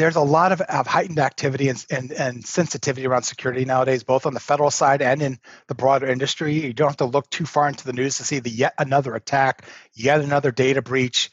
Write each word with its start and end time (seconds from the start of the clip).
there's 0.00 0.16
a 0.16 0.20
lot 0.22 0.50
of, 0.50 0.62
of 0.62 0.86
heightened 0.86 1.18
activity 1.18 1.68
and, 1.68 1.84
and, 1.90 2.10
and 2.10 2.46
sensitivity 2.46 3.06
around 3.06 3.24
security 3.24 3.66
nowadays, 3.66 4.02
both 4.02 4.24
on 4.24 4.32
the 4.32 4.40
federal 4.40 4.70
side 4.70 5.02
and 5.02 5.20
in 5.20 5.38
the 5.66 5.74
broader 5.74 6.06
industry. 6.06 6.54
You 6.54 6.72
don't 6.72 6.88
have 6.88 6.96
to 6.96 7.04
look 7.04 7.28
too 7.28 7.44
far 7.44 7.68
into 7.68 7.84
the 7.84 7.92
news 7.92 8.16
to 8.16 8.24
see 8.24 8.38
the 8.38 8.48
yet 8.48 8.72
another 8.78 9.14
attack, 9.14 9.66
yet 9.92 10.22
another 10.22 10.52
data 10.52 10.80
breach. 10.80 11.30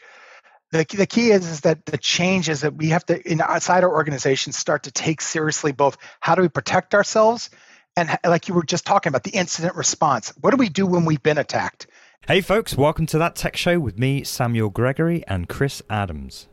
The, 0.71 0.85
the 0.97 1.07
key 1.07 1.31
is, 1.31 1.47
is 1.47 1.61
that 1.61 1.85
the 1.85 1.97
change 1.97 2.49
is 2.49 2.59
that 2.61 2.75
we 2.75 2.89
have 2.89 3.05
to, 3.05 3.21
in, 3.25 3.39
outside 3.39 3.85
our 3.85 3.93
organizations, 3.93 4.57
start 4.57 4.83
to 4.83 4.91
take 4.91 5.21
seriously 5.21 5.71
both 5.71 5.97
how 6.19 6.35
do 6.35 6.41
we 6.41 6.49
protect 6.49 6.93
ourselves 6.93 7.49
and, 7.95 8.19
like 8.25 8.49
you 8.49 8.53
were 8.53 8.63
just 8.63 8.85
talking 8.85 9.09
about, 9.09 9.23
the 9.23 9.31
incident 9.31 9.75
response. 9.75 10.33
What 10.41 10.51
do 10.51 10.57
we 10.57 10.67
do 10.67 10.85
when 10.85 11.05
we've 11.05 11.23
been 11.23 11.37
attacked? 11.37 11.87
Hey, 12.27 12.41
folks, 12.41 12.75
welcome 12.75 13.05
to 13.05 13.17
That 13.17 13.37
Tech 13.37 13.55
Show 13.55 13.79
with 13.79 13.97
me, 13.97 14.25
Samuel 14.25 14.69
Gregory, 14.69 15.23
and 15.25 15.47
Chris 15.47 15.81
Adams. 15.89 16.49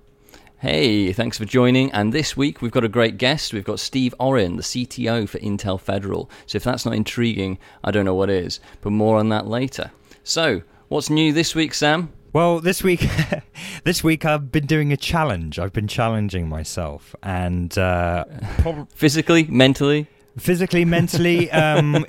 Hey, 0.61 1.12
thanks 1.12 1.36
for 1.36 1.45
joining. 1.45 1.91
And 1.93 2.12
this 2.12 2.36
week 2.36 2.62
we've 2.62 2.71
got 2.73 2.84
a 2.84 2.89
great 2.89 3.18
guest. 3.18 3.53
We've 3.53 3.64
got 3.64 3.80
Steve 3.80 4.14
Orrin, 4.18 4.57
the 4.57 4.63
CTO 4.63 5.29
for 5.29 5.39
Intel 5.40 5.79
Federal. 5.79 6.30
So 6.46 6.57
if 6.57 6.64
that's 6.64 6.86
not 6.86 6.94
intriguing, 6.94 7.58
I 7.82 7.90
don't 7.90 8.04
know 8.04 8.14
what 8.14 8.30
is. 8.30 8.61
But 8.80 8.90
more 8.90 9.18
on 9.18 9.29
that 9.29 9.46
later. 9.46 9.90
So, 10.22 10.63
what's 10.89 11.11
new 11.11 11.32
this 11.32 11.54
week, 11.54 11.75
Sam? 11.75 12.13
Well, 12.32 12.61
this 12.61 12.82
week, 12.82 13.07
this 13.85 14.03
week 14.03 14.25
I've 14.25 14.50
been 14.50 14.67
doing 14.67 14.93
a 14.93 14.96
challenge. 14.96 15.58
I've 15.58 15.72
been 15.72 15.89
challenging 15.89 16.49
myself, 16.49 17.14
and 17.22 17.77
uh, 17.77 18.25
physically, 18.94 19.44
mentally, 19.44 20.08
physically, 20.39 20.85
mentally, 20.85 21.50
um, 21.52 22.07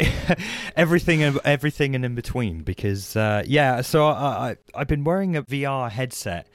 everything, 0.78 1.24
everything, 1.24 1.94
and 1.94 2.06
in 2.06 2.16
between. 2.16 2.62
Because 2.62 3.16
uh, 3.16 3.44
yeah, 3.46 3.82
so 3.82 4.08
I, 4.08 4.12
I, 4.52 4.56
I've 4.74 4.88
been 4.88 5.04
wearing 5.04 5.36
a 5.36 5.44
VR 5.44 5.92
headset 5.92 6.48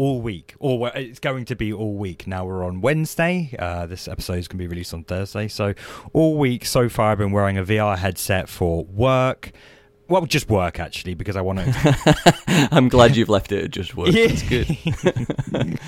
all 0.00 0.22
week, 0.22 0.54
or 0.58 0.90
it's 0.94 1.18
going 1.18 1.44
to 1.44 1.54
be 1.54 1.70
all 1.74 1.92
week. 1.92 2.26
Now 2.26 2.46
we're 2.46 2.64
on 2.64 2.80
Wednesday. 2.80 3.54
Uh, 3.58 3.84
this 3.84 4.08
episode 4.08 4.38
is 4.38 4.48
going 4.48 4.56
to 4.56 4.62
be 4.62 4.66
released 4.66 4.94
on 4.94 5.04
Thursday. 5.04 5.46
So 5.46 5.74
all 6.14 6.38
week 6.38 6.64
so 6.64 6.88
far, 6.88 7.12
I've 7.12 7.18
been 7.18 7.32
wearing 7.32 7.58
a 7.58 7.62
VR 7.62 7.98
headset 7.98 8.48
for 8.48 8.86
work. 8.86 9.52
Well, 10.08 10.24
just 10.24 10.48
work 10.48 10.80
actually, 10.80 11.12
because 11.12 11.36
I 11.36 11.42
want 11.42 11.58
to. 11.58 12.28
I'm 12.72 12.88
glad 12.88 13.14
you've 13.14 13.28
left 13.28 13.52
it 13.52 13.64
at 13.64 13.70
just 13.72 13.94
work. 13.94 14.12
Yeah. 14.12 14.28
That's 14.28 14.42
good. 14.42 14.68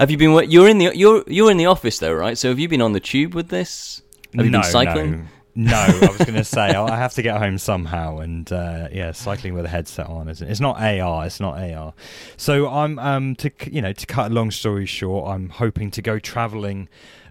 have 0.00 0.10
you 0.10 0.16
been? 0.16 0.50
You're 0.50 0.68
in 0.68 0.78
the 0.78 0.90
you're 0.92 1.22
you're 1.28 1.52
in 1.52 1.56
the 1.56 1.66
office 1.66 2.00
though, 2.00 2.12
right? 2.12 2.36
So 2.36 2.48
have 2.48 2.58
you 2.58 2.68
been 2.68 2.82
on 2.82 2.92
the 2.92 2.98
tube 2.98 3.36
with 3.36 3.50
this? 3.50 4.02
Have 4.34 4.46
you 4.46 4.50
no, 4.50 4.62
been 4.62 4.70
cycling? 4.72 5.12
No. 5.12 5.26
No, 5.56 5.76
I 5.76 6.08
was 6.08 6.18
going 6.18 6.34
to 6.34 6.44
say 6.44 6.60
I 6.60 6.96
have 6.96 7.14
to 7.14 7.22
get 7.22 7.36
home 7.38 7.58
somehow, 7.58 8.18
and 8.18 8.50
uh, 8.52 8.88
yeah, 8.90 9.12
cycling 9.12 9.54
with 9.54 9.64
a 9.64 9.68
headset 9.68 10.06
on 10.08 10.28
isn't—it's 10.28 10.60
not 10.60 10.80
AR, 10.80 11.26
it's 11.26 11.38
not 11.38 11.58
AR. 11.58 11.94
So 12.36 12.68
I'm 12.68 12.98
um 12.98 13.36
to 13.36 13.52
you 13.70 13.80
know 13.80 13.92
to 13.92 14.06
cut 14.06 14.30
a 14.30 14.34
long 14.34 14.50
story 14.50 14.86
short, 14.86 15.28
I'm 15.28 15.50
hoping 15.50 15.90
to 15.92 16.02
go 16.02 16.18
traveling 16.18 16.88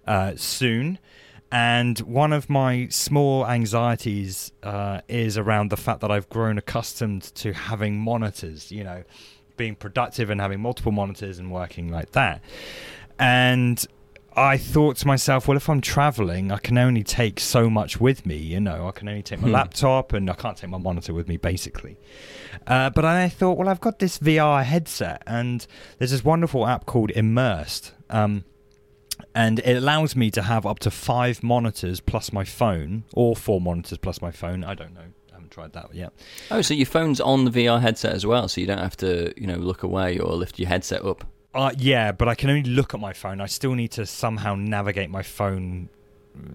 uh, 0.08 0.34
soon. 0.38 1.00
And 1.52 2.00
one 2.00 2.34
of 2.34 2.50
my 2.50 2.88
small 2.90 3.46
anxieties 3.46 4.52
uh, 4.64 5.02
is 5.08 5.38
around 5.38 5.70
the 5.70 5.78
fact 5.78 6.02
that 6.02 6.10
I've 6.10 6.28
grown 6.28 6.58
accustomed 6.58 7.22
to 7.36 7.54
having 7.54 8.00
monitors, 8.00 8.72
you 8.72 8.84
know, 8.84 9.04
being 9.56 9.76
productive 9.76 10.32
and 10.32 10.42
having 10.42 10.60
multiple 10.60 10.92
monitors 10.92 11.38
and 11.38 11.52
working 11.52 11.90
like 11.90 12.14
that. 12.14 12.42
And 13.20 13.86
I 14.36 14.58
thought 14.58 14.98
to 14.98 15.08
myself, 15.08 15.48
well, 15.48 15.58
if 15.58 15.70
I'm 15.70 15.82
traveling, 15.82 16.52
I 16.52 16.58
can 16.58 16.78
only 16.78 17.04
take 17.04 17.40
so 17.40 17.70
much 17.70 18.00
with 18.00 18.26
me. 18.26 18.38
You 18.38 18.60
know, 18.60 18.88
I 18.88 18.92
can 18.92 19.08
only 19.08 19.22
take 19.22 19.40
my 19.42 19.48
hmm. 19.48 19.54
laptop 19.54 20.14
and 20.14 20.30
I 20.30 20.34
can't 20.34 20.58
take 20.58 20.70
my 20.70 20.78
monitor 20.78 21.14
with 21.14 21.28
me, 21.28 21.38
basically. 21.38 21.98
Uh, 22.66 22.90
but 22.90 23.06
I 23.06 23.30
thought, 23.30 23.58
well, 23.58 23.70
I've 23.70 23.82
got 23.82 24.00
this 24.00 24.20
VR 24.20 24.64
headset, 24.64 25.24
and 25.28 25.66
there's 25.98 26.12
this 26.12 26.24
wonderful 26.24 26.66
app 26.66 26.86
called 26.86 27.12
Immersed. 27.12 27.94
Um, 28.10 28.44
and 29.36 29.60
it 29.60 29.78
allows 29.78 30.16
me 30.16 30.32
to 30.32 30.42
have 30.42 30.66
up 30.66 30.80
to 30.80 30.92
five 30.92 31.44
monitors 31.44 32.00
plus 32.00 32.32
my 32.32 32.44
phone, 32.44 33.04
or 33.14 33.36
four 33.36 33.62
monitors 33.62 33.98
plus 33.98 34.22
my 34.22 34.32
phone. 34.32 34.64
I 34.64 34.74
don't 34.74 34.94
know. 34.94 35.02
I 35.32 35.34
haven't 35.34 35.52
tried 35.52 35.74
that 35.74 35.94
yet. 35.94 36.14
Oh, 36.52 36.62
so 36.62 36.74
your 36.74 36.86
phone's 36.86 37.20
on 37.20 37.46
the 37.46 37.52
VR 37.52 37.82
headset 37.82 38.14
as 38.14 38.26
well, 38.26 38.48
so 38.48 38.62
you 38.62 38.68
don't 38.68 38.80
have 38.80 38.98
to, 38.98 39.34
you 39.40 39.48
know, 39.48 39.58
look 39.58 39.84
away 39.84 40.18
or 40.20 40.34
lift 40.34 40.60
your 40.60 40.70
headset 40.70 41.04
up. 41.04 41.26
Uh, 41.54 41.72
yeah, 41.78 42.12
but 42.12 42.28
I 42.28 42.36
can 42.36 42.50
only 42.50 42.64
look 42.64 42.94
at 42.94 43.00
my 43.00 43.14
phone. 43.14 43.40
I 43.40 43.46
still 43.46 43.76
need 43.76 43.92
to 43.92 44.06
somehow 44.06 44.56
navigate 44.56 45.10
my 45.10 45.22
phone 45.22 45.90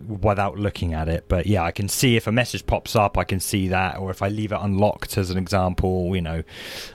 without 0.09 0.59
looking 0.59 0.95
at 0.95 1.09
it. 1.09 1.27
But 1.29 1.47
yeah, 1.47 1.63
I 1.63 1.71
can 1.71 1.89
see 1.89 2.17
if 2.17 2.27
a 2.27 2.33
message 2.33 2.67
pops 2.67 2.97
up, 2.97 3.17
I 3.17 3.25
can 3.25 3.41
see 3.41 3.69
that, 3.69 3.99
or 3.99 4.11
if 4.11 4.23
I 4.23 4.29
leave 4.29 4.53
it 4.53 4.59
unlocked, 4.61 5.17
as 5.17 5.31
an 5.31 5.39
example, 5.39 6.15
you 6.15 6.23
know, 6.23 6.43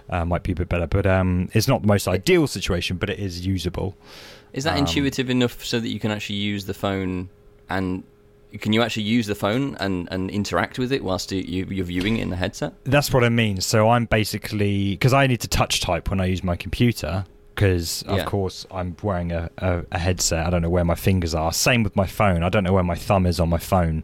uh, 0.10 0.26
might 0.26 0.44
be 0.44 0.52
a 0.52 0.56
bit 0.56 0.70
better. 0.70 0.88
But 0.88 1.06
um, 1.06 1.50
it's 1.54 1.68
not 1.68 1.82
the 1.82 1.88
most 1.88 2.08
ideal 2.08 2.48
situation, 2.48 2.98
but 2.98 3.10
it 3.10 3.20
is 3.20 3.46
usable. 3.46 3.96
Is 4.52 4.66
that 4.66 4.74
um, 4.74 4.80
intuitive 4.80 5.30
enough 5.30 5.64
so 5.64 5.80
that 5.80 5.88
you 5.88 6.00
can 6.00 6.12
actually 6.12 6.36
use 6.36 6.66
the 6.66 6.74
phone 6.74 7.30
and 7.70 8.04
can 8.60 8.72
you 8.72 8.84
actually 8.84 9.04
use 9.04 9.26
the 9.26 9.34
phone 9.34 9.76
and, 9.80 10.08
and 10.12 10.30
interact 10.30 10.78
with 10.78 10.92
it 10.92 11.04
whilst 11.04 11.32
you, 11.32 11.66
you're 11.70 11.86
viewing 11.86 12.18
it 12.18 12.22
in 12.22 12.30
the 12.30 12.36
headset? 12.36 12.74
That's 12.84 13.12
what 13.12 13.24
I 13.24 13.30
mean. 13.30 13.62
So 13.62 13.90
I'm 13.90 14.06
basically 14.06 14.92
because 14.92 15.14
I 15.14 15.26
need 15.26 15.42
to 15.42 15.48
touch 15.48 15.82
type 15.82 16.10
when 16.10 16.22
I 16.22 16.26
use 16.26 16.44
my 16.44 16.56
computer 16.56 17.26
because 17.54 18.02
of 18.04 18.18
yeah. 18.18 18.26
course 18.26 18.66
I'm 18.72 18.96
wearing 19.02 19.32
a, 19.32 19.50
a, 19.58 19.84
a, 19.92 20.00
headset. 20.00 20.46
I 20.46 20.50
don't 20.50 20.62
know 20.62 20.70
where 20.70 20.86
my 20.86 20.96
fingers 20.96 21.34
are. 21.36 21.54
Same 21.54 21.84
with 21.84 21.96
my 21.96 22.08
phone. 22.08 22.44
I 22.44 22.50
don't 22.50 22.64
know 22.64 22.74
where 22.74 22.84
my 22.84 22.96
thumb 22.96 23.26
is 23.26 23.40
on 23.40 23.50
my 23.50 23.58
phone. 23.58 24.04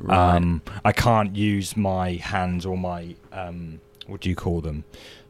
Right. 0.00 0.36
Um, 0.36 0.62
I 0.84 0.92
can't 0.92 1.34
use 1.34 1.76
my 1.76 2.12
hands 2.14 2.66
or 2.66 2.76
my 2.76 3.14
um, 3.32 3.80
what 4.06 4.20
do 4.20 4.28
you 4.28 4.36
call 4.36 4.60
them? 4.60 4.84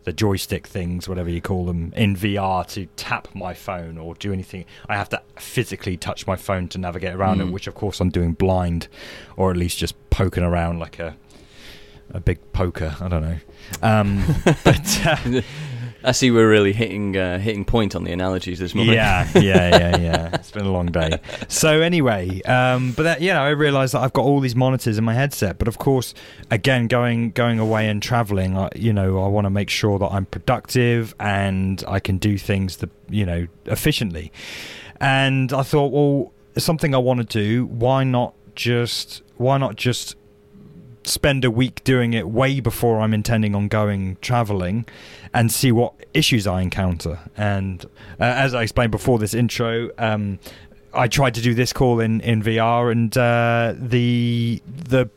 The 0.04 0.12
joystick 0.12 0.66
things, 0.66 1.08
whatever 1.08 1.28
you 1.28 1.42
call 1.42 1.66
them, 1.66 1.92
in 1.94 2.16
VR 2.16 2.66
to 2.68 2.86
tap 2.96 3.28
my 3.34 3.52
phone 3.52 3.98
or 3.98 4.14
do 4.14 4.32
anything. 4.32 4.64
I 4.88 4.96
have 4.96 5.10
to 5.10 5.22
physically 5.36 5.98
touch 5.98 6.26
my 6.26 6.36
phone 6.36 6.68
to 6.68 6.78
navigate 6.78 7.14
around 7.14 7.38
mm. 7.38 7.48
it, 7.48 7.52
which 7.52 7.66
of 7.66 7.74
course 7.74 8.00
I'm 8.00 8.08
doing 8.08 8.32
blind, 8.32 8.88
or 9.36 9.50
at 9.50 9.58
least 9.58 9.78
just 9.78 9.94
poking 10.08 10.42
around 10.42 10.78
like 10.78 10.98
a 10.98 11.16
a 12.12 12.20
big 12.20 12.38
poker. 12.52 12.96
I 13.00 13.08
don't 13.08 13.22
know. 13.22 13.38
Um, 13.82 14.24
but 14.64 15.06
uh, 15.06 15.42
I 16.02 16.12
see 16.12 16.30
we're 16.30 16.48
really 16.48 16.72
hitting 16.72 17.16
uh, 17.16 17.38
hitting 17.38 17.64
point 17.64 17.94
on 17.94 18.04
the 18.04 18.12
analogies 18.12 18.58
this 18.58 18.74
morning. 18.74 18.94
Yeah, 18.94 19.28
yeah, 19.34 19.40
yeah, 19.78 19.96
yeah. 19.98 20.30
it's 20.32 20.50
been 20.50 20.64
a 20.64 20.72
long 20.72 20.86
day. 20.86 21.20
So 21.48 21.80
anyway, 21.80 22.40
um, 22.42 22.92
but 22.92 23.02
that, 23.02 23.20
you 23.20 23.32
know, 23.32 23.42
I 23.42 23.50
realised 23.50 23.94
that 23.94 24.00
I've 24.00 24.12
got 24.12 24.24
all 24.24 24.40
these 24.40 24.56
monitors 24.56 24.96
in 24.96 25.04
my 25.04 25.14
headset. 25.14 25.58
But 25.58 25.68
of 25.68 25.78
course, 25.78 26.14
again, 26.50 26.86
going 26.86 27.32
going 27.32 27.58
away 27.58 27.88
and 27.88 28.02
travelling, 28.02 28.56
I, 28.56 28.70
you 28.74 28.92
know, 28.92 29.22
I 29.22 29.28
want 29.28 29.44
to 29.44 29.50
make 29.50 29.68
sure 29.68 29.98
that 29.98 30.08
I'm 30.08 30.26
productive 30.26 31.14
and 31.20 31.84
I 31.86 32.00
can 32.00 32.18
do 32.18 32.38
things 32.38 32.78
that 32.78 32.90
you 33.08 33.26
know 33.26 33.46
efficiently. 33.66 34.32
And 35.00 35.52
I 35.52 35.62
thought, 35.62 35.92
well, 35.92 36.32
something 36.56 36.94
I 36.94 36.98
want 36.98 37.20
to 37.20 37.24
do. 37.24 37.66
Why 37.66 38.04
not 38.04 38.34
just 38.54 39.22
why 39.36 39.58
not 39.58 39.76
just 39.76 40.16
spend 41.04 41.44
a 41.44 41.50
week 41.50 41.82
doing 41.84 42.12
it 42.12 42.28
way 42.28 42.60
before 42.60 43.00
I'm 43.00 43.14
intending 43.14 43.54
on 43.54 43.68
going 43.68 44.16
traveling 44.20 44.84
and 45.32 45.50
see 45.50 45.72
what 45.72 45.94
issues 46.14 46.46
I 46.46 46.62
encounter. 46.62 47.18
And 47.36 47.84
uh, 48.18 48.24
as 48.24 48.54
I 48.54 48.62
explained 48.62 48.92
before 48.92 49.18
this 49.18 49.34
intro, 49.34 49.90
um, 49.98 50.38
I 50.92 51.08
tried 51.08 51.34
to 51.34 51.40
do 51.40 51.54
this 51.54 51.72
call 51.72 52.00
in, 52.00 52.20
in 52.20 52.42
VR 52.42 52.90
and 52.90 53.16
uh, 53.16 53.74
the 53.76 54.62
the 54.66 55.08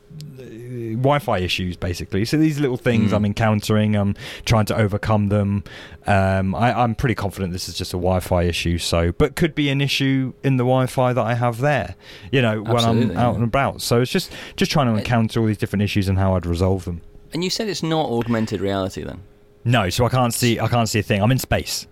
Wi-Fi 0.91 1.39
issues 1.39 1.75
basically. 1.75 2.25
So 2.25 2.37
these 2.37 2.59
little 2.59 2.77
things 2.77 3.11
mm. 3.11 3.15
I'm 3.15 3.25
encountering, 3.25 3.95
I'm 3.95 4.15
trying 4.45 4.65
to 4.65 4.77
overcome 4.77 5.29
them. 5.29 5.63
Um, 6.05 6.53
I, 6.55 6.83
am 6.83 6.95
pretty 6.95 7.15
confident 7.15 7.53
this 7.53 7.69
is 7.69 7.75
just 7.75 7.93
a 7.93 7.97
Wi-Fi 7.97 8.43
issue. 8.43 8.77
So, 8.77 9.11
but 9.13 9.35
could 9.35 9.55
be 9.55 9.69
an 9.69 9.81
issue 9.81 10.33
in 10.43 10.57
the 10.57 10.63
Wi-Fi 10.63 11.13
that 11.13 11.25
I 11.25 11.33
have 11.33 11.59
there. 11.59 11.95
You 12.31 12.41
know, 12.41 12.63
Absolutely, 12.65 13.07
when 13.07 13.17
I'm 13.17 13.17
out 13.17 13.35
and 13.35 13.43
about. 13.43 13.81
So 13.81 14.01
it's 14.01 14.11
just 14.11 14.31
just 14.55 14.71
trying 14.71 14.87
to 14.87 14.99
encounter 14.99 15.39
all 15.39 15.45
these 15.45 15.57
different 15.57 15.83
issues 15.83 16.07
and 16.07 16.17
how 16.17 16.35
I'd 16.35 16.45
resolve 16.45 16.85
them. 16.85 17.01
And 17.33 17.43
you 17.43 17.49
said 17.49 17.67
it's 17.67 17.83
not 17.83 18.09
augmented 18.09 18.61
reality 18.61 19.03
then? 19.03 19.21
No, 19.65 19.89
so 19.89 20.05
I 20.05 20.09
can't 20.09 20.33
see. 20.33 20.59
I 20.59 20.67
can't 20.67 20.87
see 20.87 20.99
a 20.99 21.03
thing. 21.03 21.21
I'm 21.21 21.31
in 21.31 21.39
space. 21.39 21.87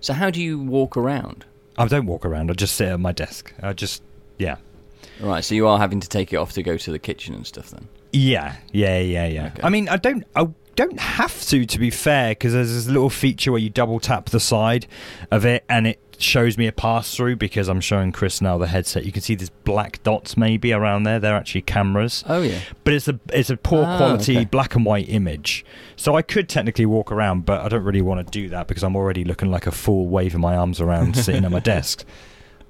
So 0.00 0.12
how 0.12 0.30
do 0.30 0.42
you 0.42 0.58
walk 0.58 0.96
around? 0.96 1.46
I 1.78 1.86
don't 1.86 2.06
walk 2.06 2.24
around. 2.24 2.50
I 2.50 2.54
just 2.54 2.76
sit 2.76 2.88
at 2.88 3.00
my 3.00 3.12
desk. 3.12 3.52
I 3.62 3.72
just 3.72 4.02
yeah. 4.38 4.56
Right. 5.20 5.44
So 5.44 5.54
you 5.54 5.66
are 5.66 5.78
having 5.78 6.00
to 6.00 6.08
take 6.08 6.32
it 6.32 6.36
off 6.36 6.52
to 6.52 6.62
go 6.62 6.76
to 6.76 6.92
the 6.92 6.98
kitchen 6.98 7.34
and 7.34 7.46
stuff 7.46 7.70
then. 7.70 7.88
Yeah, 8.14 8.56
yeah, 8.72 8.98
yeah, 8.98 9.26
yeah. 9.26 9.46
Okay. 9.46 9.62
I 9.62 9.68
mean, 9.68 9.88
I 9.88 9.96
don't, 9.96 10.24
I 10.36 10.48
don't 10.76 11.00
have 11.00 11.40
to, 11.46 11.66
to 11.66 11.78
be 11.78 11.90
fair, 11.90 12.30
because 12.30 12.52
there's 12.52 12.72
this 12.72 12.86
little 12.86 13.10
feature 13.10 13.50
where 13.50 13.60
you 13.60 13.70
double 13.70 13.98
tap 14.00 14.30
the 14.30 14.40
side 14.40 14.86
of 15.30 15.44
it, 15.44 15.64
and 15.68 15.86
it 15.86 16.00
shows 16.18 16.56
me 16.56 16.66
a 16.66 16.72
pass 16.72 17.14
through 17.14 17.36
because 17.36 17.68
I'm 17.68 17.80
showing 17.80 18.12
Chris 18.12 18.40
now 18.40 18.58
the 18.58 18.66
headset. 18.66 19.04
You 19.04 19.12
can 19.12 19.22
see 19.22 19.34
these 19.34 19.50
black 19.50 20.02
dots 20.02 20.36
maybe 20.36 20.72
around 20.72 21.04
there. 21.04 21.18
They're 21.18 21.36
actually 21.36 21.62
cameras. 21.62 22.24
Oh 22.28 22.42
yeah. 22.42 22.60
But 22.84 22.94
it's 22.94 23.08
a 23.08 23.18
it's 23.32 23.50
a 23.50 23.56
poor 23.56 23.84
ah, 23.84 23.96
quality 23.96 24.36
okay. 24.36 24.44
black 24.44 24.74
and 24.74 24.84
white 24.84 25.08
image. 25.08 25.64
So 25.96 26.16
I 26.16 26.22
could 26.22 26.48
technically 26.48 26.86
walk 26.86 27.10
around, 27.10 27.44
but 27.44 27.60
I 27.62 27.68
don't 27.68 27.84
really 27.84 28.02
want 28.02 28.24
to 28.26 28.30
do 28.30 28.48
that 28.50 28.68
because 28.68 28.84
I'm 28.84 28.96
already 28.96 29.24
looking 29.24 29.50
like 29.50 29.66
a 29.66 29.72
fool 29.72 30.06
waving 30.06 30.40
my 30.40 30.56
arms 30.56 30.80
around 30.80 31.16
sitting 31.16 31.44
at 31.44 31.50
my 31.50 31.60
desk. 31.74 32.04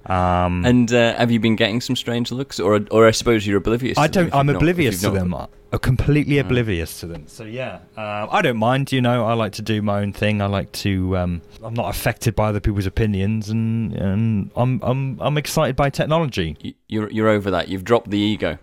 Um, 0.07 0.65
And 0.67 0.93
uh, 0.93 1.15
have 1.17 1.31
you 1.31 1.41
been 1.41 1.57
getting 1.57 1.81
some 1.81 1.97
strange 1.97 2.31
looks, 2.33 2.61
or 2.61 2.81
or 2.91 3.07
I 3.07 3.11
suppose 3.13 3.47
you're 3.47 3.57
oblivious? 3.59 3.97
I 3.99 4.07
to 4.07 4.13
don't. 4.13 4.35
I'm 4.35 4.47
you've 4.49 4.55
not- 4.55 4.63
oblivious 4.63 5.01
to 5.01 5.07
not- 5.09 5.15
them. 5.15 5.35
I'm 5.35 5.79
completely 5.81 6.39
oblivious 6.39 7.01
to 7.01 7.07
them. 7.07 7.25
So 7.27 7.43
yeah, 7.45 7.81
uh, 7.97 8.29
I 8.31 8.43
don't 8.43 8.59
mind. 8.59 8.93
You 8.93 9.01
know, 9.01 9.25
I 9.27 9.33
like 9.35 9.53
to 9.55 9.63
do 9.63 9.83
my 9.83 10.01
own 10.03 10.13
thing. 10.13 10.41
I 10.43 10.47
like 10.47 10.71
to. 10.85 11.17
Um, 11.17 11.43
I'm 11.63 11.75
not 11.75 11.89
affected 11.89 12.35
by 12.37 12.49
other 12.51 12.61
people's 12.61 12.87
opinions, 12.87 13.49
and 13.51 13.93
and 13.95 14.51
I'm 14.57 14.81
I'm 14.83 15.19
I'm 15.21 15.37
excited 15.39 15.75
by 15.77 15.91
technology. 15.91 16.57
You- 16.61 16.75
You're 16.89 17.11
you're 17.11 17.29
over 17.29 17.51
that. 17.51 17.69
You've 17.69 17.85
dropped 17.85 18.11
the 18.11 18.19
ego. 18.19 18.59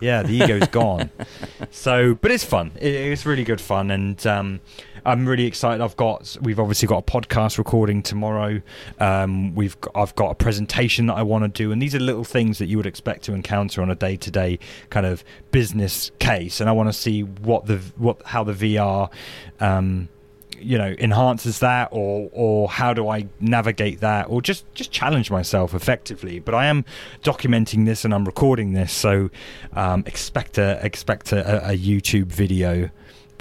Yeah, 0.00 0.22
the 0.24 0.34
ego's 0.34 0.66
gone. 0.68 1.10
So, 1.70 2.14
but 2.20 2.30
it's 2.32 2.44
fun. 2.44 2.72
It, 2.80 2.92
it's 3.12 3.24
really 3.24 3.44
good 3.44 3.60
fun, 3.60 3.90
and 3.92 4.26
um, 4.26 4.60
I'm 5.04 5.26
really 5.26 5.46
excited. 5.46 5.82
I've 5.82 5.96
got 5.96 6.36
we've 6.42 6.60
obviously 6.60 6.86
got 6.86 6.98
a 6.98 7.02
podcast 7.02 7.58
recording 7.58 8.02
tomorrow. 8.02 8.62
Um, 9.00 9.54
we've 9.54 9.76
I've 9.94 10.14
got 10.14 10.30
a 10.30 10.34
presentation 10.34 11.06
that 11.06 11.14
I 11.14 11.22
want 11.22 11.42
to 11.42 11.48
do, 11.48 11.72
and 11.72 11.82
these 11.82 11.94
are 11.94 12.00
little 12.00 12.24
things 12.24 12.58
that 12.58 12.66
you 12.66 12.76
would 12.76 12.86
expect 12.86 13.24
to 13.24 13.32
encounter 13.32 13.82
on 13.82 13.90
a 13.90 13.94
day 13.94 14.16
to 14.16 14.30
day 14.30 14.58
kind 14.90 15.06
of 15.06 15.24
business 15.50 16.12
case. 16.18 16.60
And 16.60 16.68
I 16.68 16.72
want 16.72 16.88
to 16.88 16.92
see 16.92 17.22
what 17.22 17.66
the 17.66 17.78
what 17.96 18.22
how 18.26 18.44
the 18.44 18.52
VR. 18.52 19.10
Um, 19.60 20.08
you 20.62 20.78
know 20.78 20.94
enhances 20.98 21.58
that 21.58 21.88
or 21.90 22.30
or 22.32 22.68
how 22.68 22.94
do 22.94 23.08
i 23.08 23.26
navigate 23.40 23.98
that 24.00 24.28
or 24.28 24.40
just 24.40 24.64
just 24.74 24.92
challenge 24.92 25.28
myself 25.28 25.74
effectively 25.74 26.38
but 26.38 26.54
i 26.54 26.66
am 26.66 26.84
documenting 27.24 27.84
this 27.84 28.04
and 28.04 28.14
i'm 28.14 28.24
recording 28.24 28.72
this 28.72 28.92
so 28.92 29.28
um, 29.72 30.04
expect 30.06 30.58
a 30.58 30.78
expect 30.84 31.32
a, 31.32 31.70
a 31.70 31.76
youtube 31.76 32.26
video 32.26 32.90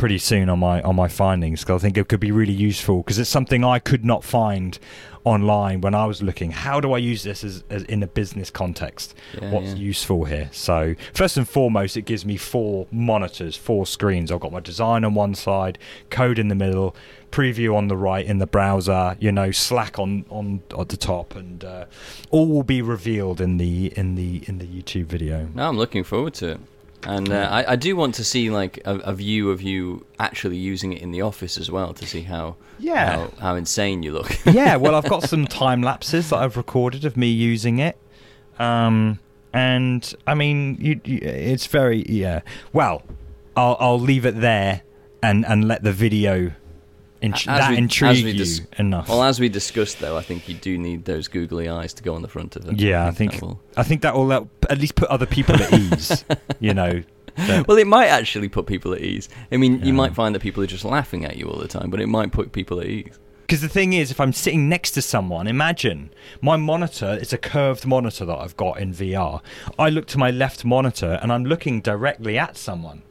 pretty 0.02 0.18
soon 0.18 0.50
on 0.50 0.58
my 0.58 0.82
on 0.82 0.96
my 0.96 1.08
findings 1.08 1.60
because 1.60 1.80
i 1.80 1.86
think 1.86 1.96
it 1.96 2.08
could 2.08 2.20
be 2.20 2.32
really 2.32 2.52
useful 2.52 3.04
because 3.04 3.20
it's 3.20 3.30
something 3.30 3.64
i 3.64 3.78
could 3.78 4.04
not 4.04 4.24
find 4.24 4.80
online 5.24 5.82
when 5.82 5.94
i 5.94 6.06
was 6.06 6.22
looking. 6.22 6.50
How 6.50 6.80
do 6.80 6.94
i 6.94 6.98
use 6.98 7.22
this 7.22 7.44
as, 7.44 7.64
as 7.70 7.84
in 7.84 8.02
a 8.04 8.08
business 8.08 8.50
context? 8.50 9.14
Yeah, 9.40 9.52
what's 9.52 9.68
yeah. 9.68 9.76
useful 9.76 10.26
here? 10.26 10.50
So 10.52 10.96
first 11.14 11.38
and 11.38 11.48
foremost 11.48 11.98
it 11.98 12.04
gives 12.04 12.26
me 12.26 12.38
four 12.38 12.88
monitors 12.92 13.56
four 13.56 13.86
screens. 13.86 14.32
I've 14.32 14.40
got 14.40 14.52
my 14.52 14.60
design 14.60 15.04
on 15.04 15.14
one 15.14 15.36
side 15.36 15.78
code 16.10 16.40
in 16.40 16.48
the 16.48 16.56
middle 16.56 16.96
preview 17.32 17.76
on 17.76 17.88
the 17.88 17.96
right 17.96 18.26
in 18.26 18.40
the 18.40 18.48
browser 18.48 19.16
you 19.20 19.32
know 19.32 19.52
slack 19.52 19.98
on 19.98 20.26
on 20.30 20.62
at 20.78 20.90
the 20.90 20.98
top 20.98 21.36
and 21.36 21.64
uh, 21.64 21.86
all 22.30 22.48
will 22.48 22.64
be 22.64 22.82
revealed 22.82 23.40
in 23.40 23.58
the 23.58 23.94
in 23.98 24.16
the 24.16 24.44
in 24.48 24.58
the 24.58 24.66
youtube 24.66 25.06
video. 25.06 25.48
No, 25.54 25.70
I'm 25.70 25.78
looking 25.78 26.04
forward 26.04 26.34
to 26.36 26.54
it. 26.54 26.60
And 27.04 27.32
uh, 27.32 27.48
I, 27.52 27.72
I 27.72 27.76
do 27.76 27.96
want 27.96 28.16
to 28.16 28.24
see 28.24 28.50
like 28.52 28.80
a, 28.86 28.96
a 29.00 29.14
view 29.14 29.50
of 29.50 29.62
you 29.62 30.06
actually 30.20 30.58
using 30.58 30.94
it 30.94 31.02
in 31.02 31.12
the 31.12 31.22
office 31.22 31.58
as 31.58 31.72
well 31.72 31.94
to 31.96 32.06
see 32.06 32.22
how 32.22 32.56
Yeah. 32.80 33.16
how, 33.16 33.32
how 33.40 33.56
insane 33.56 34.04
you 34.04 34.12
look. 34.14 34.32
yeah, 34.46 34.76
well, 34.76 34.94
I've 34.96 35.10
got 35.10 35.24
some 35.30 35.48
time 35.48 35.82
lapses 35.82 36.30
that 36.30 36.38
I've 36.38 36.58
recorded 36.58 37.04
of 37.06 37.18
me 37.18 37.28
using 37.28 37.80
it, 37.80 37.98
um, 38.60 39.20
and 39.54 40.14
I 40.28 40.36
mean, 40.36 40.78
you, 40.80 41.02
you, 41.04 41.20
it's 41.24 41.66
very 41.66 42.04
yeah. 42.08 42.42
Well, 42.72 43.02
I'll 43.56 43.78
I'll 43.80 44.00
leave 44.00 44.26
it 44.26 44.40
there 44.40 44.84
and 45.24 45.46
and 45.46 45.68
let 45.68 45.84
the 45.84 45.92
video 45.92 46.52
int- 47.22 47.36
As 47.36 47.46
that 47.46 47.72
we- 47.72 47.78
intrigue 47.78 48.18
as 48.18 48.24
we 48.24 48.32
you 48.32 48.68
enough. 48.78 49.10
well, 49.10 49.24
as 49.24 49.40
we 49.40 49.50
discussed 49.50 50.00
though, 50.00 50.18
I 50.18 50.22
think 50.22 50.48
you 50.50 50.56
do 50.56 50.78
need 50.78 51.06
those 51.06 51.28
googly 51.28 51.70
eyes 51.70 51.94
to 51.96 52.04
go 52.04 52.16
on 52.16 52.22
the 52.22 52.28
front 52.28 52.56
of 52.56 52.68
it. 52.68 52.80
yeah, 52.80 53.06
I 53.08 53.12
think 53.12 53.34
that 53.34 53.42
will- 53.42 53.62
I 53.78 53.84
think 53.84 54.02
that 54.02 54.16
will 54.16 54.32
at 54.34 54.78
least 54.80 54.96
put 54.96 55.10
other 55.10 55.26
people 55.26 55.56
at 55.56 55.72
ease. 55.74 56.26
you 56.60 56.74
know. 56.74 57.04
that- 57.38 57.68
Well, 57.68 57.78
it 57.78 57.88
might 57.88 58.08
actually 58.08 58.50
put 58.50 58.66
people 58.66 58.94
at 58.94 59.02
ease. 59.02 59.30
I 59.52 59.58
mean, 59.58 59.80
Yeah. 59.80 59.86
you 59.86 59.94
might 59.94 60.14
find 60.16 60.36
that 60.36 60.42
people 60.42 60.62
are 60.64 60.68
just 60.68 60.84
laughing 60.86 61.24
at 61.26 61.38
you 61.38 61.48
all 61.48 61.60
the 61.60 61.68
time, 61.68 61.90
but 61.90 62.02
it 62.02 62.08
might 62.08 62.32
put 62.32 62.52
people 62.52 62.80
at 62.82 62.88
ease. 62.88 63.18
Because 63.48 63.62
the 63.62 63.70
thing 63.70 63.92
is, 63.92 64.12
if 64.12 64.20
I'm 64.22 64.32
sitting 64.32 64.70
next 64.70 64.92
to 64.92 65.02
someone, 65.02 65.46
imagine 65.46 66.10
my 66.42 66.56
monitor 66.56 67.18
is 67.22 67.34
a 67.34 67.38
curved 67.38 67.86
monitor 67.86 68.24
that 68.26 68.38
I've 68.38 68.56
got 68.56 68.80
in 68.80 68.94
VR. 68.94 69.42
I 69.78 69.90
look 69.90 70.08
to 70.08 70.18
my 70.18 70.32
left 70.32 70.64
monitor 70.64 71.20
and 71.22 71.34
I'm 71.34 71.44
looking 71.46 71.82
directly 71.82 72.38
at 72.38 72.56
someone. 72.56 73.02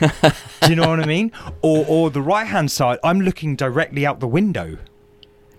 Do 0.62 0.68
you 0.70 0.74
know 0.76 0.88
what 0.88 1.00
I 1.00 1.06
mean? 1.06 1.32
Or, 1.62 1.84
or 1.88 2.10
the 2.10 2.22
right 2.22 2.46
hand 2.46 2.70
side, 2.70 2.98
I'm 3.04 3.20
looking 3.20 3.56
directly 3.56 4.04
out 4.06 4.20
the 4.20 4.28
window. 4.28 4.78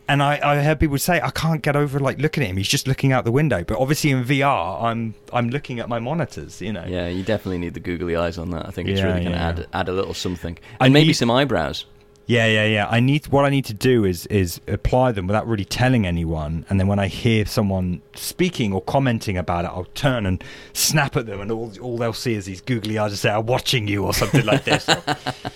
And 0.07 0.23
I, 0.23 0.39
I 0.41 0.63
heard 0.63 0.79
people 0.79 0.97
say 0.97 1.21
I 1.21 1.29
can't 1.29 1.61
get 1.61 1.75
over 1.75 1.99
like 1.99 2.17
looking 2.17 2.41
at 2.41 2.49
him. 2.49 2.57
He's 2.57 2.67
just 2.67 2.87
looking 2.87 3.11
out 3.11 3.25
the 3.25 3.31
window. 3.31 3.63
But 3.63 3.77
obviously 3.77 4.09
in 4.09 4.23
VR, 4.23 4.81
I'm 4.81 5.13
I'm 5.31 5.49
looking 5.49 5.79
at 5.79 5.87
my 5.87 5.99
monitors. 5.99 6.61
You 6.61 6.73
know. 6.73 6.83
Yeah, 6.87 7.07
you 7.09 7.21
definitely 7.21 7.59
need 7.59 7.75
the 7.75 7.79
googly 7.79 8.15
eyes 8.15 8.39
on 8.39 8.49
that. 8.49 8.65
I 8.67 8.71
think 8.71 8.89
it's 8.89 8.99
Yeah, 8.99 9.05
really 9.07 9.19
going 9.21 9.33
to 9.33 9.37
yeah. 9.37 9.49
add 9.49 9.67
add 9.71 9.87
a 9.89 9.93
little 9.93 10.15
something, 10.15 10.57
I 10.81 10.85
and 10.85 10.93
maybe 10.95 11.07
need- 11.09 11.13
some 11.13 11.29
eyebrows. 11.29 11.85
Yeah, 12.29 12.45
yeah, 12.45 12.65
yeah. 12.65 12.87
I 12.87 12.99
need 12.99 13.25
what 13.29 13.43
I 13.43 13.49
need 13.49 13.65
to 13.65 13.73
do 13.73 14.05
is 14.05 14.27
is 14.27 14.61
apply 14.67 15.13
them 15.13 15.25
without 15.25 15.47
really 15.47 15.65
telling 15.65 16.05
anyone, 16.05 16.63
and 16.69 16.79
then 16.79 16.85
when 16.85 16.99
I 16.99 17.07
hear 17.07 17.43
someone 17.47 18.03
speaking 18.13 18.71
or 18.71 18.83
commenting 18.83 19.35
about 19.35 19.65
it, 19.65 19.69
I'll 19.69 19.87
turn 19.95 20.27
and 20.27 20.43
snap 20.73 21.15
at 21.17 21.25
them, 21.25 21.41
and 21.41 21.51
all 21.51 21.73
all 21.81 21.97
they'll 21.97 22.13
see 22.13 22.35
is 22.35 22.45
these 22.45 22.61
googly 22.61 22.99
eyes 22.99 23.13
and 23.13 23.17
say, 23.17 23.31
"I'm 23.31 23.47
watching 23.47 23.87
you" 23.87 24.05
or 24.05 24.13
something 24.13 24.45
like 24.45 24.63
this. 24.63 24.87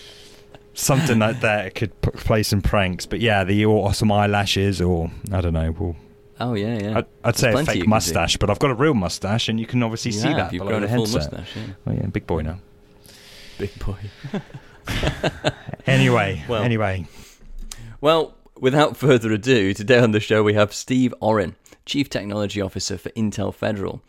something 0.74 1.20
like 1.20 1.42
that. 1.42 1.68
It 1.68 1.76
could 1.76 2.02
p- 2.02 2.10
play 2.10 2.42
some 2.42 2.64
pranks, 2.64 3.06
but 3.06 3.20
yeah, 3.20 3.44
the 3.44 3.66
or 3.66 3.94
some 3.94 4.12
eyelashes, 4.12 4.82
or 4.82 5.12
I 5.32 5.42
don't 5.42 5.54
know. 5.54 5.76
Well, 5.78 5.96
Oh 6.40 6.56
yeah, 6.56 6.80
yeah. 6.82 6.98
I'd, 6.98 7.06
I'd 7.24 7.38
say 7.38 7.54
a 7.54 7.64
fake 7.64 7.88
mustache, 7.88 8.38
but 8.38 8.50
I've 8.50 8.58
got 8.58 8.72
a 8.72 8.76
real 8.76 8.96
mustache, 8.96 9.48
and 9.48 9.60
you 9.60 9.68
can 9.68 9.84
obviously 9.84 10.12
see 10.12 10.34
that 10.34 10.52
You've 10.52 10.66
the 10.66 10.76
a 10.76 10.80
full 10.88 11.06
headset. 11.06 11.32
mustache. 11.34 11.56
Yeah. 11.56 11.74
Oh 11.86 11.92
yeah, 11.92 12.08
big 12.08 12.26
boy 12.26 12.42
now. 12.42 12.58
Big 13.60 13.78
boy. 13.78 13.98
Anyway, 15.86 16.44
Well- 16.48 16.64
anyway. 16.64 17.06
Well, 18.00 18.36
without 18.60 18.96
further 18.98 19.32
ado, 19.32 19.74
today 19.74 20.00
on 20.00 20.12
the 20.12 20.20
show 20.20 20.44
we 20.44 20.54
have 20.54 20.74
Steve 20.74 21.14
Orrin, 21.20 21.56
Chief 21.86 22.10
Technology 22.10 22.62
Officer 22.62 22.98
for 22.98 23.10
Intel 23.12 23.54
Federal. 23.54 24.02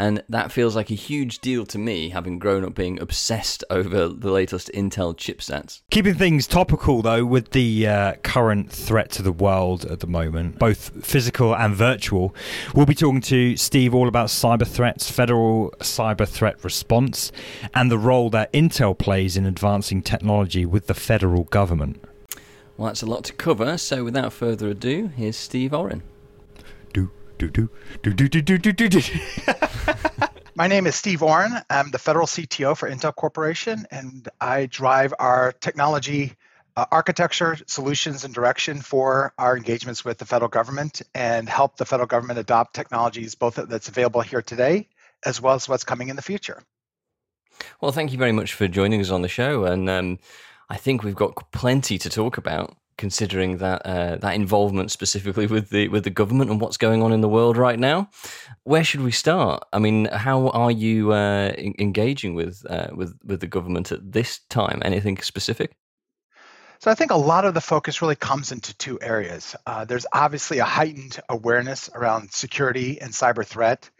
And 0.00 0.22
that 0.30 0.50
feels 0.50 0.74
like 0.74 0.90
a 0.90 0.94
huge 0.94 1.40
deal 1.40 1.66
to 1.66 1.76
me, 1.76 2.08
having 2.08 2.38
grown 2.38 2.64
up 2.64 2.74
being 2.74 2.98
obsessed 3.02 3.62
over 3.68 4.08
the 4.08 4.30
latest 4.30 4.70
Intel 4.72 5.14
chipsets. 5.14 5.82
Keeping 5.90 6.14
things 6.14 6.46
topical 6.46 7.02
though, 7.02 7.26
with 7.26 7.50
the 7.50 7.86
uh, 7.86 8.14
current 8.22 8.72
threat 8.72 9.10
to 9.10 9.22
the 9.22 9.30
world 9.30 9.84
at 9.84 10.00
the 10.00 10.06
moment, 10.06 10.58
both 10.58 11.04
physical 11.04 11.54
and 11.54 11.74
virtual, 11.74 12.34
we'll 12.74 12.86
be 12.86 12.94
talking 12.94 13.20
to 13.20 13.58
Steve 13.58 13.94
all 13.94 14.08
about 14.08 14.28
cyber 14.28 14.66
threats, 14.66 15.10
federal 15.10 15.70
cyber 15.80 16.26
threat 16.26 16.64
response, 16.64 17.30
and 17.74 17.90
the 17.90 17.98
role 17.98 18.30
that 18.30 18.50
Intel 18.54 18.96
plays 18.96 19.36
in 19.36 19.44
advancing 19.44 20.00
technology 20.00 20.64
with 20.64 20.86
the 20.86 20.94
federal 20.94 21.44
government. 21.44 22.02
Well, 22.78 22.86
that's 22.86 23.02
a 23.02 23.06
lot 23.06 23.24
to 23.24 23.34
cover, 23.34 23.76
so 23.76 24.02
without 24.04 24.32
further 24.32 24.70
ado, 24.70 25.08
here's 25.08 25.36
Steve 25.36 25.74
Orrin. 25.74 26.02
Do 27.40 27.48
do 27.48 27.70
do 28.02 28.12
do 28.12 28.28
do 28.28 28.42
do 28.42 28.58
do 28.58 28.72
do 28.72 28.88
do. 28.90 29.00
do. 29.00 29.18
My 30.54 30.66
name 30.66 30.86
is 30.86 30.94
Steve 30.94 31.22
Orrin. 31.22 31.54
I'm 31.70 31.90
the 31.90 31.98
federal 31.98 32.26
CTO 32.26 32.76
for 32.76 32.90
Intel 32.90 33.14
Corporation, 33.16 33.86
and 33.90 34.28
I 34.42 34.66
drive 34.66 35.14
our 35.18 35.52
technology 35.52 36.34
uh, 36.76 36.84
architecture, 36.92 37.56
solutions, 37.66 38.24
and 38.24 38.34
direction 38.34 38.82
for 38.82 39.32
our 39.38 39.56
engagements 39.56 40.04
with 40.04 40.18
the 40.18 40.26
federal 40.26 40.50
government 40.50 41.00
and 41.14 41.48
help 41.48 41.78
the 41.78 41.86
federal 41.86 42.06
government 42.06 42.38
adopt 42.38 42.74
technologies 42.74 43.34
both 43.34 43.54
that's 43.54 43.88
available 43.88 44.20
here 44.20 44.42
today 44.42 44.86
as 45.24 45.40
well 45.40 45.54
as 45.54 45.66
what's 45.66 45.84
coming 45.84 46.10
in 46.10 46.16
the 46.16 46.22
future. 46.22 46.62
Well, 47.80 47.92
thank 47.92 48.12
you 48.12 48.18
very 48.18 48.32
much 48.32 48.52
for 48.52 48.68
joining 48.68 49.00
us 49.00 49.08
on 49.08 49.22
the 49.22 49.28
show, 49.28 49.64
and 49.64 49.88
um, 49.88 50.18
I 50.68 50.76
think 50.76 51.02
we've 51.02 51.16
got 51.16 51.50
plenty 51.52 51.96
to 51.96 52.10
talk 52.10 52.36
about, 52.36 52.76
considering 53.00 53.56
that 53.56 53.80
uh, 53.86 54.16
that 54.16 54.34
involvement 54.34 54.90
specifically 54.90 55.46
with 55.46 55.70
the 55.70 55.88
with 55.88 56.04
the 56.04 56.10
government 56.10 56.50
and 56.50 56.60
what's 56.60 56.76
going 56.76 57.02
on 57.02 57.12
in 57.12 57.22
the 57.22 57.28
world 57.28 57.56
right 57.56 57.78
now. 57.78 58.10
Where 58.64 58.84
should 58.84 59.00
we 59.00 59.10
start? 59.10 59.64
I 59.72 59.78
mean, 59.78 60.04
how 60.04 60.50
are 60.50 60.70
you 60.70 61.12
uh, 61.12 61.52
en- 61.56 61.74
engaging 61.78 62.34
with 62.34 62.62
uh, 62.68 62.90
with 62.94 63.18
with 63.24 63.40
the 63.40 63.46
government 63.46 63.90
at 63.90 64.12
this 64.12 64.40
time? 64.50 64.82
Anything 64.84 65.16
specific? 65.22 65.72
So 66.80 66.90
I 66.90 66.94
think 66.94 67.10
a 67.10 67.16
lot 67.32 67.44
of 67.44 67.54
the 67.54 67.60
focus 67.60 68.02
really 68.02 68.16
comes 68.16 68.52
into 68.52 68.76
two 68.76 68.98
areas. 69.00 69.56
Uh, 69.66 69.84
there's 69.84 70.06
obviously 70.12 70.58
a 70.58 70.64
heightened 70.64 71.20
awareness 71.28 71.90
around 71.94 72.32
security 72.32 73.00
and 73.00 73.12
cyber 73.12 73.44
threat, 73.44 73.90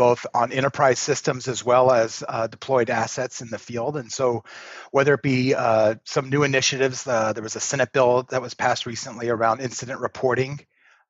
both 0.00 0.24
on 0.32 0.50
enterprise 0.50 0.98
systems 0.98 1.46
as 1.46 1.62
well 1.62 1.92
as 1.92 2.24
uh, 2.26 2.46
deployed 2.46 2.88
assets 2.88 3.42
in 3.42 3.50
the 3.50 3.58
field. 3.58 3.98
And 3.98 4.10
so, 4.10 4.44
whether 4.92 5.12
it 5.12 5.22
be 5.22 5.54
uh, 5.54 5.96
some 6.04 6.30
new 6.30 6.42
initiatives, 6.42 7.06
uh, 7.06 7.34
there 7.34 7.42
was 7.42 7.54
a 7.54 7.60
Senate 7.60 7.92
bill 7.92 8.22
that 8.30 8.40
was 8.40 8.54
passed 8.54 8.86
recently 8.86 9.28
around 9.28 9.60
incident 9.60 10.00
reporting, 10.00 10.58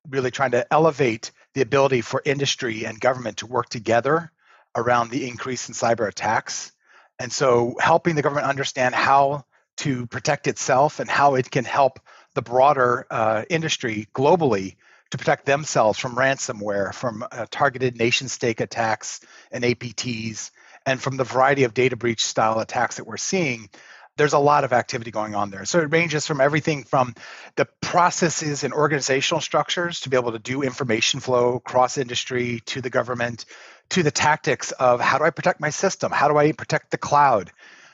really 0.09 0.29
trying 0.29 0.51
to 0.51 0.67
elevate 0.73 1.31
the 1.53 1.61
ability 1.61 2.01
for 2.01 2.21
industry 2.25 2.85
and 2.85 2.99
government 2.99 3.37
to 3.37 3.45
work 3.45 3.69
together 3.69 4.29
around 4.75 5.09
the 5.09 5.25
increase 5.25 5.69
in 5.69 5.73
cyber 5.73 6.09
attacks. 6.09 6.73
And 7.17 7.31
so, 7.31 7.77
helping 7.79 8.15
the 8.15 8.21
government 8.21 8.47
understand 8.47 8.93
how 8.93 9.45
to 9.77 10.05
protect 10.07 10.47
itself 10.47 10.99
and 10.99 11.09
how 11.09 11.35
it 11.35 11.49
can 11.49 11.63
help 11.63 12.01
the 12.35 12.41
broader 12.41 13.07
uh, 13.09 13.45
industry 13.49 14.09
globally 14.13 14.75
to 15.11 15.17
protect 15.17 15.45
themselves 15.45 15.99
from 15.99 16.15
ransomware, 16.15 16.93
from 16.93 17.23
uh, 17.31 17.45
targeted 17.51 17.97
nation 17.97 18.27
state 18.27 18.59
attacks 18.61 19.19
and 19.51 19.63
APTs, 19.63 20.51
and 20.85 21.01
from 21.01 21.17
the 21.17 21.23
variety 21.23 21.63
of 21.63 21.73
data 21.73 21.95
breach 21.95 22.25
style 22.25 22.59
attacks 22.59 22.95
that 22.95 23.05
we're 23.05 23.17
seeing. 23.17 23.69
there's 24.17 24.33
a 24.33 24.39
lot 24.39 24.63
of 24.63 24.73
activity 24.73 25.09
going 25.09 25.35
on 25.35 25.49
there. 25.49 25.65
So 25.65 25.79
it 25.79 25.91
ranges 25.91 26.27
from 26.27 26.41
everything 26.41 26.83
from 26.83 27.15
the 27.55 27.67
processes 27.81 28.63
and 28.63 28.73
organizational 28.73 29.41
structures 29.41 30.01
to 30.01 30.09
be 30.09 30.17
able 30.17 30.33
to 30.33 30.39
do 30.39 30.63
information 30.63 31.21
flow 31.21 31.59
cross 31.59 31.97
industry 31.97 32.61
to 32.67 32.81
the 32.81 32.89
government 32.89 33.45
to 33.91 34.03
the 34.03 34.11
tactics 34.11 34.71
of 34.73 34.99
how 34.99 35.17
do 35.17 35.23
I 35.23 35.29
protect 35.29 35.59
my 35.59 35.69
system? 35.69 36.11
How 36.11 36.27
do 36.27 36.37
I 36.37 36.51
protect 36.51 36.91
the 36.91 36.97
cloud? 36.97 37.51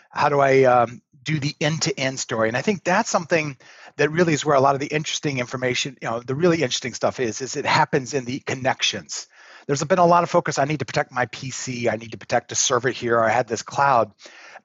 How 0.10 0.30
do 0.30 0.40
I 0.40 0.64
um, 0.64 1.02
do 1.24 1.40
the 1.40 1.56
end 1.60 1.84
to 1.84 2.00
end 2.00 2.20
story? 2.20 2.48
And 2.48 2.58
I 2.58 2.62
think 2.62 2.84
that's 2.84 3.10
something 3.10 3.58
that 3.98 4.12
really 4.12 4.34
is 4.34 4.46
where 4.46 4.56
a 4.56 4.62
lot 4.62 4.76
of 4.76 4.80
the 4.80 4.88
interesting 4.88 5.40
information, 5.40 5.98
you 6.02 6.08
know, 6.08 6.20
the 6.20 6.36
really 6.36 6.58
interesting 6.62 6.94
stuff 6.94 7.20
is, 7.20 7.42
is 7.42 7.56
it 7.56 7.66
happens 7.66 8.14
in 8.14 8.26
the 8.26 8.40
connections. 8.40 9.28
There's 9.66 9.84
been 9.84 10.00
a 10.00 10.06
lot 10.06 10.24
of 10.24 10.30
focus. 10.30 10.60
I 10.60 10.66
need 10.66 10.80
to 10.80 10.86
protect 10.86 11.12
my 11.12 11.26
PC. 11.26 11.92
I 11.92 11.98
need 11.98 12.12
to 12.12 12.18
protect 12.18 12.52
a 12.52 12.56
server 12.56 12.90
here. 12.90 13.20
I 13.20 13.30
had 13.30 13.48
this 13.48 13.64
cloud. 13.64 14.12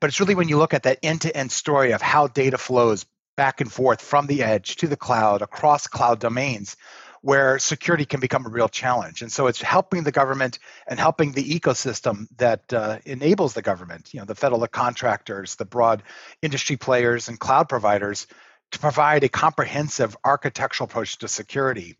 But 0.00 0.08
it's 0.08 0.20
really 0.20 0.34
when 0.34 0.48
you 0.48 0.58
look 0.58 0.74
at 0.74 0.84
that 0.84 0.98
end 1.02 1.22
to 1.22 1.36
end 1.36 1.50
story 1.50 1.92
of 1.92 2.02
how 2.02 2.28
data 2.28 2.58
flows 2.58 3.04
back 3.36 3.60
and 3.60 3.72
forth 3.72 4.02
from 4.02 4.26
the 4.26 4.42
edge 4.42 4.76
to 4.76 4.86
the 4.86 4.96
cloud 4.96 5.42
across 5.42 5.86
cloud 5.86 6.20
domains 6.20 6.76
where 7.22 7.58
security 7.60 8.04
can 8.04 8.20
become 8.20 8.44
a 8.44 8.48
real 8.48 8.68
challenge. 8.68 9.22
And 9.22 9.30
so 9.30 9.46
it's 9.46 9.62
helping 9.62 10.02
the 10.02 10.12
government 10.12 10.58
and 10.88 10.98
helping 10.98 11.32
the 11.32 11.58
ecosystem 11.58 12.26
that 12.36 12.72
uh, 12.72 12.98
enables 13.06 13.54
the 13.54 13.62
government, 13.62 14.12
you 14.12 14.18
know, 14.18 14.26
the 14.26 14.34
federal 14.34 14.66
contractors, 14.66 15.54
the 15.54 15.64
broad 15.64 16.02
industry 16.42 16.76
players, 16.76 17.28
and 17.28 17.38
cloud 17.38 17.68
providers 17.68 18.26
to 18.72 18.78
provide 18.78 19.24
a 19.24 19.28
comprehensive 19.28 20.16
architectural 20.24 20.86
approach 20.86 21.18
to 21.18 21.28
security 21.28 21.96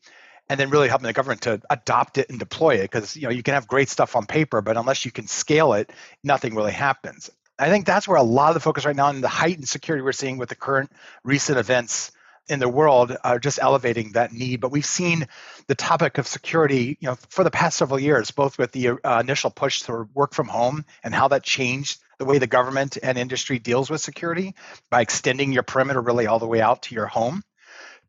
and 0.49 0.59
then 0.59 0.71
really 0.71 0.89
helping 0.89 1.07
the 1.07 1.13
government 1.13 1.43
to 1.43 1.61
adopt 1.71 2.19
it 2.19 2.29
and 2.29 2.39
deploy 2.39 2.75
it 2.77 2.83
because 2.83 3.17
you 3.17 3.23
know 3.23 3.31
you 3.31 3.43
can 3.43 3.55
have 3.55 3.69
great 3.69 3.89
stuff 3.89 4.17
on 4.17 4.27
paper 4.27 4.61
but 4.61 4.77
unless 4.77 5.05
you 5.05 5.11
can 5.11 5.27
scale 5.27 5.73
it 5.75 5.91
nothing 6.25 6.55
really 6.55 6.73
happens. 6.73 7.31
I 7.59 7.69
think 7.69 7.87
that's 7.87 8.09
where 8.09 8.17
a 8.17 8.23
lot 8.23 8.49
of 8.49 8.55
the 8.55 8.61
focus 8.61 8.85
right 8.85 8.97
now 8.97 9.09
in 9.11 9.21
the 9.21 9.29
heightened 9.29 9.69
security 9.69 10.03
we're 10.03 10.13
seeing 10.13 10.39
with 10.39 10.49
the 10.49 10.57
current 10.57 10.91
recent 11.23 11.59
events 11.59 12.11
in 12.49 12.59
the 12.59 12.69
world 12.69 13.17
are 13.23 13.39
just 13.39 13.61
elevating 13.63 14.13
that 14.13 14.33
need. 14.33 14.61
But 14.61 14.73
we've 14.73 14.85
seen 14.85 15.29
the 15.69 15.77
topic 15.77 16.19
of 16.19 16.27
security 16.27 16.97
you 17.01 17.09
know 17.09 17.17
for 17.29 17.45
the 17.45 17.51
past 17.51 17.77
several 17.77 18.01
years 18.01 18.31
both 18.31 18.59
with 18.59 18.73
the 18.73 18.91
uh, 19.05 19.21
initial 19.21 19.51
push 19.51 19.83
to 19.83 20.09
work 20.15 20.35
from 20.35 20.49
home 20.49 20.85
and 21.05 21.15
how 21.15 21.29
that 21.29 21.45
changed 21.45 22.01
the 22.23 22.31
way 22.31 22.39
the 22.39 22.47
government 22.47 22.99
and 23.03 23.19
industry 23.19 23.59
deals 23.59 23.91
with 23.91 24.01
security 24.01 24.55
by 24.91 25.01
extending 25.01 25.53
your 25.53 25.65
perimeter 25.65 26.01
really 26.01 26.29
all 26.29 26.39
the 26.39 26.47
way 26.47 26.61
out 26.61 26.83
to 26.83 26.95
your 26.95 27.07
home 27.07 27.43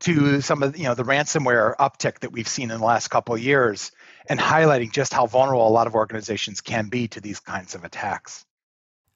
to 0.01 0.39
some 0.41 0.61
of 0.61 0.77
you 0.77 0.83
know 0.83 0.93
the 0.93 1.03
ransomware 1.03 1.75
uptick 1.77 2.19
that 2.19 2.31
we've 2.31 2.47
seen 2.47 2.69
in 2.69 2.79
the 2.79 2.85
last 2.85 3.07
couple 3.07 3.33
of 3.33 3.41
years 3.41 3.91
and 4.29 4.39
highlighting 4.39 4.91
just 4.91 5.13
how 5.13 5.25
vulnerable 5.25 5.67
a 5.67 5.69
lot 5.69 5.87
of 5.87 5.95
organizations 5.95 6.61
can 6.61 6.89
be 6.89 7.07
to 7.07 7.19
these 7.19 7.39
kinds 7.39 7.73
of 7.73 7.83
attacks. 7.83 8.45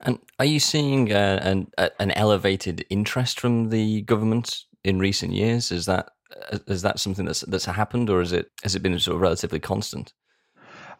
And 0.01 0.20
are 0.39 0.46
you 0.46 0.60
seeing 0.60 1.12
uh, 1.12 1.39
an, 1.44 1.72
an 2.00 2.12
elevated 2.12 2.86
interest 2.89 3.39
from 3.39 3.70
the 3.70 4.01
government 4.01 4.63
in 4.84 5.00
recent 5.00 5.34
years? 5.34 5.72
Is 5.72 5.86
that 5.86 6.10
uh, 6.51 6.58
that 6.68 7.00
something 7.00 7.25
that's 7.25 7.42
that's 7.42 7.66
happened, 7.66 8.10
or 8.10 8.22
is 8.22 8.32
it 8.32 8.51
has 8.63 8.75
it 8.75 8.82
been 8.82 8.98
sort 9.00 9.16
of 9.16 9.22
relatively 9.22 9.60
constant? 9.60 10.13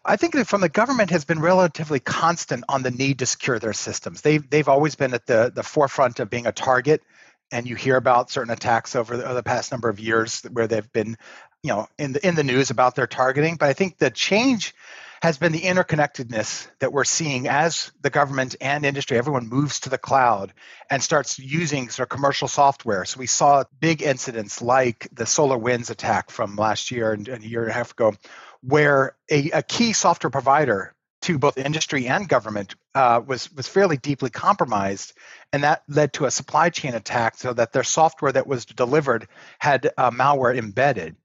I 0.08 0.16
think 0.16 0.34
that 0.36 0.48
from 0.48 0.62
the 0.62 0.70
government 0.70 1.10
has 1.10 1.26
been 1.26 1.40
relatively 1.40 2.00
constant 2.00 2.64
on 2.70 2.82
the 2.82 2.92
need 2.92 3.20
to 3.20 3.26
secure 3.26 3.60
their 3.60 3.74
systems. 3.74 4.22
They've 4.22 4.50
they've 4.50 4.68
always 4.68 4.96
been 4.96 5.14
at 5.14 5.26
the 5.26 5.52
the 5.54 5.64
forefront 5.64 6.20
of 6.20 6.30
being 6.30 6.48
a 6.48 6.52
target 6.54 7.04
and 7.52 7.68
you 7.68 7.76
hear 7.76 7.96
about 7.96 8.30
certain 8.30 8.52
attacks 8.52 8.96
over 8.96 9.18
the, 9.18 9.24
over 9.26 9.34
the, 9.34 9.44
past 9.44 9.72
number 9.72 9.88
of 9.88 10.00
years 10.00 10.42
where 10.52 10.68
they've 10.68 10.92
been 10.92 11.18
you 11.62 11.70
know 11.70 11.88
in 11.98 12.14
the 12.14 12.26
in 12.26 12.36
the 12.36 12.44
news 12.44 12.70
about 12.70 12.96
their 12.96 13.08
targeting. 13.08 13.58
But 13.58 13.68
i 13.70 13.74
think 13.74 13.98
the 13.98 14.10
change 14.10 14.74
has 15.22 15.38
been 15.38 15.52
the 15.52 15.62
interconnectedness 15.62 16.68
that 16.80 16.94
we're 16.94 17.04
seeing 17.04 17.48
as 17.48 17.92
the 18.02 18.10
government 18.10 18.56
and 18.62 18.86
industry 18.86 19.18
everyone 19.18 19.48
moves 19.48 19.80
to 19.82 19.90
the 19.90 19.98
cloud 19.98 20.54
and 20.90 21.02
starts 21.02 21.40
using 21.40 21.90
sort 21.90 22.06
of 22.06 22.10
commercial 22.10 22.48
software. 22.48 23.04
So 23.04 23.20
we 23.20 23.26
saw 23.26 23.64
big 23.80 24.04
incidents 24.04 24.62
like 24.62 25.08
the 25.12 25.24
SolarWinds 25.24 25.90
attack 25.90 26.30
from 26.30 26.56
last 26.56 26.92
year 26.92 27.14
and, 27.14 27.28
and 27.28 27.44
a 27.44 27.48
year 27.48 27.64
and 27.64 27.72
a 27.72 27.74
half 27.74 27.92
ago 27.92 28.14
where 28.62 29.16
a, 29.30 29.50
a 29.52 29.64
key 29.64 29.94
software 29.94 30.32
provider 30.32 30.94
to 31.24 31.40
both 31.40 31.58
industry 31.58 32.08
and 32.08 32.30
government 32.30 32.76
uh, 32.96 33.22
was 33.26 33.52
was 33.54 33.68
fairly 33.68 33.98
deeply 33.98 34.30
compromised, 34.30 35.14
and 35.52 35.64
that 35.64 35.84
led 35.88 36.14
to 36.14 36.26
a 36.26 36.32
supply 36.32 36.70
chain 36.70 36.94
attack, 36.94 37.38
so 37.38 37.54
that 37.54 37.74
their 37.74 37.84
software 37.84 38.32
that 38.32 38.48
was 38.48 38.66
delivered 38.66 39.28
had 39.60 39.92
uh, 39.98 40.12
malware 40.12 40.56
embedded. 40.56 41.16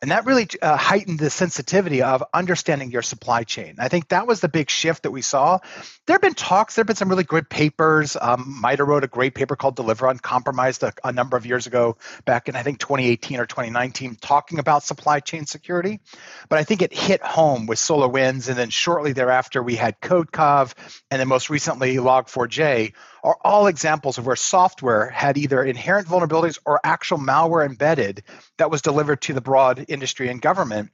And 0.00 0.10
that 0.10 0.26
really 0.26 0.46
uh, 0.62 0.76
heightened 0.76 1.18
the 1.18 1.30
sensitivity 1.30 2.02
of 2.02 2.22
understanding 2.32 2.90
your 2.90 3.02
supply 3.02 3.44
chain. 3.44 3.76
I 3.78 3.88
think 3.88 4.08
that 4.08 4.26
was 4.26 4.40
the 4.40 4.48
big 4.48 4.70
shift 4.70 5.02
that 5.02 5.10
we 5.10 5.22
saw. 5.22 5.58
There 6.06 6.14
have 6.14 6.22
been 6.22 6.34
talks, 6.34 6.74
there 6.74 6.82
have 6.82 6.86
been 6.86 6.96
some 6.96 7.08
really 7.08 7.24
good 7.24 7.50
papers. 7.50 8.16
Um, 8.20 8.60
MITRE 8.60 8.84
wrote 8.84 9.04
a 9.04 9.08
great 9.08 9.34
paper 9.34 9.56
called 9.56 9.76
Deliver 9.76 10.06
Uncompromised 10.06 10.82
a, 10.82 10.92
a 11.04 11.12
number 11.12 11.36
of 11.36 11.46
years 11.46 11.66
ago, 11.66 11.96
back 12.24 12.48
in 12.48 12.56
I 12.56 12.62
think 12.62 12.78
2018 12.78 13.40
or 13.40 13.46
2019, 13.46 14.16
talking 14.16 14.58
about 14.58 14.82
supply 14.82 15.20
chain 15.20 15.46
security. 15.46 16.00
But 16.48 16.58
I 16.58 16.64
think 16.64 16.82
it 16.82 16.92
hit 16.92 17.22
home 17.22 17.66
with 17.66 17.78
SolarWinds. 17.78 18.48
And 18.48 18.56
then 18.56 18.70
shortly 18.70 19.12
thereafter, 19.12 19.62
we 19.62 19.76
had 19.76 20.00
CodeCov, 20.00 20.74
and 21.10 21.20
then 21.20 21.28
most 21.28 21.50
recently 21.50 21.96
Log4j 21.96 22.92
are 23.22 23.36
all 23.42 23.66
examples 23.66 24.18
of 24.18 24.26
where 24.26 24.36
software 24.36 25.08
had 25.10 25.38
either 25.38 25.62
inherent 25.62 26.08
vulnerabilities 26.08 26.58
or 26.64 26.80
actual 26.84 27.18
malware 27.18 27.66
embedded 27.66 28.22
that 28.58 28.70
was 28.70 28.82
delivered 28.82 29.20
to 29.22 29.32
the 29.32 29.40
broad 29.40 29.84
industry 29.88 30.28
and 30.28 30.40
government. 30.40 30.90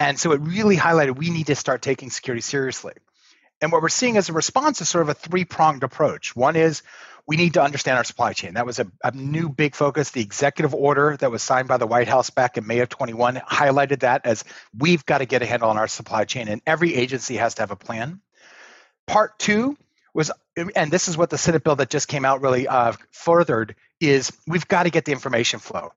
And 0.00 0.18
so 0.18 0.32
it 0.32 0.40
really 0.40 0.76
highlighted 0.76 1.16
we 1.16 1.30
need 1.30 1.46
to 1.46 1.54
start 1.54 1.82
taking 1.82 2.10
security 2.10 2.40
seriously. 2.40 2.94
And 3.60 3.70
what 3.70 3.80
we're 3.80 3.88
seeing 3.88 4.16
as 4.16 4.28
a 4.28 4.32
response 4.32 4.80
is 4.80 4.88
sort 4.88 5.02
of 5.02 5.08
a 5.08 5.14
three 5.14 5.44
pronged 5.44 5.84
approach. 5.84 6.34
One 6.34 6.56
is 6.56 6.82
we 7.26 7.36
need 7.36 7.54
to 7.54 7.62
understand 7.62 7.96
our 7.96 8.04
supply 8.04 8.32
chain. 8.32 8.54
That 8.54 8.66
was 8.66 8.80
a, 8.80 8.86
a, 9.04 9.12
new 9.12 9.48
big 9.48 9.76
focus. 9.76 10.10
The 10.10 10.20
executive 10.20 10.74
order 10.74 11.16
that 11.18 11.30
was 11.30 11.42
signed 11.42 11.68
by 11.68 11.76
the 11.76 11.86
White 11.86 12.08
House 12.08 12.30
back 12.30 12.58
in 12.58 12.66
May 12.66 12.80
of 12.80 12.88
21 12.88 13.36
highlighted 13.36 14.00
that 14.00 14.26
as 14.26 14.44
we've 14.76 15.06
got 15.06 15.18
to 15.18 15.26
get 15.26 15.42
a 15.42 15.46
handle 15.46 15.70
on 15.70 15.78
our 15.78 15.86
supply 15.86 16.24
chain, 16.24 16.48
and 16.48 16.60
every 16.66 16.96
agency 16.96 17.36
has 17.36 17.54
to 17.54 17.62
have 17.62 17.70
a 17.70 17.76
plan. 17.76 18.20
Part 19.06 19.38
two 19.38 19.76
was 20.14 20.30
and 20.76 20.90
this 20.90 21.08
is 21.08 21.16
what 21.16 21.30
the 21.30 21.38
Senate 21.38 21.64
bill 21.64 21.76
that 21.76 21.90
just 21.90 22.08
came 22.08 22.24
out 22.24 22.42
really 22.42 22.68
uh, 22.68 22.92
furthered 23.10 23.74
is 24.00 24.32
we've 24.46 24.68
got 24.68 24.84
to 24.84 24.90
get 24.90 25.04
the 25.04 25.12
information 25.12 25.60
flow. 25.60 25.92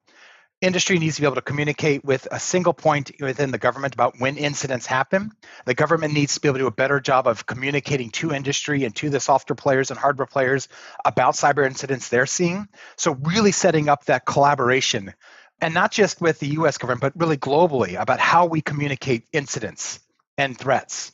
Industry 0.62 1.00
needs 1.00 1.15
to 1.15 1.22
be 1.22 1.25
able 1.27 1.36
to 1.36 1.41
communicate 1.41 2.05
with 2.05 2.27
a 2.31 2.39
single 2.39 2.74
point 2.74 3.12
within 3.19 3.51
the 3.51 3.57
government 3.57 3.93
about 3.93 4.19
when 4.19 4.38
incidents 4.38 4.86
happen. 4.86 5.31
The 5.65 5.74
government 5.74 6.13
needs 6.13 6.36
to 6.36 6.39
be 6.39 6.48
able 6.48 6.60
to 6.60 6.63
do 6.63 6.67
a 6.67 6.72
better 6.72 7.01
job 7.01 7.27
of 7.27 7.45
communicating 7.45 8.10
to 8.12 8.31
industry 8.31 8.86
and 8.86 8.95
to 8.95 9.10
the 9.10 9.19
software 9.19 9.55
players 9.55 9.91
and 9.91 10.00
hardware 10.00 10.25
players 10.25 10.69
about 11.03 11.34
cyber 11.36 11.65
incidents 11.65 12.07
they're 12.07 12.25
seeing. 12.25 12.69
So, 12.95 13.15
really 13.15 13.51
setting 13.51 13.89
up 13.89 14.05
that 14.05 14.25
collaboration, 14.25 15.13
and 15.60 15.74
not 15.74 15.91
just 15.91 16.22
with 16.22 16.39
the 16.39 16.48
US 16.48 16.77
government, 16.77 17.01
but 17.01 17.13
really 17.15 17.38
globally 17.38 18.00
about 18.00 18.19
how 18.19 18.45
we 18.45 18.62
communicate 18.62 19.27
incidents 19.34 20.00
and 20.38 20.57
threats. 20.57 21.12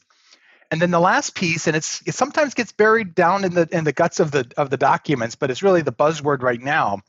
And 0.71 0.81
then 0.81 0.89
the 0.91 1.01
last 1.01 1.35
piece, 1.35 1.67
and 1.67 1.75
it's 1.75 2.01
it 2.07 2.15
sometimes 2.15 2.53
gets 2.53 2.71
buried 2.71 3.13
down 3.13 3.43
in 3.43 3.53
the 3.53 3.67
in 3.73 3.83
the 3.83 3.91
guts 3.91 4.21
of 4.21 4.31
the 4.31 4.49
of 4.55 4.69
the 4.69 4.77
documents, 4.77 5.35
but 5.35 5.51
it's 5.51 5.61
really 5.61 5.81
the 5.81 5.91
buzzword 5.91 6.41
right 6.41 6.61
now, 6.61 7.01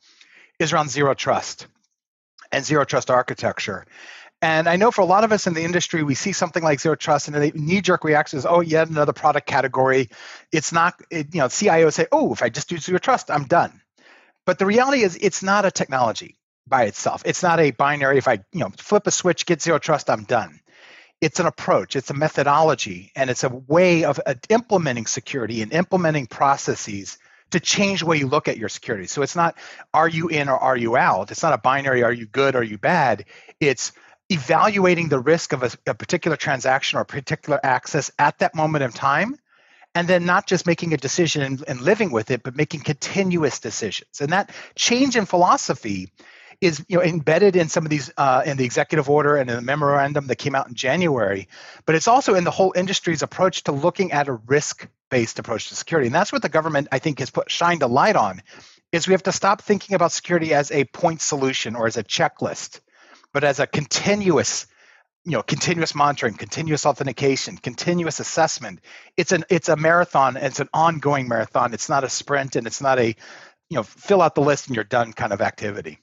is 0.59 0.73
around 0.73 0.91
zero 0.91 1.15
trust 1.15 1.69
and 2.51 2.65
zero 2.65 2.85
trust 2.85 3.09
architecture. 3.09 3.87
And 4.43 4.69
I 4.69 4.75
know 4.75 4.91
for 4.91 5.03
a 5.03 5.07
lot 5.07 5.23
of 5.23 5.31
us 5.31 5.47
in 5.47 5.55
the 5.55 5.63
industry, 5.63 6.03
we 6.03 6.17
see 6.17 6.33
something 6.33 6.65
like 6.65 6.81
zero 6.81 6.97
trust, 6.97 7.29
and 7.29 7.37
the 7.37 7.53
knee-jerk 7.55 8.03
reaction 8.03 8.41
is, 8.41 8.47
"Oh, 8.47 8.61
yet 8.61 8.89
another 8.89 9.13
product 9.13 9.47
category." 9.47 10.11
It's 10.51 10.73
not, 10.73 11.01
it, 11.11 11.33
you 11.33 11.41
know, 11.41 11.47
CIOs 11.47 11.93
say, 11.95 12.09
"Oh, 12.11 12.33
if 12.33 12.43
I 12.43 12.49
just 12.49 12.69
do 12.69 12.79
zero 12.79 12.99
trust, 12.99 13.31
I'm 13.31 13.45
done." 13.45 13.81
But 14.45 14.59
the 14.59 14.67
reality 14.67 15.05
is, 15.05 15.17
it's 15.21 15.45
not 15.45 15.65
a 15.65 15.71
technology 15.71 16.37
by 16.67 16.85
itself. 16.87 17.23
It's 17.25 17.45
not 17.45 17.61
a 17.61 17.71
binary. 17.71 18.19
If 18.19 18.27
I, 18.27 18.41
you 18.53 18.59
know, 18.61 18.71
flip 18.77 19.07
a 19.07 19.13
switch, 19.13 19.47
get 19.47 19.63
zero 19.63 19.79
trust, 19.79 20.11
I'm 20.11 20.25
done 20.25 20.62
it's 21.23 21.39
an 21.39 21.47
approach, 21.47 21.95
it's 21.95 22.11
a 22.11 22.15
methodology, 22.15 23.13
and 23.15 23.31
it's 23.31 23.45
a 23.45 23.49
way 23.49 24.05
of 24.05 24.21
uh, 24.27 24.35
implementing 24.49 25.07
security 25.07 25.63
and 25.63 25.73
implementing 25.73 26.27
processes 26.27 27.17
to 27.53 27.61
change 27.61 28.01
the 28.01 28.07
way 28.07 28.17
you 28.17 28.27
look 28.27 28.49
at 28.49 28.57
your 28.57 28.69
security. 28.69 29.07
So 29.07 29.23
it's 29.23 29.37
not 29.37 29.57
are 29.95 30.09
you 30.09 30.29
in 30.29 30.49
or 30.49 30.59
are 30.59 30.77
you 30.77 30.97
out? 30.97 31.31
It's 31.31 31.43
not 31.43 31.53
a 31.53 31.59
binary 31.59 32.03
are 32.03 32.13
you 32.13 32.27
good 32.27 32.57
or 32.57 32.59
are 32.59 32.65
you 32.65 32.77
bad? 32.77 33.27
It's 33.61 33.93
evaluating 34.31 35.09
the 35.09 35.21
risk 35.21 35.53
of 35.53 35.63
a, 35.63 35.71
a 35.87 35.95
particular 35.95 36.37
transaction 36.37 36.99
or 36.99 37.05
particular 37.05 37.61
access 37.63 38.11
at 38.19 38.41
that 38.41 38.57
moment 38.57 38.83
in 38.83 38.91
time 38.91 39.37
and 39.95 40.09
then 40.09 40.25
not 40.25 40.47
just 40.47 40.67
making 40.67 40.93
a 40.93 40.97
decision 40.97 41.43
and, 41.43 41.65
and, 41.69 41.81
living 41.83 42.11
with 42.11 42.31
it, 42.31 42.43
but 42.43 42.57
making 42.57 42.81
continuous 42.81 43.61
decisions. 43.61 44.23
And 44.23 44.33
that 44.33 44.51
change 44.75 45.17
in 45.17 45.27
philosophy 45.27 46.11
is 46.63 46.83
you 46.89 46.97
know 46.97 47.03
embedded 47.03 47.57
in 47.57 47.69
some 47.69 47.85
of 47.85 47.91
these 47.91 48.11
uh, 48.17 48.43
in 48.47 48.57
the 48.57 48.65
executive 48.65 49.11
order 49.11 49.37
and 49.37 49.51
in 49.51 49.57
the 49.57 49.63
memorandum 49.63 50.29
that 50.29 50.37
came 50.37 50.55
out 50.55 50.69
in 50.69 50.75
January, 50.75 51.49
but 51.85 51.95
it's 51.95 52.09
also 52.09 52.35
in 52.35 52.45
the 52.45 52.51
whole 52.51 52.73
industry's 52.75 53.23
approach 53.23 53.65
to 53.65 53.73
looking 53.73 54.13
at 54.13 54.29
a 54.29 54.33
risk-based 54.33 55.39
approach 55.39 55.69
to 55.69 55.75
security, 55.75 56.07
and 56.07 56.15
that's 56.15 56.33
what 56.33 56.41
the 56.41 56.49
government 56.49 56.89
I 56.91 57.01
think 57.01 57.19
has 57.19 57.31
put 57.31 57.51
shined 57.51 57.83
a 57.83 57.87
light 57.87 58.17
on. 58.17 58.43
Is 58.93 59.07
we 59.07 59.13
have 59.13 59.23
to 59.25 59.33
stop 59.33 59.63
thinking 59.63 59.95
about 59.95 60.13
security 60.13 60.55
as 60.55 60.71
a 60.71 60.85
point 60.85 61.21
solution 61.21 61.75
or 61.77 61.87
as 61.87 61.97
a 61.97 62.05
checklist, 62.05 62.81
but 63.33 63.45
as 63.45 63.61
a 63.61 63.67
continuous 63.67 64.67
you 65.25 65.33
know 65.33 65.43
continuous 65.43 65.95
monitoring 65.95 66.35
continuous 66.35 66.85
authentication 66.85 67.57
continuous 67.57 68.19
assessment 68.19 68.81
it's 69.17 69.31
an 69.31 69.45
it's 69.49 69.69
a 69.69 69.77
marathon 69.77 70.37
it's 70.37 70.59
an 70.59 70.69
ongoing 70.75 71.29
marathon 71.29 71.73
it's 71.73 71.89
not 71.89 72.03
a 72.03 72.09
sprint 72.09 72.57
and 72.57 72.67
it's 72.67 72.81
not 72.81 72.99
a 72.99 73.15
you 73.73 73.77
know 73.77 73.83
fill 73.83 74.21
out 74.21 74.35
the 74.35 74.43
list 74.43 74.67
and 74.67 74.77
you're 74.77 74.85
done 74.85 75.15
kind 75.15 75.33
of 75.33 75.41
activity. 75.41 75.99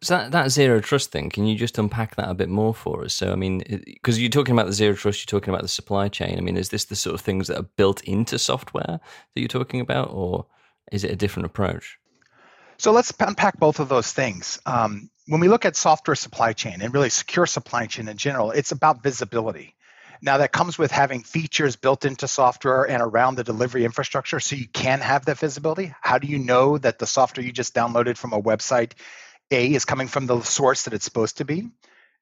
So 0.00 0.16
that, 0.16 0.30
that 0.30 0.50
zero 0.50 0.80
trust 0.80 1.10
thing, 1.10 1.28
can 1.28 1.46
you 1.46 1.56
just 1.56 1.76
unpack 1.76 2.14
that 2.16 2.28
a 2.28 2.34
bit 2.34 2.48
more 2.48 2.72
for 2.72 3.04
us? 3.04 3.14
So, 3.14 3.32
I 3.32 3.34
mean, 3.34 3.62
because 3.84 4.20
you're 4.20 4.30
talking 4.30 4.52
about 4.52 4.66
the 4.66 4.72
zero 4.72 4.94
trust, 4.94 5.20
you're 5.20 5.40
talking 5.40 5.52
about 5.52 5.62
the 5.62 5.68
supply 5.68 6.08
chain. 6.08 6.38
I 6.38 6.40
mean, 6.40 6.56
is 6.56 6.68
this 6.68 6.84
the 6.84 6.94
sort 6.94 7.14
of 7.14 7.20
things 7.20 7.48
that 7.48 7.58
are 7.58 7.68
built 7.76 8.02
into 8.04 8.38
software 8.38 9.00
that 9.00 9.40
you're 9.40 9.48
talking 9.48 9.80
about, 9.80 10.10
or 10.12 10.46
is 10.92 11.02
it 11.02 11.10
a 11.10 11.16
different 11.16 11.46
approach? 11.46 11.98
So 12.76 12.92
let's 12.92 13.12
unpack 13.18 13.58
both 13.58 13.80
of 13.80 13.88
those 13.88 14.12
things. 14.12 14.60
Um, 14.64 15.10
when 15.26 15.40
we 15.40 15.48
look 15.48 15.64
at 15.64 15.74
software 15.74 16.14
supply 16.14 16.52
chain 16.52 16.80
and 16.80 16.94
really 16.94 17.10
secure 17.10 17.46
supply 17.46 17.86
chain 17.86 18.06
in 18.06 18.16
general, 18.16 18.52
it's 18.52 18.70
about 18.70 19.02
visibility. 19.02 19.74
Now, 20.22 20.38
that 20.38 20.52
comes 20.52 20.78
with 20.78 20.90
having 20.90 21.22
features 21.22 21.76
built 21.76 22.04
into 22.04 22.26
software 22.26 22.88
and 22.88 23.02
around 23.02 23.36
the 23.36 23.44
delivery 23.44 23.84
infrastructure 23.84 24.40
so 24.40 24.56
you 24.56 24.66
can 24.66 25.00
have 25.00 25.24
that 25.26 25.38
visibility. 25.38 25.92
How 26.00 26.18
do 26.18 26.26
you 26.26 26.38
know 26.38 26.78
that 26.78 26.98
the 26.98 27.06
software 27.06 27.44
you 27.44 27.52
just 27.52 27.74
downloaded 27.74 28.16
from 28.16 28.32
a 28.32 28.40
website 28.40 28.92
A 29.50 29.74
is 29.74 29.84
coming 29.84 30.08
from 30.08 30.26
the 30.26 30.40
source 30.42 30.84
that 30.84 30.94
it's 30.94 31.04
supposed 31.04 31.38
to 31.38 31.44
be? 31.44 31.68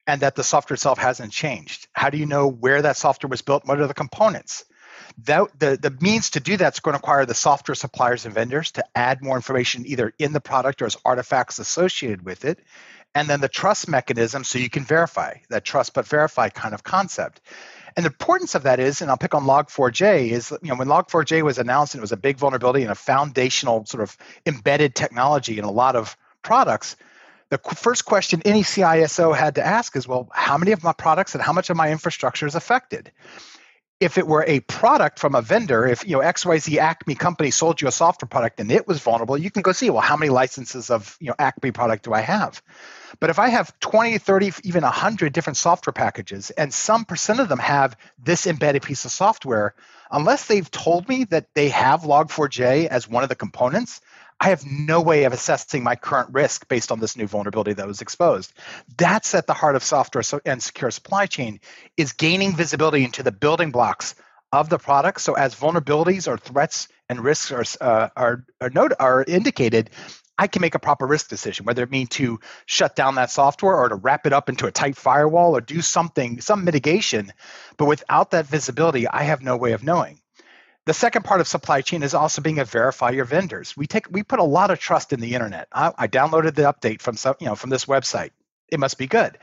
And 0.07 0.21
that 0.21 0.37
the 0.37 0.45
software 0.45 0.75
itself 0.75 0.99
hasn't 0.99 1.33
changed. 1.33 1.89
How 1.93 2.11
do 2.11 2.19
you 2.19 2.27
know 2.27 2.49
where 2.49 2.83
that 2.83 2.97
software 2.97 3.29
was 3.29 3.43
built? 3.43 3.67
What 3.67 3.81
are 3.81 3.89
the 3.89 3.95
components? 3.95 4.65
That, 5.25 5.59
the, 5.59 5.77
the 5.81 5.97
means 6.01 6.31
to 6.31 6.41
do 6.41 6.57
that 6.57 6.75
is 6.75 6.81
going 6.81 6.93
to 6.93 6.99
require 6.99 7.27
the 7.27 7.35
software 7.35 7.75
suppliers 7.75 8.25
and 8.25 8.35
vendors 8.35 8.71
to 8.73 8.85
add 8.95 9.23
more 9.23 9.37
information 9.37 9.85
either 9.87 10.13
in 10.19 10.33
the 10.33 10.41
product 10.41 10.81
or 10.83 10.87
as 10.87 10.97
artifacts 11.05 11.59
associated 11.59 12.25
with 12.25 12.45
it 12.45 12.61
and 13.15 13.29
then 13.29 13.41
the 13.41 13.49
trust 13.49 13.89
mechanism 13.89 14.45
so 14.45 14.59
you 14.59 14.69
can 14.69 14.85
verify 14.85 15.35
that 15.49 15.65
trust 15.65 15.95
but 15.95 16.07
verify 16.07 16.49
kind 16.49 16.75
of 16.75 16.83
concept 16.83 17.41
and 17.97 18.05
the 18.05 18.11
importance 18.11 18.55
of 18.55 18.65
that 18.65 18.79
is, 18.79 19.01
and 19.01 19.11
I'll 19.11 19.17
pick 19.17 19.35
on 19.35 19.45
Log4j, 19.45 20.31
is 20.31 20.51
you 20.63 20.69
know 20.69 20.75
when 20.75 20.89
Log4j 20.89 21.43
was 21.43 21.59
announced 21.59 21.95
and 21.95 22.01
it 22.01 22.03
was 22.03 22.13
a 22.13 22.17
big 22.19 22.37
vulnerability 22.37 22.83
and 22.83 22.93
a 22.93 22.95
foundational 22.95 23.87
sort 23.87 24.03
of 24.03 24.17
embedded 24.45 24.95
technology 24.95 25.59
in 25.59 25.65
a 25.65 25.71
lot 25.71 25.97
of 25.97 26.15
products. 26.43 26.97
The 27.51 27.59
first 27.59 28.05
question 28.05 28.43
any 28.45 28.63
CISO 28.63 29.37
had 29.37 29.55
to 29.55 29.65
ask 29.65 29.95
is, 29.97 30.09
well, 30.09 30.29
how 30.33 30.59
many 30.59 30.73
of 30.73 30.83
my 30.83 30.93
products 30.93 31.35
and 31.35 31.43
how 31.43 31.53
much 31.53 31.71
of 31.71 31.77
my 31.77 31.91
infrastructure 31.93 32.47
is 32.47 32.55
affected? 32.55 33.13
if 33.99 34.19
it 34.19 34.27
were 34.27 34.45
a 34.47 34.61
product 34.61 35.19
from 35.19 35.35
a 35.35 35.41
vendor, 35.41 35.87
if 35.87 36.07
you 36.07 36.13
know 36.13 36.23
XYZ 36.23 36.77
Acme 36.77 37.15
company 37.15 37.51
sold 37.51 37.81
you 37.81 37.89
a 37.89 37.93
software 37.93 38.29
product 38.29 38.61
and 38.61 38.71
it 38.71 38.87
was 38.87 39.01
vulnerable, 39.01 39.39
you 39.39 39.51
can 39.51 39.63
go 39.63 39.73
see, 39.73 39.89
well, 39.89 40.03
how 40.03 40.17
many 40.17 40.29
licenses 40.29 40.91
of 40.91 41.17
you 41.19 41.29
know 41.29 41.35
Acme 41.39 41.71
product 41.71 42.05
do 42.05 42.13
I 42.13 42.21
have? 42.21 42.63
But 43.21 43.31
if 43.31 43.39
I 43.39 43.49
have 43.49 43.79
20, 43.81 44.19
30, 44.19 44.53
even 44.65 44.83
100 44.83 45.33
different 45.33 45.57
software 45.57 45.95
packages 45.95 46.51
and 46.51 46.75
some 46.75 47.07
percent 47.07 47.41
of 47.41 47.49
them 47.49 47.59
have 47.59 47.97
this 48.23 48.47
embedded 48.47 48.83
piece 48.83 49.07
of 49.07 49.13
software, 49.13 49.75
unless 50.11 50.47
they've 50.47 50.71
told 50.71 51.09
me 51.09 51.25
that 51.25 51.55
they 51.55 51.71
have 51.71 52.03
Log4j 52.03 52.89
as 52.89 53.09
one 53.09 53.23
of 53.23 53.31
the 53.31 53.35
components, 53.35 54.03
I 54.39 54.51
have 54.51 54.67
no 54.67 55.01
way 55.01 55.25
of 55.25 55.33
assessing 55.33 55.83
my 55.83 55.97
current 55.97 56.31
risk 56.33 56.69
based 56.69 56.93
on 56.93 57.01
this 57.01 57.17
new 57.17 57.27
vulnerability 57.27 57.73
that 57.75 57.87
was 57.87 58.03
exposed. 58.03 58.53
That's 58.97 59.35
at 59.35 59.47
the 59.47 59.55
heart 59.55 59.77
of 59.77 59.83
software 59.83 60.23
and 60.45 60.63
secure 60.63 60.91
supply 60.91 61.27
chain 61.27 61.61
is 61.97 62.13
gaining 62.13 62.55
visibility 62.55 63.03
into 63.03 63.23
the 63.23 63.33
building 63.33 63.71
blocks 63.71 64.15
of 64.53 64.69
the 64.69 64.79
product. 64.79 65.21
So 65.21 65.35
as 65.35 65.55
vulnerabilities 65.55 66.29
or 66.29 66.37
threats 66.37 66.89
and 67.09 67.25
risks 67.25 67.51
are 67.51 67.65
uh, 67.81 68.09
are 68.17 68.45
are, 68.61 68.71
note, 68.71 68.93
are 69.01 69.25
indicated, 69.27 69.91
I 70.39 70.47
can 70.49 70.61
make 70.61 70.75
a 70.75 70.79
proper 70.79 71.07
risk 71.07 71.29
decision, 71.29 71.65
whether 71.65 71.83
it 71.83 71.91
mean 71.91 72.07
to 72.09 72.41
shut 72.67 72.95
down 72.95 73.15
that 73.15 73.31
software 73.31 73.77
or 73.77 73.89
to 73.89 73.95
wrap 73.95 74.27
it 74.27 74.33
up 74.33 74.49
into 74.49 74.67
a 74.67 74.71
tight 74.71 74.97
firewall 74.97 75.57
or 75.57 75.61
do 75.63 75.81
something, 75.81 76.41
some 76.41 76.65
mitigation. 76.65 77.33
But 77.79 77.87
without 77.87 78.33
that 78.33 78.47
visibility, 78.47 79.09
I 79.09 79.23
have 79.23 79.43
no 79.43 79.57
way 79.57 79.73
of 79.73 79.83
knowing. 79.83 80.21
The 80.87 80.95
second 80.95 81.25
part 81.25 81.41
of 81.41 81.49
supply 81.49 81.81
chain 81.81 82.05
is 82.05 82.15
also 82.15 82.41
being 82.41 82.61
a 82.61 82.65
verify 82.65 83.11
your 83.11 83.25
vendors. 83.25 83.77
We 83.77 83.89
take 83.89 84.07
we 84.09 84.23
put 84.23 84.39
a 84.39 84.45
lot 84.45 84.71
of 84.71 84.79
trust 84.79 85.13
in 85.13 85.19
the 85.21 85.35
internet. 85.35 85.67
I, 85.73 85.93
I 85.99 86.07
downloaded 86.07 86.55
the 86.55 86.63
update 86.63 87.03
from 87.03 87.17
some, 87.17 87.35
you 87.41 87.47
know 87.47 87.57
from 87.57 87.71
this 87.71 87.87
website. 87.87 88.31
It 88.69 88.79
must 88.79 88.97
be 88.97 89.09
good. 89.09 89.37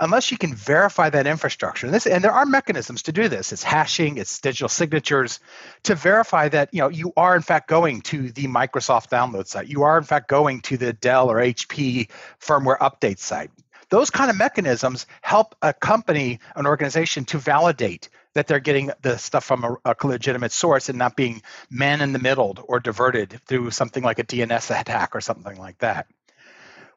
Unless 0.00 0.30
you 0.30 0.38
can 0.38 0.54
verify 0.54 1.08
that 1.08 1.26
infrastructure, 1.26 1.86
and, 1.86 1.94
this, 1.94 2.06
and 2.06 2.22
there 2.22 2.32
are 2.32 2.44
mechanisms 2.44 3.02
to 3.02 3.12
do 3.12 3.28
this. 3.28 3.52
It's 3.52 3.62
hashing, 3.62 4.18
it's 4.18 4.40
digital 4.40 4.68
signatures 4.68 5.40
to 5.84 5.94
verify 5.94 6.48
that 6.48 6.70
you 6.72 6.80
know 6.80 6.88
you 6.88 7.12
are 7.18 7.36
in 7.36 7.42
fact 7.42 7.68
going 7.68 8.00
to 8.02 8.30
the 8.32 8.46
Microsoft 8.46 9.10
download 9.10 9.46
site. 9.46 9.68
You 9.68 9.82
are 9.82 9.98
in 9.98 10.04
fact 10.04 10.28
going 10.28 10.62
to 10.62 10.78
the 10.78 10.94
Dell 10.94 11.30
or 11.30 11.36
HP 11.36 12.08
firmware 12.40 12.78
update 12.78 13.18
site. 13.18 13.50
Those 13.88 14.10
kind 14.10 14.30
of 14.30 14.36
mechanisms 14.36 15.06
help 15.22 15.54
a 15.62 15.72
company, 15.72 16.40
an 16.56 16.66
organization 16.66 17.24
to 17.26 17.38
validate 17.38 18.08
that 18.34 18.46
they're 18.46 18.60
getting 18.60 18.90
the 19.00 19.16
stuff 19.16 19.44
from 19.44 19.64
a, 19.64 19.76
a, 19.84 19.96
legitimate 20.06 20.52
source 20.52 20.88
and 20.88 20.98
not 20.98 21.16
being 21.16 21.40
man 21.70 22.00
in 22.00 22.12
the 22.12 22.18
middle 22.18 22.54
or 22.68 22.80
diverted 22.80 23.40
through 23.46 23.70
something 23.70 24.02
like 24.02 24.18
a 24.18 24.24
DNS 24.24 24.80
attack 24.80 25.14
or 25.14 25.20
something 25.20 25.56
like 25.56 25.78
that. 25.78 26.06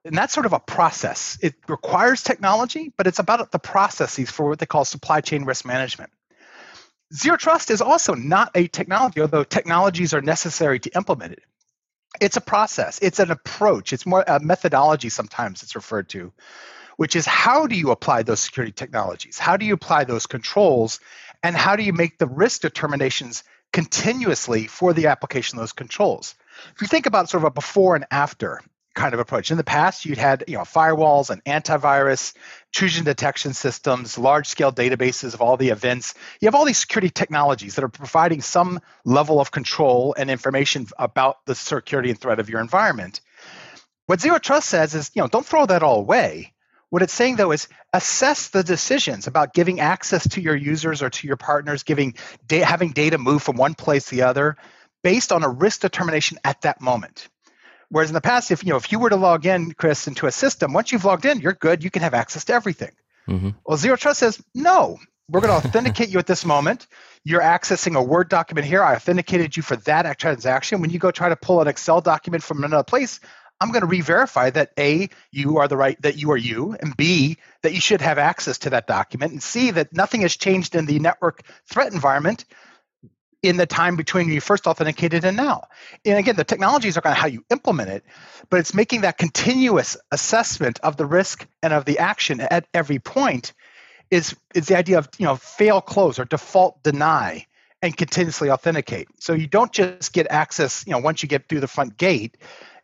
And 0.04 0.18
that's 0.18 0.34
sort 0.34 0.46
of 0.46 0.54
a 0.54 0.60
process. 0.60 1.38
It 1.42 1.56
requires 1.68 2.24
technology, 2.24 2.92
but 2.98 3.08
it's 3.08 3.20
about 3.20 3.52
the 3.52 3.60
processes 3.60 4.32
for 4.32 4.50
what 4.50 4.60
they 4.60 4.66
call 4.66 4.84
supply 4.84 5.22
chain 5.22 5.46
risk 5.46 5.66
management. 5.66 6.12
Zero 7.14 7.38
trust 7.38 7.72
is 7.72 7.82
also 7.82 8.16
not 8.16 8.52
a 8.56 8.68
technology, 8.68 9.22
although 9.22 9.44
technologies 9.44 10.14
are 10.14 10.22
necessary 10.22 10.80
to 10.80 10.90
implement 10.96 11.34
it. 11.34 11.44
It's 12.20 12.38
a 12.38 12.42
process, 12.42 13.00
it's 13.02 13.20
an 13.20 13.32
approach, 13.32 13.94
it's 13.94 14.06
more 14.06 14.24
a 14.28 14.40
methodology 14.40 15.10
sometimes 15.10 15.64
it's 15.64 15.76
referred 15.76 16.10
to, 16.10 16.34
which 17.00 17.16
is 17.16 17.26
how 17.26 17.66
do 17.66 17.76
you 17.76 17.92
apply 17.92 18.24
those 18.24 18.42
security 18.42 18.74
technologies? 18.74 19.40
How 19.40 19.56
do 19.56 19.66
you 19.66 19.74
apply 19.74 20.04
those 20.04 20.26
controls 20.26 21.00
and 21.42 21.56
how 21.56 21.78
do 21.78 21.84
you 21.84 21.94
make 21.94 22.18
the 22.18 22.28
risk 22.28 22.60
determinations 22.60 23.46
continuously 23.72 24.68
for 24.68 24.92
the 24.92 25.08
application 25.08 25.58
of 25.58 25.62
those 25.62 25.72
controls? 25.72 26.36
If 26.76 26.82
you 26.82 26.88
think 26.88 27.06
about 27.06 27.30
sort 27.30 27.44
of 27.44 27.48
a 27.48 27.52
before 27.52 27.96
and 27.96 28.06
after 28.12 28.62
kind 28.96 29.14
of 29.14 29.22
approach, 29.22 29.50
in 29.50 29.56
the 29.56 29.64
past 29.64 30.06
you'd 30.06 30.18
had 30.18 30.44
you 30.46 30.58
know 30.58 30.64
firewalls 30.64 31.30
and 31.30 31.42
antivirus, 31.46 32.34
intrusion 32.74 33.06
detection 33.06 33.54
systems, 33.54 34.18
large-scale 34.18 34.74
databases 34.74 35.34
of 35.34 35.42
all 35.42 35.56
the 35.56 35.70
events. 35.70 36.16
You 36.42 36.48
have 36.48 36.56
all 36.56 36.66
these 36.66 36.80
security 36.80 37.10
technologies 37.10 37.76
that 37.76 37.86
are 37.86 37.88
providing 37.88 38.42
some 38.42 38.82
level 39.06 39.40
of 39.40 39.52
control 39.52 40.16
and 40.18 40.30
information 40.30 40.86
about 40.98 41.38
the 41.46 41.56
security 41.56 42.10
and 42.10 42.20
threat 42.20 42.42
of 42.42 42.50
your 42.50 42.60
environment. 42.60 43.22
What 44.08 44.20
Zero 44.20 44.38
Trust 44.38 44.68
says 44.68 44.96
is, 44.96 45.12
you 45.14 45.22
know, 45.22 45.30
don't 45.30 45.46
throw 45.46 45.66
that 45.66 45.82
all 45.82 46.00
away 46.00 46.52
what 46.90 47.02
it's 47.02 47.14
saying 47.14 47.36
though 47.36 47.52
is 47.52 47.68
assess 47.94 48.50
the 48.50 48.64
decisions 48.64 49.28
about 49.28 49.54
giving 49.54 49.80
access 49.80 50.28
to 50.30 50.42
your 50.42 50.56
users 50.56 51.02
or 51.02 51.10
to 51.10 51.28
your 51.28 51.38
partners, 51.38 51.84
giving 51.84 52.16
da- 52.48 52.62
having 52.62 52.92
data 52.92 53.18
move 53.18 53.44
from 53.44 53.58
one 53.58 53.76
place 53.76 54.06
to 54.06 54.16
the 54.16 54.24
other 54.24 54.58
based 55.04 55.32
on 55.32 55.44
a 55.44 55.50
risk 55.50 55.82
determination 55.82 56.38
at 56.44 56.62
that 56.62 56.82
moment. 56.82 57.30
Whereas 57.90 58.10
in 58.10 58.14
the 58.14 58.22
past, 58.22 58.52
if 58.52 58.64
you 58.64 58.70
know 58.70 58.78
if 58.78 58.92
you 58.92 59.00
were 59.00 59.10
to 59.10 59.16
log 59.16 59.46
in, 59.46 59.72
Chris, 59.72 60.08
into 60.08 60.28
a 60.28 60.32
system, 60.32 60.74
once 60.74 60.92
you've 60.92 61.06
logged 61.06 61.26
in, 61.26 61.40
you're 61.40 61.54
good. 61.54 61.84
You 61.84 61.90
can 61.90 62.02
have 62.02 62.14
access 62.14 62.46
to 62.46 62.54
everything. 62.54 62.92
Mm-hmm. 63.28 63.50
Well, 63.66 63.78
Zero 63.78 63.96
Trust 63.96 64.20
says 64.20 64.44
no. 64.54 65.00
We're 65.30 65.42
going 65.42 65.62
to 65.62 65.68
authenticate 65.68 66.10
you 66.10 66.18
at 66.18 66.26
this 66.26 66.44
moment. 66.44 66.88
You're 67.24 67.42
accessing 67.42 67.96
a 67.96 68.02
Word 68.02 68.30
document 68.30 68.66
here. 68.66 68.82
I 68.82 68.96
authenticated 68.96 69.56
you 69.56 69.62
for 69.62 69.76
that 69.76 70.18
transaction. 70.18 70.82
When 70.82 70.90
you 70.90 70.98
go 70.98 71.12
try 71.12 71.30
to 71.30 71.36
pull 71.36 71.62
an 71.62 71.68
Excel 71.68 72.02
document 72.02 72.42
from 72.42 72.64
another 72.64 72.84
place, 72.84 73.20
I'm 73.62 73.72
going 73.72 73.82
to 73.82 73.88
re-verify 73.88 74.52
that 74.52 74.72
A, 74.80 75.10
you 75.32 75.58
are 75.58 75.68
the 75.68 75.78
right 75.78 76.02
that 76.02 76.18
you 76.18 76.32
are 76.32 76.38
you, 76.38 76.76
and 76.80 76.96
B, 76.96 77.38
that 77.62 77.74
you 77.74 77.82
should 77.82 78.02
have 78.02 78.18
access 78.18 78.58
to 78.60 78.70
that 78.72 78.88
document, 78.88 79.34
and 79.34 79.44
C, 79.44 79.72
that 79.72 79.94
nothing 79.94 80.22
has 80.22 80.36
changed 80.36 80.76
in 80.76 80.86
the 80.86 81.00
network 81.00 81.42
threat 81.66 81.92
environment 81.92 82.46
in 83.42 83.58
the 83.58 83.66
time 83.66 83.96
between 83.96 84.30
you 84.30 84.42
first 84.42 84.68
authenticated 84.68 85.24
and 85.24 85.38
now. 85.38 85.68
And 86.06 86.18
again, 86.18 86.36
the 86.36 86.44
technologies 86.44 86.98
are 86.98 87.02
kind 87.02 87.14
of 87.14 87.18
how 87.18 87.28
you 87.28 87.46
implement 87.50 87.90
it, 87.90 88.04
but 88.50 88.60
it's 88.60 88.74
making 88.74 89.02
that 89.02 89.18
continuous 89.18 89.98
assessment 90.12 90.80
of 90.84 90.98
the 90.98 91.06
risk 91.06 91.48
and 91.64 91.74
of 91.74 91.86
the 91.86 92.00
action 92.00 92.42
at 92.42 92.68
every 92.74 93.00
point 93.00 93.54
is 94.12 94.36
is 94.56 94.68
the 94.68 94.78
idea 94.78 94.98
of 94.98 95.08
you 95.18 95.26
know 95.26 95.36
fail 95.36 95.82
close 95.82 96.18
or 96.20 96.26
default 96.26 96.82
deny 96.84 97.46
and 97.82 97.96
continuously 97.96 98.50
authenticate. 98.50 99.08
So 99.20 99.34
you 99.34 99.48
don't 99.48 99.72
just 99.72 100.12
get 100.12 100.28
access, 100.30 100.86
you 100.86 100.92
know, 100.92 101.00
once 101.00 101.24
you 101.24 101.30
get 101.30 101.48
through 101.48 101.62
the 101.62 101.68
front 101.68 101.96
gate 101.98 102.36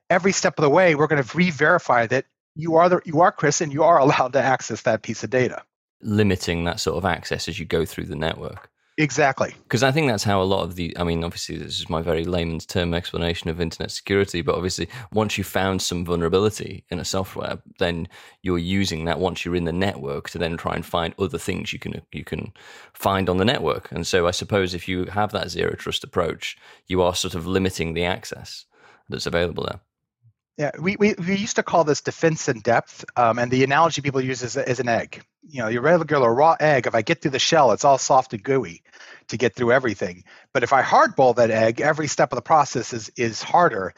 every 0.09 0.31
step 0.31 0.57
of 0.57 0.63
the 0.63 0.69
way, 0.69 0.95
we're 0.95 1.07
going 1.07 1.23
to 1.23 1.37
re-verify 1.37 2.07
that 2.07 2.25
you 2.55 2.75
are 2.75 2.89
the, 2.89 3.01
you 3.05 3.21
are 3.21 3.31
Chris 3.31 3.61
and 3.61 3.73
you 3.73 3.83
are 3.83 3.99
allowed 3.99 4.33
to 4.33 4.41
access 4.41 4.81
that 4.83 5.01
piece 5.01 5.23
of 5.23 5.29
data. 5.29 5.63
Limiting 6.01 6.63
that 6.65 6.79
sort 6.79 6.97
of 6.97 7.05
access 7.05 7.47
as 7.47 7.59
you 7.59 7.65
go 7.65 7.85
through 7.85 8.05
the 8.05 8.15
network. 8.15 8.69
Exactly. 8.97 9.53
Because 9.63 9.83
I 9.83 9.91
think 9.91 10.07
that's 10.07 10.23
how 10.23 10.41
a 10.41 10.43
lot 10.43 10.63
of 10.63 10.75
the, 10.75 10.97
I 10.97 11.03
mean, 11.03 11.25
obviously, 11.25 11.57
this 11.57 11.79
is 11.79 11.89
my 11.89 12.01
very 12.01 12.23
layman's 12.23 12.65
term 12.65 12.93
explanation 12.93 13.49
of 13.49 13.59
internet 13.59 13.91
security, 13.91 14.41
but 14.41 14.55
obviously, 14.55 14.87
once 15.11 15.37
you've 15.37 15.47
found 15.47 15.81
some 15.81 16.05
vulnerability 16.05 16.85
in 16.89 16.99
a 16.99 17.05
software, 17.05 17.57
then 17.77 18.07
you're 18.41 18.57
using 18.57 19.03
that 19.03 19.19
once 19.19 19.43
you're 19.43 19.55
in 19.55 19.65
the 19.65 19.73
network 19.73 20.29
to 20.29 20.37
then 20.37 20.55
try 20.55 20.75
and 20.75 20.85
find 20.85 21.13
other 21.19 21.37
things 21.37 21.73
you 21.73 21.79
can 21.79 22.01
you 22.13 22.23
can 22.23 22.53
find 22.93 23.27
on 23.27 23.35
the 23.35 23.43
network. 23.43 23.91
And 23.91 24.07
so 24.07 24.27
I 24.27 24.31
suppose 24.31 24.73
if 24.73 24.87
you 24.87 25.05
have 25.05 25.33
that 25.33 25.49
zero 25.49 25.75
trust 25.75 26.05
approach, 26.05 26.57
you 26.87 27.01
are 27.01 27.13
sort 27.13 27.35
of 27.35 27.45
limiting 27.45 27.95
the 27.95 28.05
access 28.05 28.63
that's 29.09 29.25
available 29.25 29.65
there. 29.65 29.81
Yeah, 30.57 30.71
we, 30.79 30.95
we, 30.95 31.15
we 31.15 31.35
used 31.35 31.57
to 31.57 31.63
call 31.63 31.83
this 31.83 32.01
defense 32.01 32.47
in 32.47 32.61
depth, 32.61 33.03
um, 33.17 33.39
and 33.39 33.51
the 33.51 33.63
analogy 33.65 34.01
people 34.01 34.21
use 34.21 34.41
is, 34.41 34.55
is 34.55 34.79
an 34.79 34.87
egg. 34.87 35.21
You 35.49 35.63
know, 35.63 35.67
your 35.67 35.81
regular 35.81 36.33
raw 36.33 36.55
egg, 36.59 36.87
if 36.87 36.95
I 36.95 37.01
get 37.01 37.21
through 37.21 37.31
the 37.31 37.39
shell, 37.39 37.73
it's 37.73 37.83
all 37.83 37.97
soft 37.97 38.33
and 38.33 38.41
gooey 38.41 38.81
to 39.27 39.37
get 39.37 39.53
through 39.53 39.73
everything. 39.73 40.23
But 40.53 40.63
if 40.63 40.71
I 40.71 40.81
hardboil 40.81 41.35
that 41.35 41.51
egg, 41.51 41.81
every 41.81 42.07
step 42.07 42.31
of 42.31 42.37
the 42.37 42.41
process 42.41 42.93
is, 42.93 43.11
is 43.17 43.43
harder. 43.43 43.93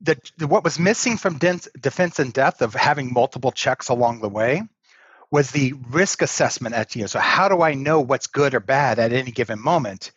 the, 0.00 0.16
the, 0.38 0.46
what 0.46 0.64
was 0.64 0.78
missing 0.78 1.16
from 1.16 1.38
defense 1.38 2.18
in 2.18 2.30
depth 2.30 2.62
of 2.62 2.74
having 2.74 3.12
multiple 3.12 3.52
checks 3.52 3.88
along 3.88 4.20
the 4.20 4.28
way 4.28 4.62
was 5.30 5.50
the 5.50 5.74
risk 5.90 6.22
assessment 6.22 6.74
at 6.74 6.94
you 6.96 7.02
know, 7.02 7.06
so 7.06 7.18
how 7.20 7.48
do 7.48 7.62
i 7.62 7.74
know 7.74 8.00
what's 8.00 8.26
good 8.26 8.54
or 8.54 8.60
bad 8.60 8.98
at 8.98 9.12
any 9.12 9.30
given 9.30 9.60
moment 9.60 10.12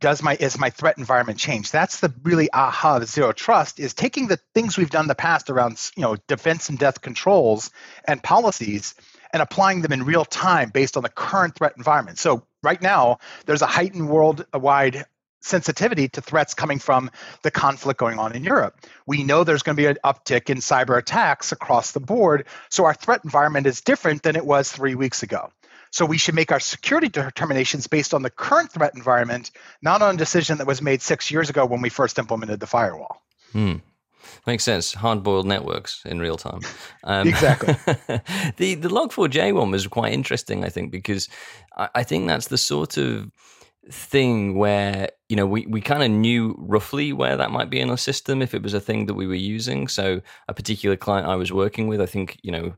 does 0.00 0.22
my 0.22 0.36
is 0.40 0.58
my 0.58 0.70
threat 0.70 0.98
environment 0.98 1.38
change 1.38 1.70
that's 1.70 2.00
the 2.00 2.12
really 2.22 2.50
aha 2.52 2.96
of 2.96 3.08
zero 3.08 3.32
trust 3.32 3.78
is 3.78 3.94
taking 3.94 4.26
the 4.26 4.38
things 4.54 4.76
we've 4.76 4.90
done 4.90 5.04
in 5.04 5.08
the 5.08 5.14
past 5.14 5.50
around 5.50 5.90
you 5.96 6.02
know 6.02 6.16
defense 6.26 6.68
in 6.68 6.76
depth 6.76 7.00
controls 7.00 7.70
and 8.06 8.22
policies 8.22 8.94
and 9.32 9.42
applying 9.42 9.82
them 9.82 9.92
in 9.92 10.04
real 10.04 10.24
time 10.24 10.70
based 10.70 10.96
on 10.96 11.02
the 11.02 11.08
current 11.08 11.54
threat 11.54 11.74
environment 11.76 12.18
so 12.18 12.42
right 12.62 12.82
now 12.82 13.18
there's 13.46 13.62
a 13.62 13.66
heightened 13.66 14.08
worldwide 14.08 15.04
sensitivity 15.40 16.08
to 16.08 16.20
threats 16.20 16.54
coming 16.54 16.78
from 16.78 17.10
the 17.42 17.50
conflict 17.50 17.98
going 17.98 18.18
on 18.18 18.34
in 18.34 18.44
Europe. 18.44 18.78
We 19.06 19.24
know 19.24 19.44
there's 19.44 19.62
going 19.62 19.76
to 19.76 19.82
be 19.82 19.86
an 19.86 19.98
uptick 20.04 20.50
in 20.50 20.58
cyber 20.58 20.98
attacks 20.98 21.52
across 21.52 21.92
the 21.92 22.00
board, 22.00 22.46
so 22.68 22.84
our 22.84 22.94
threat 22.94 23.24
environment 23.24 23.66
is 23.66 23.80
different 23.80 24.22
than 24.22 24.36
it 24.36 24.44
was 24.44 24.70
3 24.70 24.94
weeks 24.94 25.22
ago. 25.22 25.50
So 25.90 26.06
we 26.06 26.18
should 26.18 26.34
make 26.34 26.52
our 26.52 26.60
security 26.60 27.08
determinations 27.08 27.86
based 27.86 28.14
on 28.14 28.22
the 28.22 28.30
current 28.30 28.72
threat 28.72 28.94
environment, 28.94 29.50
not 29.82 30.02
on 30.02 30.14
a 30.14 30.18
decision 30.18 30.58
that 30.58 30.66
was 30.66 30.80
made 30.80 31.02
6 31.02 31.30
years 31.30 31.50
ago 31.50 31.66
when 31.66 31.82
we 31.82 31.88
first 31.88 32.18
implemented 32.18 32.60
the 32.60 32.66
firewall. 32.66 33.22
Hmm. 33.52 33.76
Makes 34.46 34.64
sense. 34.64 34.94
Hard-boiled 34.94 35.46
networks 35.46 36.02
in 36.04 36.20
real 36.20 36.36
time. 36.36 36.60
Um, 37.04 37.26
exactly. 37.26 37.74
the 38.56 38.74
the 38.74 38.88
Log4j 38.88 39.54
one 39.54 39.70
was 39.70 39.86
quite 39.86 40.12
interesting, 40.12 40.64
I 40.64 40.68
think, 40.68 40.90
because 40.90 41.28
I, 41.76 41.88
I 41.96 42.02
think 42.02 42.26
that's 42.26 42.48
the 42.48 42.58
sort 42.58 42.96
of 42.96 43.30
thing 43.90 44.56
where 44.56 45.08
you 45.28 45.36
know 45.36 45.46
we, 45.46 45.66
we 45.66 45.80
kind 45.80 46.02
of 46.02 46.10
knew 46.10 46.54
roughly 46.58 47.12
where 47.12 47.36
that 47.36 47.50
might 47.50 47.70
be 47.70 47.80
in 47.80 47.90
our 47.90 47.98
system 47.98 48.42
if 48.42 48.54
it 48.54 48.62
was 48.62 48.74
a 48.74 48.80
thing 48.80 49.06
that 49.06 49.14
we 49.14 49.26
were 49.26 49.34
using 49.34 49.88
so 49.88 50.20
a 50.48 50.54
particular 50.54 50.96
client 50.96 51.26
i 51.26 51.34
was 51.34 51.50
working 51.50 51.88
with 51.88 52.00
i 52.00 52.06
think 52.06 52.38
you 52.42 52.52
know 52.52 52.74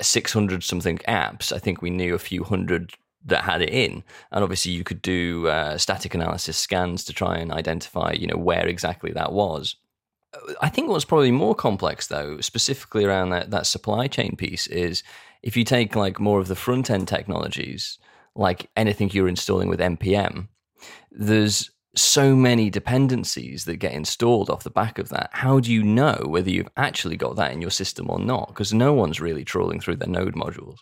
600 0.00 0.62
something 0.62 0.98
apps 1.08 1.52
i 1.52 1.58
think 1.58 1.82
we 1.82 1.90
knew 1.90 2.14
a 2.14 2.18
few 2.18 2.44
hundred 2.44 2.92
that 3.24 3.44
had 3.44 3.62
it 3.62 3.70
in. 3.70 4.02
And 4.30 4.42
obviously 4.42 4.72
you 4.72 4.84
could 4.84 5.02
do 5.02 5.48
uh, 5.48 5.78
static 5.78 6.14
analysis 6.14 6.56
scans 6.56 7.04
to 7.04 7.12
try 7.12 7.38
and 7.38 7.52
identify 7.52 8.12
you 8.12 8.26
know 8.26 8.36
where 8.36 8.66
exactly 8.66 9.12
that 9.12 9.32
was. 9.32 9.76
I 10.60 10.68
think 10.68 10.88
what's 10.88 11.04
probably 11.04 11.30
more 11.30 11.54
complex 11.54 12.06
though 12.06 12.40
specifically 12.40 13.04
around 13.04 13.30
that, 13.30 13.50
that 13.50 13.66
supply 13.66 14.08
chain 14.08 14.34
piece 14.36 14.66
is 14.66 15.02
if 15.42 15.56
you 15.56 15.64
take 15.64 15.94
like 15.94 16.18
more 16.18 16.40
of 16.40 16.48
the 16.48 16.56
front 16.56 16.90
end 16.90 17.06
technologies 17.06 17.98
like 18.34 18.70
anything 18.76 19.10
you're 19.10 19.28
installing 19.28 19.68
with 19.68 19.78
npm 19.78 20.48
there's 21.10 21.70
so 21.94 22.34
many 22.34 22.70
dependencies 22.70 23.64
that 23.66 23.76
get 23.76 23.92
installed 23.92 24.48
off 24.48 24.64
the 24.64 24.70
back 24.70 24.98
of 24.98 25.10
that. 25.10 25.30
How 25.32 25.60
do 25.60 25.72
you 25.72 25.82
know 25.82 26.24
whether 26.26 26.50
you've 26.50 26.68
actually 26.76 27.16
got 27.16 27.36
that 27.36 27.52
in 27.52 27.60
your 27.60 27.70
system 27.70 28.10
or 28.10 28.18
not? 28.18 28.48
Because 28.48 28.72
no 28.72 28.92
one's 28.92 29.20
really 29.20 29.44
trawling 29.44 29.80
through 29.80 29.96
their 29.96 30.08
node 30.08 30.34
modules. 30.34 30.78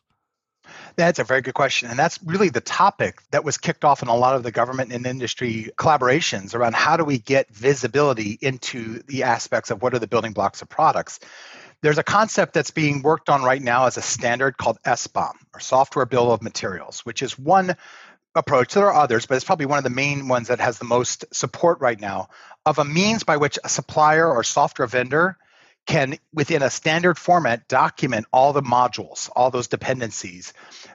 That's 0.97 1.19
a 1.19 1.25
very 1.25 1.41
good 1.41 1.55
question. 1.55 1.91
And 1.91 1.99
that's 1.99 2.23
really 2.25 2.49
the 2.49 2.61
topic 2.61 3.23
that 3.33 3.45
was 3.45 3.59
kicked 3.59 3.85
off 3.85 4.03
in 4.03 4.09
a 4.09 4.15
lot 4.15 4.37
of 4.37 4.43
the 4.43 4.53
government 4.53 4.93
and 4.93 5.07
industry 5.07 5.71
collaborations 5.77 6.55
around 6.55 6.75
how 6.75 6.97
do 6.97 7.05
we 7.05 7.19
get 7.19 7.51
visibility 7.51 8.39
into 8.41 9.03
the 9.05 9.25
aspects 9.25 9.71
of 9.71 9.83
what 9.83 9.95
are 9.95 9.99
the 9.99 10.07
building 10.07 10.33
blocks 10.33 10.63
of 10.63 10.69
products. 10.69 11.19
There's 11.83 11.99
a 11.99 12.03
concept 12.03 12.53
that's 12.53 12.71
being 12.71 13.03
worked 13.03 13.31
on 13.31 13.43
right 13.43 13.63
now 13.63 13.87
as 13.87 13.97
a 13.97 14.03
standard 14.03 14.59
called 14.59 14.79
SBOM, 14.85 15.33
or 15.55 15.61
Software 15.61 16.05
Bill 16.05 16.31
of 16.31 16.43
Materials, 16.43 17.01
which 17.01 17.23
is 17.23 17.39
one 17.39 17.75
approach. 18.35 18.75
There 18.75 18.87
are 18.87 19.03
others, 19.03 19.27
but 19.27 19.37
it's 19.37 19.45
probably 19.45 19.67
one 19.67 19.79
of 19.79 19.85
the 19.85 19.91
main 19.91 20.29
ones 20.29 20.49
that 20.49 20.61
has 20.61 20.79
the 20.79 20.85
most 20.85 21.25
support 21.33 21.81
right 21.81 22.01
now 22.01 22.29
of 22.67 22.79
a 22.79 22.85
means 22.85 23.25
by 23.25 23.37
which 23.37 23.59
a 23.65 23.69
supplier 23.69 24.31
or 24.31 24.45
software 24.45 24.87
vendor 24.87 25.37
can, 25.87 26.17
within 26.33 26.63
a 26.63 26.71
standard 26.71 27.19
format, 27.19 27.67
document 27.67 28.27
all 28.33 28.53
the 28.53 28.63
modules, 28.63 29.31
all 29.35 29.51
those 29.51 29.67
dependencies 29.67 30.53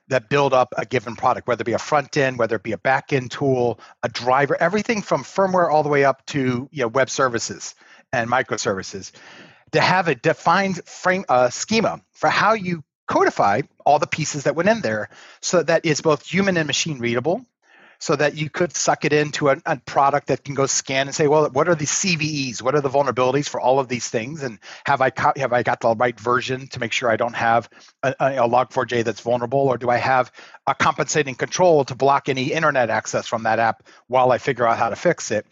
that 0.08 0.30
build 0.30 0.54
up 0.54 0.74
a 0.78 0.86
given 0.86 1.15
product, 1.15 1.48
whether 1.48 1.63
it 1.63 1.65
be 1.65 1.74
a 1.74 1.80
front 1.80 2.15
end, 2.15 2.38
whether 2.38 2.56
it 2.56 2.63
be 2.63 2.71
a 2.71 2.78
back 2.78 3.12
end 3.12 3.32
tool, 3.32 3.80
a 4.04 4.10
driver, 4.10 4.56
everything 4.60 5.02
from 5.02 5.24
firmware 5.24 5.69
all 5.69 5.84
the 5.84 5.89
way 5.89 6.06
up 6.06 6.26
to 6.28 6.69
you 6.71 6.82
know, 6.84 6.88
web 6.88 7.10
services 7.10 7.76
and 8.13 8.30
microservices 8.30 9.12
to 9.71 9.82
have 9.82 10.08
a 10.08 10.15
defined 10.15 10.84
frame 10.86 11.26
uh, 11.28 11.50
schema 11.50 12.00
for 12.13 12.30
how 12.30 12.54
you 12.54 12.84
codify 13.07 13.61
all 13.85 13.99
the 13.99 14.07
pieces 14.07 14.43
that 14.43 14.55
went 14.55 14.69
in 14.69 14.81
there 14.81 15.09
so 15.41 15.63
that 15.63 15.81
it's 15.85 16.01
both 16.01 16.25
human 16.25 16.57
and 16.57 16.67
machine 16.67 16.99
readable 16.99 17.45
so 17.99 18.15
that 18.15 18.35
you 18.35 18.49
could 18.49 18.75
suck 18.75 19.05
it 19.05 19.13
into 19.13 19.49
a, 19.49 19.57
a, 19.65 19.77
product 19.77 20.27
that 20.27 20.43
can 20.43 20.53
go 20.53 20.65
scan 20.65 21.07
and 21.07 21.15
say, 21.15 21.27
well, 21.27 21.49
what 21.49 21.67
are 21.67 21.75
the 21.75 21.85
CVEs? 21.85 22.61
What 22.61 22.75
are 22.75 22.81
the 22.81 22.89
vulnerabilities 22.89 23.47
for 23.47 23.59
all 23.59 23.79
of 23.79 23.87
these 23.87 24.07
things? 24.07 24.43
And 24.43 24.59
have 24.85 25.01
I 25.01 25.09
co- 25.09 25.33
have 25.37 25.53
I 25.53 25.63
got 25.63 25.79
the 25.79 25.95
right 25.95 26.19
version 26.19 26.67
to 26.69 26.79
make 26.79 26.91
sure 26.91 27.09
I 27.09 27.15
don't 27.15 27.35
have 27.35 27.69
a, 28.03 28.15
a 28.19 28.47
Log4j 28.47 29.03
that's 29.03 29.21
vulnerable, 29.21 29.59
or 29.59 29.77
do 29.77 29.89
I 29.89 29.97
have 29.97 30.31
a 30.67 30.75
compensating 30.75 31.35
control 31.35 31.85
to 31.85 31.95
block 31.95 32.29
any 32.29 32.51
internet 32.51 32.89
access 32.89 33.27
from 33.27 33.43
that 33.43 33.59
app 33.59 33.83
while 34.07 34.31
I 34.31 34.37
figure 34.37 34.67
out 34.67 34.77
how 34.77 34.89
to 34.89 34.95
fix 34.95 35.31
it? 35.31 35.45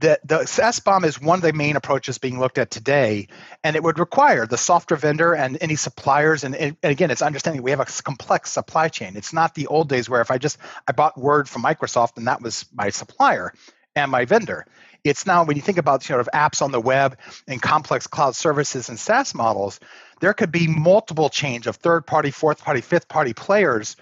The, 0.00 0.20
the 0.24 0.38
SBOM 0.40 1.04
is 1.04 1.20
one 1.20 1.38
of 1.38 1.42
the 1.42 1.52
main 1.52 1.76
approaches 1.76 2.18
being 2.18 2.38
looked 2.38 2.58
at 2.58 2.70
today, 2.70 3.28
and 3.64 3.76
it 3.76 3.82
would 3.82 3.98
require 3.98 4.46
the 4.46 4.58
software 4.58 4.98
vendor 4.98 5.34
and 5.34 5.56
any 5.60 5.76
suppliers. 5.76 6.44
And, 6.44 6.54
and, 6.54 6.76
again, 6.82 7.10
it's 7.10 7.22
understanding 7.22 7.62
we 7.62 7.70
have 7.70 7.80
a 7.80 7.86
complex 8.02 8.52
supply 8.52 8.88
chain. 8.88 9.16
It's 9.16 9.32
not 9.32 9.54
the 9.54 9.66
old 9.68 9.88
days 9.88 10.08
where 10.08 10.20
if 10.20 10.30
I 10.30 10.38
just 10.38 10.58
I 10.86 10.92
bought 10.92 11.18
Word 11.18 11.48
from 11.48 11.62
Microsoft 11.62 12.16
and 12.16 12.26
that 12.26 12.42
was 12.42 12.66
my 12.74 12.90
supplier 12.90 13.52
and 13.94 14.10
my 14.10 14.24
vendor. 14.24 14.66
It's 15.08 15.26
now 15.26 15.44
when 15.44 15.56
you 15.56 15.62
think 15.62 15.78
about 15.78 16.02
sort 16.02 16.20
of 16.20 16.28
apps 16.34 16.62
on 16.62 16.72
the 16.72 16.80
web 16.80 17.18
and 17.46 17.60
complex 17.60 18.06
cloud 18.06 18.36
services 18.36 18.88
and 18.88 18.98
SaaS 18.98 19.34
models, 19.34 19.80
there 20.20 20.34
could 20.34 20.52
be 20.52 20.66
multiple 20.66 21.28
change 21.28 21.66
of 21.66 21.76
third 21.76 22.06
party, 22.06 22.30
fourth 22.30 22.62
party, 22.62 22.80
fifth 22.80 23.08
party 23.08 23.34
players 23.34 23.96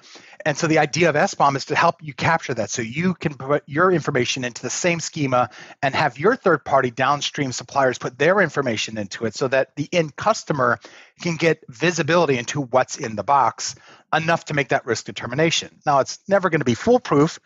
and 0.47 0.59
so 0.59 0.67
the 0.67 0.79
idea 0.79 1.09
of 1.09 1.15
SBOM 1.15 1.57
is 1.57 1.65
to 1.67 1.75
help 1.75 2.03
you 2.03 2.13
capture 2.13 2.53
that 2.55 2.69
so 2.69 2.83
you 2.83 3.15
can 3.15 3.35
put 3.35 3.63
your 3.67 3.91
information 3.91 4.45
into 4.45 4.61
the 4.61 4.71
same 4.71 5.01
schema 5.01 5.49
and 5.83 5.95
have 5.95 6.19
your 6.19 6.37
third 6.37 6.65
party 6.65 6.91
downstream 6.91 7.51
suppliers 7.51 7.97
put 7.97 8.19
their 8.19 8.41
information 8.41 8.99
into 8.99 9.25
it 9.25 9.35
so 9.35 9.49
that 9.49 9.75
the 9.77 9.89
end 9.93 10.15
customer 10.17 10.79
can 11.21 11.37
get 11.37 11.65
visibility 11.69 12.37
into 12.37 12.61
what's 12.61 12.97
in 12.99 13.17
the 13.17 13.25
box 13.25 13.75
enough 14.15 14.45
to 14.45 14.55
make 14.55 14.69
that 14.69 14.85
risk 14.85 15.07
determination. 15.07 15.71
Now, 15.87 16.01
it's 16.01 16.19
never 16.29 16.51
going 16.51 16.61
to 16.61 16.67
be 16.67 16.75
foolproof 16.75 17.39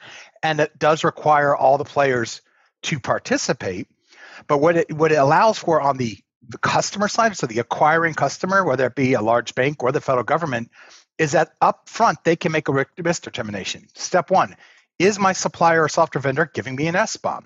and 0.43 0.59
it 0.59 0.77
does 0.77 1.05
require 1.05 1.55
all 1.55 1.79
the 1.79 1.85
players 1.85 2.43
to 2.85 3.01
participate. 3.01 3.89
But 4.47 4.59
what 4.59 4.77
it, 4.77 4.93
what 4.93 5.13
it 5.13 5.17
allows 5.17 5.59
for 5.59 5.81
on 5.81 5.97
the 5.97 6.19
the 6.49 6.59
customer 6.59 7.09
side, 7.09 7.37
so 7.37 7.47
the 7.47 7.59
acquiring 7.59 8.15
customer, 8.15 8.65
whether 8.65 8.87
it 8.87 8.95
be 8.95 9.13
a 9.13 9.21
large 9.21 9.55
bank 9.55 9.83
or 9.83 9.93
the 9.93 10.01
federal 10.01 10.25
government, 10.25 10.71
is 11.19 11.33
that 11.33 11.53
up 11.61 11.89
front 11.89 12.25
they 12.25 12.37
can 12.37 12.53
make 12.53 12.69
a 12.69 12.87
risk 12.99 13.23
determination. 13.23 13.87
Step 13.95 14.31
one 14.31 14.57
is 14.99 15.19
my 15.19 15.33
supplier 15.33 15.85
or 15.85 15.89
software 15.89 16.23
vendor 16.23 16.51
giving 16.53 16.77
me 16.77 16.87
an 16.87 16.95
SBOM? 16.95 17.45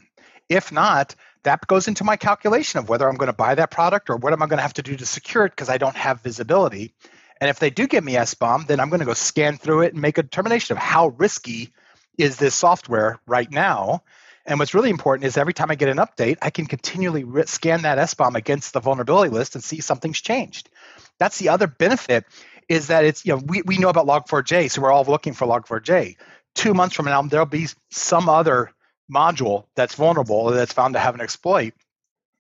If 0.49 0.73
not, 0.73 1.15
that 1.45 1.67
goes 1.67 1.89
into 1.89 2.05
my 2.05 2.17
calculation 2.17 2.79
of 2.79 2.89
whether 2.89 3.09
I'm 3.09 3.17
going 3.17 3.29
to 3.29 3.33
buy 3.33 3.55
that 3.55 3.71
product 3.71 4.09
or 4.11 4.17
what 4.17 4.33
am 4.33 4.43
I 4.43 4.47
going 4.47 4.59
to 4.59 4.63
have 4.63 4.75
to 4.75 4.83
do 4.83 4.97
to 4.97 5.07
secure 5.07 5.45
it 5.47 5.51
because 5.51 5.69
I 5.69 5.79
don't 5.79 5.97
have 5.97 6.21
visibility. 6.21 6.95
And 7.41 7.51
if 7.51 7.59
they 7.59 7.71
do 7.71 7.87
give 7.87 8.05
me 8.05 8.15
SBOM, 8.15 8.67
then 8.67 8.79
I'm 8.79 8.89
going 8.89 9.01
to 9.01 9.07
go 9.07 9.15
scan 9.15 9.57
through 9.57 9.83
it 9.83 9.93
and 9.93 10.01
make 10.01 10.19
a 10.19 10.23
determination 10.23 10.77
of 10.77 10.83
how 10.83 11.09
risky 11.09 11.71
is 12.17 12.37
this 12.37 12.55
software 12.55 13.19
right 13.27 13.51
now. 13.51 14.03
And 14.45 14.59
what's 14.59 14.75
really 14.75 14.91
important 14.91 15.27
is 15.27 15.37
every 15.37 15.53
time 15.55 15.71
I 15.71 15.77
get 15.77 15.89
an 15.89 15.99
update, 15.99 16.39
I 16.43 16.51
can 16.51 16.67
continually 16.67 17.25
scan 17.47 17.83
that 17.83 17.99
SBOM 17.99 18.35
against 18.35 18.73
the 18.73 18.81
vulnerability 18.81 19.31
list 19.31 19.55
and 19.55 19.63
see 19.63 19.81
something's 19.81 20.21
changed. 20.21 20.69
That's 21.19 21.39
the 21.39 21.51
other 21.51 21.67
benefit 21.67 22.25
is 22.69 22.89
that 22.89 23.05
it's 23.05 23.25
you 23.25 23.35
know 23.35 23.43
we, 23.47 23.63
we 23.63 23.79
know 23.79 23.89
about 23.89 24.07
log4j 24.07 24.71
so 24.71 24.81
we're 24.81 24.93
all 24.93 25.05
looking 25.05 25.33
for 25.33 25.47
log4j 25.47 26.17
two 26.55 26.73
months 26.75 26.95
from 26.95 27.07
now 27.07 27.21
there'll 27.23 27.45
be 27.45 27.67
some 27.91 28.29
other 28.29 28.71
module 29.13 29.67
that's 29.75 29.95
vulnerable 29.95 30.47
that's 30.47 30.73
found 30.73 30.95
to 30.95 31.01
have 31.01 31.15
an 31.15 31.21
exploit. 31.21 31.75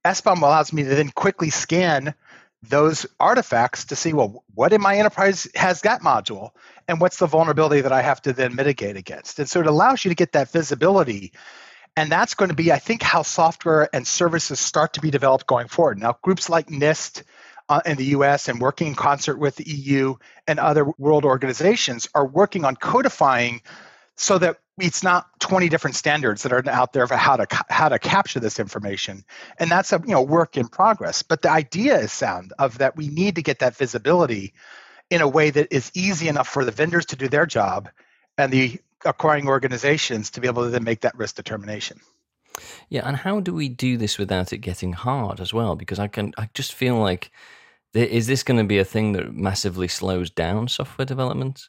SBOM 0.04 0.38
allows 0.38 0.72
me 0.72 0.82
to 0.82 0.88
then 0.88 1.10
quickly 1.10 1.50
scan 1.50 2.14
those 2.62 3.06
artifacts 3.18 3.86
to 3.86 3.96
see 3.96 4.12
well 4.12 4.44
what 4.54 4.72
in 4.72 4.80
my 4.80 4.96
enterprise 4.96 5.48
has 5.54 5.80
that 5.82 6.00
module 6.00 6.50
and 6.86 7.00
what's 7.00 7.16
the 7.16 7.26
vulnerability 7.26 7.80
that 7.80 7.92
i 7.92 8.00
have 8.00 8.22
to 8.22 8.32
then 8.32 8.54
mitigate 8.54 8.96
against. 8.96 9.38
And 9.38 9.48
so 9.48 9.60
it 9.60 9.66
allows 9.66 10.04
you 10.04 10.08
to 10.10 10.14
get 10.14 10.32
that 10.32 10.50
visibility 10.50 11.32
and 11.96 12.10
that's 12.10 12.34
going 12.34 12.48
to 12.48 12.54
be 12.54 12.72
i 12.72 12.78
think 12.78 13.02
how 13.02 13.22
software 13.22 13.88
and 13.94 14.06
services 14.06 14.58
start 14.58 14.94
to 14.94 15.00
be 15.00 15.10
developed 15.10 15.46
going 15.46 15.68
forward. 15.68 15.98
Now 15.98 16.16
groups 16.22 16.48
like 16.48 16.68
NIST 16.68 17.22
uh, 17.68 17.80
in 17.86 17.96
the 17.96 18.04
US 18.16 18.48
and 18.48 18.60
working 18.60 18.88
in 18.88 18.94
concert 18.94 19.38
with 19.38 19.56
the 19.56 19.68
EU 19.68 20.14
and 20.46 20.58
other 20.58 20.84
world 20.98 21.24
organizations 21.24 22.08
are 22.14 22.26
working 22.26 22.64
on 22.64 22.76
codifying 22.76 23.62
so 24.16 24.38
that 24.38 24.58
it's 24.78 25.02
not 25.02 25.28
20 25.40 25.68
different 25.68 25.96
standards 25.96 26.42
that 26.42 26.52
are 26.52 26.62
out 26.68 26.92
there 26.92 27.06
for 27.06 27.16
how 27.16 27.36
to 27.36 27.46
how 27.68 27.88
to 27.88 27.98
capture 27.98 28.40
this 28.40 28.58
information. 28.58 29.24
And 29.58 29.70
that's 29.70 29.92
a 29.92 30.02
you 30.04 30.12
know 30.12 30.22
work 30.22 30.56
in 30.56 30.68
progress. 30.68 31.22
But 31.22 31.42
the 31.42 31.50
idea 31.50 31.98
is 31.98 32.12
sound 32.12 32.52
of 32.58 32.78
that 32.78 32.96
we 32.96 33.08
need 33.08 33.36
to 33.36 33.42
get 33.42 33.60
that 33.60 33.76
visibility 33.76 34.54
in 35.10 35.20
a 35.20 35.28
way 35.28 35.50
that 35.50 35.68
is 35.70 35.90
easy 35.94 36.28
enough 36.28 36.48
for 36.48 36.64
the 36.64 36.70
vendors 36.70 37.06
to 37.06 37.16
do 37.16 37.28
their 37.28 37.46
job 37.46 37.90
and 38.38 38.52
the 38.52 38.80
acquiring 39.04 39.48
organizations 39.48 40.30
to 40.30 40.40
be 40.40 40.46
able 40.46 40.62
to 40.62 40.70
then 40.70 40.84
make 40.84 41.00
that 41.00 41.16
risk 41.16 41.36
determination 41.36 42.00
Yeah, 42.88 43.06
and 43.06 43.16
how 43.16 43.40
do 43.40 43.54
we 43.54 43.68
do 43.68 43.96
this 43.96 44.18
without 44.18 44.52
it 44.52 44.58
getting 44.58 44.92
hard 44.92 45.40
as 45.40 45.52
well? 45.54 45.76
Because 45.76 45.98
I 45.98 46.08
can, 46.08 46.32
I 46.36 46.48
just 46.54 46.74
feel 46.74 46.96
like, 46.96 47.30
is 47.94 48.26
this 48.26 48.42
going 48.42 48.58
to 48.58 48.64
be 48.64 48.78
a 48.78 48.84
thing 48.84 49.12
that 49.12 49.34
massively 49.34 49.88
slows 49.88 50.30
down 50.30 50.68
software 50.68 51.06
development? 51.06 51.68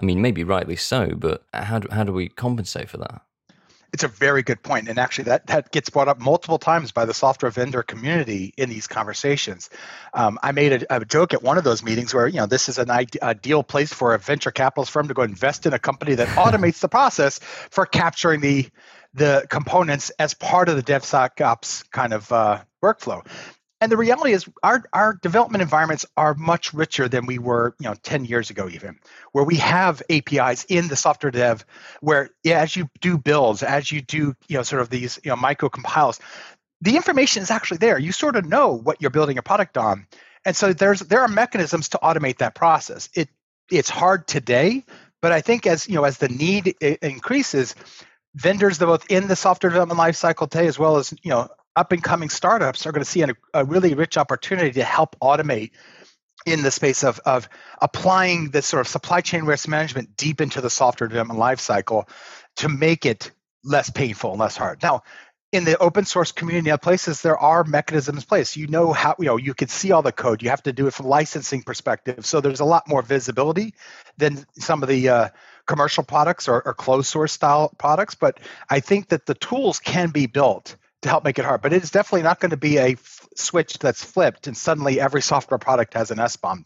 I 0.00 0.04
mean, 0.04 0.20
maybe 0.20 0.44
rightly 0.44 0.76
so, 0.76 1.12
but 1.16 1.44
how 1.52 1.78
do, 1.78 1.88
how 1.90 2.04
do 2.04 2.12
we 2.12 2.28
compensate 2.28 2.88
for 2.90 2.98
that? 2.98 3.22
It's 3.92 4.04
a 4.04 4.08
very 4.08 4.42
good 4.42 4.62
point, 4.62 4.88
and 4.88 4.98
actually, 4.98 5.24
that 5.24 5.46
that 5.46 5.70
gets 5.72 5.90
brought 5.90 6.08
up 6.08 6.20
multiple 6.20 6.58
times 6.58 6.92
by 6.92 7.04
the 7.04 7.14
software 7.14 7.50
vendor 7.50 7.82
community 7.82 8.52
in 8.56 8.68
these 8.68 8.86
conversations. 8.86 9.70
Um, 10.12 10.38
I 10.42 10.52
made 10.52 10.82
a, 10.82 10.96
a, 10.96 11.04
joke 11.04 11.34
at 11.34 11.42
one 11.42 11.56
of 11.56 11.64
those 11.64 11.82
meetings 11.82 12.12
where 12.12 12.26
you 12.26 12.38
know 12.38 12.46
this 12.46 12.68
is 12.68 12.78
an 12.78 12.90
ideal 12.90 13.62
place 13.62 13.92
for 13.92 14.14
a 14.14 14.18
venture 14.18 14.50
capitalist 14.50 14.90
firm 14.90 15.08
to 15.08 15.14
go 15.14 15.22
invest 15.22 15.66
in 15.66 15.72
a 15.72 15.78
company 15.78 16.14
that 16.16 16.28
automates 16.36 16.80
the 16.80 16.88
process 16.88 17.38
for 17.70 17.86
capturing 17.86 18.40
the 18.40 18.68
the 19.14 19.46
components 19.48 20.10
as 20.18 20.34
part 20.34 20.68
of 20.68 20.76
the 20.76 20.82
DevSecOps 20.82 21.90
kind 21.90 22.12
of 22.12 22.30
uh, 22.30 22.62
workflow. 22.82 23.26
And 23.80 23.92
the 23.92 23.96
reality 23.96 24.32
is 24.32 24.48
our, 24.62 24.84
our 24.92 25.18
development 25.20 25.60
environments 25.60 26.06
are 26.16 26.34
much 26.34 26.72
richer 26.72 27.08
than 27.08 27.26
we 27.26 27.38
were, 27.38 27.74
you 27.78 27.88
know, 27.88 27.94
10 28.02 28.24
years 28.24 28.48
ago 28.48 28.68
even, 28.70 28.98
where 29.32 29.44
we 29.44 29.56
have 29.56 30.02
APIs 30.08 30.64
in 30.64 30.88
the 30.88 30.96
software 30.96 31.30
dev 31.30 31.64
where 32.00 32.30
yeah, 32.42 32.60
as 32.60 32.74
you 32.74 32.88
do 33.00 33.18
builds, 33.18 33.62
as 33.62 33.92
you 33.92 34.00
do, 34.00 34.34
you 34.48 34.56
know, 34.56 34.62
sort 34.62 34.80
of 34.80 34.88
these, 34.88 35.18
you 35.22 35.30
know, 35.30 35.36
micro 35.36 35.68
compiles, 35.68 36.20
the 36.80 36.96
information 36.96 37.42
is 37.42 37.50
actually 37.50 37.78
there. 37.78 37.98
You 37.98 38.12
sort 38.12 38.36
of 38.36 38.46
know 38.46 38.72
what 38.72 39.00
you're 39.00 39.10
building 39.10 39.38
a 39.38 39.42
product 39.42 39.76
on. 39.76 40.06
And 40.44 40.56
so 40.56 40.72
there's 40.72 41.00
there 41.00 41.20
are 41.20 41.28
mechanisms 41.28 41.90
to 41.90 41.98
automate 42.02 42.38
that 42.38 42.54
process. 42.54 43.08
It 43.14 43.28
it's 43.70 43.90
hard 43.90 44.26
today, 44.26 44.84
but 45.20 45.32
I 45.32 45.40
think 45.40 45.66
as 45.66 45.88
you 45.88 45.96
know, 45.96 46.04
as 46.04 46.18
the 46.18 46.28
need 46.28 46.76
eh, 46.80 46.96
increases, 47.02 47.74
vendors 48.34 48.78
that 48.78 48.86
both 48.86 49.10
in 49.10 49.26
the 49.26 49.36
software 49.36 49.70
development 49.70 49.98
lifecycle 49.98 50.48
today 50.48 50.66
as 50.66 50.78
well 50.78 50.96
as 50.96 51.12
you 51.22 51.30
know 51.30 51.48
up 51.76 51.92
and 51.92 52.02
coming 52.02 52.30
startups 52.30 52.86
are 52.86 52.92
going 52.92 53.04
to 53.04 53.10
see 53.10 53.22
a, 53.22 53.28
a 53.54 53.64
really 53.64 53.94
rich 53.94 54.16
opportunity 54.16 54.72
to 54.72 54.84
help 54.84 55.16
automate 55.20 55.70
in 56.46 56.62
the 56.62 56.70
space 56.70 57.04
of, 57.04 57.20
of 57.26 57.48
applying 57.82 58.50
this 58.50 58.66
sort 58.66 58.80
of 58.80 58.88
supply 58.88 59.20
chain 59.20 59.44
risk 59.44 59.68
management 59.68 60.16
deep 60.16 60.40
into 60.40 60.60
the 60.60 60.70
software 60.70 61.08
development 61.08 61.38
lifecycle 61.38 62.08
to 62.56 62.68
make 62.68 63.04
it 63.04 63.30
less 63.64 63.90
painful 63.90 64.30
and 64.30 64.40
less 64.40 64.56
hard. 64.56 64.82
Now, 64.82 65.02
in 65.52 65.64
the 65.64 65.78
open 65.78 66.04
source 66.04 66.32
community 66.32 66.70
of 66.70 66.80
places, 66.80 67.22
there 67.22 67.38
are 67.38 67.64
mechanisms 67.64 68.22
in 68.22 68.26
place. 68.26 68.56
You 68.56 68.66
know 68.66 68.92
how 68.92 69.14
you 69.18 69.26
know 69.26 69.36
you 69.36 69.54
can 69.54 69.68
see 69.68 69.92
all 69.92 70.02
the 70.02 70.12
code. 70.12 70.42
You 70.42 70.50
have 70.50 70.62
to 70.64 70.72
do 70.72 70.86
it 70.86 70.94
from 70.94 71.06
licensing 71.06 71.62
perspective. 71.62 72.26
So 72.26 72.40
there's 72.40 72.60
a 72.60 72.64
lot 72.64 72.88
more 72.88 73.02
visibility 73.02 73.74
than 74.16 74.44
some 74.58 74.82
of 74.82 74.88
the 74.88 75.08
uh, 75.08 75.28
commercial 75.66 76.04
products 76.04 76.48
or, 76.48 76.62
or 76.66 76.74
closed 76.74 77.08
source 77.08 77.32
style 77.32 77.72
products. 77.78 78.14
But 78.14 78.40
I 78.68 78.80
think 78.80 79.08
that 79.08 79.26
the 79.26 79.34
tools 79.34 79.78
can 79.78 80.10
be 80.10 80.26
built 80.26 80.76
to 81.06 81.10
help 81.10 81.24
make 81.24 81.38
it 81.38 81.44
hard. 81.44 81.62
But 81.62 81.72
it 81.72 81.82
is 81.82 81.90
definitely 81.90 82.22
not 82.22 82.40
going 82.40 82.50
to 82.50 82.56
be 82.56 82.78
a 82.78 82.92
f- 82.92 83.28
switch 83.34 83.78
that's 83.78 84.04
flipped 84.04 84.46
and 84.46 84.56
suddenly 84.56 85.00
every 85.00 85.22
software 85.22 85.58
product 85.58 85.94
has 85.94 86.10
an 86.10 86.18
SBOM. 86.18 86.64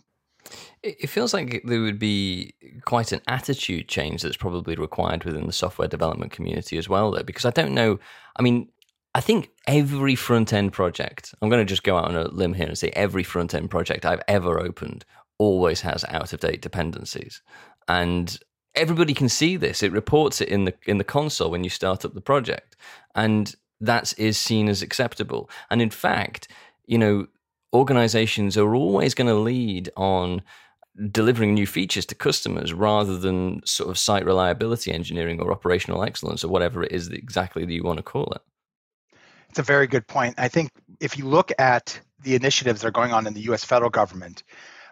It 0.82 1.10
feels 1.10 1.34
like 1.34 1.62
there 1.64 1.82
would 1.82 1.98
be 1.98 2.54
quite 2.84 3.12
an 3.12 3.20
attitude 3.28 3.88
change 3.88 4.22
that's 4.22 4.36
probably 4.36 4.74
required 4.74 5.24
within 5.24 5.46
the 5.46 5.52
software 5.52 5.88
development 5.88 6.32
community 6.32 6.78
as 6.78 6.88
well, 6.88 7.10
though, 7.10 7.22
because 7.22 7.44
I 7.44 7.50
don't 7.50 7.74
know. 7.74 7.98
I 8.36 8.42
mean, 8.42 8.68
I 9.14 9.20
think 9.20 9.50
every 9.66 10.14
front 10.14 10.52
end 10.52 10.72
project, 10.72 11.34
I'm 11.40 11.50
going 11.50 11.60
to 11.60 11.68
just 11.68 11.82
go 11.82 11.98
out 11.98 12.08
on 12.08 12.16
a 12.16 12.28
limb 12.28 12.54
here 12.54 12.66
and 12.66 12.78
say 12.78 12.90
every 12.90 13.22
front 13.22 13.54
end 13.54 13.70
project 13.70 14.06
I've 14.06 14.22
ever 14.28 14.60
opened 14.60 15.04
always 15.38 15.80
has 15.82 16.04
out 16.08 16.32
of 16.32 16.40
date 16.40 16.62
dependencies. 16.62 17.42
And 17.88 18.38
everybody 18.74 19.14
can 19.14 19.28
see 19.28 19.56
this. 19.56 19.82
It 19.82 19.92
reports 19.92 20.40
it 20.40 20.48
in 20.48 20.64
the 20.64 20.74
in 20.86 20.98
the 20.98 21.04
console 21.04 21.50
when 21.50 21.64
you 21.64 21.70
start 21.70 22.04
up 22.04 22.14
the 22.14 22.20
project. 22.20 22.76
And 23.14 23.54
that 23.80 24.12
is 24.18 24.38
seen 24.38 24.68
as 24.68 24.82
acceptable. 24.82 25.50
And 25.70 25.80
in 25.80 25.90
fact, 25.90 26.48
you 26.86 26.98
know, 26.98 27.26
organizations 27.72 28.56
are 28.56 28.74
always 28.74 29.14
going 29.14 29.28
to 29.28 29.34
lead 29.34 29.90
on 29.96 30.42
delivering 31.10 31.54
new 31.54 31.66
features 31.66 32.04
to 32.04 32.14
customers 32.14 32.72
rather 32.72 33.16
than 33.16 33.62
sort 33.64 33.88
of 33.88 33.98
site 33.98 34.24
reliability 34.24 34.92
engineering 34.92 35.40
or 35.40 35.52
operational 35.52 36.02
excellence 36.02 36.44
or 36.44 36.48
whatever 36.48 36.82
it 36.82 36.92
is 36.92 37.08
that 37.08 37.18
exactly 37.18 37.64
that 37.64 37.72
you 37.72 37.82
want 37.82 37.96
to 37.96 38.02
call 38.02 38.32
it. 38.34 38.42
It's 39.48 39.58
a 39.58 39.62
very 39.62 39.86
good 39.86 40.06
point. 40.06 40.34
I 40.38 40.48
think 40.48 40.70
if 41.00 41.16
you 41.16 41.26
look 41.26 41.52
at 41.58 41.98
the 42.22 42.34
initiatives 42.34 42.82
that 42.82 42.88
are 42.88 42.92
going 42.92 43.12
on 43.12 43.26
in 43.26 43.34
the 43.34 43.40
US 43.52 43.64
federal 43.64 43.90
government, 43.90 44.42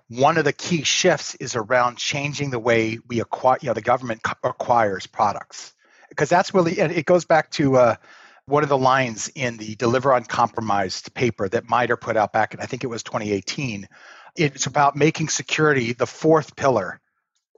one 0.09 0.39
of 0.39 0.45
the 0.45 0.53
key 0.53 0.83
shifts 0.83 1.35
is 1.37 1.55
around 1.55 1.99
changing 1.99 2.51
the 2.51 2.59
way 2.59 2.99
we 3.09 3.21
acquire, 3.21 3.59
you 3.61 3.69
know, 3.69 3.75
the 3.75 3.83
government 3.83 4.21
acquires 4.43 5.07
products. 5.07 5.75
Because 6.09 6.31
that's 6.31 6.55
really, 6.55 6.81
and 6.81 6.91
it 6.91 7.05
goes 7.05 7.27
back 7.27 7.51
to 7.53 7.77
uh, 7.77 7.97
one 8.49 8.63
of 8.63 8.69
the 8.71 8.79
lines 8.79 9.31
in 9.35 9.59
the 9.59 9.75
Deliver 9.75 10.13
Uncompromised 10.13 11.13
paper 11.15 11.49
that 11.49 11.69
MITRE 11.69 11.99
put 11.99 12.17
out 12.17 12.33
back 12.33 12.55
in, 12.55 12.61
I 12.61 12.67
think 12.67 12.83
it 12.83 12.89
was 12.89 13.03
2018. 13.03 13.89
It's 14.37 14.67
about 14.67 14.97
making 14.97 15.29
security 15.29 15.93
the 15.93 16.07
fourth 16.07 16.57
pillar 16.57 17.01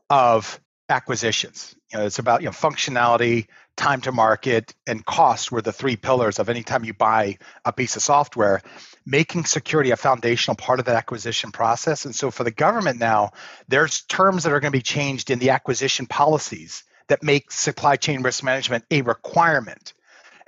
of 0.09 0.61
acquisitions. 0.88 1.76
You 1.92 1.98
know, 1.98 2.07
it's 2.07 2.18
about 2.18 2.40
you 2.40 2.46
know 2.46 2.53
functionality, 2.53 3.46
time 3.76 4.00
to 4.03 4.12
market, 4.12 4.74
and 4.87 5.07
cost 5.07 5.53
were 5.53 5.62
the 5.62 5.72
three 5.72 5.96
pillars 5.96 6.40
of 6.40 6.48
any 6.48 6.64
time 6.64 6.85
you 6.85 6.92
buy 6.92 7.38
a 7.64 7.72
piece 7.72 7.94
of 7.94 8.03
software. 8.03 8.61
Making 9.07 9.44
security 9.44 9.92
a 9.92 9.96
foundational 9.96 10.57
part 10.57 10.81
of 10.81 10.87
that 10.87 10.96
acquisition 10.96 11.53
process. 11.53 12.05
And 12.05 12.14
so 12.14 12.31
for 12.31 12.44
the 12.44 12.50
government 12.50 12.98
now, 12.98 13.31
there's 13.68 14.03
terms 14.03 14.42
that 14.42 14.53
are 14.53 14.61
going 14.61 14.72
to 14.72 14.76
be 14.79 14.83
changed 14.83 15.31
in 15.31 15.38
the 15.38 15.50
acquisition 15.50 16.07
policies 16.07 16.85
that 17.09 17.22
make 17.22 17.50
supply 17.50 17.96
chain 17.96 18.22
risk 18.22 18.44
management 18.44 18.85
a 18.90 19.03
requirement 19.03 19.94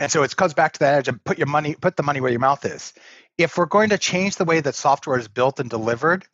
and 0.02 0.10
so 0.10 0.24
it 0.24 0.36
comes 0.36 0.52
back 0.52 0.72
to 0.72 0.80
that 0.80 0.94
edge 0.94 1.08
and 1.08 1.22
put 1.22 1.38
your 1.38 1.46
money, 1.46 1.76
put 1.80 1.96
the 1.96 2.02
money 2.02 2.20
where 2.20 2.30
your 2.32 2.40
mouth 2.40 2.64
is. 2.64 2.92
If 3.38 3.56
we're 3.56 3.66
going 3.66 3.90
to 3.90 3.98
change 3.98 4.34
the 4.34 4.44
way 4.44 4.58
that 4.60 4.74
software 4.74 5.16
is 5.16 5.28
built 5.28 5.60
and 5.60 5.70
delivered, 5.70 6.26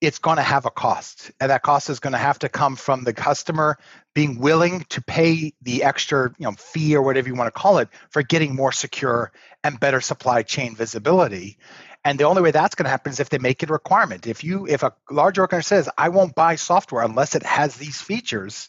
it's 0.00 0.20
going 0.20 0.36
to 0.36 0.44
have 0.44 0.64
a 0.64 0.70
cost. 0.70 1.32
And 1.40 1.50
that 1.50 1.62
cost 1.62 1.90
is 1.90 1.98
going 1.98 2.12
to 2.12 2.18
have 2.18 2.38
to 2.40 2.48
come 2.48 2.76
from 2.76 3.02
the 3.02 3.12
customer 3.12 3.78
being 4.14 4.38
willing 4.38 4.86
to 4.90 5.02
pay 5.02 5.54
the 5.60 5.82
extra 5.82 6.32
you 6.38 6.44
know, 6.44 6.52
fee 6.52 6.94
or 6.94 7.02
whatever 7.02 7.26
you 7.26 7.34
want 7.34 7.52
to 7.52 7.60
call 7.60 7.78
it 7.78 7.88
for 8.10 8.22
getting 8.22 8.54
more 8.54 8.70
secure 8.70 9.32
and 9.64 9.80
better 9.80 10.00
supply 10.00 10.42
chain 10.42 10.76
visibility. 10.76 11.58
And 12.04 12.20
the 12.20 12.24
only 12.24 12.42
way 12.42 12.52
that's 12.52 12.76
going 12.76 12.84
to 12.84 12.90
happen 12.90 13.10
is 13.10 13.18
if 13.18 13.30
they 13.30 13.38
make 13.38 13.64
it 13.64 13.70
a 13.70 13.72
requirement. 13.72 14.28
If 14.28 14.44
you 14.44 14.68
if 14.68 14.84
a 14.84 14.94
large 15.10 15.40
organization 15.40 15.84
says, 15.84 15.92
I 15.98 16.10
won't 16.10 16.36
buy 16.36 16.54
software 16.54 17.02
unless 17.02 17.34
it 17.34 17.42
has 17.42 17.76
these 17.76 18.00
features, 18.00 18.68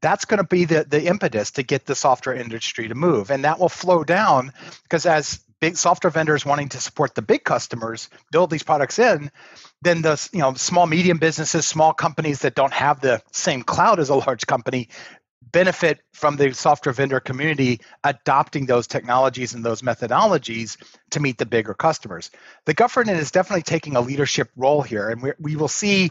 that's 0.00 0.24
going 0.24 0.38
to 0.38 0.44
be 0.44 0.64
the, 0.64 0.84
the 0.84 1.04
impetus 1.04 1.52
to 1.52 1.62
get 1.62 1.86
the 1.86 1.94
software 1.94 2.34
industry 2.34 2.88
to 2.88 2.94
move. 2.94 3.30
And 3.30 3.44
that 3.44 3.58
will 3.58 3.68
flow 3.68 4.04
down 4.04 4.52
because 4.82 5.06
as 5.06 5.40
big 5.60 5.76
software 5.76 6.10
vendors 6.10 6.44
wanting 6.44 6.70
to 6.70 6.80
support 6.80 7.14
the 7.14 7.22
big 7.22 7.44
customers 7.44 8.08
build 8.32 8.50
these 8.50 8.62
products 8.62 8.98
in, 8.98 9.30
then 9.82 10.02
the 10.02 10.28
you 10.32 10.40
know 10.40 10.54
small 10.54 10.86
medium 10.86 11.18
businesses, 11.18 11.66
small 11.66 11.92
companies 11.92 12.40
that 12.40 12.54
don't 12.54 12.72
have 12.72 13.00
the 13.00 13.22
same 13.32 13.62
cloud 13.62 14.00
as 14.00 14.08
a 14.08 14.14
large 14.14 14.46
company 14.46 14.88
benefit 15.52 16.00
from 16.12 16.36
the 16.36 16.52
software 16.52 16.92
vendor 16.92 17.20
community 17.20 17.80
adopting 18.04 18.66
those 18.66 18.86
technologies 18.86 19.54
and 19.54 19.64
those 19.64 19.82
methodologies 19.82 20.76
to 21.10 21.20
meet 21.20 21.38
the 21.38 21.46
bigger 21.46 21.74
customers. 21.74 22.30
The 22.66 22.74
government 22.74 23.18
is 23.18 23.30
definitely 23.30 23.62
taking 23.62 23.96
a 23.96 24.00
leadership 24.00 24.50
role 24.56 24.82
here, 24.82 25.08
and 25.08 25.22
we, 25.22 25.32
we 25.38 25.56
will 25.56 25.68
see 25.68 26.10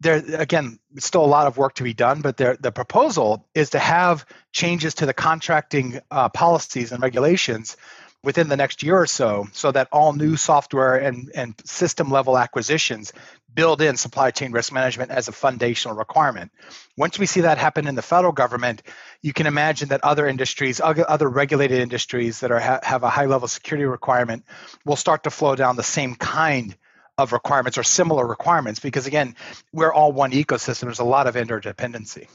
there 0.00 0.22
again. 0.34 0.78
Still 0.98 1.24
a 1.24 1.26
lot 1.26 1.46
of 1.46 1.56
work 1.56 1.74
to 1.74 1.84
be 1.84 1.94
done, 1.94 2.20
but 2.20 2.36
there, 2.36 2.56
the 2.58 2.72
proposal 2.72 3.46
is 3.54 3.70
to 3.70 3.78
have 3.78 4.26
changes 4.52 4.94
to 4.94 5.06
the 5.06 5.14
contracting 5.14 6.00
uh, 6.10 6.28
policies 6.28 6.90
and 6.90 7.00
regulations 7.02 7.76
within 8.22 8.48
the 8.48 8.56
next 8.56 8.82
year 8.82 8.98
or 8.98 9.06
so 9.06 9.48
so 9.52 9.72
that 9.72 9.88
all 9.92 10.12
new 10.12 10.36
software 10.36 10.96
and, 10.96 11.30
and 11.34 11.54
system 11.64 12.10
level 12.10 12.36
acquisitions 12.36 13.12
build 13.54 13.80
in 13.80 13.96
supply 13.96 14.30
chain 14.30 14.52
risk 14.52 14.72
management 14.72 15.10
as 15.10 15.28
a 15.28 15.32
foundational 15.32 15.96
requirement. 15.96 16.52
Once 16.96 17.18
we 17.18 17.26
see 17.26 17.40
that 17.40 17.58
happen 17.58 17.86
in 17.86 17.94
the 17.94 18.02
federal 18.02 18.32
government, 18.32 18.82
you 19.22 19.32
can 19.32 19.46
imagine 19.46 19.88
that 19.88 20.04
other 20.04 20.26
industries, 20.26 20.80
other 20.80 21.28
regulated 21.28 21.80
industries 21.80 22.40
that 22.40 22.50
are, 22.50 22.80
have 22.82 23.02
a 23.02 23.10
high 23.10 23.26
level 23.26 23.48
security 23.48 23.84
requirement 23.84 24.44
will 24.84 24.96
start 24.96 25.24
to 25.24 25.30
flow 25.30 25.56
down 25.56 25.76
the 25.76 25.82
same 25.82 26.14
kind 26.14 26.76
of 27.18 27.32
requirements 27.32 27.76
or 27.76 27.82
similar 27.82 28.26
requirements 28.26 28.80
because 28.80 29.06
again, 29.06 29.34
we're 29.72 29.92
all 29.92 30.12
one 30.12 30.30
ecosystem. 30.32 30.82
There's 30.82 31.00
a 31.00 31.04
lot 31.04 31.26
of 31.26 31.34
interdependency. 31.34 32.28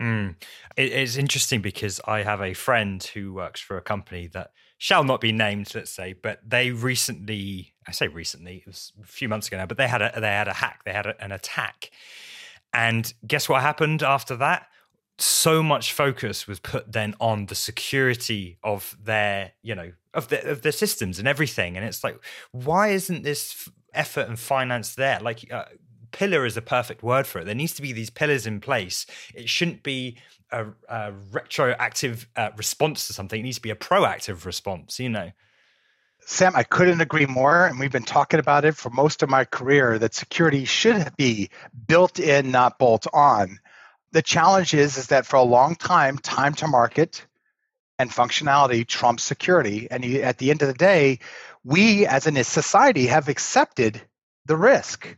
Mm. 0.00 0.34
it's 0.76 1.16
interesting 1.16 1.60
because 1.60 2.00
I 2.04 2.24
have 2.24 2.40
a 2.40 2.52
friend 2.52 3.00
who 3.00 3.32
works 3.32 3.60
for 3.60 3.76
a 3.76 3.80
company 3.80 4.26
that 4.28 4.50
shall 4.78 5.04
not 5.04 5.20
be 5.20 5.32
named, 5.32 5.74
let's 5.74 5.90
say, 5.90 6.12
but 6.12 6.40
they 6.44 6.70
recently, 6.70 7.74
I 7.86 7.92
say 7.92 8.08
recently, 8.08 8.56
it 8.56 8.66
was 8.66 8.92
a 9.02 9.06
few 9.06 9.28
months 9.28 9.48
ago 9.48 9.56
now, 9.56 9.66
but 9.66 9.76
they 9.76 9.88
had 9.88 10.02
a 10.02 10.12
they 10.20 10.28
had 10.28 10.48
a 10.48 10.52
hack, 10.52 10.82
they 10.84 10.92
had 10.92 11.06
a, 11.06 11.22
an 11.22 11.32
attack, 11.32 11.90
and 12.72 13.12
guess 13.26 13.48
what 13.48 13.62
happened 13.62 14.02
after 14.02 14.36
that? 14.36 14.66
So 15.18 15.62
much 15.62 15.92
focus 15.92 16.48
was 16.48 16.58
put 16.58 16.90
then 16.90 17.14
on 17.20 17.46
the 17.46 17.54
security 17.54 18.58
of 18.64 18.96
their, 19.02 19.52
you 19.62 19.74
know, 19.74 19.92
of 20.12 20.28
the 20.28 20.50
of 20.50 20.62
their 20.62 20.72
systems 20.72 21.18
and 21.18 21.28
everything, 21.28 21.76
and 21.76 21.86
it's 21.86 22.02
like, 22.02 22.18
why 22.50 22.88
isn't 22.88 23.22
this 23.22 23.68
effort 23.92 24.28
and 24.28 24.38
finance 24.38 24.96
there? 24.96 25.20
Like, 25.20 25.52
uh, 25.52 25.66
pillar 26.10 26.46
is 26.46 26.56
a 26.56 26.62
perfect 26.62 27.02
word 27.02 27.26
for 27.26 27.40
it. 27.40 27.44
There 27.44 27.54
needs 27.54 27.74
to 27.74 27.82
be 27.82 27.92
these 27.92 28.10
pillars 28.10 28.46
in 28.46 28.60
place. 28.60 29.06
It 29.34 29.48
shouldn't 29.48 29.82
be 29.82 30.16
a, 30.50 30.66
a 30.88 31.12
retroactive 31.32 32.28
uh, 32.36 32.50
response 32.56 33.06
to 33.06 33.12
something. 33.12 33.40
It 33.40 33.42
needs 33.42 33.56
to 33.56 33.62
be 33.62 33.70
a 33.70 33.76
proactive 33.76 34.44
response. 34.44 34.98
You 34.98 35.10
know. 35.10 35.32
Sam, 36.26 36.56
I 36.56 36.62
couldn't 36.62 37.02
agree 37.02 37.26
more. 37.26 37.66
And 37.66 37.78
we've 37.78 37.92
been 37.92 38.02
talking 38.02 38.40
about 38.40 38.64
it 38.64 38.76
for 38.76 38.90
most 38.90 39.22
of 39.22 39.28
my 39.28 39.44
career 39.44 39.98
that 39.98 40.14
security 40.14 40.64
should 40.64 41.14
be 41.16 41.50
built 41.86 42.18
in, 42.18 42.50
not 42.50 42.78
bolt 42.78 43.06
on. 43.12 43.58
The 44.12 44.22
challenge 44.22 44.72
is, 44.74 44.96
is 44.96 45.08
that 45.08 45.26
for 45.26 45.36
a 45.36 45.42
long 45.42 45.76
time, 45.76 46.18
time 46.18 46.54
to 46.54 46.66
market 46.66 47.26
and 47.98 48.10
functionality 48.10 48.86
trumps 48.86 49.22
security. 49.22 49.86
And 49.90 50.04
at 50.04 50.38
the 50.38 50.50
end 50.50 50.62
of 50.62 50.68
the 50.68 50.74
day, 50.74 51.18
we 51.62 52.06
as 52.06 52.26
a 52.26 52.44
society 52.44 53.06
have 53.06 53.28
accepted 53.28 54.00
the 54.46 54.56
risk. 54.56 55.16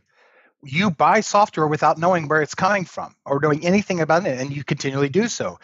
You 0.67 0.91
buy 0.91 1.21
software 1.21 1.67
without 1.67 1.97
knowing 1.97 2.27
where 2.27 2.41
it's 2.41 2.55
coming 2.55 2.85
from 2.85 3.15
or 3.25 3.39
knowing 3.41 3.65
anything 3.65 4.01
about 4.01 4.25
it, 4.25 4.39
and 4.39 4.55
you 4.55 4.63
continually 4.63 5.09
do 5.09 5.27
so 5.27 5.59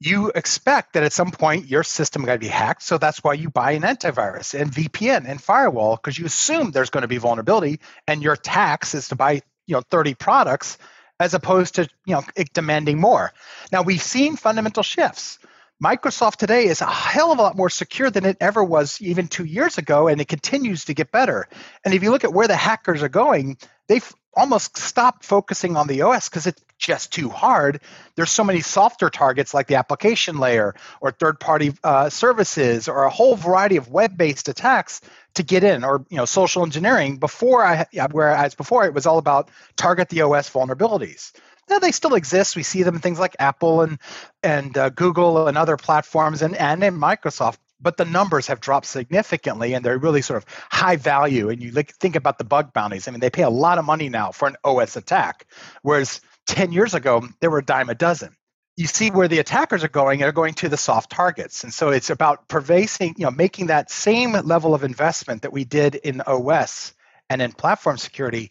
you 0.00 0.30
expect 0.34 0.92
that 0.92 1.02
at 1.02 1.12
some 1.12 1.30
point 1.30 1.68
your 1.68 1.82
system 1.82 2.24
got 2.24 2.34
to 2.34 2.38
be 2.38 2.48
hacked. 2.48 2.82
So 2.82 2.98
that's 2.98 3.24
why 3.24 3.34
you 3.34 3.48
buy 3.48 3.72
an 3.72 3.82
antivirus 3.82 4.58
and 4.58 4.70
VPN 4.70 5.26
and 5.26 5.40
firewall 5.40 5.96
because 5.96 6.18
you 6.18 6.26
assume 6.26 6.70
there's 6.70 6.90
going 6.90 7.02
to 7.02 7.08
be 7.08 7.16
vulnerability, 7.16 7.80
and 8.06 8.22
your 8.22 8.36
tax 8.36 8.94
is 8.94 9.08
to 9.08 9.16
buy 9.16 9.42
you 9.66 9.74
know 9.74 9.82
30 9.90 10.14
products 10.14 10.78
as 11.18 11.32
opposed 11.34 11.76
to 11.76 11.88
you 12.04 12.14
know 12.14 12.22
demanding 12.52 13.00
more. 13.00 13.32
Now 13.72 13.82
we've 13.82 14.02
seen 14.02 14.36
fundamental 14.36 14.82
shifts. 14.82 15.38
Microsoft 15.82 16.36
today 16.36 16.66
is 16.66 16.80
a 16.80 16.86
hell 16.86 17.32
of 17.32 17.38
a 17.38 17.42
lot 17.42 17.56
more 17.56 17.68
secure 17.68 18.08
than 18.10 18.24
it 18.24 18.38
ever 18.40 18.64
was 18.64 19.00
even 19.02 19.28
two 19.28 19.44
years 19.44 19.76
ago, 19.76 20.08
and 20.08 20.20
it 20.20 20.28
continues 20.28 20.86
to 20.86 20.94
get 20.94 21.12
better. 21.12 21.48
And 21.84 21.92
if 21.92 22.02
you 22.02 22.10
look 22.10 22.24
at 22.24 22.32
where 22.32 22.48
the 22.48 22.56
hackers 22.56 23.02
are 23.02 23.10
going, 23.10 23.58
they've 23.86 24.14
almost 24.36 24.76
stopped 24.76 25.24
focusing 25.24 25.76
on 25.76 25.86
the 25.86 26.02
OS 26.02 26.28
because 26.28 26.46
it's 26.46 26.62
just 26.78 27.12
too 27.12 27.30
hard. 27.30 27.80
There's 28.14 28.30
so 28.30 28.44
many 28.44 28.60
softer 28.60 29.08
targets 29.08 29.54
like 29.54 29.66
the 29.66 29.76
application 29.76 30.38
layer 30.38 30.74
or 31.00 31.10
third-party 31.10 31.74
uh, 31.82 32.10
services 32.10 32.86
or 32.86 33.04
a 33.04 33.10
whole 33.10 33.34
variety 33.34 33.76
of 33.76 33.88
web-based 33.88 34.48
attacks 34.48 35.00
to 35.34 35.42
get 35.42 35.64
in, 35.64 35.84
or 35.84 36.04
you 36.10 36.18
know, 36.18 36.26
social 36.26 36.62
engineering. 36.62 37.16
Before 37.16 37.64
I, 37.64 37.86
whereas 38.12 38.54
before 38.54 38.84
it 38.84 38.94
was 38.94 39.06
all 39.06 39.18
about 39.18 39.50
target 39.76 40.08
the 40.10 40.22
OS 40.22 40.50
vulnerabilities. 40.50 41.32
Now 41.68 41.78
they 41.80 41.92
still 41.92 42.14
exist. 42.14 42.54
We 42.54 42.62
see 42.62 42.84
them 42.84 42.94
in 42.96 43.00
things 43.00 43.18
like 43.18 43.36
Apple 43.38 43.82
and 43.82 43.98
and 44.42 44.76
uh, 44.78 44.90
Google 44.90 45.48
and 45.48 45.58
other 45.58 45.76
platforms, 45.76 46.42
and 46.42 46.54
and 46.54 46.84
in 46.84 46.94
Microsoft 46.94 47.56
but 47.80 47.96
the 47.96 48.04
numbers 48.04 48.46
have 48.46 48.60
dropped 48.60 48.86
significantly 48.86 49.74
and 49.74 49.84
they're 49.84 49.98
really 49.98 50.22
sort 50.22 50.42
of 50.42 50.48
high 50.70 50.96
value 50.96 51.50
and 51.50 51.62
you 51.62 51.70
think 51.72 52.16
about 52.16 52.38
the 52.38 52.44
bug 52.44 52.72
bounties. 52.72 53.06
I 53.06 53.10
mean 53.10 53.20
they 53.20 53.30
pay 53.30 53.42
a 53.42 53.50
lot 53.50 53.78
of 53.78 53.84
money 53.84 54.08
now 54.08 54.32
for 54.32 54.48
an 54.48 54.56
os 54.64 54.96
attack 54.96 55.46
whereas 55.82 56.20
10 56.46 56.72
years 56.72 56.94
ago 56.94 57.26
there 57.40 57.50
were 57.50 57.58
a 57.58 57.64
dime 57.64 57.90
a 57.90 57.94
dozen. 57.94 58.36
You 58.76 58.86
see 58.86 59.10
where 59.10 59.28
the 59.28 59.38
attackers 59.38 59.84
are 59.84 59.88
going 59.88 60.20
they're 60.20 60.32
going 60.32 60.54
to 60.54 60.68
the 60.68 60.76
soft 60.76 61.10
targets. 61.10 61.64
And 61.64 61.72
so 61.72 61.90
it's 61.90 62.10
about 62.10 62.48
pervasive 62.48 63.12
you 63.16 63.24
know 63.24 63.30
making 63.30 63.66
that 63.66 63.90
same 63.90 64.32
level 64.32 64.74
of 64.74 64.84
investment 64.84 65.42
that 65.42 65.52
we 65.52 65.64
did 65.64 65.94
in 65.94 66.22
os 66.26 66.94
and 67.28 67.42
in 67.42 67.52
platform 67.52 67.98
security 67.98 68.50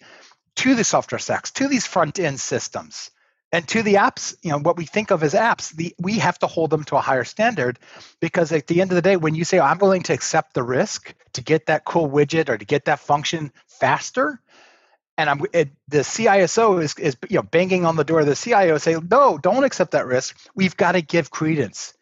to 0.57 0.75
the 0.75 0.83
software 0.83 1.19
stacks 1.19 1.51
to 1.51 1.67
these 1.67 1.85
front 1.85 2.19
end 2.19 2.39
systems 2.39 3.11
and 3.55 3.65
to 3.69 3.81
the 3.81 3.93
apps 3.93 4.35
you 4.43 4.51
know 4.51 4.59
what 4.59 4.75
we 4.75 4.85
think 4.85 5.11
of 5.11 5.23
as 5.23 5.33
apps 5.33 5.73
the, 5.75 5.95
we 5.97 6.19
have 6.19 6.37
to 6.37 6.47
hold 6.47 6.69
them 6.69 6.83
to 6.83 6.97
a 6.97 7.01
higher 7.01 7.23
standard 7.23 7.79
because 8.19 8.51
at 8.51 8.67
the 8.67 8.81
end 8.81 8.91
of 8.91 8.95
the 8.95 9.01
day 9.01 9.15
when 9.15 9.33
you 9.33 9.45
say 9.45 9.59
oh, 9.59 9.63
i'm 9.63 9.79
willing 9.79 10.03
to 10.03 10.13
accept 10.13 10.53
the 10.53 10.63
risk 10.63 11.15
to 11.33 11.41
get 11.41 11.67
that 11.67 11.85
cool 11.85 12.09
widget 12.09 12.49
or 12.49 12.57
to 12.57 12.65
get 12.65 12.85
that 12.85 12.99
function 12.99 13.51
faster 13.67 14.41
and 15.17 15.29
i'm 15.29 15.41
it, 15.53 15.69
the 15.87 15.99
ciso 15.99 16.83
is, 16.83 16.95
is 16.95 17.15
you 17.29 17.37
know 17.37 17.43
banging 17.43 17.85
on 17.85 17.95
the 17.95 18.03
door 18.03 18.19
of 18.19 18.25
the 18.25 18.35
cio 18.35 18.77
say 18.77 18.97
no 19.09 19.37
don't 19.37 19.63
accept 19.63 19.91
that 19.91 20.05
risk. 20.05 20.37
We've 20.53 20.75
got 20.75 20.93
to 20.93 21.01
give 21.01 21.31
credence. 21.31 21.93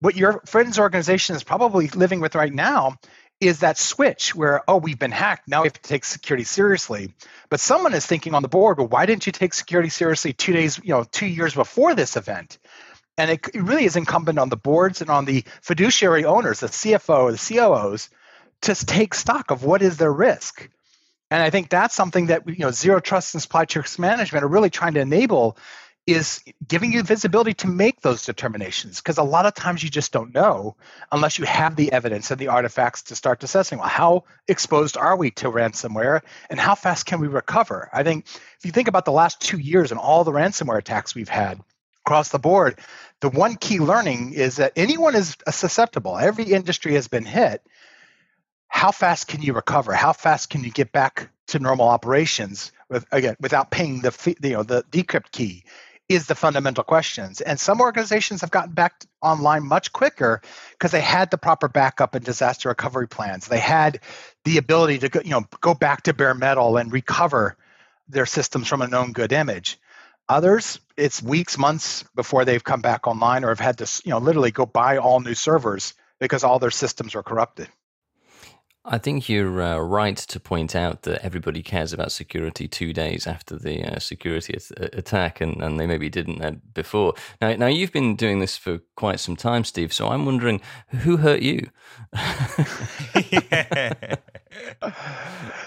What 0.00 0.16
your 0.16 0.42
friend's 0.46 0.78
organization 0.78 1.36
is 1.36 1.44
probably 1.44 1.88
living 1.88 2.20
with 2.20 2.34
right 2.34 2.52
now 2.52 2.96
is 3.40 3.60
that 3.60 3.76
switch 3.78 4.34
where 4.34 4.62
oh 4.68 4.78
we've 4.78 4.98
been 4.98 5.10
hacked 5.10 5.48
now 5.48 5.62
we 5.62 5.66
have 5.66 5.74
to 5.74 5.82
take 5.82 6.04
security 6.04 6.44
seriously. 6.44 7.12
But 7.48 7.60
someone 7.60 7.94
is 7.94 8.06
thinking 8.06 8.34
on 8.34 8.42
the 8.42 8.48
board 8.48 8.78
well 8.78 8.88
why 8.88 9.06
didn't 9.06 9.26
you 9.26 9.32
take 9.32 9.54
security 9.54 9.90
seriously 9.90 10.32
two 10.32 10.52
days 10.52 10.80
you 10.82 10.90
know 10.90 11.04
two 11.04 11.26
years 11.26 11.54
before 11.54 11.94
this 11.94 12.16
event? 12.16 12.58
And 13.18 13.30
it, 13.30 13.40
it 13.54 13.62
really 13.62 13.84
is 13.84 13.96
incumbent 13.96 14.38
on 14.38 14.48
the 14.48 14.56
boards 14.56 15.00
and 15.00 15.10
on 15.10 15.24
the 15.24 15.44
fiduciary 15.62 16.24
owners 16.24 16.60
the 16.60 16.68
cfo 16.68 17.30
the 17.30 17.36
coos 17.36 18.08
to 18.62 18.86
take 18.86 19.14
stock 19.14 19.50
of 19.50 19.64
what 19.64 19.82
is 19.82 19.98
their 19.98 20.12
risk. 20.12 20.68
And 21.30 21.42
i 21.42 21.50
think 21.50 21.68
that's 21.68 21.94
something 21.94 22.26
that 22.26 22.48
you 22.48 22.64
know 22.64 22.70
zero 22.70 23.00
trust 23.00 23.34
and 23.34 23.42
supply 23.42 23.66
chain 23.66 23.84
management 23.98 24.44
are 24.44 24.48
really 24.48 24.70
trying 24.70 24.94
to 24.94 25.00
enable 25.00 25.58
is 26.06 26.42
giving 26.66 26.92
you 26.92 27.02
visibility 27.02 27.52
to 27.52 27.66
make 27.66 28.00
those 28.00 28.24
determinations 28.24 29.00
because 29.00 29.18
a 29.18 29.24
lot 29.24 29.44
of 29.44 29.54
times 29.54 29.82
you 29.82 29.90
just 29.90 30.12
don't 30.12 30.32
know 30.32 30.76
unless 31.10 31.36
you 31.38 31.44
have 31.44 31.74
the 31.74 31.92
evidence 31.92 32.30
and 32.30 32.38
the 32.38 32.46
artifacts 32.48 33.02
to 33.02 33.16
start 33.16 33.42
assessing 33.42 33.78
well 33.78 33.88
how 33.88 34.24
exposed 34.46 34.96
are 34.96 35.16
we 35.16 35.32
to 35.32 35.50
ransomware 35.50 36.20
and 36.48 36.60
how 36.60 36.76
fast 36.76 37.06
can 37.06 37.20
we 37.20 37.26
recover? 37.26 37.90
I 37.92 38.04
think 38.04 38.26
if 38.26 38.64
you 38.64 38.70
think 38.70 38.86
about 38.86 39.04
the 39.04 39.12
last 39.12 39.40
two 39.40 39.58
years 39.58 39.90
and 39.90 39.98
all 39.98 40.22
the 40.22 40.32
ransomware 40.32 40.78
attacks 40.78 41.14
we've 41.14 41.28
had 41.28 41.60
across 42.04 42.28
the 42.28 42.38
board 42.38 42.78
the 43.20 43.30
one 43.30 43.56
key 43.56 43.80
learning 43.80 44.34
is 44.34 44.56
that 44.56 44.72
anyone 44.76 45.14
is 45.14 45.36
susceptible. 45.50 46.18
Every 46.18 46.44
industry 46.44 46.94
has 46.94 47.08
been 47.08 47.24
hit. 47.24 47.62
How 48.68 48.90
fast 48.92 49.26
can 49.26 49.42
you 49.42 49.54
recover? 49.54 49.94
How 49.94 50.12
fast 50.12 50.50
can 50.50 50.62
you 50.62 50.70
get 50.70 50.92
back 50.92 51.30
to 51.48 51.58
normal 51.58 51.88
operations 51.88 52.72
with, 52.88 53.06
again 53.12 53.36
without 53.40 53.70
paying 53.70 54.00
the 54.00 54.36
you 54.42 54.50
know 54.50 54.62
the 54.62 54.84
decrypt 54.90 55.30
key 55.30 55.64
is 56.08 56.26
the 56.26 56.34
fundamental 56.34 56.84
questions. 56.84 57.40
And 57.40 57.58
some 57.58 57.80
organizations 57.80 58.40
have 58.42 58.50
gotten 58.50 58.72
back 58.72 59.04
online 59.20 59.66
much 59.66 59.92
quicker 59.92 60.40
because 60.72 60.92
they 60.92 61.00
had 61.00 61.30
the 61.30 61.38
proper 61.38 61.68
backup 61.68 62.14
and 62.14 62.24
disaster 62.24 62.68
recovery 62.68 63.08
plans. 63.08 63.48
They 63.48 63.58
had 63.58 64.00
the 64.44 64.58
ability 64.58 64.98
to 64.98 65.08
go, 65.08 65.20
you 65.24 65.30
know, 65.30 65.44
go 65.60 65.74
back 65.74 66.02
to 66.02 66.14
bare 66.14 66.34
metal 66.34 66.76
and 66.76 66.92
recover 66.92 67.56
their 68.08 68.26
systems 68.26 68.68
from 68.68 68.82
a 68.82 68.88
known 68.88 69.12
good 69.12 69.32
image. 69.32 69.78
Others, 70.28 70.80
it's 70.96 71.22
weeks, 71.22 71.58
months 71.58 72.04
before 72.14 72.44
they've 72.44 72.62
come 72.62 72.80
back 72.80 73.06
online 73.06 73.44
or 73.44 73.48
have 73.48 73.60
had 73.60 73.78
to, 73.78 74.02
you 74.04 74.10
know, 74.10 74.18
literally 74.18 74.50
go 74.50 74.66
buy 74.66 74.98
all 74.98 75.20
new 75.20 75.34
servers 75.34 75.94
because 76.20 76.44
all 76.44 76.58
their 76.58 76.70
systems 76.70 77.14
were 77.14 77.22
corrupted. 77.22 77.68
I 78.88 78.98
think 78.98 79.28
you're 79.28 79.60
uh, 79.60 79.78
right 79.78 80.16
to 80.16 80.38
point 80.38 80.76
out 80.76 81.02
that 81.02 81.24
everybody 81.24 81.62
cares 81.62 81.92
about 81.92 82.12
security 82.12 82.68
two 82.68 82.92
days 82.92 83.26
after 83.26 83.56
the 83.56 83.82
uh, 83.82 83.98
security 83.98 84.56
attack, 84.92 85.40
and, 85.40 85.60
and 85.60 85.80
they 85.80 85.86
maybe 85.86 86.08
didn't 86.08 86.40
uh, 86.40 86.52
before. 86.72 87.14
Now, 87.40 87.54
now 87.56 87.66
you've 87.66 87.92
been 87.92 88.14
doing 88.14 88.38
this 88.38 88.56
for 88.56 88.78
quite 88.94 89.18
some 89.18 89.34
time, 89.34 89.64
Steve. 89.64 89.92
So 89.92 90.08
I'm 90.08 90.24
wondering 90.24 90.60
who 91.00 91.16
hurt 91.16 91.42
you. 91.42 91.68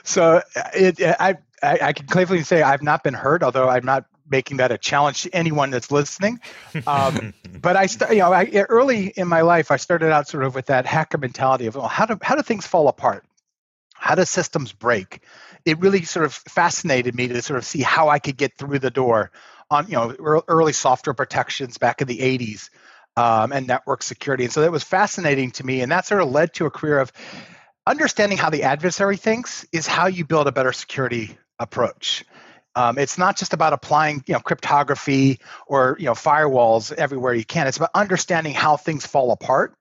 so 0.04 0.42
it, 0.74 1.02
I, 1.20 1.36
I, 1.62 1.80
I 1.82 1.94
can 1.94 2.08
clearly 2.08 2.44
say 2.44 2.62
I've 2.62 2.84
not 2.84 3.04
been 3.04 3.14
hurt, 3.14 3.44
although 3.44 3.70
I'm 3.70 3.86
not 3.86 4.06
making 4.30 4.58
that 4.58 4.72
a 4.72 4.78
challenge 4.78 5.24
to 5.24 5.36
anyone 5.36 5.72
that's 5.72 5.92
listening. 5.92 6.40
Um, 6.86 7.34
but 7.62 7.76
I, 7.76 7.88
st- 7.88 8.12
you 8.12 8.18
know, 8.18 8.32
I, 8.32 8.46
early 8.70 9.08
in 9.08 9.28
my 9.28 9.42
life, 9.42 9.72
I 9.72 9.78
started 9.78 10.12
out 10.12 10.28
sort 10.28 10.44
of 10.44 10.56
with 10.56 10.68
that 10.68 10.86
hacker 10.86 11.18
mentality 11.18 11.66
of, 11.66 11.76
well, 11.76 11.88
how 11.88 12.06
do 12.06 12.18
how 12.22 12.36
do 12.36 12.42
things 12.42 12.68
fall 12.68 12.88
apart? 12.88 13.26
How 13.96 14.16
do 14.16 14.26
systems 14.26 14.72
break? 14.72 15.24
It 15.66 15.80
really 15.80 16.04
sort 16.04 16.26
of 16.26 16.34
fascinated 16.34 17.16
me 17.16 17.28
to 17.28 17.42
sort 17.42 17.58
of 17.58 17.66
see 17.66 17.82
how 17.82 18.10
I 18.10 18.20
could 18.20 18.38
get 18.38 18.58
through 18.58 18.80
the 18.80 18.92
door 18.92 19.32
on, 19.70 19.88
you 19.88 19.94
know, 19.94 20.44
early 20.48 20.74
software 20.74 21.14
protections 21.14 21.78
back 21.78 22.02
in 22.02 22.08
the 22.08 22.20
'80s 22.20 22.70
um, 23.18 23.52
and 23.52 23.68
network 23.68 24.04
security. 24.04 24.46
And 24.46 24.54
so 24.54 24.62
that 24.62 24.72
was 24.72 24.84
fascinating 24.84 25.52
to 25.52 25.66
me, 25.66 25.82
and 25.82 25.92
that 25.92 26.06
sort 26.06 26.22
of 26.22 26.30
led 26.30 26.54
to 26.56 26.66
a 26.66 26.72
career 26.72 27.00
of 27.00 27.12
understanding 27.86 28.38
how 28.38 28.50
the 28.50 28.64
adversary 28.64 29.18
thinks 29.18 29.66
is 29.72 29.88
how 29.88 30.08
you 30.08 30.24
build 30.24 30.48
a 30.48 30.52
better 30.52 30.72
security 30.72 31.38
approach. 31.60 32.26
Um, 32.76 32.98
it's 32.98 33.18
not 33.18 33.38
just 33.38 33.54
about 33.54 33.74
applying, 33.74 34.24
you 34.28 34.34
know, 34.34 34.40
cryptography 34.40 35.40
or 35.68 35.98
you 36.00 36.06
know 36.06 36.14
firewalls 36.14 36.94
everywhere 36.94 37.34
you 37.34 37.44
can. 37.44 37.68
It's 37.68 37.78
about 37.78 37.90
understanding 37.94 38.54
how 38.54 38.78
things 38.78 39.06
fall 39.06 39.32
apart 39.32 39.76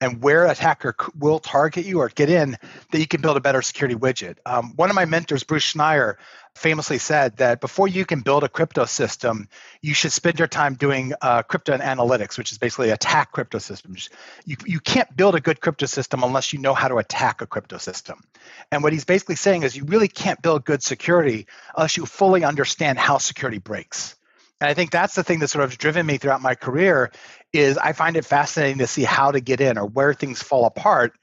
and 0.00 0.20
where 0.22 0.46
attacker 0.46 0.94
will 1.18 1.38
target 1.38 1.86
you 1.86 2.00
or 2.00 2.08
get 2.08 2.28
in 2.28 2.56
that 2.90 2.98
you 2.98 3.06
can 3.06 3.20
build 3.20 3.36
a 3.36 3.40
better 3.40 3.62
security 3.62 3.94
widget. 3.94 4.36
Um, 4.44 4.72
one 4.76 4.90
of 4.90 4.96
my 4.96 5.04
mentors, 5.04 5.44
Bruce 5.44 5.72
Schneier, 5.72 6.16
famously 6.54 6.98
said 6.98 7.36
that 7.38 7.60
before 7.60 7.88
you 7.88 8.04
can 8.04 8.20
build 8.20 8.44
a 8.44 8.48
crypto 8.48 8.84
system, 8.84 9.48
you 9.82 9.92
should 9.92 10.12
spend 10.12 10.38
your 10.38 10.48
time 10.48 10.74
doing 10.74 11.12
uh, 11.20 11.42
crypto 11.42 11.76
analytics, 11.76 12.38
which 12.38 12.52
is 12.52 12.58
basically 12.58 12.90
attack 12.90 13.32
crypto 13.32 13.58
systems. 13.58 14.08
You, 14.44 14.56
you 14.64 14.80
can't 14.80 15.14
build 15.16 15.34
a 15.34 15.40
good 15.40 15.60
crypto 15.60 15.86
system 15.86 16.22
unless 16.22 16.52
you 16.52 16.60
know 16.60 16.74
how 16.74 16.88
to 16.88 16.96
attack 16.98 17.40
a 17.40 17.46
crypto 17.46 17.78
system. 17.78 18.22
And 18.70 18.82
what 18.82 18.92
he's 18.92 19.04
basically 19.04 19.36
saying 19.36 19.64
is 19.64 19.76
you 19.76 19.84
really 19.84 20.08
can't 20.08 20.40
build 20.40 20.64
good 20.64 20.82
security 20.82 21.46
unless 21.76 21.96
you 21.96 22.06
fully 22.06 22.44
understand 22.44 22.98
how 22.98 23.18
security 23.18 23.58
breaks. 23.58 24.16
And 24.60 24.70
I 24.70 24.74
think 24.74 24.92
that's 24.92 25.14
the 25.14 25.24
thing 25.24 25.40
that 25.40 25.48
sort 25.48 25.64
of 25.64 25.76
driven 25.76 26.06
me 26.06 26.18
throughout 26.18 26.40
my 26.40 26.54
career 26.54 27.10
is 27.52 27.76
I 27.76 27.92
find 27.92 28.16
it 28.16 28.24
fascinating 28.24 28.78
to 28.78 28.86
see 28.86 29.02
how 29.02 29.32
to 29.32 29.40
get 29.40 29.60
in 29.60 29.76
or 29.76 29.86
where 29.86 30.14
things 30.14 30.42
fall 30.42 30.64
apart 30.66 31.14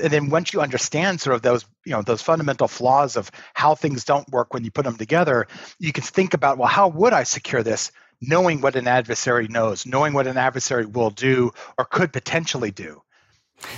and 0.00 0.12
then 0.12 0.30
once 0.30 0.52
you 0.52 0.60
understand 0.60 1.20
sort 1.20 1.36
of 1.36 1.42
those 1.42 1.64
you 1.84 1.92
know 1.92 2.02
those 2.02 2.22
fundamental 2.22 2.68
flaws 2.68 3.16
of 3.16 3.30
how 3.54 3.74
things 3.74 4.04
don't 4.04 4.28
work 4.30 4.52
when 4.54 4.64
you 4.64 4.70
put 4.70 4.84
them 4.84 4.96
together 4.96 5.46
you 5.78 5.92
can 5.92 6.02
think 6.02 6.34
about 6.34 6.58
well 6.58 6.68
how 6.68 6.88
would 6.88 7.12
i 7.12 7.22
secure 7.22 7.62
this 7.62 7.92
knowing 8.20 8.60
what 8.60 8.76
an 8.76 8.86
adversary 8.86 9.48
knows, 9.48 9.86
knowing 9.86 10.12
what 10.12 10.26
an 10.26 10.36
adversary 10.36 10.84
will 10.84 11.10
do 11.10 11.50
or 11.78 11.86
could 11.86 12.12
potentially 12.12 12.70
do. 12.70 13.00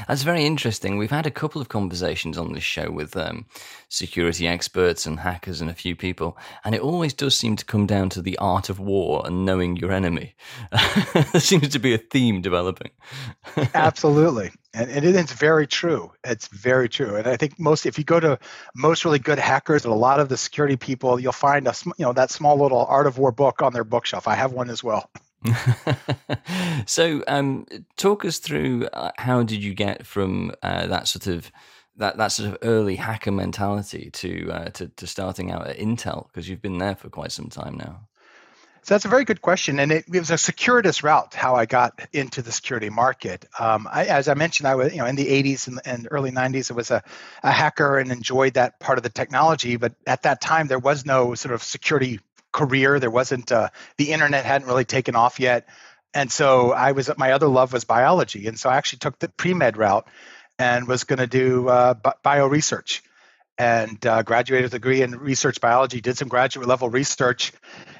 That's 0.08 0.22
very 0.22 0.44
interesting. 0.44 0.96
We've 0.96 1.10
had 1.10 1.26
a 1.26 1.30
couple 1.30 1.60
of 1.60 1.68
conversations 1.68 2.38
on 2.38 2.52
this 2.52 2.62
show 2.62 2.90
with 2.90 3.16
um, 3.16 3.46
security 3.88 4.46
experts 4.46 5.06
and 5.06 5.20
hackers 5.20 5.60
and 5.60 5.70
a 5.70 5.74
few 5.74 5.96
people, 5.96 6.36
and 6.64 6.74
it 6.74 6.80
always 6.80 7.12
does 7.12 7.36
seem 7.36 7.56
to 7.56 7.64
come 7.64 7.86
down 7.86 8.08
to 8.10 8.22
the 8.22 8.38
art 8.38 8.68
of 8.68 8.78
war 8.78 9.22
and 9.24 9.44
knowing 9.44 9.76
your 9.76 9.92
enemy. 9.92 10.34
there 11.14 11.40
seems 11.40 11.68
to 11.68 11.78
be 11.78 11.94
a 11.94 11.98
theme 11.98 12.40
developing. 12.40 12.90
Absolutely, 13.74 14.50
and, 14.74 14.90
and 14.90 15.04
it's 15.04 15.32
very 15.32 15.66
true. 15.66 16.12
It's 16.24 16.48
very 16.48 16.88
true, 16.88 17.16
and 17.16 17.26
I 17.26 17.36
think 17.36 17.58
most 17.58 17.86
if 17.86 17.98
you 17.98 18.04
go 18.04 18.20
to 18.20 18.38
most 18.74 19.04
really 19.04 19.18
good 19.18 19.38
hackers 19.38 19.84
and 19.84 19.92
a 19.92 19.96
lot 19.96 20.20
of 20.20 20.28
the 20.28 20.36
security 20.36 20.76
people, 20.76 21.18
you'll 21.18 21.32
find 21.32 21.66
a 21.66 21.74
you 21.98 22.04
know 22.04 22.12
that 22.12 22.30
small 22.30 22.56
little 22.58 22.86
art 22.86 23.06
of 23.06 23.18
war 23.18 23.32
book 23.32 23.62
on 23.62 23.72
their 23.72 23.84
bookshelf. 23.84 24.28
I 24.28 24.34
have 24.34 24.52
one 24.52 24.70
as 24.70 24.82
well. 24.82 25.10
so, 26.86 27.22
um, 27.26 27.66
talk 27.96 28.24
us 28.24 28.38
through 28.38 28.86
uh, 28.92 29.10
how 29.18 29.42
did 29.42 29.62
you 29.62 29.74
get 29.74 30.06
from 30.06 30.52
uh, 30.62 30.86
that 30.86 31.08
sort 31.08 31.26
of 31.26 31.50
that, 31.96 32.16
that 32.16 32.28
sort 32.28 32.48
of 32.48 32.58
early 32.62 32.96
hacker 32.96 33.32
mentality 33.32 34.10
to, 34.12 34.50
uh, 34.50 34.68
to 34.70 34.88
to 34.88 35.06
starting 35.06 35.50
out 35.50 35.66
at 35.66 35.78
Intel 35.78 36.28
because 36.28 36.48
you've 36.48 36.62
been 36.62 36.78
there 36.78 36.94
for 36.94 37.10
quite 37.10 37.32
some 37.32 37.48
time 37.48 37.76
now. 37.76 38.08
So 38.84 38.94
that's 38.94 39.04
a 39.04 39.08
very 39.08 39.24
good 39.24 39.42
question, 39.42 39.78
and 39.78 39.92
it, 39.92 40.04
it 40.12 40.18
was 40.18 40.30
a 40.30 40.38
circuitous 40.38 41.04
route 41.04 41.34
how 41.34 41.54
I 41.54 41.66
got 41.66 42.00
into 42.12 42.42
the 42.42 42.50
security 42.50 42.90
market. 42.90 43.44
Um, 43.60 43.86
I, 43.88 44.06
as 44.06 44.26
I 44.26 44.34
mentioned, 44.34 44.66
I 44.66 44.74
was 44.74 44.92
you 44.92 44.98
know 44.98 45.06
in 45.06 45.14
the 45.14 45.26
80s 45.26 45.68
and, 45.68 45.80
and 45.84 46.08
early 46.10 46.32
90s. 46.32 46.70
I 46.70 46.74
was 46.74 46.90
a, 46.90 47.02
a 47.44 47.52
hacker 47.52 47.98
and 47.98 48.10
enjoyed 48.10 48.54
that 48.54 48.80
part 48.80 48.98
of 48.98 49.04
the 49.04 49.10
technology, 49.10 49.76
but 49.76 49.94
at 50.06 50.22
that 50.22 50.40
time 50.40 50.66
there 50.66 50.80
was 50.80 51.06
no 51.06 51.34
sort 51.36 51.54
of 51.54 51.62
security 51.62 52.18
career. 52.52 53.00
There 53.00 53.10
wasn't 53.10 53.50
uh, 53.50 53.70
the 53.96 54.12
internet 54.12 54.44
hadn't 54.44 54.68
really 54.68 54.84
taken 54.84 55.16
off 55.16 55.40
yet, 55.40 55.68
and 56.14 56.30
so 56.30 56.72
I 56.72 56.92
was 56.92 57.10
my 57.16 57.32
other 57.32 57.48
love 57.48 57.72
was 57.72 57.84
biology, 57.84 58.46
and 58.46 58.58
so 58.58 58.70
I 58.70 58.76
actually 58.76 59.00
took 59.00 59.18
the 59.18 59.28
pre 59.28 59.54
med 59.54 59.76
route 59.76 60.06
and 60.58 60.86
was 60.86 61.04
going 61.04 61.18
to 61.18 61.26
do 61.26 61.68
uh, 61.68 61.94
bio 62.22 62.46
research, 62.46 63.02
and 63.58 64.04
uh, 64.06 64.22
graduated 64.22 64.66
with 64.66 64.74
a 64.74 64.78
degree 64.78 65.02
in 65.02 65.18
research 65.18 65.60
biology. 65.60 66.00
Did 66.00 66.18
some 66.18 66.28
graduate 66.28 66.68
level 66.68 66.88
research, 66.88 67.52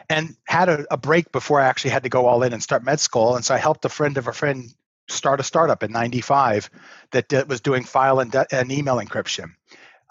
and 0.09 0.36
had 0.44 0.68
a, 0.68 0.86
a 0.90 0.96
break 0.96 1.32
before 1.32 1.61
I 1.61 1.66
actually 1.66 1.90
had 1.90 2.03
to 2.03 2.09
go 2.09 2.26
all 2.26 2.42
in 2.42 2.53
and 2.53 2.62
start 2.62 2.84
med 2.84 3.00
school. 3.00 3.36
And 3.36 3.44
so 3.44 3.55
I 3.55 3.59
helped 3.59 3.84
a 3.84 3.88
friend 3.88 4.18
of 4.18 4.28
a 4.28 4.32
friend 4.32 4.72
start 5.09 5.40
a 5.40 5.42
startup 5.42 5.82
in 5.82 5.92
'95 5.92 6.70
that 7.12 7.48
was 7.48 7.61
doing 7.61 7.84
file 7.84 8.20
and, 8.20 8.34
and 8.50 8.70
email 8.70 8.96
encryption 8.96 9.55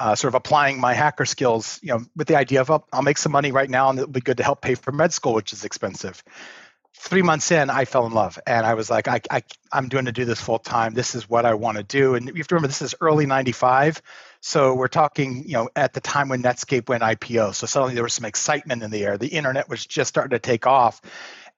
uh, 0.01 0.15
sort 0.15 0.29
of 0.29 0.35
applying 0.35 0.79
my 0.79 0.93
hacker 0.93 1.25
skills, 1.25 1.79
you 1.83 1.89
know, 1.89 2.03
with 2.15 2.27
the 2.27 2.35
idea 2.35 2.61
of 2.61 2.71
oh, 2.71 2.83
I'll 2.91 3.03
make 3.03 3.19
some 3.19 3.31
money 3.31 3.51
right 3.51 3.69
now 3.69 3.89
and 3.91 3.99
it'll 3.99 4.11
be 4.11 4.19
good 4.19 4.37
to 4.37 4.43
help 4.43 4.59
pay 4.59 4.73
for 4.73 4.91
med 4.91 5.13
school, 5.13 5.35
which 5.35 5.53
is 5.53 5.63
expensive. 5.63 6.23
Three 6.95 7.21
months 7.21 7.51
in, 7.51 7.69
I 7.69 7.85
fell 7.85 8.05
in 8.05 8.13
love, 8.13 8.37
and 8.45 8.63
I 8.63 8.75
was 8.75 8.89
like, 8.89 9.07
I, 9.07 9.21
I 9.29 9.43
I'm 9.71 9.89
doing 9.89 10.05
to 10.05 10.11
do 10.11 10.25
this 10.25 10.39
full 10.39 10.59
time. 10.59 10.93
This 10.93 11.15
is 11.15 11.27
what 11.27 11.45
I 11.45 11.55
want 11.55 11.77
to 11.77 11.83
do. 11.83 12.15
And 12.15 12.27
you 12.27 12.33
have 12.35 12.47
to 12.47 12.55
remember, 12.55 12.67
this 12.67 12.81
is 12.83 12.93
early 13.01 13.25
'95, 13.25 14.01
so 14.41 14.73
we're 14.73 14.87
talking, 14.87 15.43
you 15.47 15.53
know, 15.53 15.69
at 15.75 15.93
the 15.93 16.01
time 16.01 16.29
when 16.29 16.41
Netscape 16.41 16.89
went 16.89 17.03
IPO. 17.03 17.53
So 17.55 17.67
suddenly 17.67 17.93
there 17.93 18.03
was 18.03 18.13
some 18.13 18.25
excitement 18.25 18.83
in 18.83 18.91
the 18.91 19.03
air. 19.03 19.17
The 19.17 19.27
internet 19.27 19.69
was 19.69 19.85
just 19.85 20.09
starting 20.09 20.31
to 20.31 20.39
take 20.39 20.67
off, 20.67 21.01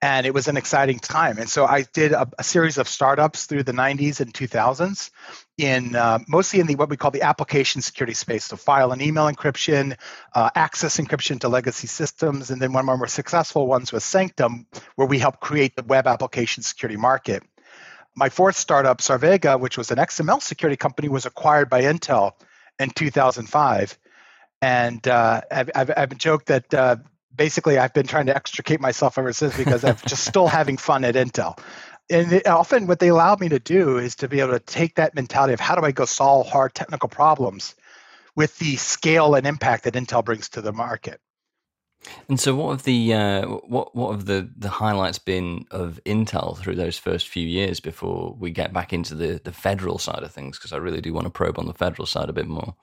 and 0.03 0.25
it 0.25 0.33
was 0.33 0.49
an 0.49 0.57
exciting 0.57 0.99
time. 0.99 1.37
And 1.37 1.49
so 1.49 1.65
I 1.65 1.83
did 1.93 2.11
a, 2.11 2.27
a 2.37 2.43
series 2.43 2.77
of 2.77 2.89
startups 2.89 3.45
through 3.45 3.63
the 3.63 3.71
90s 3.71 4.19
and 4.19 4.33
2000s 4.33 5.11
in 5.57 5.95
uh, 5.95 6.19
mostly 6.27 6.59
in 6.59 6.67
the 6.67 6.75
what 6.75 6.89
we 6.89 6.97
call 6.97 7.11
the 7.11 7.21
application 7.21 7.81
security 7.81 8.13
space, 8.13 8.43
so 8.43 8.57
file 8.57 8.91
and 8.91 9.01
email 9.01 9.31
encryption, 9.31 9.95
uh, 10.35 10.49
access 10.55 10.97
encryption 10.97 11.39
to 11.39 11.47
legacy 11.47 11.87
systems, 11.87 12.51
and 12.51 12.61
then 12.61 12.73
one 12.73 12.83
of 12.83 12.89
our 12.89 12.97
more 12.97 13.07
successful 13.07 13.65
ones 13.65 13.93
was 13.93 14.03
Sanctum, 14.03 14.67
where 14.97 15.07
we 15.07 15.19
helped 15.19 15.39
create 15.39 15.73
the 15.77 15.83
web 15.83 16.05
application 16.05 16.63
security 16.63 16.99
market. 16.99 17.41
My 18.13 18.27
fourth 18.27 18.57
startup, 18.57 18.97
Sarvega, 18.97 19.57
which 19.57 19.77
was 19.77 19.89
an 19.89 19.99
XML 19.99 20.41
security 20.41 20.75
company, 20.75 21.07
was 21.07 21.25
acquired 21.25 21.69
by 21.69 21.83
Intel 21.83 22.33
in 22.77 22.89
2005. 22.89 23.97
And 24.61 25.07
uh, 25.07 25.41
I've, 25.49 25.69
I've, 25.73 25.91
I've, 25.95 26.17
joked 26.17 26.47
that 26.47 26.73
uh, 26.73 26.95
basically 27.35 27.77
I've 27.77 27.93
been 27.93 28.07
trying 28.07 28.27
to 28.27 28.35
extricate 28.35 28.79
myself 28.79 29.17
ever 29.17 29.33
since 29.33 29.55
because 29.57 29.83
I'm 29.83 29.97
just 30.07 30.25
still 30.25 30.47
having 30.47 30.77
fun 30.77 31.03
at 31.03 31.15
Intel. 31.15 31.59
And 32.09 32.45
often 32.45 32.87
what 32.87 32.99
they 32.99 33.07
allow 33.07 33.35
me 33.35 33.49
to 33.49 33.59
do 33.59 33.97
is 33.97 34.15
to 34.15 34.27
be 34.27 34.39
able 34.39 34.51
to 34.51 34.59
take 34.59 34.95
that 34.95 35.15
mentality 35.15 35.53
of 35.53 35.59
how 35.59 35.75
do 35.75 35.85
I 35.85 35.91
go 35.91 36.05
solve 36.05 36.47
hard 36.47 36.73
technical 36.73 37.09
problems 37.09 37.75
with 38.35 38.57
the 38.59 38.75
scale 38.75 39.35
and 39.35 39.47
impact 39.47 39.83
that 39.85 39.93
Intel 39.93 40.23
brings 40.23 40.49
to 40.49 40.61
the 40.61 40.73
market. 40.73 41.19
And 42.27 42.37
so, 42.37 42.53
what 42.53 42.71
have 42.71 42.83
the 42.83 43.13
uh, 43.13 43.47
what 43.47 43.95
what 43.95 44.11
have 44.11 44.25
the, 44.25 44.49
the 44.57 44.67
highlights 44.67 45.19
been 45.19 45.65
of 45.71 46.01
Intel 46.05 46.57
through 46.57 46.75
those 46.75 46.97
first 46.97 47.29
few 47.29 47.47
years 47.47 47.79
before 47.79 48.35
we 48.37 48.51
get 48.51 48.73
back 48.73 48.91
into 48.91 49.15
the, 49.15 49.39
the 49.41 49.53
federal 49.53 49.97
side 49.97 50.21
of 50.21 50.33
things? 50.33 50.57
Because 50.57 50.73
I 50.73 50.77
really 50.77 50.99
do 50.99 51.13
want 51.13 51.25
to 51.25 51.31
probe 51.31 51.57
on 51.57 51.65
the 51.65 51.73
federal 51.73 52.05
side 52.05 52.27
a 52.27 52.33
bit 52.33 52.47
more. 52.47 52.75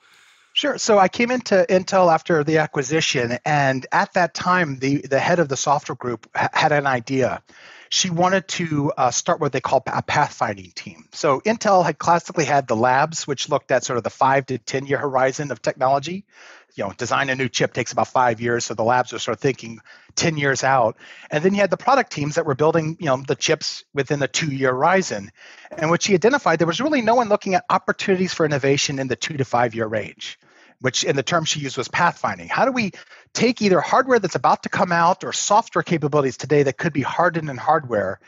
Sure. 0.61 0.76
So 0.76 0.98
I 0.98 1.08
came 1.08 1.30
into 1.30 1.64
Intel 1.70 2.12
after 2.12 2.44
the 2.44 2.58
acquisition, 2.58 3.38
and 3.46 3.86
at 3.92 4.12
that 4.12 4.34
time, 4.34 4.78
the, 4.78 4.98
the 4.98 5.18
head 5.18 5.38
of 5.38 5.48
the 5.48 5.56
software 5.56 5.96
group 5.96 6.28
had 6.36 6.70
an 6.72 6.86
idea. 6.86 7.42
She 7.88 8.11
wanted 8.11 8.46
to 8.48 8.92
uh, 8.94 9.11
start 9.11 9.40
what 9.40 9.52
they 9.52 9.62
call 9.62 9.82
a 9.86 10.02
pathfinding 10.02 10.74
team. 10.74 11.08
So 11.12 11.40
Intel 11.40 11.82
had 11.82 11.96
classically 11.96 12.44
had 12.44 12.68
the 12.68 12.76
labs, 12.76 13.26
which 13.26 13.48
looked 13.48 13.70
at 13.70 13.84
sort 13.84 13.96
of 13.96 14.04
the 14.04 14.11
five 14.11 14.44
to 14.46 14.58
10 14.58 14.84
year 14.84 14.98
horizon 14.98 15.50
of 15.50 15.62
technology 15.62 16.26
you 16.74 16.84
know, 16.84 16.92
design 16.92 17.30
a 17.30 17.34
new 17.34 17.48
chip 17.48 17.72
takes 17.72 17.92
about 17.92 18.08
five 18.08 18.40
years. 18.40 18.64
So 18.64 18.74
the 18.74 18.82
labs 18.82 19.12
are 19.12 19.18
sort 19.18 19.36
of 19.36 19.40
thinking 19.40 19.80
10 20.16 20.36
years 20.36 20.64
out. 20.64 20.96
And 21.30 21.42
then 21.42 21.54
you 21.54 21.61
had 21.61 21.70
the 21.70 21.76
product 21.76 22.12
teams 22.12 22.36
that 22.36 22.46
were 22.46 22.54
building, 22.54 22.96
you 23.00 23.06
know, 23.06 23.22
the 23.26 23.34
chips 23.34 23.84
within 23.94 24.20
the 24.20 24.28
two-year 24.28 24.70
horizon. 24.70 25.30
And 25.70 25.90
what 25.90 26.02
she 26.02 26.14
identified, 26.14 26.58
there 26.58 26.66
was 26.66 26.80
really 26.80 27.02
no 27.02 27.14
one 27.14 27.28
looking 27.28 27.54
at 27.54 27.64
opportunities 27.70 28.34
for 28.34 28.46
innovation 28.46 28.98
in 28.98 29.08
the 29.08 29.16
two 29.16 29.36
to 29.36 29.44
five-year 29.44 29.86
range, 29.86 30.38
which 30.81 31.05
in 31.05 31.16
the 31.16 31.22
term 31.22 31.45
she 31.45 31.61
used 31.61 31.76
was 31.76 31.89
pathfinding. 31.89 32.49
How 32.49 32.64
do 32.64 32.72
we 32.72 32.93
take 33.35 33.62
either 33.62 33.81
hardware 33.81 34.18
that's 34.18 34.35
about 34.35 34.62
to 34.64 34.68
come 34.68 34.93
out 34.93 35.24
or 35.24 35.33
software 35.33 35.83
capabilities 35.83 36.37
today 36.37 36.62
that 36.64 36.78
could 36.78 36.93
be 36.93 37.03
hardened 37.03 37.49
in 37.49 37.57
hardware 37.57 38.20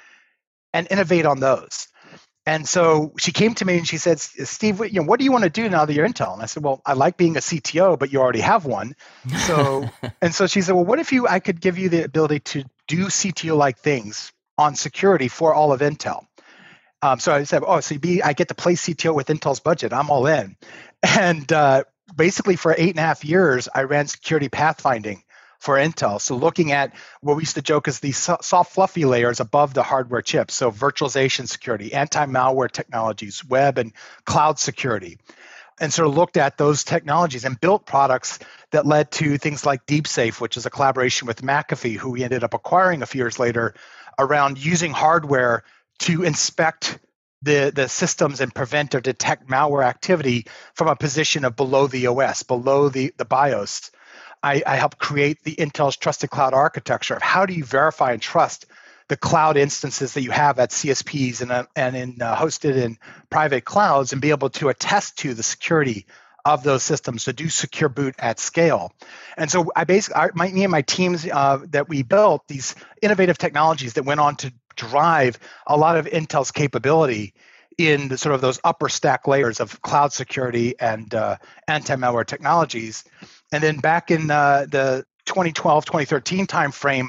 and 0.73 0.87
innovate 0.91 1.27
on 1.27 1.41
those? 1.41 1.89
And 2.45 2.69
so 2.69 3.13
she 3.19 3.31
came 3.31 3.55
to 3.55 3.65
me 3.65 3.79
and 3.79 3.87
she 3.87 3.99
said, 3.99 4.19
"Steve, 4.19 4.81
you 4.81 5.01
know, 5.01 5.07
what 5.07 5.21
do 5.21 5.25
you 5.25 5.31
want 5.31 5.45
to 5.45 5.51
do 5.51 5.69
now 5.69 5.85
that 5.85 5.93
you're 5.93 6.09
Intel?" 6.09 6.33
And 6.33 6.43
I 6.43 6.47
said, 6.47 6.65
"Well, 6.65 6.83
I 6.85 6.95
like 6.95 7.17
being 7.17 7.37
a 7.37 7.41
CTO, 7.41 7.97
but 7.97 8.13
you 8.13 8.21
already 8.21 8.41
have 8.41 8.65
one." 8.65 8.95
So, 9.47 9.89
and 10.23 10.35
so 10.35 10.49
she 10.49 10.61
said, 10.61 10.75
"Well, 10.75 10.85
what 10.85 10.99
if 10.99 11.13
you? 11.13 11.29
I 11.29 11.39
could 11.39 11.61
give 11.61 11.79
you 11.79 11.89
the 11.89 12.05
ability 12.05 12.41
to 12.41 12.65
do 12.89 13.07
CTO-like 13.07 13.79
things 13.79 14.33
on 14.59 14.75
security 14.75 15.29
for 15.29 15.55
all 15.55 15.73
of 15.73 15.81
Intel." 15.81 16.27
Um, 17.01 17.21
so 17.21 17.33
I 17.33 17.45
said, 17.45 17.63
"Oh, 17.65 17.79
so 17.79 17.97
be, 17.97 18.25
I 18.25 18.33
get 18.33 18.49
to 18.49 18.55
play 18.55 18.75
CTO 18.75 19.15
with 19.15 19.29
Intel's 19.29 19.61
budget. 19.61 19.93
I'm 19.93 20.11
all 20.11 20.27
in." 20.27 20.57
And 21.05 21.53
uh, 21.53 21.83
basically, 22.15 22.57
for 22.57 22.75
eight 22.77 22.91
and 22.91 22.99
a 22.99 23.03
half 23.03 23.25
years, 23.25 23.69
I 23.75 23.83
ran 23.83 24.07
security 24.07 24.49
pathfinding 24.49 25.23
for 25.59 25.77
Intel. 25.77 26.21
So 26.21 26.35
looking 26.37 26.73
at 26.73 26.93
what 27.21 27.37
we 27.37 27.43
used 27.43 27.55
to 27.55 27.63
joke 27.63 27.87
as 27.87 28.01
these 28.01 28.17
soft 28.17 28.73
fluffy 28.73 29.05
layers 29.05 29.39
above 29.39 29.75
the 29.75 29.85
hardware 29.85 30.21
chips. 30.21 30.55
So 30.55 30.73
virtualization 30.73 31.49
security, 31.49 31.95
anti-malware 31.95 32.71
technologies, 32.71 33.45
web 33.45 33.79
and 33.79 33.93
cloud 34.25 34.59
security. 34.59 35.19
And 35.81 35.93
sort 35.93 36.09
of 36.09 36.17
looked 36.17 36.37
at 36.37 36.59
those 36.59 36.85
technologies 36.85 37.45
and 37.45 37.61
built 37.61 37.87
products 37.87 38.41
that 38.73 38.87
led 38.87 39.11
to 39.13 39.39
things 39.39 39.65
like 39.65 39.87
DeepSafe, 39.87 40.41
which 40.41 40.57
is 40.57 40.67
a 40.67 40.71
collaboration 40.71 41.27
with 41.27 41.43
McAfee, 41.43 41.97
who 41.97 42.11
we 42.11 42.25
ended 42.25 42.45
up 42.45 42.55
acquiring 42.55 43.03
a 43.03 43.07
few 43.07 43.21
years 43.21 43.39
later, 43.39 43.75
around 44.19 44.63
using 44.63 44.93
hardware 44.93 45.65
to 46.01 46.25
inspect 46.25 46.99
the, 47.43 47.73
the 47.75 47.89
systems 47.89 48.41
and 48.41 48.55
prevent 48.55 48.95
or 48.95 49.01
detect 49.01 49.49
malware 49.49 49.85
activity 49.85 50.47
from 50.75 50.89
a 50.89 50.97
position 50.97 51.45
of 51.45 51.57
below 51.57 51.87
the 51.87 52.07
OS, 52.07 52.43
below 52.43 52.89
the, 52.89 53.13
the 53.17 53.25
BIOS. 53.25 53.91
I, 54.43 54.63
I 54.67 54.77
helped 54.77 54.99
create 54.99 55.43
the 55.45 55.55
Intel's 55.57 55.97
trusted 55.97 56.31
cloud 56.31 56.55
architecture 56.55 57.15
of 57.15 57.23
how 57.23 57.47
do 57.47 57.55
you 57.55 57.65
verify 57.65 58.13
and 58.13 58.23
trust 58.23 58.67
the 59.09 59.17
cloud 59.17 59.57
instances 59.57 60.15
that 60.15 60.23
you 60.23 60.31
have 60.31 60.59
at 60.59 60.71
CSPs 60.71 61.43
and, 61.43 61.53
uh, 61.53 61.65
and 61.77 61.97
in 61.97 62.23
uh, 62.23 62.35
hosted 62.35 62.77
in 62.77 62.97
private 63.31 63.65
clouds 63.65 64.13
and 64.13 64.23
be 64.23 64.31
able 64.31 64.51
to 64.51 64.69
attest 64.69 65.19
to 65.19 65.35
the 65.35 65.43
security 65.43 66.07
of 66.45 66.63
those 66.63 66.83
systems 66.83 67.25
to 67.25 67.33
do 67.33 67.49
secure 67.49 67.89
boot 67.89 68.15
at 68.19 68.41
scale. 68.41 68.93
And 69.37 69.51
so 69.51 69.71
I 69.77 69.85
basically, 69.85 70.21
I, 70.21 70.31
my, 70.35 70.51
me 70.51 70.65
and 70.65 70.73
my 70.73 70.83
teams 70.83 71.27
uh, 71.27 71.59
that 71.71 71.89
we 71.89 72.03
built 72.03 72.49
these 72.49 72.75
innovative 73.01 73.39
technologies 73.39 73.95
that 73.95 74.05
went 74.05 74.21
on 74.21 74.37
to 74.37 74.53
drive 74.77 75.39
a 75.67 75.77
lot 75.77 75.97
of 75.97 76.07
Intel's 76.07 76.51
capability 76.51 77.35
in 77.79 78.09
the, 78.09 78.19
sort 78.19 78.35
of 78.35 78.41
those 78.41 78.61
upper 78.65 78.89
stack 78.89 79.27
layers 79.27 79.61
of 79.61 79.81
cloud 79.83 80.13
security 80.13 80.75
and 80.79 81.15
uh, 81.15 81.37
anti-malware 81.69 82.27
technologies. 82.27 83.05
And 83.53 83.63
then 83.63 83.79
back 83.79 84.11
in 84.11 84.31
uh, 84.31 84.67
the 84.69 85.05
2012, 85.27 85.85
2013 85.85 86.47
timeframe, 86.47 87.09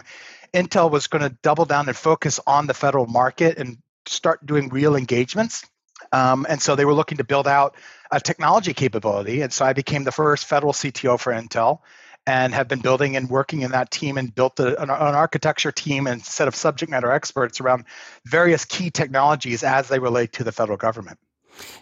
Intel 0.53 0.91
was 0.91 1.07
going 1.07 1.23
to 1.23 1.35
double 1.41 1.65
down 1.65 1.87
and 1.87 1.97
focus 1.97 2.39
on 2.45 2.67
the 2.67 2.73
federal 2.73 3.07
market 3.07 3.57
and 3.57 3.77
start 4.05 4.45
doing 4.45 4.69
real 4.69 4.95
engagements. 4.95 5.65
Um, 6.11 6.45
and 6.47 6.61
so 6.61 6.75
they 6.75 6.85
were 6.85 6.93
looking 6.93 7.17
to 7.17 7.23
build 7.23 7.47
out 7.47 7.75
a 8.11 8.19
technology 8.19 8.73
capability. 8.73 9.41
And 9.41 9.51
so 9.51 9.65
I 9.65 9.73
became 9.73 10.03
the 10.03 10.11
first 10.11 10.45
federal 10.45 10.73
CTO 10.73 11.19
for 11.19 11.33
Intel. 11.33 11.79
And 12.25 12.53
have 12.53 12.67
been 12.67 12.79
building 12.79 13.15
and 13.15 13.29
working 13.29 13.61
in 13.61 13.71
that 13.71 13.91
team 13.91 14.17
and 14.17 14.33
built 14.33 14.59
a, 14.59 14.81
an, 14.81 14.89
an, 14.89 15.15
architecture 15.15 15.71
team 15.71 16.07
and 16.07 16.23
set 16.23 16.47
of 16.47 16.55
subject 16.55 16.89
matter 16.89 17.11
experts 17.11 17.59
around 17.59 17.83
various 18.25 18.63
key 18.63 18.89
technologies 18.89 19.63
as 19.63 19.89
they 19.89 19.99
relate 19.99 20.31
to 20.33 20.43
the 20.43 20.51
federal 20.51 20.77
government. 20.77 21.19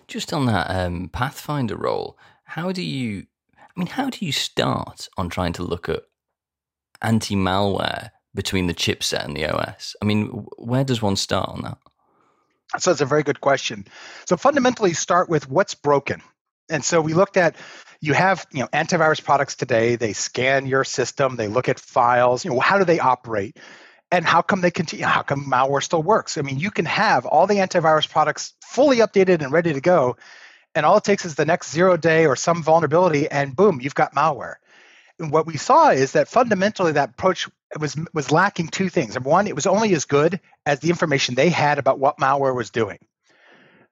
Just 0.08 0.34
on 0.34 0.48
that 0.48 0.68
um, 0.70 1.10
Pathfinder 1.14 1.78
role, 1.78 2.18
how 2.44 2.72
do 2.72 2.82
you? 2.82 3.26
I 3.58 3.80
mean, 3.80 3.88
how 3.88 4.10
do 4.10 4.26
you 4.26 4.34
start 4.34 5.08
on 5.18 5.30
trying 5.30 5.54
to 5.54 5.64
look 5.64 5.88
at 5.88 6.04
anti-malware 7.02 8.10
between 8.36 8.68
the 8.68 8.74
chipset 8.74 9.24
and 9.24 9.38
the 9.38 9.46
OS? 9.46 9.96
I 10.02 10.06
mean, 10.06 10.28
where 10.58 10.84
does 10.84 11.02
one 11.02 11.16
start 11.16 11.48
on 11.50 11.62
that? 11.62 11.78
So 12.80 12.92
it's 12.92 13.02
a 13.02 13.06
very 13.06 13.24
good 13.24 13.42
question. 13.42 13.86
So 14.26 14.36
fundamentally, 14.36 14.94
start 14.94 15.30
with 15.30 15.50
what's 15.50 15.76
broken. 15.76 16.22
And 16.70 16.84
so 16.84 17.02
we 17.02 17.14
looked 17.14 17.38
at 17.38 17.56
you 18.02 18.14
have 18.14 18.46
you 18.52 18.62
know 18.62 18.68
antivirus 18.68 19.24
products 19.24 19.56
today. 19.56 19.96
They 19.96 20.14
scan 20.14 20.66
your 20.66 20.84
system. 20.84 21.36
They 21.36 21.48
look 21.48 21.70
at 21.70 21.80
files. 21.80 22.44
You 22.44 22.52
know 22.52 22.60
how 22.60 22.80
do 22.80 22.86
they 22.86 23.00
operate? 23.00 23.58
And 24.12 24.26
how 24.26 24.42
come 24.42 24.60
they 24.60 24.72
continue? 24.72 25.06
How 25.06 25.22
come 25.22 25.46
malware 25.46 25.82
still 25.84 26.04
works? 26.04 26.38
I 26.38 26.42
mean, 26.42 26.60
you 26.60 26.72
can 26.72 26.86
have 26.86 27.26
all 27.26 27.48
the 27.48 27.56
antivirus 27.56 28.10
products 28.10 28.54
fully 28.66 28.98
updated 28.98 29.42
and 29.42 29.54
ready 29.54 29.72
to 29.72 29.80
go, 29.80 30.18
and 30.76 30.86
all 30.86 30.98
it 30.98 31.04
takes 31.04 31.24
is 31.24 31.36
the 31.36 31.46
next 31.46 31.72
zero 31.72 31.96
day 31.96 32.26
or 32.26 32.36
some 32.36 32.64
vulnerability, 32.64 33.30
and 33.30 33.56
boom, 33.56 33.80
you've 33.80 33.96
got 33.96 34.16
malware. 34.16 34.56
And 35.20 35.32
what 35.32 35.46
we 35.46 35.56
saw 35.56 35.92
is 35.92 36.14
that 36.14 36.28
fundamentally 36.28 36.94
that 36.94 37.12
approach 37.12 37.48
was 37.80 37.96
was 38.14 38.32
lacking 38.32 38.70
two 38.70 38.90
things. 38.90 39.14
Number 39.14 39.30
one, 39.30 39.48
it 39.48 39.56
was 39.56 39.68
only 39.68 39.94
as 39.94 40.06
good 40.06 40.40
as 40.66 40.80
the 40.80 40.90
information 40.90 41.36
they 41.36 41.50
had 41.50 41.78
about 41.78 42.00
what 42.00 42.18
malware 42.18 42.56
was 42.56 42.72
doing. 42.72 42.98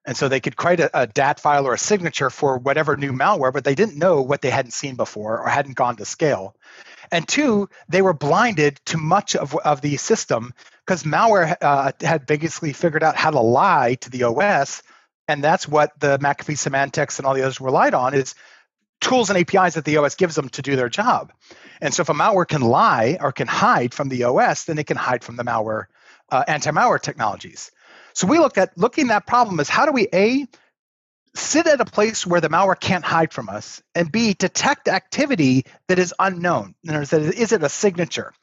And 0.06 0.16
so 0.16 0.28
they 0.28 0.40
could 0.40 0.56
create 0.56 0.80
a, 0.80 1.02
a 1.02 1.08
DAT 1.08 1.40
file 1.40 1.68
or 1.68 1.74
a 1.74 1.78
signature 1.78 2.30
for 2.30 2.58
whatever 2.58 2.96
new 2.96 3.12
malware, 3.12 3.54
but 3.54 3.64
they 3.64 3.76
didn't 3.76 3.98
know 3.98 4.22
what 4.22 4.42
they 4.42 4.50
hadn't 4.50 4.72
seen 4.72 4.96
before 4.96 5.40
or 5.40 5.50
hadn't 5.50 5.76
gone 5.76 5.98
to 5.98 6.06
scale. 6.06 6.56
And 7.12 7.28
two, 7.28 7.70
they 7.88 8.02
were 8.02 8.14
blinded 8.14 8.80
to 8.86 8.98
much 8.98 9.36
of, 9.36 9.56
of 9.58 9.82
the 9.82 9.98
system 9.98 10.54
because 10.86 11.04
malware 11.04 11.56
uh, 11.62 11.92
had 12.02 12.26
basically 12.26 12.74
figured 12.74 13.04
out 13.04 13.16
how 13.16 13.32
to 13.32 13.40
lie 13.40 13.96
to 14.02 14.10
the 14.10 14.24
OS. 14.24 14.84
And 15.28 15.44
that's 15.44 15.68
what 15.68 15.92
the 16.00 16.18
McAfee 16.20 16.58
Symantec's 16.58 17.20
and 17.20 17.26
all 17.26 17.34
the 17.34 17.42
others 17.42 17.62
relied 17.62 17.94
on 17.94 18.14
is 18.14 18.36
tools 19.02 19.30
and 19.30 19.38
APIs 19.38 19.76
that 19.76 19.86
the 19.86 19.98
OS 19.98 20.16
gives 20.16 20.36
them 20.36 20.50
to 20.50 20.62
do 20.62 20.76
their 20.76 20.90
job. 20.90 21.32
And 21.82 21.94
so 21.94 22.02
if 22.02 22.10
a 22.10 22.14
malware 22.14 22.48
can 22.48 22.62
lie 22.62 23.18
or 23.20 23.32
can 23.32 23.48
hide 23.48 23.94
from 23.94 24.10
the 24.10 24.24
OS, 24.24 24.66
then 24.66 24.78
it 24.78 24.88
can 24.88 24.98
hide 24.98 25.24
from 25.24 25.36
the 25.36 25.44
malware 25.44 25.86
uh, 26.32 26.44
anti-malware 26.48 27.02
technologies. 27.02 27.72
So 28.14 28.28
we 28.28 28.40
looked 28.40 28.58
at 28.58 28.78
looking 28.78 29.06
at 29.06 29.10
that 29.10 29.28
problem 29.28 29.60
as 29.60 29.70
how 29.70 29.86
do 29.86 29.92
we 29.92 30.08
a 30.14 30.46
sit 31.36 31.68
at 31.68 31.82
a 31.82 31.86
place 31.86 32.26
where 32.26 32.42
the 32.42 32.50
malware 32.50 32.80
can't 32.80 33.06
hide 33.06 33.34
from 33.34 33.50
us, 33.50 33.82
and 33.96 34.12
b 34.12 34.34
detect 34.34 34.88
activity 34.88 35.66
that 35.88 36.00
is 36.00 36.14
unknown. 36.20 36.76
In 36.84 36.90
other 36.90 37.00
words, 37.00 37.14
is 37.14 37.52
it 37.52 37.64
a 37.64 37.70
signature? 37.70 38.34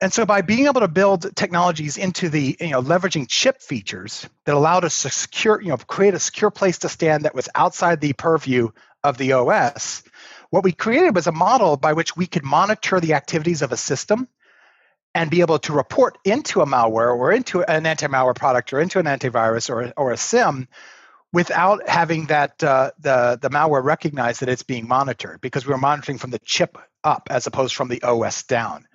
And 0.00 0.12
so 0.12 0.26
by 0.26 0.42
being 0.42 0.66
able 0.66 0.82
to 0.82 0.88
build 0.88 1.34
technologies 1.36 1.96
into 1.96 2.28
the, 2.28 2.56
you 2.60 2.70
know, 2.70 2.82
leveraging 2.82 3.28
chip 3.28 3.62
features 3.62 4.28
that 4.44 4.54
allowed 4.54 4.84
us 4.84 5.02
to 5.02 5.10
secure, 5.10 5.60
you 5.60 5.68
know, 5.68 5.78
create 5.78 6.12
a 6.12 6.20
secure 6.20 6.50
place 6.50 6.78
to 6.80 6.90
stand 6.90 7.24
that 7.24 7.34
was 7.34 7.48
outside 7.54 8.00
the 8.00 8.12
purview 8.12 8.68
of 9.02 9.16
the 9.16 9.32
OS, 9.32 10.02
what 10.50 10.64
we 10.64 10.72
created 10.72 11.14
was 11.14 11.26
a 11.26 11.32
model 11.32 11.76
by 11.76 11.94
which 11.94 12.16
we 12.16 12.26
could 12.26 12.44
monitor 12.44 13.00
the 13.00 13.14
activities 13.14 13.62
of 13.62 13.72
a 13.72 13.76
system 13.76 14.28
and 15.16 15.30
be 15.30 15.40
able 15.40 15.58
to 15.58 15.72
report 15.72 16.18
into 16.24 16.60
a 16.60 16.66
malware 16.66 17.16
or 17.16 17.32
into 17.32 17.62
an 17.62 17.86
anti-malware 17.86 18.36
product 18.36 18.70
or 18.74 18.80
into 18.80 18.98
an 18.98 19.06
antivirus 19.06 19.70
or, 19.70 19.90
or 19.96 20.12
a 20.12 20.16
SIEM 20.16 20.68
without 21.32 21.88
having 21.88 22.26
that 22.26 22.62
uh, 22.62 22.90
the, 22.98 23.38
the 23.40 23.48
malware 23.48 23.82
recognize 23.82 24.40
that 24.40 24.50
it's 24.50 24.62
being 24.62 24.86
monitored 24.86 25.40
because 25.40 25.66
we 25.66 25.72
were 25.72 25.78
monitoring 25.78 26.18
from 26.18 26.32
the 26.32 26.38
chip 26.40 26.76
up 27.02 27.28
as 27.30 27.46
opposed 27.46 27.74
from 27.74 27.88
the 27.88 28.02
OS 28.02 28.42
down. 28.42 28.86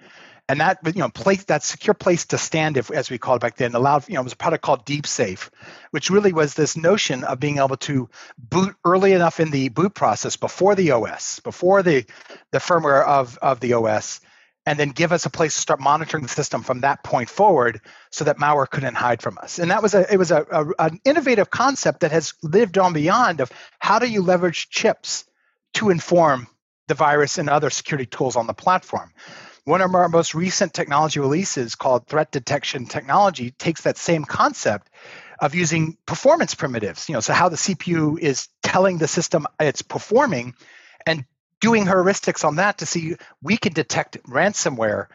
And 0.47 0.59
that 0.59 0.79
you 0.85 0.99
know 0.99 1.09
place 1.09 1.45
that 1.45 1.63
secure 1.63 1.93
place 1.95 2.25
to 2.27 2.37
stand, 2.37 2.77
if, 2.77 2.91
as 2.91 3.09
we 3.09 3.17
called 3.17 3.41
back 3.41 3.55
then, 3.55 3.73
allowed 3.73 4.07
you 4.07 4.15
know 4.15 4.21
it 4.21 4.25
was 4.25 4.33
a 4.33 4.37
product 4.37 4.63
called 4.63 4.85
DeepSafe, 4.85 5.49
which 5.91 6.09
really 6.09 6.33
was 6.33 6.53
this 6.53 6.75
notion 6.75 7.23
of 7.23 7.39
being 7.39 7.57
able 7.57 7.77
to 7.77 8.09
boot 8.37 8.75
early 8.83 9.13
enough 9.13 9.39
in 9.39 9.49
the 9.49 9.69
boot 9.69 9.95
process 9.95 10.35
before 10.35 10.75
the 10.75 10.91
OS, 10.91 11.39
before 11.39 11.83
the 11.83 12.05
the 12.51 12.57
firmware 12.57 13.05
of 13.05 13.37
of 13.37 13.61
the 13.61 13.73
OS, 13.73 14.19
and 14.71 14.79
then 14.79 14.87
give 14.91 15.11
us 15.11 15.25
a 15.25 15.29
place 15.29 15.53
to 15.53 15.59
start 15.59 15.81
monitoring 15.81 16.23
the 16.23 16.29
system 16.29 16.63
from 16.63 16.79
that 16.79 17.03
point 17.03 17.29
forward 17.29 17.81
so 18.09 18.23
that 18.23 18.37
malware 18.37 18.69
couldn't 18.69 18.95
hide 18.95 19.21
from 19.21 19.37
us. 19.37 19.59
And 19.59 19.69
that 19.69 19.83
was 19.83 19.93
a 19.93 20.09
it 20.11 20.15
was 20.15 20.31
a, 20.31 20.45
a, 20.49 20.65
an 20.79 21.01
innovative 21.03 21.49
concept 21.49 21.99
that 21.99 22.13
has 22.13 22.35
lived 22.41 22.77
on 22.77 22.93
beyond 22.93 23.41
of 23.41 23.51
how 23.79 23.99
do 23.99 24.09
you 24.09 24.21
leverage 24.21 24.69
chips 24.69 25.25
to 25.73 25.89
inform 25.89 26.47
the 26.87 26.93
virus 26.93 27.37
and 27.37 27.49
other 27.49 27.69
security 27.69 28.05
tools 28.05 28.37
on 28.37 28.47
the 28.47 28.53
platform. 28.53 29.11
One 29.65 29.81
of 29.81 29.93
our 29.93 30.07
most 30.07 30.33
recent 30.33 30.73
technology 30.73 31.19
releases 31.19 31.75
called 31.75 32.07
threat 32.07 32.31
detection 32.31 32.85
technology 32.85 33.51
takes 33.51 33.81
that 33.81 33.97
same 33.97 34.23
concept 34.23 34.89
of 35.41 35.53
using 35.53 35.97
performance 36.05 36.55
primitives 36.55 37.09
you 37.09 37.13
know 37.13 37.19
so 37.19 37.33
how 37.33 37.49
the 37.49 37.55
cpu 37.55 38.19
is 38.19 38.47
telling 38.61 38.99
the 38.99 39.07
system 39.07 39.47
it's 39.59 39.81
performing 39.81 40.53
and 41.07 41.25
doing 41.61 41.85
heuristics 41.85 42.43
on 42.43 42.57
that 42.57 42.79
to 42.79 42.85
see 42.85 43.15
we 43.41 43.55
can 43.55 43.71
detect 43.71 44.21
ransomware 44.23 45.07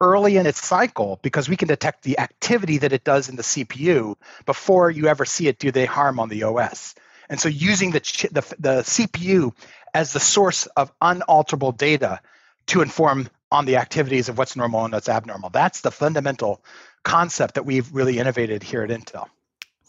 early 0.00 0.36
in 0.36 0.46
its 0.46 0.64
cycle 0.64 1.18
because 1.22 1.48
we 1.48 1.56
can 1.56 1.66
detect 1.66 2.02
the 2.02 2.18
activity 2.18 2.78
that 2.78 2.92
it 2.92 3.02
does 3.04 3.28
in 3.28 3.36
the 3.36 3.42
CPU 3.42 4.14
before 4.46 4.90
you 4.90 5.08
ever 5.08 5.24
see 5.24 5.48
it 5.48 5.58
do 5.58 5.72
the 5.72 5.86
harm 5.86 6.20
on 6.20 6.28
the 6.28 6.44
OS. 6.44 6.94
And 7.28 7.40
so 7.40 7.48
using 7.48 7.90
the, 7.90 8.00
the, 8.32 8.54
the 8.58 8.82
CPU 8.82 9.52
as 9.92 10.12
the 10.12 10.20
source 10.20 10.66
of 10.66 10.92
unalterable 11.00 11.72
data 11.72 12.20
to 12.66 12.82
inform 12.82 13.28
on 13.50 13.64
the 13.64 13.76
activities 13.76 14.28
of 14.28 14.36
what's 14.36 14.56
normal 14.56 14.84
and 14.84 14.92
what's 14.92 15.08
abnormal. 15.08 15.50
That's 15.50 15.80
the 15.80 15.90
fundamental 15.90 16.62
concept 17.02 17.54
that 17.54 17.64
we've 17.64 17.92
really 17.94 18.18
innovated 18.18 18.62
here 18.62 18.82
at 18.82 18.90
Intel. 18.90 19.28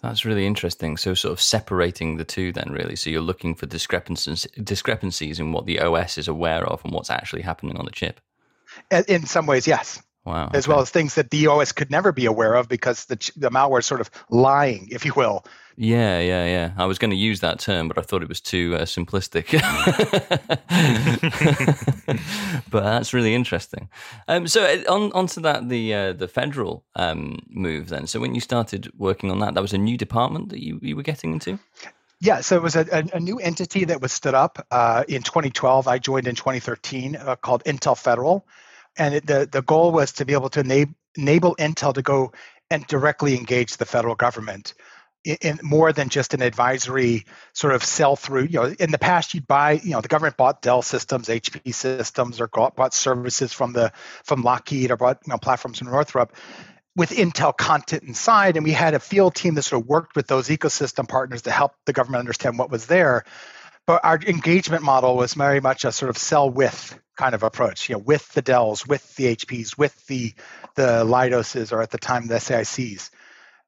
That's 0.07 0.25
really 0.25 0.45
interesting. 0.45 0.97
So, 0.97 1.13
sort 1.13 1.31
of 1.31 1.41
separating 1.41 2.17
the 2.17 2.23
two, 2.23 2.51
then, 2.51 2.71
really. 2.71 2.95
So, 2.95 3.09
you're 3.09 3.21
looking 3.21 3.55
for 3.55 3.65
discrepancies, 3.65 4.47
discrepancies 4.63 5.39
in 5.39 5.51
what 5.51 5.65
the 5.65 5.79
OS 5.79 6.17
is 6.17 6.27
aware 6.27 6.65
of 6.65 6.83
and 6.83 6.93
what's 6.93 7.09
actually 7.09 7.41
happening 7.41 7.77
on 7.77 7.85
the 7.85 7.91
chip. 7.91 8.19
In 9.07 9.25
some 9.25 9.45
ways, 9.45 9.67
yes. 9.67 10.01
Wow. 10.25 10.49
As 10.53 10.67
well 10.67 10.79
as 10.79 10.89
things 10.89 11.15
that 11.15 11.29
the 11.29 11.47
OS 11.47 11.71
could 11.71 11.91
never 11.91 12.11
be 12.11 12.25
aware 12.25 12.55
of 12.55 12.67
because 12.67 13.05
the, 13.05 13.15
the 13.37 13.51
malware 13.51 13.79
is 13.79 13.85
sort 13.85 14.01
of 14.01 14.09
lying, 14.29 14.87
if 14.91 15.05
you 15.05 15.13
will, 15.15 15.45
yeah, 15.77 16.19
yeah, 16.19 16.45
yeah. 16.45 16.71
I 16.77 16.85
was 16.85 16.97
going 16.97 17.11
to 17.11 17.17
use 17.17 17.41
that 17.41 17.59
term, 17.59 17.89
but 17.89 17.97
I 17.97 18.01
thought 18.01 18.23
it 18.23 18.29
was 18.29 18.39
too 18.39 18.75
uh, 18.75 18.83
simplistic. 18.83 19.51
but 22.71 22.83
that's 22.83 23.13
really 23.13 23.35
interesting. 23.35 23.89
Um, 24.29 24.47
so 24.47 24.63
uh, 24.63 24.91
on 24.91 25.11
onto 25.11 25.41
that 25.41 25.67
the 25.67 25.93
uh, 25.93 26.13
the 26.13 26.29
federal 26.29 26.85
um, 26.95 27.39
move 27.49 27.89
then. 27.89 28.07
So 28.07 28.21
when 28.21 28.33
you 28.33 28.39
started 28.39 28.89
working 28.97 29.29
on 29.31 29.39
that, 29.39 29.53
that 29.55 29.61
was 29.61 29.73
a 29.73 29.77
new 29.77 29.97
department 29.97 30.47
that 30.49 30.63
you, 30.63 30.79
you 30.81 30.95
were 30.95 31.03
getting 31.03 31.33
into. 31.33 31.59
Yeah, 32.21 32.39
so 32.39 32.55
it 32.55 32.63
was 32.63 32.77
a, 32.77 32.87
a, 32.93 33.17
a 33.17 33.19
new 33.19 33.39
entity 33.39 33.83
that 33.85 34.01
was 34.01 34.13
stood 34.13 34.33
up 34.33 34.65
uh, 34.71 35.03
in 35.09 35.23
2012. 35.23 35.89
I 35.89 35.99
joined 35.99 36.27
in 36.27 36.35
2013, 36.35 37.17
uh, 37.17 37.35
called 37.35 37.65
Intel 37.65 37.97
Federal, 37.97 38.47
and 38.97 39.15
it, 39.15 39.25
the 39.25 39.47
the 39.51 39.61
goal 39.61 39.91
was 39.91 40.13
to 40.13 40.25
be 40.25 40.33
able 40.33 40.49
to 40.49 40.61
enable, 40.61 40.93
enable 41.15 41.55
Intel 41.55 41.93
to 41.93 42.01
go 42.01 42.31
and 42.69 42.85
directly 42.87 43.37
engage 43.37 43.77
the 43.77 43.85
federal 43.85 44.15
government 44.15 44.73
in 45.25 45.59
more 45.63 45.91
than 45.91 46.09
just 46.09 46.33
an 46.33 46.41
advisory 46.41 47.25
sort 47.53 47.73
of 47.73 47.83
sell 47.83 48.15
through. 48.15 48.43
You 48.43 48.61
know, 48.61 48.75
in 48.79 48.91
the 48.91 48.99
past, 48.99 49.33
you'd 49.33 49.47
buy, 49.47 49.73
you 49.73 49.91
know, 49.91 50.01
the 50.01 50.07
government 50.07 50.37
bought 50.37 50.61
Dell 50.61 50.81
systems, 50.81 51.27
HP 51.27 51.73
systems, 51.73 52.39
or 52.39 52.47
bought 52.47 52.93
services 52.93 53.51
from 53.51 53.73
the 53.73 53.91
from 54.23 54.43
Lockheed 54.43 54.91
or 54.91 54.97
bought 54.97 55.19
you 55.25 55.31
know 55.31 55.37
platforms 55.37 55.79
from 55.79 55.89
Northrop 55.89 56.35
with 56.95 57.09
Intel 57.09 57.55
content 57.55 58.03
inside. 58.03 58.55
And 58.55 58.63
we 58.63 58.71
had 58.71 58.93
a 58.93 58.99
field 58.99 59.35
team 59.35 59.55
that 59.55 59.63
sort 59.63 59.81
of 59.81 59.87
worked 59.87 60.15
with 60.15 60.27
those 60.27 60.47
ecosystem 60.47 61.07
partners 61.07 61.43
to 61.43 61.51
help 61.51 61.73
the 61.85 61.93
government 61.93 62.19
understand 62.19 62.57
what 62.57 62.69
was 62.69 62.85
there. 62.85 63.25
But 63.87 64.03
our 64.03 64.19
engagement 64.25 64.83
model 64.83 65.15
was 65.15 65.33
very 65.33 65.59
much 65.59 65.85
a 65.85 65.91
sort 65.91 66.09
of 66.09 66.17
sell 66.17 66.49
with 66.49 66.99
kind 67.15 67.35
of 67.35 67.43
approach, 67.43 67.89
you 67.89 67.95
know, 67.95 67.99
with 67.99 68.27
the 68.33 68.41
Dells, 68.41 68.87
with 68.87 69.15
the 69.15 69.35
HPs, 69.35 69.77
with 69.77 70.05
the 70.07 70.33
the 70.75 71.05
Leidoses, 71.05 71.71
or 71.71 71.81
at 71.81 71.91
the 71.91 71.97
time 71.97 72.27
the 72.27 72.35
SAICs 72.35 73.09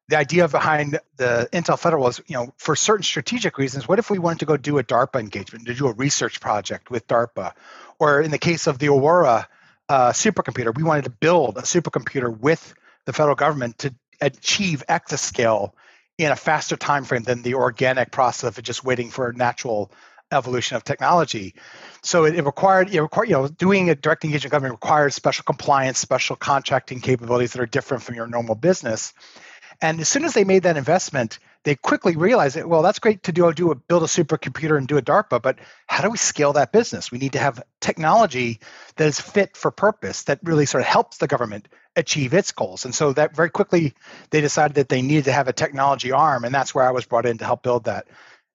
the 0.09 0.17
idea 0.17 0.47
behind 0.47 0.99
the 1.17 1.49
Intel 1.51 1.77
Federal 1.77 2.03
was, 2.03 2.21
you 2.27 2.35
know, 2.35 2.53
for 2.57 2.75
certain 2.75 3.03
strategic 3.03 3.57
reasons, 3.57 3.87
what 3.87 3.99
if 3.99 4.09
we 4.09 4.19
wanted 4.19 4.39
to 4.39 4.45
go 4.45 4.55
do 4.55 4.77
a 4.77 4.83
DARPA 4.83 5.19
engagement, 5.19 5.65
to 5.67 5.73
do 5.73 5.87
a 5.87 5.93
research 5.93 6.39
project 6.39 6.89
with 6.89 7.07
DARPA? 7.07 7.51
Or 7.99 8.21
in 8.21 8.31
the 8.31 8.37
case 8.37 8.67
of 8.67 8.79
the 8.79 8.87
Aurora 8.87 9.47
uh, 9.89 10.11
supercomputer, 10.11 10.75
we 10.75 10.83
wanted 10.83 11.05
to 11.05 11.09
build 11.09 11.57
a 11.57 11.63
supercomputer 11.63 12.35
with 12.37 12.73
the 13.05 13.13
federal 13.13 13.35
government 13.35 13.79
to 13.79 13.93
achieve 14.21 14.83
exascale 14.87 15.71
in 16.17 16.31
a 16.31 16.35
faster 16.35 16.77
time 16.77 17.03
frame 17.03 17.23
than 17.23 17.41
the 17.41 17.55
organic 17.55 18.11
process 18.11 18.57
of 18.57 18.63
just 18.63 18.83
waiting 18.83 19.09
for 19.09 19.29
a 19.29 19.33
natural 19.33 19.91
evolution 20.32 20.78
of 20.78 20.84
technology. 20.84 21.55
So 22.01 22.25
it, 22.25 22.36
it, 22.36 22.45
required, 22.45 22.93
it 22.93 23.01
required, 23.01 23.30
you 23.30 23.36
know, 23.36 23.47
doing 23.47 23.89
a 23.89 23.95
direct 23.95 24.23
engagement 24.25 24.51
government 24.51 24.73
requires 24.73 25.15
special 25.15 25.43
compliance, 25.43 25.99
special 25.99 26.36
contracting 26.36 26.99
capabilities 26.99 27.53
that 27.53 27.61
are 27.61 27.65
different 27.65 28.03
from 28.03 28.15
your 28.15 28.28
normal 28.28 28.55
business. 28.55 29.13
And 29.82 29.99
as 29.99 30.09
soon 30.09 30.25
as 30.25 30.34
they 30.34 30.43
made 30.43 30.63
that 30.63 30.78
investment, 30.78 31.39
they 31.63 31.75
quickly 31.75 32.15
realized 32.15 32.55
that, 32.55 32.67
well, 32.67 32.82
that's 32.82 32.99
great 32.99 33.23
to 33.23 33.32
do, 33.32 33.51
do 33.53 33.71
a, 33.71 33.75
build 33.75 34.03
a 34.03 34.07
supercomputer 34.07 34.78
and 34.78 34.88
do 34.88 34.97
a 34.97 35.01
DARPA, 35.01 35.41
but 35.41 35.59
how 35.88 36.01
do 36.01 36.09
we 36.09 36.17
scale 36.17 36.53
that 36.53 36.71
business? 36.71 37.11
We 37.11 37.17
need 37.17 37.34
to 37.34 37.39
have 37.39 37.61
technology 37.82 38.59
that 38.95 39.07
is 39.07 39.19
fit 39.19 39.57
for 39.57 39.69
purpose 39.69 40.23
that 40.23 40.39
really 40.43 40.65
sort 40.65 40.82
of 40.82 40.88
helps 40.88 41.17
the 41.17 41.28
government 41.28 41.67
achieve 41.95 42.34
its 42.34 42.51
goals. 42.51 42.86
And 42.86 42.95
so 42.95 43.11
that 43.13 43.36
very 43.36 43.49
quickly 43.49 43.93
they 44.30 44.39
decided 44.39 44.75
that 44.75 44.89
they 44.89 45.01
needed 45.01 45.25
to 45.25 45.34
have 45.34 45.47
a 45.47 45.53
technology 45.53 46.11
arm, 46.11 46.45
and 46.45 46.55
that's 46.55 46.73
where 46.73 46.88
I 46.88 46.91
was 46.91 47.05
brought 47.05 47.25
in 47.25 47.38
to 47.39 47.45
help 47.45 47.63
build 47.63 47.86
that. 47.86 48.07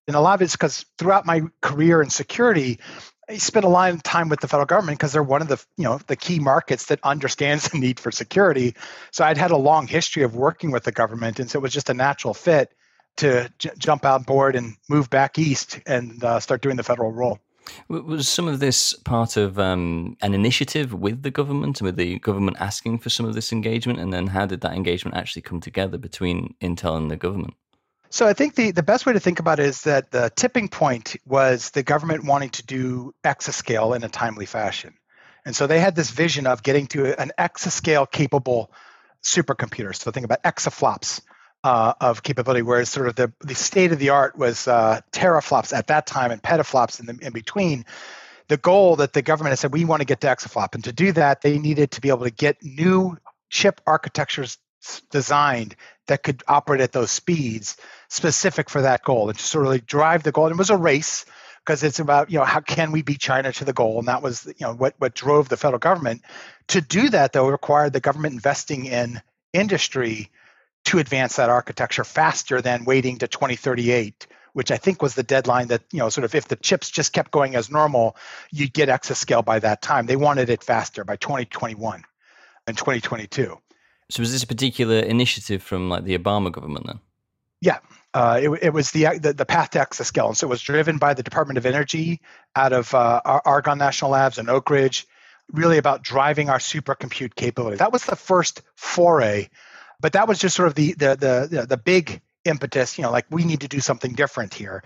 And 0.07 0.17
a 0.17 0.21
lot 0.21 0.35
of 0.35 0.43
it's 0.43 0.53
because 0.53 0.85
throughout 0.99 1.27
my 1.27 1.43
career 1.61 2.03
in 2.03 2.11
security, 2.11 2.81
I 3.29 3.39
spent 3.39 3.65
a 3.65 3.69
lot 3.69 3.93
of 3.93 4.03
time 4.03 4.29
with 4.29 4.41
the 4.41 4.49
federal 4.49 4.67
government 4.67 4.99
because 4.99 5.13
they're 5.13 5.23
one 5.23 5.43
of 5.43 5.49
the 5.49 5.65
you 5.77 5.85
know 5.85 6.01
the 6.07 6.17
key 6.17 6.39
markets 6.39 6.87
that 6.87 7.01
understands 7.03 7.69
the 7.71 7.79
need 7.79 8.01
for 8.01 8.11
security. 8.11 8.75
So 9.11 9.25
I'd 9.25 9.39
had 9.39 9.51
a 9.51 9.57
long 9.57 9.87
history 9.87 10.23
of 10.23 10.35
working 10.35 10.71
with 10.71 10.85
the 10.85 10.93
government, 10.93 11.39
and 11.39 11.51
so 11.51 11.59
it 11.59 11.63
was 11.63 11.73
just 11.73 11.89
a 11.89 11.95
natural 11.95 12.35
fit 12.35 12.73
to 13.17 13.53
j- 13.59 13.71
jump 13.79 14.05
on 14.05 14.23
board 14.23 14.57
and 14.57 14.77
move 14.89 15.11
back 15.11 15.39
east 15.39 15.81
and 15.87 16.23
uh, 16.25 16.41
start 16.41 16.63
doing 16.63 16.77
the 16.77 16.83
federal 16.83 17.13
role. 17.13 17.39
Was 17.89 18.29
some 18.29 18.49
of 18.49 18.59
this 18.59 18.93
part 18.93 19.37
of 19.37 19.59
um, 19.59 20.17
an 20.21 20.35
initiative 20.35 20.93
with 20.93 21.23
the 21.23 21.31
government, 21.31 21.81
with 21.81 21.97
the 21.97 22.19
government 22.19 22.57
asking 22.59 22.99
for 22.99 23.09
some 23.09 23.25
of 23.25 23.35
this 23.35 23.53
engagement, 23.53 24.01
and 24.01 24.13
then 24.13 24.27
how 24.27 24.47
did 24.47 24.63
that 24.63 24.73
engagement 24.73 25.17
actually 25.17 25.43
come 25.43 25.61
together 25.61 25.97
between 25.97 26.55
Intel 26.61 26.97
and 26.97 27.11
the 27.11 27.17
government? 27.17 27.55
So 28.13 28.27
I 28.27 28.35
think 28.35 28.57
the, 28.57 28.73
the 28.73 28.83
best 28.83 29.07
way 29.07 29.15
to 29.15 29.21
think 29.21 29.41
about 29.41 29.59
it 29.59 29.65
is 29.65 29.85
that 29.85 30.11
the 30.11 30.31
tipping 30.37 30.69
point 30.69 31.17
was 31.25 31.71
the 31.71 31.83
government 31.83 32.27
wanting 32.27 32.51
to 32.51 32.63
do 32.63 33.15
exascale 33.25 33.97
in 33.97 34.05
a 34.05 34.09
timely 34.11 34.45
fashion. 34.45 34.93
And 35.47 35.57
so 35.57 35.67
they 35.67 35.81
had 35.81 35.97
this 35.97 36.11
vision 36.11 36.47
of 36.47 36.63
getting 36.63 36.89
to 36.89 37.19
an 37.19 37.33
exascale 37.39 38.09
capable 38.09 38.71
supercomputer. 39.23 39.97
So 39.97 40.11
think 40.11 40.27
about 40.27 40.43
exaflops 40.43 41.23
uh, 41.65 41.95
of 42.03 42.23
capability, 42.23 42.61
whereas 42.61 42.91
sort 42.91 43.09
of 43.09 43.15
the, 43.17 43.33
the 43.41 43.55
state 43.55 43.93
of 43.93 43.99
the 43.99 44.11
art 44.11 44.37
was 44.37 44.69
uh, 44.69 45.01
teraflops 45.13 45.73
at 45.73 45.87
that 45.87 46.07
time 46.07 46.31
and 46.33 46.43
petaflops 46.43 47.01
in, 47.01 47.07
the, 47.07 47.27
in 47.27 47.33
between. 47.33 47.87
The 48.49 48.59
goal 48.59 48.97
that 48.97 49.15
the 49.15 49.23
government 49.23 49.53
had 49.53 49.59
said, 49.59 49.73
we 49.73 49.87
want 49.87 50.01
to 50.01 50.07
get 50.07 50.21
to 50.21 50.27
exaflop. 50.27 50.75
And 50.75 50.85
to 50.85 50.93
do 50.93 51.13
that, 51.13 51.41
they 51.41 51.59
needed 51.59 51.93
to 51.93 52.03
be 52.03 52.11
able 52.11 52.25
to 52.25 52.31
get 52.31 52.63
new 52.63 53.17
chip 53.49 53.81
architectures 53.87 54.59
designed 55.11 55.77
that 56.07 56.23
could 56.23 56.43
operate 56.49 56.81
at 56.81 56.93
those 56.93 57.11
speeds 57.11 57.77
specific 58.09 58.69
for 58.69 58.83
that 58.83 59.03
goal 59.03 59.29
and 59.29 59.39
to 59.39 59.45
sort 59.45 59.67
of 59.67 59.87
drive 59.87 60.23
the 60.23 60.33
goal. 60.33 60.47
And 60.47 60.55
it 60.55 60.59
was 60.59 60.71
a 60.71 60.77
race 60.77 61.25
because 61.65 61.83
it's 61.83 62.01
about 62.01 62.31
you 62.31 62.39
know 62.39 62.45
how 62.45 62.61
can 62.61 62.93
we 62.93 63.03
beat 63.03 63.21
China 63.21 63.53
to 63.53 63.65
the 63.65 63.73
goal, 63.73 63.99
and 63.99 64.09
that 64.09 64.23
was 64.23 64.47
you 64.47 64.67
know 64.67 64.75
what 64.75 64.95
what 64.99 65.15
drove 65.15 65.49
the 65.49 65.57
federal 65.57 65.79
government 65.79 66.23
to 66.69 66.81
do 66.81 67.09
that. 67.11 67.33
Though 67.33 67.49
required 67.49 67.93
the 67.93 68.01
government 68.01 68.35
investing 68.35 68.87
in 68.87 69.23
industry 69.53 70.31
to 70.87 70.99
advance 70.99 71.37
that 71.37 71.51
architecture 71.51 72.05
faster 72.05 72.61
than 72.61 72.85
waiting 72.85 73.19
to 73.19 73.29
2038 73.29 74.27
which 74.53 74.71
I 74.71 74.77
think 74.77 75.01
was 75.01 75.15
the 75.15 75.23
deadline 75.23 75.69
that, 75.69 75.83
you 75.93 75.99
know, 75.99 76.09
sort 76.09 76.25
of 76.25 76.35
if 76.35 76.49
the 76.49 76.57
chips 76.57 76.91
just 76.91 77.13
kept 77.13 77.31
going 77.31 77.57
as 77.57 77.71
normal, 77.71 78.17
you'd 78.51 78.73
get 78.73 78.89
exascale 78.89 79.45
by 79.45 79.59
that 79.61 79.83
time. 79.83 80.07
They 80.07 80.17
wanted 80.17 80.51
it 80.51 80.63
faster 80.63 81.05
by 81.05 81.17
2021 81.17 82.05
and 82.67 82.77
2022. 82.77 83.59
So 84.13 84.21
was 84.21 84.31
this 84.31 84.43
a 84.43 84.47
particular 84.47 84.99
initiative 84.99 85.63
from 85.63 85.89
like 85.89 86.05
the 86.05 86.19
Obama 86.19 86.53
government 86.53 86.85
then? 86.85 87.01
Yeah, 87.63 87.79
uh, 88.13 88.39
it, 88.43 88.51
it, 88.61 88.75
was 88.75 88.91
the, 88.91 89.19
the, 89.19 89.33
the 89.33 89.47
path 89.47 89.71
to. 89.71 89.81
And 89.81 90.37
so 90.37 90.47
it 90.47 90.51
was 90.51 90.61
driven 90.61 90.99
by 90.99 91.15
the 91.15 91.23
Department 91.23 91.57
of 91.57 91.65
Energy 91.65 92.21
out 92.55 92.75
of 92.75 92.95
uh, 92.95 93.23
Argonne 93.25 93.79
National 93.79 94.11
Labs 94.11 94.37
and 94.37 94.51
Oak 94.51 94.69
Ridge, 94.69 95.07
really 95.51 95.79
about 95.79 96.03
driving 96.03 96.51
our 96.51 96.59
supercompute 96.59 97.37
capability. 97.37 97.79
That 97.79 97.91
was 97.91 98.05
the 98.05 98.15
first 98.15 98.61
foray, 98.75 99.49
but 99.99 100.13
that 100.13 100.29
was 100.29 100.39
just 100.39 100.57
sort 100.57 100.69
of 100.69 100.75
the 100.75 100.93
the 100.93 101.49
the, 101.51 101.67
the 101.67 101.79
big 101.79 102.21
impetus. 102.45 102.99
You 102.99 103.05
know, 103.05 103.11
like 103.11 103.25
we 103.31 103.45
need 103.45 103.63
to 103.63 103.69
do 103.69 103.81
something 103.81 104.13
different 104.13 104.53
here. 104.53 104.83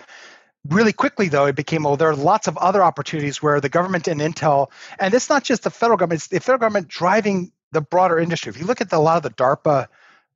Really 0.68 0.93
quickly, 0.93 1.29
though, 1.29 1.47
it 1.47 1.57
became 1.57 1.83
well. 1.83 1.97
There 1.97 2.11
are 2.11 2.14
lots 2.14 2.47
of 2.47 2.57
other 2.59 2.83
opportunities 2.83 3.43
where 3.43 3.61
the 3.61 3.68
government 3.68 4.07
and 4.07 4.20
Intel, 4.20 4.68
and 5.01 5.12
it's 5.12 5.29
not 5.29 5.43
just 5.43 5.64
the 5.64 5.70
federal 5.70 5.97
government; 5.97 6.20
it's 6.20 6.29
the 6.29 6.39
federal 6.39 6.61
government 6.61 6.87
driving 6.87 7.51
the 7.77 7.83
broader 7.83 8.18
industry. 8.18 8.51
If 8.51 8.59
you 8.59 8.64
look 8.64 8.81
at 8.81 8.89
the, 8.89 8.97
a 8.97 8.99
lot 8.99 9.18
of 9.18 9.22
the 9.22 9.31
DARPA 9.31 9.87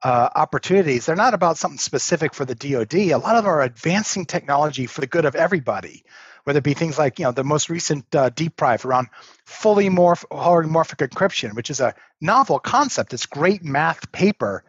uh, 0.03 0.29
opportunities, 0.35 1.07
they're 1.07 1.17
not 1.17 1.33
about 1.33 1.57
something 1.57 1.79
specific 1.79 2.35
for 2.35 2.45
the 2.45 2.55
DoD. 2.55 2.95
A 2.95 3.17
lot 3.17 3.37
of 3.37 3.45
them 3.45 3.53
are 3.53 3.63
advancing 3.63 4.27
technology 4.27 4.87
for 4.87 5.01
the 5.01 5.07
good 5.07 5.25
of 5.25 5.35
everybody, 5.35 6.05
whether 6.45 6.59
it 6.59 6.65
be 6.65 6.75
things 6.75 6.99
like 6.99 7.19
you 7.19 7.25
know 7.25 7.33
the 7.33 7.45
most 7.45 7.71
recent 7.71 8.15
uh, 8.15 8.29
DPRIVE 8.31 8.85
around 8.85 9.09
fully 9.47 9.89
morph- 9.89 10.27
homomorphic 10.31 11.07
encryption, 11.09 11.55
which 11.55 11.71
is 11.71 11.81
a 11.81 11.95
novel 12.21 12.59
concept. 12.59 13.15
It's 13.15 13.27
great 13.27 13.65
math 13.65 14.13
paper. 14.13 14.63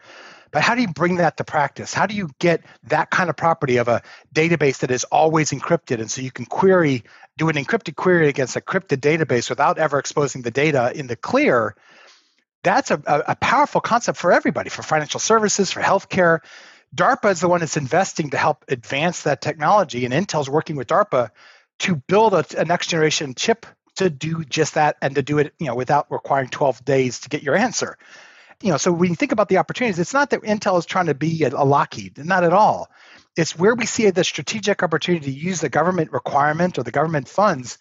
But 0.51 0.63
how 0.63 0.75
do 0.75 0.81
you 0.81 0.89
bring 0.89 1.15
that 1.17 1.37
to 1.37 1.43
practice? 1.43 1.93
How 1.93 2.05
do 2.05 2.13
you 2.13 2.29
get 2.39 2.61
that 2.83 3.09
kind 3.09 3.29
of 3.29 3.37
property 3.37 3.77
of 3.77 3.87
a 3.87 4.01
database 4.35 4.79
that 4.79 4.91
is 4.91 5.05
always 5.05 5.51
encrypted? 5.51 5.99
And 5.99 6.11
so 6.11 6.21
you 6.21 6.31
can 6.31 6.45
query, 6.45 7.03
do 7.37 7.47
an 7.47 7.55
encrypted 7.55 7.95
query 7.95 8.27
against 8.27 8.57
a 8.57 8.61
encrypted 8.61 8.97
database 8.97 9.49
without 9.49 9.77
ever 9.77 9.97
exposing 9.97 10.41
the 10.41 10.51
data 10.51 10.91
in 10.93 11.07
the 11.07 11.15
clear 11.15 11.75
that's 12.63 12.91
a, 12.91 13.01
a, 13.05 13.35
powerful 13.35 13.81
concept 13.81 14.17
for 14.17 14.31
everybody, 14.31 14.69
for 14.69 14.83
financial 14.83 15.19
services, 15.19 15.71
for 15.71 15.81
healthcare. 15.81 16.39
DARPA 16.95 17.31
is 17.31 17.39
the 17.39 17.47
one 17.47 17.61
that's 17.61 17.77
investing 17.77 18.31
to 18.31 18.37
help 18.37 18.65
advance 18.67 19.23
that 19.23 19.41
technology, 19.41 20.05
and 20.05 20.13
Intel's 20.13 20.49
working 20.49 20.75
with 20.75 20.87
DARPA 20.87 21.31
to 21.79 21.95
build 21.95 22.33
a, 22.33 22.45
a 22.57 22.65
next 22.65 22.87
generation 22.87 23.33
chip 23.33 23.65
to 23.95 24.09
do 24.09 24.43
just 24.43 24.75
that 24.75 24.97
and 25.01 25.15
to 25.15 25.21
do 25.21 25.39
it, 25.39 25.53
you 25.59 25.67
know, 25.67 25.75
without 25.75 26.11
requiring 26.11 26.49
12 26.49 26.85
days 26.85 27.19
to 27.21 27.29
get 27.29 27.43
your 27.43 27.55
answer. 27.55 27.97
You 28.61 28.69
know, 28.69 28.77
so 28.77 28.91
when 28.91 29.09
you 29.09 29.15
think 29.15 29.31
about 29.31 29.49
the 29.49 29.57
opportunities, 29.57 29.99
it's 29.99 30.13
not 30.13 30.29
that 30.29 30.43
Intel 30.43 30.77
is 30.77 30.85
trying 30.85 31.07
to 31.07 31.15
be 31.15 31.43
a, 31.43 31.49
a 31.49 31.65
Lockheed, 31.65 32.23
not 32.23 32.43
at 32.43 32.53
all. 32.53 32.89
It's 33.35 33.57
where 33.57 33.73
we 33.73 33.85
see 33.85 34.09
the 34.09 34.23
strategic 34.23 34.83
opportunity 34.83 35.25
to 35.25 35.31
use 35.31 35.61
the 35.61 35.69
government 35.69 36.11
requirement 36.11 36.77
or 36.77 36.83
the 36.83 36.91
government 36.91 37.27
funds 37.27 37.77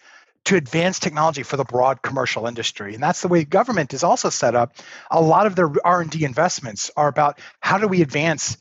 to 0.47 0.57
advance 0.57 0.99
technology 0.99 1.43
for 1.43 1.57
the 1.57 1.64
broad 1.64 2.03
commercial 2.03 2.47
industry. 2.47 2.95
And 2.95 3.03
that's 3.03 3.20
the 3.20 3.28
way 3.28 3.45
government 3.45 3.93
is 3.95 4.03
also 4.03 4.30
set 4.30 4.55
up. 4.55 4.74
A 5.11 5.20
lot 5.20 5.47
of 5.47 5.55
their 5.55 5.70
r&d 5.84 6.24
investments 6.24 6.91
are 6.97 7.09
about 7.09 7.38
how 7.61 7.78
do 7.78 7.86
we 7.86 8.03
advance 8.03 8.57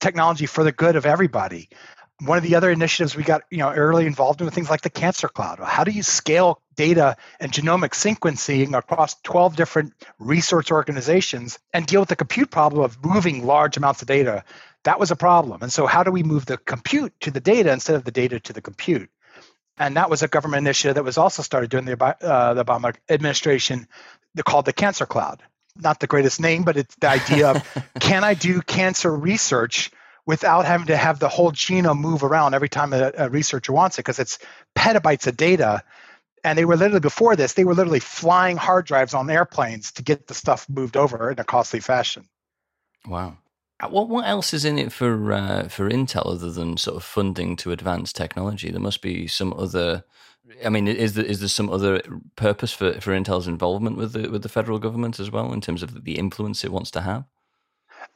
technology 0.00 0.46
for 0.46 0.64
the 0.64 0.72
good 0.72 0.96
of 0.96 1.06
everybody. 1.06 1.68
One 2.20 2.38
of 2.38 2.42
the 2.42 2.56
other 2.56 2.70
initiatives 2.70 3.14
we 3.14 3.22
got 3.22 3.42
you 3.50 3.58
know 3.58 3.72
early 3.72 4.06
involved 4.06 4.40
in 4.40 4.46
with 4.46 4.54
things 4.54 4.70
like 4.70 4.80
the 4.80 4.90
cancer 4.90 5.28
cloud. 5.28 5.60
How 5.62 5.84
do 5.84 5.92
you 5.92 6.02
scale 6.02 6.60
data 6.74 7.16
and 7.38 7.52
genomic 7.52 7.90
sequencing 7.90 8.76
across 8.76 9.14
12 9.22 9.54
different 9.54 9.92
research 10.18 10.72
organizations 10.72 11.60
and 11.72 11.86
deal 11.86 12.00
with 12.00 12.08
the 12.08 12.16
compute 12.16 12.50
problem 12.50 12.82
of 12.82 13.04
moving 13.04 13.46
large 13.46 13.76
amounts 13.76 14.02
of 14.02 14.08
data? 14.08 14.42
That 14.82 14.98
was 14.98 15.12
a 15.12 15.16
problem. 15.16 15.62
And 15.62 15.72
so 15.72 15.86
how 15.86 16.02
do 16.02 16.10
we 16.10 16.24
move 16.24 16.46
the 16.46 16.56
compute 16.56 17.12
to 17.20 17.30
the 17.30 17.40
data 17.40 17.70
instead 17.70 17.94
of 17.94 18.04
the 18.04 18.10
data 18.10 18.40
to 18.40 18.52
the 18.52 18.62
compute 18.62 19.10
and 19.78 19.96
that 19.96 20.10
was 20.10 20.22
a 20.22 20.28
government 20.28 20.60
initiative 20.66 20.96
that 20.96 21.04
was 21.04 21.18
also 21.18 21.42
started 21.42 21.70
during 21.70 21.86
the, 21.86 22.02
uh, 22.02 22.54
the 22.54 22.64
Obama 22.64 22.94
administration 23.08 23.88
called 24.44 24.64
the 24.64 24.72
Cancer 24.72 25.06
Cloud. 25.06 25.42
Not 25.76 26.00
the 26.00 26.06
greatest 26.06 26.40
name, 26.40 26.64
but 26.64 26.76
it's 26.76 26.94
the 26.96 27.08
idea 27.08 27.50
of 27.50 27.84
can 28.00 28.24
I 28.24 28.34
do 28.34 28.60
cancer 28.62 29.14
research 29.14 29.90
without 30.26 30.66
having 30.66 30.88
to 30.88 30.96
have 30.96 31.18
the 31.18 31.28
whole 31.28 31.52
genome 31.52 31.98
move 31.98 32.22
around 32.22 32.54
every 32.54 32.68
time 32.68 32.92
a, 32.92 33.12
a 33.16 33.30
researcher 33.30 33.72
wants 33.72 33.96
it 33.96 34.00
because 34.00 34.18
it's 34.18 34.38
petabytes 34.76 35.26
of 35.26 35.36
data. 35.36 35.82
And 36.44 36.58
they 36.58 36.64
were 36.64 36.76
literally 36.76 37.00
before 37.00 37.34
this, 37.34 37.54
they 37.54 37.64
were 37.64 37.74
literally 37.74 38.00
flying 38.00 38.56
hard 38.56 38.86
drives 38.86 39.14
on 39.14 39.30
airplanes 39.30 39.92
to 39.92 40.02
get 40.02 40.26
the 40.26 40.34
stuff 40.34 40.68
moved 40.68 40.96
over 40.96 41.30
in 41.30 41.38
a 41.38 41.44
costly 41.44 41.80
fashion. 41.80 42.28
Wow. 43.06 43.38
Uh, 43.80 43.88
what 43.88 44.08
what 44.08 44.26
else 44.26 44.52
is 44.52 44.64
in 44.64 44.78
it 44.78 44.92
for 44.92 45.32
uh, 45.32 45.68
for 45.68 45.88
Intel 45.88 46.26
other 46.26 46.50
than 46.50 46.76
sort 46.76 46.96
of 46.96 47.04
funding 47.04 47.56
to 47.56 47.70
advance 47.70 48.12
technology? 48.12 48.70
There 48.70 48.80
must 48.80 49.02
be 49.02 49.26
some 49.26 49.52
other. 49.54 50.04
I 50.64 50.68
mean, 50.68 50.88
is 50.88 51.14
there 51.14 51.24
is 51.24 51.40
there 51.40 51.48
some 51.48 51.70
other 51.70 52.02
purpose 52.34 52.72
for, 52.72 53.00
for 53.00 53.12
Intel's 53.12 53.46
involvement 53.46 53.96
with 53.96 54.14
the 54.14 54.30
with 54.30 54.42
the 54.42 54.48
federal 54.48 54.78
government 54.78 55.20
as 55.20 55.30
well 55.30 55.52
in 55.52 55.60
terms 55.60 55.82
of 55.82 56.04
the 56.04 56.18
influence 56.18 56.64
it 56.64 56.72
wants 56.72 56.90
to 56.92 57.02
have? 57.02 57.24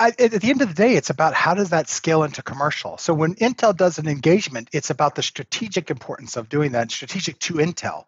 At 0.01 0.17
the 0.17 0.51
end 0.51 0.63
of 0.63 0.69
the 0.69 0.75
day, 0.75 0.95
it's 0.95 1.11
about 1.11 1.35
how 1.35 1.55
does 1.55 1.71
that 1.71 1.89
scale 1.89 2.25
into 2.25 2.43
commercial. 2.43 2.99
So 2.99 3.15
when 3.15 3.35
Intel 3.37 3.77
does 3.77 3.99
an 3.99 4.09
engagement, 4.09 4.69
it's 4.73 4.91
about 4.91 5.15
the 5.15 5.23
strategic 5.23 5.91
importance 5.91 6.37
of 6.37 6.49
doing 6.49 6.73
that, 6.73 6.91
strategic 6.91 7.39
to 7.41 7.55
Intel. 7.55 8.07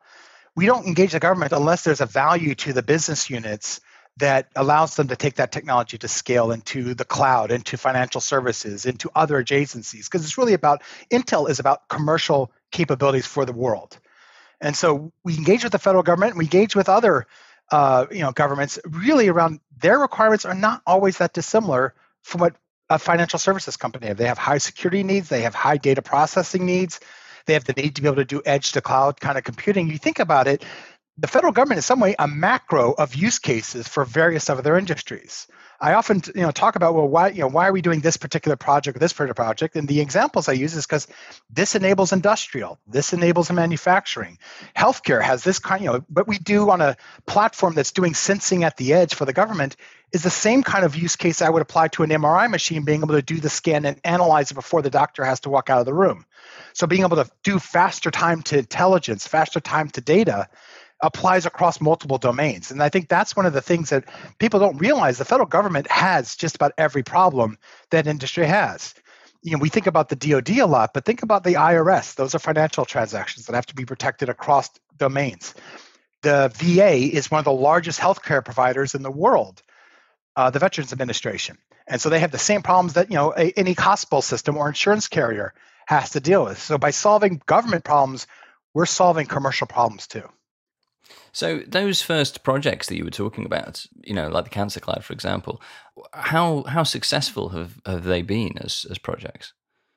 We 0.56 0.66
don't 0.66 0.86
engage 0.86 1.12
the 1.12 1.20
government 1.20 1.52
unless 1.52 1.84
there's 1.84 2.00
a 2.00 2.06
value 2.06 2.54
to 2.56 2.72
the 2.72 2.82
business 2.82 3.30
units 3.30 3.80
that 4.18 4.48
allows 4.54 4.94
them 4.94 5.08
to 5.08 5.16
take 5.16 5.36
that 5.36 5.50
technology 5.50 5.98
to 5.98 6.08
scale 6.08 6.52
into 6.52 6.94
the 6.94 7.04
cloud, 7.04 7.50
into 7.50 7.76
financial 7.76 8.20
services, 8.20 8.86
into 8.86 9.10
other 9.14 9.42
adjacencies. 9.42 10.04
Because 10.04 10.24
it's 10.24 10.38
really 10.38 10.54
about 10.54 10.82
Intel 11.10 11.50
is 11.50 11.58
about 11.58 11.88
commercial 11.88 12.52
capabilities 12.70 13.26
for 13.26 13.44
the 13.44 13.52
world. 13.52 13.98
And 14.60 14.76
so 14.76 15.12
we 15.24 15.36
engage 15.36 15.64
with 15.64 15.72
the 15.72 15.78
federal 15.78 16.04
government, 16.04 16.36
we 16.36 16.44
engage 16.44 16.76
with 16.76 16.88
other 16.88 17.26
uh, 17.72 18.06
you 18.10 18.20
know 18.20 18.30
governments 18.30 18.78
really 18.84 19.28
around 19.28 19.60
their 19.78 19.98
requirements 19.98 20.44
are 20.44 20.54
not 20.54 20.82
always 20.86 21.18
that 21.18 21.32
dissimilar 21.32 21.94
from 22.22 22.40
what 22.42 22.56
a 22.90 22.98
financial 22.98 23.38
services 23.38 23.76
company 23.76 24.06
have. 24.08 24.16
They 24.16 24.26
have 24.26 24.38
high 24.38 24.58
security 24.58 25.02
needs, 25.02 25.28
they 25.28 25.42
have 25.42 25.54
high 25.54 25.78
data 25.78 26.02
processing 26.02 26.66
needs, 26.66 27.00
they 27.46 27.54
have 27.54 27.64
the 27.64 27.72
need 27.72 27.96
to 27.96 28.02
be 28.02 28.08
able 28.08 28.16
to 28.16 28.24
do 28.24 28.42
edge 28.44 28.72
to 28.72 28.80
cloud 28.80 29.20
kind 29.20 29.38
of 29.38 29.44
computing. 29.44 29.88
You 29.88 29.98
think 29.98 30.18
about 30.18 30.46
it, 30.46 30.64
the 31.18 31.28
federal 31.28 31.52
government 31.52 31.78
is 31.78 31.86
some 31.86 32.00
way 32.00 32.16
a 32.18 32.26
macro 32.26 32.92
of 32.92 33.14
use 33.14 33.38
cases 33.38 33.86
for 33.86 34.04
various 34.04 34.50
other 34.50 34.76
industries. 34.76 35.46
I 35.80 35.94
often 35.94 36.22
you 36.34 36.42
know 36.42 36.50
talk 36.50 36.76
about 36.76 36.94
well 36.94 37.06
why 37.06 37.28
you 37.28 37.40
know 37.40 37.48
why 37.48 37.68
are 37.68 37.72
we 37.72 37.82
doing 37.82 38.00
this 38.00 38.16
particular 38.16 38.56
project 38.56 38.96
or 38.96 39.00
this 39.00 39.12
particular 39.12 39.34
project? 39.34 39.76
And 39.76 39.86
the 39.86 40.00
examples 40.00 40.48
I 40.48 40.52
use 40.52 40.74
is 40.74 40.86
because 40.86 41.06
this 41.50 41.74
enables 41.74 42.12
industrial 42.12 42.78
this 42.86 43.12
enables 43.12 43.50
manufacturing. 43.50 44.38
Healthcare 44.76 45.22
has 45.22 45.44
this 45.44 45.58
kind 45.58 45.84
you 45.84 45.92
know 45.92 46.04
what 46.08 46.26
we 46.26 46.38
do 46.38 46.70
on 46.70 46.80
a 46.80 46.96
platform 47.26 47.74
that's 47.74 47.92
doing 47.92 48.14
sensing 48.14 48.64
at 48.64 48.76
the 48.76 48.94
edge 48.94 49.14
for 49.14 49.24
the 49.24 49.32
government 49.32 49.76
is 50.12 50.22
the 50.22 50.30
same 50.30 50.62
kind 50.62 50.84
of 50.84 50.96
use 50.96 51.16
case 51.16 51.42
I 51.42 51.50
would 51.50 51.62
apply 51.62 51.88
to 51.88 52.04
an 52.04 52.10
MRI 52.10 52.48
machine 52.48 52.84
being 52.84 53.02
able 53.02 53.14
to 53.14 53.22
do 53.22 53.40
the 53.40 53.50
scan 53.50 53.84
and 53.84 54.00
analyze 54.04 54.52
it 54.52 54.54
before 54.54 54.80
the 54.80 54.90
doctor 54.90 55.24
has 55.24 55.40
to 55.40 55.50
walk 55.50 55.70
out 55.70 55.80
of 55.80 55.86
the 55.86 55.94
room. 55.94 56.24
So 56.72 56.86
being 56.86 57.02
able 57.02 57.16
to 57.16 57.28
do 57.42 57.58
faster 57.58 58.10
time 58.10 58.42
to 58.42 58.58
intelligence 58.58 59.26
faster 59.26 59.60
time 59.60 59.90
to 59.90 60.00
data 60.00 60.48
applies 61.02 61.46
across 61.46 61.80
multiple 61.80 62.18
domains. 62.18 62.70
And 62.70 62.82
I 62.82 62.88
think 62.88 63.08
that's 63.08 63.36
one 63.36 63.46
of 63.46 63.52
the 63.52 63.60
things 63.60 63.90
that 63.90 64.04
people 64.38 64.60
don't 64.60 64.78
realize. 64.78 65.18
The 65.18 65.24
federal 65.24 65.48
government 65.48 65.90
has 65.90 66.36
just 66.36 66.54
about 66.54 66.72
every 66.78 67.02
problem 67.02 67.58
that 67.90 68.06
industry 68.06 68.46
has. 68.46 68.94
You 69.42 69.52
know, 69.52 69.58
we 69.58 69.68
think 69.68 69.86
about 69.86 70.08
the 70.08 70.16
DoD 70.16 70.50
a 70.60 70.66
lot, 70.66 70.94
but 70.94 71.04
think 71.04 71.22
about 71.22 71.44
the 71.44 71.54
IRS. 71.54 72.14
Those 72.14 72.34
are 72.34 72.38
financial 72.38 72.84
transactions 72.84 73.46
that 73.46 73.54
have 73.54 73.66
to 73.66 73.74
be 73.74 73.84
protected 73.84 74.28
across 74.28 74.70
domains. 74.96 75.54
The 76.22 76.50
VA 76.54 76.94
is 76.94 77.30
one 77.30 77.40
of 77.40 77.44
the 77.44 77.52
largest 77.52 78.00
healthcare 78.00 78.42
providers 78.42 78.94
in 78.94 79.02
the 79.02 79.10
world, 79.10 79.62
uh, 80.36 80.48
the 80.48 80.58
Veterans 80.58 80.92
Administration, 80.92 81.58
and 81.86 82.00
so 82.00 82.08
they 82.08 82.20
have 82.20 82.30
the 82.30 82.38
same 82.38 82.62
problems 82.62 82.94
that 82.94 83.10
you 83.10 83.16
know 83.16 83.34
a, 83.36 83.52
any 83.58 83.74
hospital 83.74 84.22
system 84.22 84.56
or 84.56 84.66
insurance 84.66 85.08
carrier 85.08 85.52
has 85.84 86.10
to 86.10 86.20
deal 86.20 86.44
with. 86.46 86.58
So 86.62 86.78
by 86.78 86.90
solving 86.90 87.42
government 87.44 87.84
problems, 87.84 88.26
we're 88.72 88.86
solving 88.86 89.26
commercial 89.26 89.66
problems 89.66 90.06
too. 90.06 90.26
So 91.32 91.60
those 91.66 92.00
first 92.00 92.44
projects 92.44 92.88
that 92.88 92.96
you 92.96 93.04
were 93.04 93.10
talking 93.10 93.44
about, 93.44 93.86
you 94.02 94.14
know, 94.14 94.28
like 94.28 94.44
the 94.44 94.50
Cancer 94.50 94.80
Cloud, 94.80 95.04
for 95.04 95.12
example, 95.12 95.60
how 96.12 96.62
how 96.64 96.82
successful 96.82 97.50
have, 97.50 97.80
have 97.86 98.04
they 98.04 98.22
been 98.22 98.58
as 98.58 98.86
as 98.90 98.98
projects? 98.98 99.52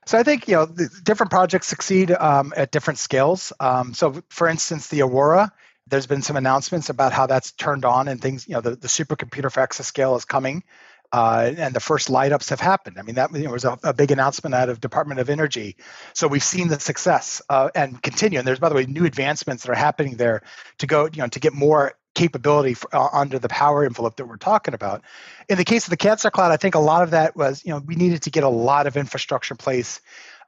So 0.06 0.18
I 0.18 0.24
think 0.24 0.48
you 0.48 0.56
know 0.56 0.68
different 1.04 1.32
projects 1.32 1.68
succeed 1.68 2.12
um, 2.12 2.54
at 2.56 2.72
different 2.72 3.00
scales. 3.00 3.52
Um, 3.60 3.94
so 3.94 4.22
for 4.30 4.48
instance, 4.48 4.88
the 4.88 5.02
Aurora, 5.02 5.52
there's 5.86 6.08
been 6.08 6.22
some 6.22 6.38
announcements 6.38 6.90
about 6.90 7.14
how 7.14 7.28
that's 7.28 7.52
turned 7.52 7.86
on 7.86 8.08
and 8.08 8.22
things. 8.22 8.48
You 8.48 8.56
know, 8.56 8.62
the, 8.62 8.76
the 8.76 8.88
supercomputer 8.88 9.52
for 9.52 9.66
exascale 9.66 10.18
is 10.18 10.26
coming 10.26 10.64
uh, 11.12 11.54
and 11.58 11.74
the 11.74 11.80
first 11.80 12.10
light 12.10 12.32
ups 12.32 12.50
have 12.50 12.60
happened. 12.60 12.98
I 13.00 13.02
mean, 13.02 13.16
that 13.16 13.34
you 13.34 13.44
know, 13.44 13.52
was 13.52 13.66
a, 13.66 13.78
a, 13.84 13.94
big 13.94 14.12
announcement 14.12 14.54
out 14.54 14.70
of 14.70 14.82
Department 14.82 15.20
of 15.20 15.30
Energy. 15.30 15.78
So 16.14 16.28
we've 16.28 16.44
seen 16.44 16.68
the 16.68 16.80
success 16.80 17.42
uh, 17.50 17.70
and 17.74 18.02
continue. 18.02 18.40
And 18.40 18.48
there's, 18.48 18.60
by 18.60 18.70
the 18.70 18.76
way, 18.76 18.86
new 18.86 19.06
advancements 19.06 19.64
that 19.64 19.72
are 19.72 19.76
happening 19.76 20.18
there 20.18 20.44
to 20.80 20.88
go, 20.88 21.06
you 21.06 21.22
know, 21.22 21.28
to 21.28 21.40
get 21.40 21.54
more 21.54 21.94
capability 22.14 22.74
for, 22.74 22.94
uh, 22.94 23.08
under 23.14 23.40
the 23.40 23.48
power 23.48 23.86
envelope 23.86 24.18
that 24.18 24.26
we're 24.26 24.38
talking 24.38 24.74
about. 24.74 25.04
In 25.48 25.58
the 25.58 25.64
case 25.64 25.86
of 25.86 25.92
the 25.92 25.98
Cancer 25.98 26.30
Cloud, 26.32 26.52
I 26.52 26.58
think 26.58 26.76
a 26.76 26.80
lot 26.80 27.04
of 27.04 27.12
that 27.12 27.36
was, 27.36 27.64
you 27.64 27.72
know, 27.72 27.80
we 27.80 27.96
needed 27.96 28.24
to 28.24 28.32
get 28.32 28.44
a 28.44 28.50
lot 28.50 28.88
of 28.88 28.98
infrastructure 28.98 29.54
in 29.54 29.58
place 29.58 30.02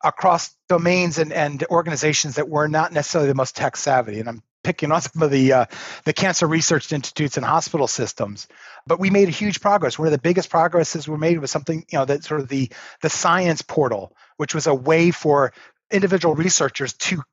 across 0.03 0.49
domains 0.67 1.19
and, 1.19 1.31
and 1.31 1.63
organizations 1.69 2.35
that 2.35 2.49
were 2.49 2.67
not 2.67 2.91
necessarily 2.91 3.27
the 3.27 3.35
most 3.35 3.55
tech 3.55 3.77
savvy. 3.77 4.19
And 4.19 4.29
I'm 4.29 4.43
picking 4.69 4.91
on 4.91 5.01
some 5.01 5.23
of 5.23 5.31
the 5.31 5.51
uh, 5.51 5.65
the 6.05 6.13
cancer 6.13 6.45
research 6.45 6.93
institutes 6.93 7.37
and 7.37 7.45
hospital 7.45 7.87
systems. 7.87 8.47
But 8.85 8.99
we 8.99 9.09
made 9.09 9.27
a 9.27 9.31
huge 9.31 9.61
progress. 9.61 9.97
One 9.97 10.07
of 10.07 10.11
the 10.11 10.19
biggest 10.19 10.51
progresses 10.51 11.07
we 11.07 11.17
made 11.17 11.39
was 11.39 11.49
something 11.49 11.83
you 11.89 11.97
know 11.97 12.05
that 12.05 12.23
sort 12.23 12.41
of 12.41 12.49
the 12.49 12.69
the 13.01 13.09
science 13.09 13.63
portal, 13.63 14.15
which 14.37 14.53
was 14.53 14.67
a 14.67 14.73
way 14.75 15.09
for 15.09 15.53
individual 15.89 16.35
researchers 16.35 16.93
to 16.93 17.23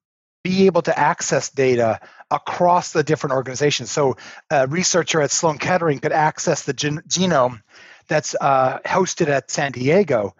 be 0.43 0.65
able 0.65 0.81
to 0.81 0.99
access 0.99 1.51
data 1.51 2.01
across 2.31 2.93
the 2.93 3.03
different 3.03 3.35
organizations. 3.35 3.91
So, 3.91 4.17
a 4.51 4.67
researcher 4.67 5.21
at 5.21 5.31
Sloan 5.31 5.59
Kettering 5.59 5.99
could 5.99 6.13
access 6.13 6.63
the 6.63 6.73
gen- 6.73 7.03
genome 7.07 7.61
that's 8.09 8.35
uh, 8.41 8.79
hosted 8.79 9.29
at 9.29 9.51
San 9.51 9.73
Diego 9.73 10.35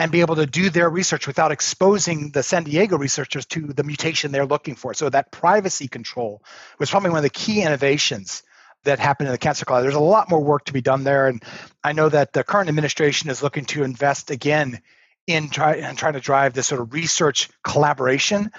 and 0.00 0.10
be 0.10 0.22
able 0.22 0.36
to 0.36 0.46
do 0.46 0.70
their 0.70 0.88
research 0.88 1.26
without 1.26 1.52
exposing 1.52 2.30
the 2.30 2.42
San 2.42 2.64
Diego 2.64 2.96
researchers 2.96 3.44
to 3.44 3.60
the 3.60 3.84
mutation 3.84 4.32
they're 4.32 4.46
looking 4.46 4.74
for. 4.74 4.94
So 4.94 5.10
that 5.10 5.30
privacy 5.30 5.88
control 5.88 6.42
was 6.78 6.88
probably 6.88 7.10
one 7.10 7.18
of 7.18 7.22
the 7.22 7.28
key 7.28 7.60
innovations 7.60 8.42
that 8.84 8.98
happened 8.98 9.28
in 9.28 9.32
the 9.32 9.38
cancer 9.38 9.66
cloud. 9.66 9.82
There's 9.82 9.94
a 9.94 10.00
lot 10.00 10.30
more 10.30 10.42
work 10.42 10.64
to 10.64 10.72
be 10.72 10.80
done 10.80 11.04
there, 11.04 11.26
and 11.26 11.42
I 11.84 11.92
know 11.92 12.08
that 12.08 12.32
the 12.32 12.42
current 12.42 12.70
administration 12.70 13.28
is 13.28 13.42
looking 13.42 13.66
to 13.66 13.82
invest 13.82 14.30
again 14.30 14.80
in 15.26 15.50
try 15.50 15.74
and 15.74 15.98
trying 15.98 16.14
to 16.14 16.20
drive 16.20 16.54
this 16.54 16.68
sort 16.68 16.80
of 16.80 16.94
research 16.94 17.50
collaboration. 17.62 18.52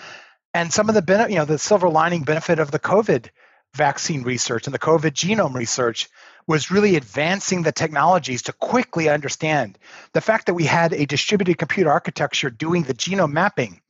And 0.54 0.72
some 0.72 0.90
of 0.90 0.96
the 0.96 1.02
benefit, 1.02 1.32
you 1.32 1.38
know, 1.40 1.46
the 1.46 1.58
silver 1.58 1.90
lining 1.90 2.22
benefit 2.22 2.60
of 2.60 2.70
the 2.70 2.78
COVID 2.78 3.30
vaccine 3.74 4.22
research 4.22 4.68
and 4.68 4.76
the 4.76 4.80
COVID 4.80 5.14
genome 5.14 5.56
research 5.56 6.08
was 6.48 6.72
really 6.72 6.96
advancing 6.96 7.64
the 7.64 7.72
technologies 7.72 8.44
to 8.44 8.54
quickly 8.54 9.10
understand 9.10 9.78
the 10.14 10.22
fact 10.22 10.48
that 10.48 10.54
we 10.54 10.66
had 10.66 10.94
a 10.94 11.06
distributed 11.06 11.58
computer 11.58 11.92
architecture 11.92 12.50
doing 12.50 12.84
the 12.84 12.94
genome 12.94 13.32
mapping 13.32 13.82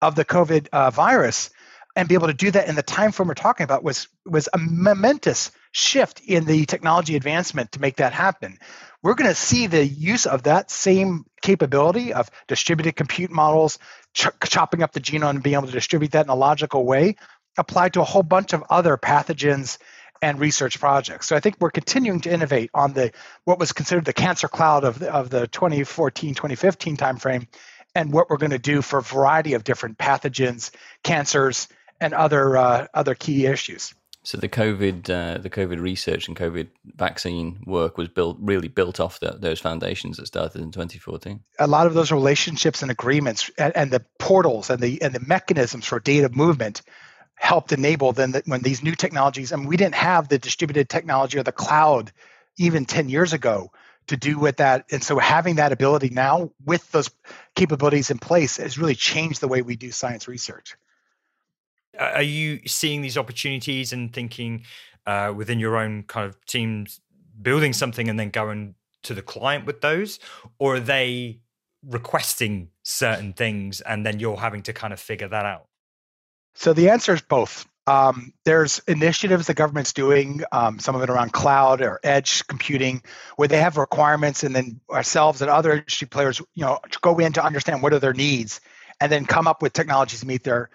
of 0.00 0.14
the 0.14 0.24
COVID 0.24 0.68
uh, 0.72 0.90
virus 0.90 1.50
and 1.94 2.08
be 2.08 2.14
able 2.14 2.26
to 2.26 2.34
do 2.34 2.50
that 2.50 2.68
in 2.68 2.74
the 2.74 2.82
time 2.82 3.12
frame 3.12 3.28
we're 3.28 3.34
talking 3.34 3.64
about 3.64 3.84
was 3.84 4.08
was 4.24 4.48
a 4.52 4.58
momentous 4.58 5.50
shift 5.72 6.20
in 6.26 6.44
the 6.44 6.64
technology 6.64 7.16
advancement 7.16 7.72
to 7.72 7.80
make 7.80 7.96
that 7.96 8.12
happen. 8.12 8.58
We're 9.02 9.14
going 9.14 9.30
to 9.30 9.34
see 9.34 9.66
the 9.66 9.84
use 9.84 10.26
of 10.26 10.44
that 10.44 10.70
same 10.70 11.24
capability 11.42 12.12
of 12.12 12.30
distributed 12.46 12.94
compute 12.94 13.30
models, 13.30 13.78
ch- 14.14 14.28
chopping 14.44 14.82
up 14.82 14.92
the 14.92 15.00
genome 15.00 15.30
and 15.30 15.42
being 15.42 15.56
able 15.56 15.66
to 15.66 15.72
distribute 15.72 16.12
that 16.12 16.26
in 16.26 16.30
a 16.30 16.34
logical 16.34 16.84
way 16.84 17.16
applied 17.58 17.94
to 17.94 18.00
a 18.00 18.04
whole 18.04 18.22
bunch 18.22 18.52
of 18.52 18.64
other 18.70 18.96
pathogens 18.96 19.78
and 20.22 20.38
research 20.38 20.78
projects. 20.78 21.26
So 21.26 21.36
I 21.36 21.40
think 21.40 21.56
we're 21.58 21.70
continuing 21.70 22.20
to 22.20 22.32
innovate 22.32 22.70
on 22.72 22.92
the 22.92 23.10
what 23.44 23.58
was 23.58 23.72
considered 23.72 24.04
the 24.04 24.12
cancer 24.12 24.48
cloud 24.48 24.84
of 24.84 25.00
the, 25.00 25.12
of 25.12 25.28
the 25.28 25.48
2014 25.48 26.34
2015 26.34 26.96
timeframe 26.96 27.48
and 27.94 28.12
what 28.12 28.30
we're 28.30 28.38
going 28.38 28.50
to 28.50 28.58
do 28.58 28.80
for 28.80 29.00
a 29.00 29.02
variety 29.02 29.54
of 29.54 29.64
different 29.64 29.98
pathogens, 29.98 30.70
cancers, 31.02 31.68
and 32.00 32.14
other 32.14 32.56
uh, 32.56 32.86
other 32.94 33.14
key 33.14 33.46
issues. 33.46 33.92
So 34.24 34.38
the 34.38 34.48
COVID 34.48 35.10
uh, 35.10 35.38
the 35.38 35.50
COVID 35.50 35.80
research 35.80 36.28
and 36.28 36.36
COVID 36.36 36.68
vaccine 36.96 37.64
work 37.66 37.98
was 37.98 38.08
built 38.08 38.36
really 38.40 38.68
built 38.68 39.00
off 39.00 39.18
the, 39.18 39.32
those 39.32 39.58
foundations 39.58 40.16
that 40.18 40.26
started 40.26 40.62
in 40.62 40.70
2014. 40.70 41.40
A 41.58 41.66
lot 41.66 41.88
of 41.88 41.94
those 41.94 42.12
relationships 42.12 42.82
and 42.82 42.90
agreements 42.90 43.50
and, 43.58 43.76
and 43.76 43.90
the 43.90 44.04
portals 44.20 44.70
and 44.70 44.80
the 44.80 45.02
and 45.02 45.12
the 45.12 45.20
mechanisms 45.26 45.86
for 45.86 45.98
data 45.98 46.28
movement 46.28 46.82
helped 47.42 47.72
enable 47.72 48.12
then 48.12 48.30
that 48.30 48.46
when 48.46 48.62
these 48.62 48.84
new 48.84 48.94
technologies 48.94 49.52
I 49.52 49.56
mean 49.56 49.66
we 49.66 49.76
didn't 49.76 49.96
have 49.96 50.28
the 50.28 50.38
distributed 50.38 50.88
technology 50.88 51.38
or 51.38 51.42
the 51.42 51.50
cloud 51.50 52.12
even 52.56 52.84
10 52.84 53.08
years 53.08 53.32
ago 53.32 53.72
to 54.06 54.16
do 54.16 54.38
with 54.38 54.58
that. 54.58 54.84
And 54.92 55.02
so 55.02 55.18
having 55.18 55.56
that 55.56 55.72
ability 55.72 56.10
now 56.10 56.50
with 56.64 56.90
those 56.92 57.10
capabilities 57.56 58.10
in 58.10 58.18
place 58.18 58.58
has 58.58 58.78
really 58.78 58.94
changed 58.94 59.40
the 59.40 59.48
way 59.48 59.62
we 59.62 59.74
do 59.74 59.90
science 59.90 60.28
research. 60.28 60.76
Are 61.98 62.22
you 62.22 62.60
seeing 62.66 63.02
these 63.02 63.18
opportunities 63.18 63.92
and 63.92 64.12
thinking 64.12 64.64
uh, 65.06 65.32
within 65.36 65.58
your 65.58 65.76
own 65.76 66.04
kind 66.04 66.28
of 66.28 66.44
teams 66.46 67.00
building 67.40 67.72
something 67.72 68.08
and 68.08 68.18
then 68.18 68.30
going 68.30 68.76
to 69.02 69.14
the 69.14 69.22
client 69.22 69.66
with 69.66 69.80
those? 69.80 70.20
Or 70.58 70.76
are 70.76 70.80
they 70.80 71.40
requesting 71.84 72.68
certain 72.84 73.32
things 73.32 73.80
and 73.80 74.06
then 74.06 74.20
you're 74.20 74.36
having 74.36 74.62
to 74.62 74.72
kind 74.72 74.92
of 74.92 75.00
figure 75.00 75.26
that 75.28 75.44
out 75.44 75.66
so 76.54 76.72
the 76.72 76.90
answer 76.90 77.14
is 77.14 77.22
both. 77.22 77.66
Um, 77.86 78.32
there's 78.44 78.80
initiatives 78.86 79.48
the 79.48 79.54
government's 79.54 79.92
doing, 79.92 80.42
um, 80.52 80.78
some 80.78 80.94
of 80.94 81.02
it 81.02 81.10
around 81.10 81.32
cloud 81.32 81.82
or 81.82 81.98
edge 82.04 82.46
computing, 82.46 83.02
where 83.36 83.48
they 83.48 83.58
have 83.58 83.76
requirements, 83.76 84.44
and 84.44 84.54
then 84.54 84.80
ourselves 84.90 85.42
and 85.42 85.50
other 85.50 85.72
industry 85.72 86.06
players, 86.06 86.40
you 86.54 86.64
know, 86.64 86.78
go 87.00 87.18
in 87.18 87.32
to 87.32 87.44
understand 87.44 87.82
what 87.82 87.92
are 87.92 87.98
their 87.98 88.12
needs, 88.12 88.60
and 89.00 89.10
then 89.10 89.26
come 89.26 89.48
up 89.48 89.62
with 89.62 89.72
technologies 89.72 90.20
to 90.20 90.26
meet 90.26 90.44
their. 90.44 90.70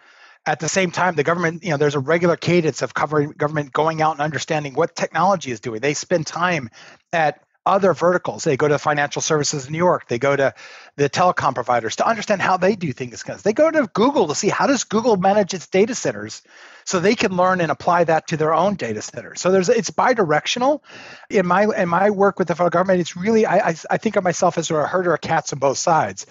At 0.45 0.59
the 0.59 0.69
same 0.69 0.91
time, 0.91 1.15
the 1.15 1.23
government, 1.23 1.63
you 1.63 1.71
know, 1.71 1.77
there's 1.77 1.95
a 1.95 1.99
regular 1.99 2.37
cadence 2.37 2.81
of 2.81 2.93
covering 2.93 3.31
government 3.31 3.73
going 3.73 4.01
out 4.01 4.13
and 4.13 4.21
understanding 4.21 4.73
what 4.73 4.95
technology 4.95 5.51
is 5.51 5.59
doing. 5.59 5.81
They 5.81 5.93
spend 5.93 6.25
time 6.25 6.69
at 7.11 7.41
other 7.67 7.93
verticals. 7.93 8.43
They 8.43 8.57
go 8.57 8.67
to 8.67 8.79
financial 8.79 9.21
services 9.21 9.67
in 9.67 9.73
New 9.73 9.77
York. 9.77 10.07
They 10.07 10.19
go 10.19 10.35
to 10.35 10.53
the 10.95 11.09
telecom 11.09 11.53
providers 11.53 11.97
to 11.97 12.07
understand 12.07 12.41
how 12.41 12.57
they 12.57 12.75
do 12.75 12.93
things. 12.93 13.23
They 13.43 13.53
go 13.53 13.69
to 13.69 13.87
Google 13.93 14.27
to 14.27 14.35
see 14.35 14.49
how 14.49 14.67
does 14.67 14.85
Google 14.85 15.17
manage 15.17 15.53
its 15.53 15.67
data 15.67 15.93
centers, 15.93 16.41
so 16.85 16.99
they 16.99 17.15
can 17.15 17.35
learn 17.35 17.61
and 17.61 17.71
apply 17.71 18.05
that 18.05 18.27
to 18.29 18.37
their 18.37 18.53
own 18.53 18.75
data 18.75 19.01
centers. 19.01 19.41
So 19.41 19.51
there's 19.51 19.69
it's 19.69 19.91
bidirectional. 19.91 20.81
In 21.29 21.45
my 21.45 21.67
in 21.75 21.89
my 21.89 22.09
work 22.09 22.39
with 22.39 22.47
the 22.47 22.55
federal 22.55 22.69
government, 22.69 23.01
it's 23.01 23.17
really 23.17 23.45
I 23.45 23.69
I, 23.69 23.75
I 23.91 23.97
think 23.97 24.15
of 24.15 24.23
myself 24.23 24.57
as 24.57 24.71
a 24.71 24.87
herder 24.87 25.13
of 25.13 25.21
cats 25.21 25.53
on 25.53 25.59
both 25.59 25.77
sides. 25.77 26.25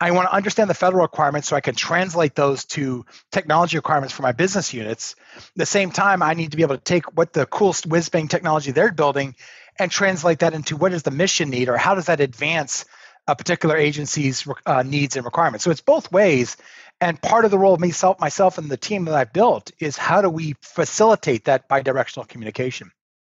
I 0.00 0.10
want 0.10 0.28
to 0.28 0.34
understand 0.34 0.68
the 0.68 0.74
federal 0.74 1.02
requirements 1.02 1.46
so 1.46 1.54
I 1.54 1.60
can 1.60 1.76
translate 1.76 2.34
those 2.34 2.64
to 2.76 3.06
technology 3.30 3.78
requirements 3.78 4.12
for 4.12 4.22
my 4.22 4.32
business 4.32 4.74
units. 4.74 5.14
At 5.36 5.44
the 5.54 5.66
same 5.66 5.92
time, 5.92 6.22
I 6.22 6.34
need 6.34 6.50
to 6.50 6.56
be 6.56 6.64
able 6.64 6.76
to 6.76 6.82
take 6.82 7.16
what 7.16 7.32
the 7.32 7.46
coolest 7.46 7.86
whiz 7.86 8.08
bang 8.08 8.26
technology 8.26 8.72
they're 8.72 8.90
building 8.90 9.36
and 9.78 9.90
translate 9.90 10.40
that 10.40 10.54
into 10.54 10.76
what 10.76 10.92
does 10.92 11.02
the 11.02 11.10
mission 11.10 11.50
need 11.50 11.68
or 11.68 11.76
how 11.76 11.94
does 11.94 12.06
that 12.06 12.20
advance 12.20 12.84
a 13.26 13.36
particular 13.36 13.76
agency's 13.76 14.46
uh, 14.66 14.82
needs 14.82 15.16
and 15.16 15.24
requirements. 15.24 15.64
So 15.64 15.70
it's 15.70 15.80
both 15.80 16.10
ways. 16.10 16.56
And 17.00 17.20
part 17.20 17.44
of 17.44 17.50
the 17.50 17.58
role 17.58 17.74
of 17.74 17.80
myself, 17.80 18.20
myself 18.20 18.58
and 18.58 18.70
the 18.70 18.76
team 18.76 19.04
that 19.06 19.14
I've 19.14 19.32
built 19.32 19.70
is 19.78 19.96
how 19.96 20.22
do 20.22 20.30
we 20.30 20.54
facilitate 20.60 21.44
that 21.44 21.68
bidirectional 21.68 22.28
communication? 22.28 22.90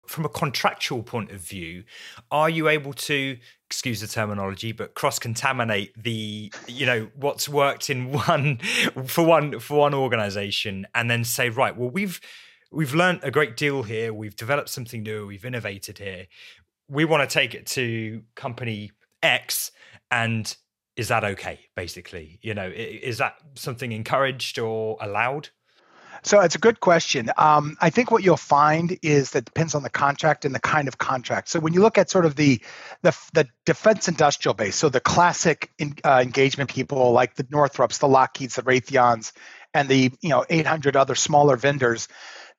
From 0.07 0.25
a 0.25 0.29
contractual 0.29 1.03
point 1.03 1.31
of 1.31 1.41
view, 1.41 1.85
are 2.31 2.51
you 2.51 2.69
able 2.69 2.93
to, 2.93 3.39
excuse 3.67 4.01
the 4.01 4.09
terminology, 4.09 4.73
but 4.73 4.95
cross-contaminate 4.95 5.93
the, 6.01 6.53
you 6.67 6.87
know, 6.87 7.09
what's 7.15 7.49
worked 7.49 7.89
in 7.89 8.13
one 8.29 8.59
for 9.07 9.25
one 9.25 9.61
for 9.61 9.79
one 9.79 9.95
organization 9.95 10.87
and 10.95 11.09
then 11.09 11.23
say, 11.25 11.51
right, 11.51 11.77
well, 11.77 11.91
we've 11.91 12.21
we've 12.73 12.95
learned 12.95 13.21
a 13.23 13.31
great 13.31 13.57
deal 13.57 13.83
here, 13.83 14.13
we've 14.13 14.37
developed 14.37 14.69
something 14.69 15.03
new, 15.03 15.27
we've 15.27 15.45
innovated 15.45 15.99
here. 15.99 16.27
We 16.89 17.05
want 17.05 17.29
to 17.29 17.33
take 17.33 17.55
it 17.55 17.67
to 17.69 18.23
company 18.35 18.93
X 19.23 19.71
and 20.11 20.57
is 20.95 21.09
that 21.09 21.25
okay 21.25 21.59
basically 21.75 22.39
you 22.43 22.53
know 22.53 22.69
is 22.69 23.17
that 23.19 23.35
something 23.55 23.93
encouraged 23.93 24.59
or 24.59 24.99
allowed 25.01 25.49
so 26.25 26.41
it's 26.41 26.55
a 26.55 26.59
good 26.59 26.79
question. 26.79 27.31
Um, 27.37 27.77
I 27.81 27.91
think 27.91 28.13
what 28.13 28.23
you'll 28.23 28.37
find 28.37 28.97
is 29.03 29.33
that 29.33 29.45
depends 29.45 29.75
on 29.75 29.83
the 29.83 29.91
contract 29.91 30.45
and 30.45 30.55
the 30.55 30.61
kind 30.61 30.87
of 30.87 30.99
contract. 30.99 31.49
So 31.49 31.59
when 31.59 31.73
you 31.73 31.81
look 31.81 31.99
at 31.99 32.11
sort 32.11 32.27
of 32.27 32.37
the 32.37 32.61
the, 33.03 33.17
the 33.35 33.49
defense 33.67 34.07
industrial 34.07 34.55
base, 34.55 34.77
so 34.77 34.89
the 34.89 35.01
classic 35.01 35.73
in, 35.79 35.97
uh, 36.05 36.21
engagement 36.23 36.71
people 36.71 37.11
like 37.11 37.35
the 37.35 37.47
Northrops, 37.51 37.99
the 37.99 38.07
Lockheeds, 38.07 38.55
the 38.55 38.63
Raytheons, 38.63 39.33
and 39.75 39.89
the 39.89 40.13
you 40.21 40.29
know 40.29 40.45
800 40.49 40.95
other 40.95 41.17
smaller 41.17 41.57
vendors, 41.57 42.07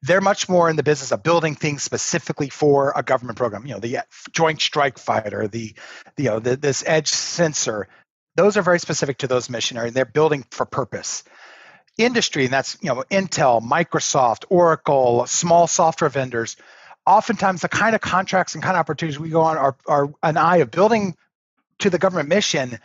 they're 0.03 0.21
much 0.21 0.49
more 0.49 0.69
in 0.69 0.75
the 0.75 0.83
business 0.83 1.11
of 1.11 1.23
building 1.23 1.55
things 1.55 1.81
specifically 1.81 2.49
for 2.49 2.93
a 2.95 3.01
government 3.01 3.37
program. 3.37 3.65
You 3.65 3.73
know, 3.73 3.79
the 3.79 3.99
uh, 3.99 4.01
Joint 4.31 4.61
Strike 4.61 4.99
Fighter, 4.99 5.47
the, 5.47 5.73
the 6.17 6.23
you 6.23 6.29
know 6.29 6.39
the, 6.39 6.57
this 6.57 6.83
edge 6.85 7.07
sensor, 7.07 7.87
those 8.35 8.57
are 8.57 8.61
very 8.61 8.79
specific 8.79 9.19
to 9.19 9.27
those 9.27 9.49
missionary 9.49 9.87
and 9.87 9.95
they're 9.95 10.05
building 10.05 10.45
for 10.51 10.65
purpose 10.65 11.23
industry 11.97 12.45
and 12.45 12.53
that's 12.53 12.75
you 12.81 12.89
know 12.89 13.03
intel 13.11 13.61
microsoft 13.61 14.45
oracle 14.49 15.27
small 15.27 15.67
software 15.67 16.09
vendors 16.09 16.55
oftentimes 17.05 17.61
the 17.61 17.69
kind 17.69 17.93
of 17.93 18.01
contracts 18.01 18.55
and 18.55 18.63
kind 18.63 18.75
of 18.75 18.79
opportunities 18.79 19.19
we 19.19 19.29
go 19.29 19.41
on 19.41 19.57
are, 19.57 19.75
are 19.87 20.11
an 20.23 20.35
eye 20.35 20.57
of 20.57 20.71
building 20.71 21.15
to 21.77 21.91
the 21.91 21.99
government 21.99 22.29
mission 22.29 22.79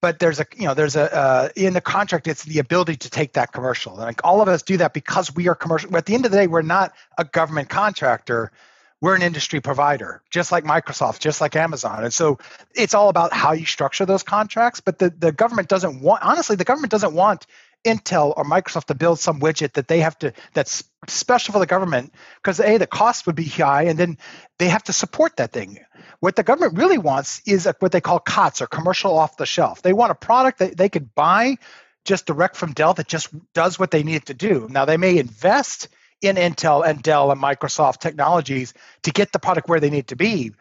but 0.00 0.18
there's 0.18 0.40
a 0.40 0.46
you 0.56 0.66
know 0.66 0.74
there's 0.74 0.96
a 0.96 1.14
uh, 1.14 1.48
in 1.56 1.72
the 1.72 1.80
contract 1.80 2.26
it's 2.26 2.44
the 2.44 2.58
ability 2.58 2.96
to 2.96 3.10
take 3.10 3.32
that 3.34 3.52
commercial 3.52 3.94
and 3.94 4.02
like 4.02 4.20
all 4.24 4.40
of 4.40 4.48
us 4.48 4.62
do 4.62 4.76
that 4.76 4.92
because 4.92 5.34
we 5.34 5.48
are 5.48 5.54
commercial 5.54 5.94
at 5.96 6.06
the 6.06 6.14
end 6.14 6.24
of 6.24 6.30
the 6.30 6.36
day 6.36 6.46
we're 6.46 6.62
not 6.62 6.92
a 7.18 7.24
government 7.24 7.68
contractor 7.68 8.52
we're 9.00 9.14
an 9.14 9.22
industry 9.22 9.60
provider, 9.60 10.22
just 10.30 10.50
like 10.50 10.64
Microsoft, 10.64 11.18
just 11.18 11.40
like 11.40 11.54
Amazon. 11.54 12.04
And 12.04 12.12
so 12.12 12.38
it's 12.74 12.94
all 12.94 13.08
about 13.08 13.32
how 13.32 13.52
you 13.52 13.66
structure 13.66 14.06
those 14.06 14.22
contracts. 14.22 14.80
But 14.80 14.98
the, 14.98 15.10
the 15.10 15.32
government 15.32 15.68
doesn't 15.68 16.00
want, 16.00 16.22
honestly, 16.22 16.56
the 16.56 16.64
government 16.64 16.90
doesn't 16.90 17.12
want 17.12 17.46
Intel 17.86 18.34
or 18.36 18.44
Microsoft 18.44 18.86
to 18.86 18.94
build 18.94 19.18
some 19.18 19.40
widget 19.40 19.74
that 19.74 19.88
they 19.88 20.00
have 20.00 20.18
to, 20.18 20.32
that's 20.52 20.84
special 21.08 21.52
for 21.52 21.58
the 21.58 21.66
government 21.66 22.12
because 22.42 22.60
A, 22.60 22.78
the 22.78 22.86
cost 22.86 23.26
would 23.26 23.36
be 23.36 23.44
high, 23.44 23.84
and 23.84 23.98
then 23.98 24.18
they 24.58 24.68
have 24.68 24.82
to 24.84 24.92
support 24.92 25.36
that 25.36 25.52
thing. 25.52 25.78
What 26.20 26.36
the 26.36 26.42
government 26.42 26.76
really 26.76 26.98
wants 26.98 27.40
is 27.46 27.68
what 27.78 27.92
they 27.92 28.00
call 28.00 28.18
COTS 28.18 28.62
or 28.62 28.66
commercial 28.66 29.16
off 29.16 29.36
the 29.36 29.46
shelf. 29.46 29.82
They 29.82 29.92
want 29.92 30.10
a 30.10 30.16
product 30.16 30.58
that 30.58 30.76
they 30.76 30.88
could 30.88 31.14
buy 31.14 31.58
just 32.04 32.26
direct 32.26 32.56
from 32.56 32.72
Dell 32.72 32.94
that 32.94 33.08
just 33.08 33.28
does 33.52 33.78
what 33.78 33.90
they 33.90 34.02
need 34.02 34.16
it 34.16 34.26
to 34.26 34.34
do. 34.34 34.66
Now, 34.70 34.84
they 34.84 34.96
may 34.96 35.18
invest 35.18 35.88
in 36.22 36.36
Intel 36.36 36.86
and 36.86 37.02
Dell 37.02 37.30
and 37.30 37.40
Microsoft 37.40 37.98
technologies 37.98 38.74
to 39.02 39.10
get 39.10 39.32
the 39.32 39.38
product 39.38 39.68
where 39.68 39.80
they 39.80 39.90
need 39.90 40.08
to 40.08 40.16
be. 40.16 40.52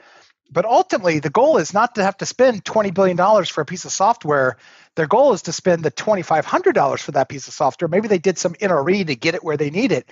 But 0.52 0.66
ultimately, 0.66 1.20
the 1.20 1.30
goal 1.30 1.58
is 1.58 1.74
not 1.74 1.96
to 1.96 2.04
have 2.04 2.18
to 2.18 2.26
spend 2.26 2.64
$20 2.64 2.94
billion 2.94 3.18
for 3.46 3.62
a 3.62 3.66
piece 3.66 3.86
of 3.86 3.92
software. 3.92 4.58
Their 4.96 5.08
goal 5.08 5.34
is 5.34 5.44
to 5.44 5.52
spend 5.52 5.84
the 5.84 5.92
$2,500 5.92 7.00
for 7.00 7.12
that 7.12 7.30
piece 7.30 7.48
of 7.48 7.54
software. 7.54 7.88
Maybe 7.88 8.08
they 8.08 8.18
did 8.18 8.38
some 8.38 8.54
NRE 8.54 9.08
to 9.08 9.16
get 9.16 9.36
it 9.36 9.44
where 9.44 9.58
they 9.58 9.70
need 9.70 9.92
it, 9.92 10.10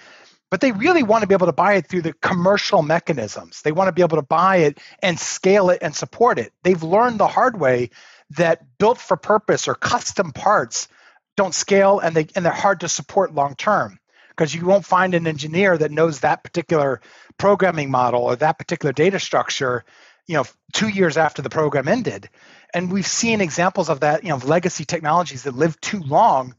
but 0.52 0.62
they 0.62 0.72
really 0.72 1.04
want 1.04 1.22
to 1.22 1.28
be 1.28 1.36
able 1.36 1.48
to 1.48 1.54
buy 1.54 1.76
it 1.76 1.88
through 1.88 2.02
the 2.02 2.14
commercial 2.14 2.84
mechanisms. 2.84 3.62
They 3.62 3.72
want 3.72 3.88
to 3.88 3.94
be 3.94 4.02
able 4.02 4.18
to 4.18 4.24
buy 4.24 4.58
it 4.58 4.80
and 5.02 5.20
scale 5.20 5.70
it 5.70 5.80
and 5.82 5.96
support 5.96 6.38
it. 6.38 6.52
They've 6.64 6.84
learned 6.84 7.20
the 7.20 7.28
hard 7.28 7.60
way 7.60 7.90
that 8.32 8.62
built 8.78 8.98
for 8.98 9.18
purpose 9.18 9.68
or 9.68 9.76
custom 9.76 10.32
parts 10.32 10.88
don't 11.36 11.56
scale 11.56 12.00
and 12.00 12.16
they 12.16 12.28
and 12.36 12.46
they're 12.46 12.52
hard 12.52 12.82
to 12.82 12.90
support 12.90 13.34
long 13.34 13.56
term 13.56 14.00
because 14.30 14.54
you 14.54 14.66
won't 14.66 14.86
find 14.86 15.14
an 15.14 15.28
engineer 15.28 15.78
that 15.78 15.92
knows 15.92 16.20
that 16.20 16.44
particular 16.44 17.02
programming 17.38 17.90
model 17.90 18.22
or 18.22 18.36
that 18.36 18.58
particular 18.60 18.94
data 18.94 19.20
structure 19.20 19.84
you 20.28 20.36
know 20.36 20.46
two 20.74 20.88
years 20.88 21.18
after 21.18 21.42
the 21.42 21.50
program 21.50 21.88
ended 21.88 22.30
and 22.74 22.92
we've 22.92 23.08
seen 23.08 23.42
examples 23.42 23.90
of 23.90 24.02
that 24.02 24.24
you 24.24 24.30
know 24.30 24.38
legacy 24.38 24.86
technologies 24.86 25.44
that 25.44 25.56
live 25.56 25.80
too 25.82 26.00
long 26.00 26.56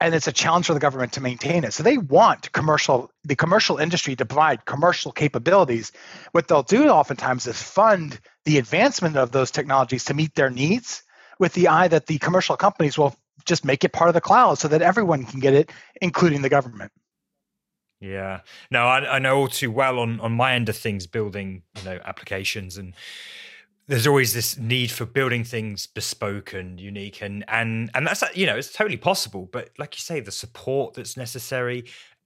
and 0.00 0.14
it's 0.14 0.26
a 0.26 0.32
challenge 0.32 0.66
for 0.66 0.74
the 0.74 0.80
government 0.80 1.14
to 1.14 1.20
maintain 1.20 1.64
it. 1.64 1.72
So 1.72 1.82
they 1.82 1.98
want 1.98 2.52
commercial 2.52 3.10
the 3.24 3.36
commercial 3.36 3.78
industry 3.78 4.16
to 4.16 4.26
provide 4.26 4.64
commercial 4.64 5.12
capabilities. 5.12 5.92
What 6.32 6.48
they'll 6.48 6.62
do 6.62 6.88
oftentimes 6.88 7.46
is 7.46 7.60
fund 7.60 8.18
the 8.44 8.58
advancement 8.58 9.16
of 9.16 9.32
those 9.32 9.50
technologies 9.50 10.04
to 10.04 10.14
meet 10.14 10.34
their 10.34 10.50
needs 10.50 11.02
with 11.38 11.54
the 11.54 11.68
eye 11.68 11.88
that 11.88 12.06
the 12.06 12.18
commercial 12.18 12.56
companies 12.56 12.98
will 12.98 13.14
just 13.46 13.64
make 13.64 13.84
it 13.84 13.92
part 13.92 14.08
of 14.08 14.14
the 14.14 14.20
cloud 14.20 14.58
so 14.58 14.68
that 14.68 14.82
everyone 14.82 15.24
can 15.24 15.40
get 15.40 15.54
it, 15.54 15.70
including 16.00 16.42
the 16.42 16.48
government. 16.48 16.92
Yeah, 18.00 18.40
no, 18.70 18.86
I, 18.86 19.16
I 19.16 19.18
know 19.18 19.38
all 19.38 19.48
too 19.48 19.70
well 19.70 19.98
on 19.98 20.20
on 20.20 20.32
my 20.32 20.52
end 20.54 20.68
of 20.68 20.76
things, 20.76 21.06
building 21.06 21.62
you 21.78 21.84
know 21.84 22.00
applications 22.04 22.76
and 22.76 22.94
there's 23.88 24.06
always 24.06 24.32
this 24.32 24.58
need 24.58 24.90
for 24.90 25.06
building 25.06 25.44
things 25.44 25.86
bespoke 25.86 26.52
and 26.52 26.80
unique 26.80 27.22
and 27.22 27.44
and 27.48 27.90
and 27.94 28.06
that's 28.06 28.22
you 28.34 28.46
know 28.46 28.56
it's 28.56 28.72
totally 28.72 28.96
possible 28.96 29.48
but 29.52 29.70
like 29.78 29.94
you 29.94 30.00
say 30.00 30.20
the 30.20 30.32
support 30.32 30.94
that's 30.94 31.16
necessary 31.16 31.84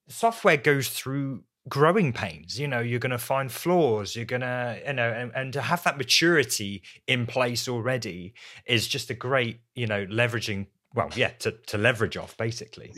software 0.08 0.56
goes 0.56 0.88
through 0.88 1.42
growing 1.68 2.12
pains 2.12 2.58
you 2.58 2.66
know 2.66 2.80
you're 2.80 2.98
going 2.98 3.10
to 3.10 3.18
find 3.18 3.52
flaws 3.52 4.16
you're 4.16 4.24
going 4.24 4.40
to 4.40 4.80
you 4.86 4.92
know 4.94 5.10
and, 5.10 5.30
and 5.34 5.52
to 5.52 5.60
have 5.60 5.82
that 5.84 5.98
maturity 5.98 6.82
in 7.06 7.26
place 7.26 7.68
already 7.68 8.32
is 8.66 8.88
just 8.88 9.10
a 9.10 9.14
great 9.14 9.60
you 9.74 9.86
know 9.86 10.06
leveraging 10.06 10.66
well, 10.94 11.10
yeah, 11.14 11.30
to, 11.40 11.52
to 11.52 11.78
leverage 11.78 12.16
off 12.16 12.36
basically. 12.36 12.92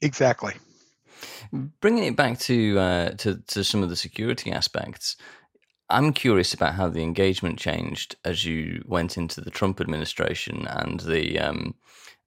Exactly. 0.00 0.54
Bringing 1.80 2.04
it 2.04 2.16
back 2.16 2.38
to, 2.40 2.78
uh, 2.78 3.10
to 3.12 3.42
to 3.48 3.64
some 3.64 3.82
of 3.82 3.88
the 3.88 3.96
security 3.96 4.52
aspects, 4.52 5.16
I'm 5.90 6.12
curious 6.12 6.52
about 6.52 6.74
how 6.74 6.88
the 6.88 7.02
engagement 7.02 7.58
changed 7.58 8.16
as 8.24 8.44
you 8.44 8.82
went 8.86 9.16
into 9.16 9.40
the 9.40 9.50
Trump 9.50 9.80
administration 9.80 10.66
and 10.68 11.00
the 11.00 11.38
um, 11.38 11.74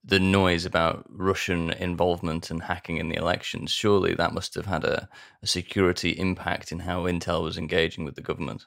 the 0.03 0.19
noise 0.19 0.65
about 0.65 1.05
Russian 1.09 1.69
involvement 1.71 2.49
and 2.49 2.63
hacking 2.63 2.97
in 2.97 3.09
the 3.09 3.17
elections. 3.17 3.71
Surely 3.71 4.15
that 4.15 4.33
must 4.33 4.55
have 4.55 4.65
had 4.65 4.83
a, 4.83 5.07
a 5.43 5.47
security 5.47 6.11
impact 6.11 6.71
in 6.71 6.79
how 6.79 7.03
Intel 7.03 7.43
was 7.43 7.57
engaging 7.57 8.03
with 8.03 8.15
the 8.15 8.21
government. 8.21 8.65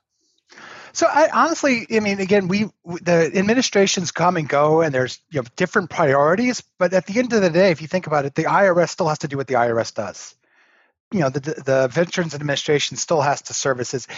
So 0.92 1.08
I 1.08 1.28
honestly, 1.32 1.86
I 1.90 1.98
mean, 1.98 2.20
again, 2.20 2.46
we 2.46 2.70
the 2.84 3.32
administrations 3.34 4.12
come 4.12 4.36
and 4.36 4.48
go, 4.48 4.80
and 4.80 4.94
there's 4.94 5.18
you 5.30 5.40
know 5.40 5.46
different 5.56 5.90
priorities. 5.90 6.62
But 6.78 6.92
at 6.92 7.06
the 7.06 7.18
end 7.18 7.32
of 7.32 7.42
the 7.42 7.50
day, 7.50 7.72
if 7.72 7.82
you 7.82 7.88
think 7.88 8.06
about 8.06 8.26
it, 8.26 8.36
the 8.36 8.44
IRS 8.44 8.90
still 8.90 9.08
has 9.08 9.18
to 9.18 9.28
do 9.28 9.36
what 9.36 9.48
the 9.48 9.54
IRS 9.54 9.92
does. 9.92 10.36
You 11.14 11.20
know, 11.20 11.30
the 11.30 11.40
the 11.40 11.88
Veterans 11.92 12.34
Administration 12.34 12.96
still 12.96 13.20
has 13.20 13.42
to 13.42 13.54
services. 13.54 14.08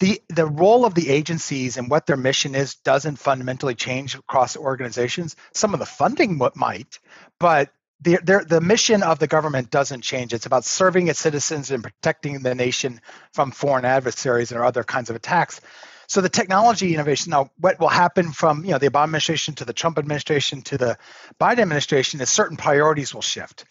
The 0.00 0.22
the 0.28 0.46
role 0.46 0.86
of 0.86 0.94
the 0.94 1.10
agencies 1.10 1.76
and 1.76 1.90
what 1.90 2.06
their 2.06 2.16
mission 2.16 2.54
is 2.54 2.76
doesn't 2.76 3.16
fundamentally 3.16 3.74
change 3.74 4.14
across 4.14 4.56
organizations. 4.56 5.36
Some 5.52 5.74
of 5.74 5.80
the 5.80 5.86
funding 5.86 6.40
might, 6.54 6.98
but 7.38 7.70
the, 8.00 8.18
the, 8.22 8.44
the 8.46 8.60
mission 8.60 9.02
of 9.02 9.18
the 9.18 9.26
government 9.26 9.70
doesn't 9.70 10.02
change. 10.02 10.34
It's 10.34 10.46
about 10.46 10.64
serving 10.64 11.08
its 11.08 11.20
citizens 11.20 11.70
and 11.70 11.82
protecting 11.82 12.40
the 12.40 12.54
nation 12.54 13.00
from 13.32 13.50
foreign 13.50 13.84
adversaries 13.84 14.52
and 14.52 14.60
other 14.60 14.84
kinds 14.84 15.10
of 15.10 15.16
attacks. 15.16 15.60
So 16.08 16.20
the 16.20 16.28
technology 16.28 16.94
innovation 16.94 17.30
now, 17.30 17.50
what 17.58 17.80
will 17.80 17.88
happen 17.88 18.32
from 18.32 18.64
you 18.64 18.70
know 18.70 18.78
the 18.78 18.88
Obama 18.88 19.04
administration 19.04 19.54
to 19.56 19.64
the 19.64 19.72
Trump 19.72 19.98
administration 19.98 20.62
to 20.62 20.78
the 20.78 20.98
Biden 21.40 21.58
administration 21.58 22.20
is 22.20 22.30
certain 22.30 22.56
priorities 22.56 23.12
will 23.12 23.22
shift. 23.22 23.64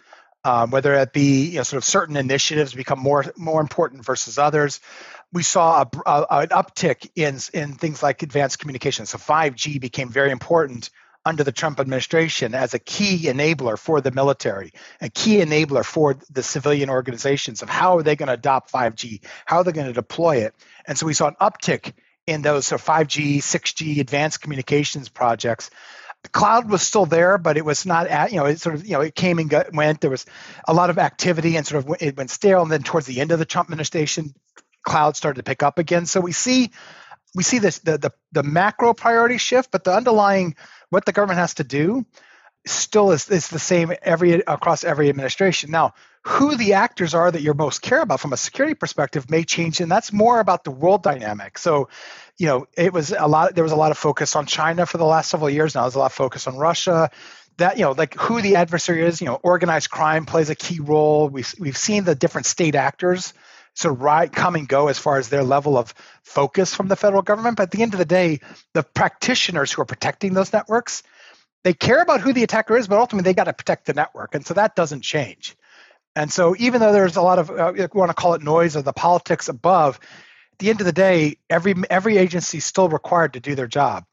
Um, 0.45 0.69
whether 0.69 0.93
it 0.93 1.11
be 1.11 1.47
you 1.47 1.57
know 1.57 1.63
sort 1.63 1.79
of 1.79 1.85
certain 1.85 2.15
initiatives 2.15 2.73
become 2.73 2.99
more 2.99 3.25
more 3.35 3.59
important 3.59 4.05
versus 4.05 4.37
others. 4.37 4.79
We 5.33 5.41
saw 5.41 5.81
a, 5.81 5.99
a, 6.05 6.25
an 6.29 6.49
uptick 6.49 7.09
in 7.15 7.39
in 7.53 7.73
things 7.73 8.03
like 8.03 8.21
advanced 8.21 8.59
communication. 8.59 9.07
So 9.07 9.17
5G 9.17 9.81
became 9.81 10.09
very 10.09 10.29
important 10.29 10.91
under 11.25 11.43
the 11.43 11.51
Trump 11.51 11.79
administration 11.79 12.53
as 12.53 12.75
a 12.75 12.79
key 12.79 13.23
enabler 13.23 13.77
for 13.79 13.99
the 13.99 14.11
military, 14.11 14.71
a 15.01 15.09
key 15.09 15.37
enabler 15.37 15.83
for 15.83 16.15
the 16.29 16.43
civilian 16.43 16.89
organizations 16.89 17.63
of 17.63 17.69
how 17.69 17.97
are 17.97 18.03
they 18.03 18.15
going 18.15 18.27
to 18.27 18.33
adopt 18.33 18.71
5G, 18.71 19.25
how 19.45 19.57
are 19.57 19.63
they 19.63 19.71
going 19.71 19.87
to 19.87 19.93
deploy 19.93 20.37
it. 20.37 20.53
And 20.87 20.95
so 20.97 21.07
we 21.07 21.15
saw 21.15 21.27
an 21.27 21.35
uptick 21.41 21.93
in 22.27 22.43
those 22.43 22.67
so 22.67 22.77
5G, 22.77 23.37
6G 23.37 23.99
advanced 23.99 24.41
communications 24.41 25.09
projects. 25.09 25.71
The 26.25 26.29
cloud 26.29 26.67
was 26.71 26.81
still 26.81 27.05
there, 27.05 27.37
but 27.37 27.55
it 27.55 27.63
was 27.63 27.85
not 27.85 28.07
at, 28.07 28.31
you 28.31 28.39
know, 28.39 28.47
it 28.47 28.59
sort 28.59 28.73
of, 28.73 28.83
you 28.83 28.93
know, 28.93 29.01
it 29.01 29.13
came 29.13 29.37
and 29.37 29.47
got, 29.47 29.71
went. 29.73 30.01
There 30.01 30.09
was 30.09 30.25
a 30.67 30.73
lot 30.73 30.89
of 30.89 30.97
activity 30.97 31.55
and 31.55 31.67
sort 31.67 31.85
of 31.85 31.97
it 32.01 32.17
went 32.17 32.31
stale. 32.31 32.63
And 32.63 32.71
then 32.71 32.81
towards 32.81 33.05
the 33.05 33.21
end 33.21 33.31
of 33.31 33.37
the 33.37 33.45
Trump 33.45 33.69
administration, 33.69 34.33
cloud 34.81 35.15
started 35.15 35.37
to 35.37 35.43
pick 35.43 35.61
up 35.61 35.77
again. 35.77 36.07
So 36.07 36.19
we 36.19 36.31
see, 36.31 36.71
we 37.35 37.43
see 37.43 37.59
this, 37.59 37.77
the, 37.77 37.99
the, 37.99 38.11
the 38.31 38.41
macro 38.41 38.95
priority 38.95 39.37
shift, 39.37 39.69
but 39.69 39.83
the 39.83 39.93
underlying, 39.93 40.55
what 40.89 41.05
the 41.05 41.11
government 41.11 41.37
has 41.37 41.53
to 41.55 41.63
do 41.63 42.07
still 42.65 43.11
is, 43.11 43.29
is 43.29 43.49
the 43.49 43.59
same 43.59 43.93
every 44.01 44.33
across 44.33 44.83
every 44.83 45.09
administration. 45.09 45.71
Now, 45.71 45.93
who 46.23 46.55
the 46.55 46.73
actors 46.73 47.13
are 47.13 47.29
that 47.29 47.41
you're 47.41 47.53
most 47.53 47.81
care 47.81 48.01
about 48.01 48.19
from 48.19 48.33
a 48.33 48.37
security 48.37 48.73
perspective 48.73 49.29
may 49.29 49.43
change, 49.43 49.79
and 49.79 49.91
that's 49.91 50.11
more 50.11 50.39
about 50.39 50.63
the 50.63 50.71
world 50.71 51.03
dynamic. 51.03 51.57
So, 51.57 51.89
you 52.37 52.47
know, 52.47 52.67
it 52.75 52.91
was 52.93 53.11
a 53.11 53.27
lot. 53.27 53.53
There 53.55 53.63
was 53.63 53.73
a 53.73 53.77
lot 53.77 53.91
of 53.91 53.97
focus 53.97 54.35
on 54.35 54.45
China 54.45 54.85
for 54.85 54.97
the 54.97 55.05
last 55.05 55.29
several 55.29 55.49
years. 55.49 55.75
Now 55.75 55.81
there's 55.81 55.95
a 55.95 55.99
lot 55.99 56.07
of 56.07 56.13
focus 56.13 56.47
on 56.47 56.57
Russia. 56.57 57.11
That 57.57 57.77
you 57.77 57.83
know, 57.85 57.91
like 57.91 58.15
who 58.15 58.41
the 58.41 58.55
adversary 58.55 59.05
is. 59.05 59.21
You 59.21 59.27
know, 59.27 59.35
organized 59.35 59.89
crime 59.89 60.25
plays 60.25 60.49
a 60.49 60.55
key 60.55 60.79
role. 60.79 61.29
We've 61.29 61.53
we've 61.59 61.77
seen 61.77 62.03
the 62.03 62.15
different 62.15 62.47
state 62.47 62.75
actors 62.75 63.33
of 63.83 64.01
right 64.01 64.31
come 64.31 64.55
and 64.55 64.67
go 64.67 64.87
as 64.87 64.97
far 64.97 65.17
as 65.17 65.27
their 65.27 65.43
level 65.43 65.77
of 65.77 65.93
focus 66.23 66.73
from 66.73 66.87
the 66.87 66.95
federal 66.95 67.21
government. 67.21 67.57
But 67.57 67.63
at 67.63 67.71
the 67.71 67.81
end 67.81 67.93
of 67.93 67.97
the 67.97 68.05
day, 68.05 68.39
the 68.73 68.83
practitioners 68.83 69.71
who 69.71 69.81
are 69.81 69.85
protecting 69.85 70.33
those 70.33 70.53
networks 70.53 71.03
they 71.65 71.73
care 71.73 71.99
about 71.99 72.21
who 72.21 72.31
the 72.31 72.43
attacker 72.43 72.77
is, 72.77 72.87
but 72.87 72.99
ultimately 72.99 73.27
they 73.27 73.33
got 73.33 73.45
to 73.45 73.53
protect 73.53 73.87
the 73.87 73.93
network, 73.95 74.35
and 74.35 74.45
so 74.45 74.53
that 74.53 74.75
doesn't 74.75 75.01
change. 75.01 75.57
And 76.15 76.31
so 76.31 76.55
even 76.59 76.79
though 76.79 76.93
there's 76.93 77.15
a 77.15 77.23
lot 77.23 77.39
of 77.39 77.49
uh, 77.49 77.73
we 77.75 77.87
want 77.99 78.11
to 78.11 78.13
call 78.13 78.35
it 78.35 78.43
noise 78.43 78.75
or 78.77 78.83
the 78.83 78.93
politics 78.93 79.49
above, 79.49 79.99
at 80.53 80.59
the 80.59 80.69
end 80.69 80.79
of 80.79 80.85
the 80.85 80.93
day, 80.93 81.37
every 81.49 81.73
every 81.89 82.17
agency 82.17 82.59
is 82.59 82.65
still 82.65 82.87
required 82.87 83.33
to 83.33 83.39
do 83.39 83.55
their 83.55 83.67
job. 83.67 84.05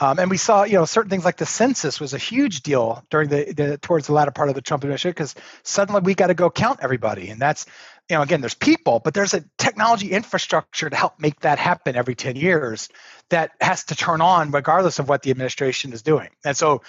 Um, 0.00 0.18
and 0.18 0.30
we 0.30 0.38
saw, 0.38 0.64
you 0.64 0.74
know, 0.74 0.86
certain 0.86 1.10
things 1.10 1.24
like 1.24 1.36
the 1.36 1.46
census 1.46 2.00
was 2.00 2.14
a 2.14 2.18
huge 2.18 2.62
deal 2.62 3.04
during 3.10 3.28
the, 3.28 3.52
the 3.52 3.78
towards 3.78 4.06
the 4.06 4.14
latter 4.14 4.30
part 4.30 4.48
of 4.48 4.54
the 4.54 4.62
Trump 4.62 4.82
administration 4.82 5.10
because 5.10 5.34
suddenly 5.64 6.00
we 6.00 6.14
got 6.14 6.28
to 6.28 6.34
go 6.34 6.48
count 6.50 6.80
everybody, 6.82 7.28
and 7.28 7.40
that's, 7.40 7.66
you 8.08 8.16
know, 8.16 8.22
again, 8.22 8.40
there's 8.40 8.54
people, 8.54 9.00
but 9.00 9.14
there's 9.14 9.34
a 9.34 9.44
technology 9.58 10.12
infrastructure 10.12 10.88
to 10.88 10.96
help 10.96 11.18
make 11.18 11.40
that 11.40 11.58
happen 11.58 11.96
every 11.96 12.14
10 12.14 12.36
years 12.36 12.88
that 13.30 13.50
has 13.60 13.84
to 13.84 13.96
turn 13.96 14.20
on 14.20 14.52
regardless 14.52 14.98
of 14.98 15.08
what 15.08 15.22
the 15.22 15.30
administration 15.30 15.92
is 15.92 16.02
doing. 16.02 16.28
And 16.44 16.56
so 16.56 16.82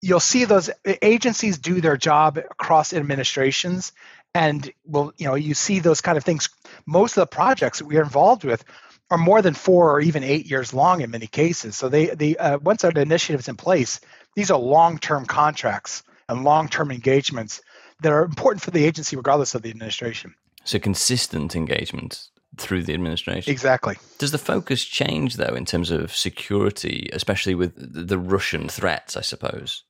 you'll 0.00 0.20
see 0.20 0.44
those 0.44 0.70
agencies 1.02 1.58
do 1.58 1.80
their 1.80 1.96
job 1.96 2.38
across 2.38 2.92
administrations 2.92 3.92
and 4.32 4.72
well 4.84 5.12
you 5.18 5.26
know 5.26 5.34
you 5.34 5.54
see 5.54 5.80
those 5.80 6.00
kind 6.00 6.16
of 6.16 6.24
things. 6.24 6.48
Most 6.86 7.16
of 7.16 7.22
the 7.22 7.26
projects 7.26 7.78
that 7.78 7.86
we 7.86 7.96
are 7.96 8.02
involved 8.02 8.44
with 8.44 8.64
are 9.10 9.18
more 9.18 9.42
than 9.42 9.54
four 9.54 9.90
or 9.90 10.00
even 10.00 10.22
eight 10.22 10.46
years 10.46 10.72
long 10.72 11.00
in 11.00 11.10
many 11.10 11.26
cases. 11.26 11.76
So 11.76 11.88
they 11.88 12.06
the 12.06 12.38
uh, 12.38 12.58
once 12.58 12.84
an 12.84 12.96
initiative 12.96 13.40
is 13.40 13.48
in 13.48 13.56
place 13.56 14.00
these 14.36 14.52
are 14.52 14.58
long-term 14.58 15.26
contracts 15.26 16.04
and 16.28 16.44
long-term 16.44 16.92
engagements 16.92 17.60
that 18.02 18.12
are 18.12 18.24
important 18.24 18.62
for 18.62 18.70
the 18.70 18.84
agency 18.84 19.16
regardless 19.16 19.56
of 19.56 19.62
the 19.62 19.70
administration 19.70 20.34
so 20.64 20.78
consistent 20.78 21.54
engagement 21.56 22.28
through 22.58 22.82
the 22.82 22.94
administration. 22.94 23.50
Exactly. 23.50 23.96
Does 24.18 24.32
the 24.32 24.38
focus 24.38 24.84
change 24.84 25.36
though 25.36 25.54
in 25.54 25.64
terms 25.64 25.90
of 25.90 26.14
security, 26.14 27.08
especially 27.12 27.54
with 27.54 27.72
the 27.76 28.18
Russian 28.18 28.68
threats? 28.68 29.16
I 29.16 29.22
suppose. 29.22 29.84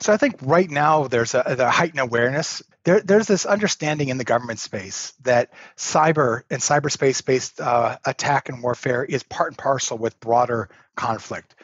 So 0.00 0.14
I 0.14 0.16
think 0.16 0.36
right 0.40 0.70
now 0.70 1.08
there's 1.08 1.34
a, 1.34 1.40
a 1.40 1.68
heightened 1.68 2.00
awareness. 2.00 2.62
There, 2.84 3.00
there's 3.00 3.26
this 3.26 3.44
understanding 3.44 4.08
in 4.08 4.16
the 4.16 4.24
government 4.24 4.58
space 4.58 5.12
that 5.24 5.50
cyber 5.76 6.42
and 6.50 6.62
cyberspace-based 6.62 7.60
uh, 7.60 7.98
attack 8.06 8.48
and 8.48 8.62
warfare 8.62 9.04
is 9.04 9.22
part 9.22 9.50
and 9.50 9.58
parcel 9.58 9.98
with 9.98 10.18
broader 10.18 10.70
conflict 10.96 11.54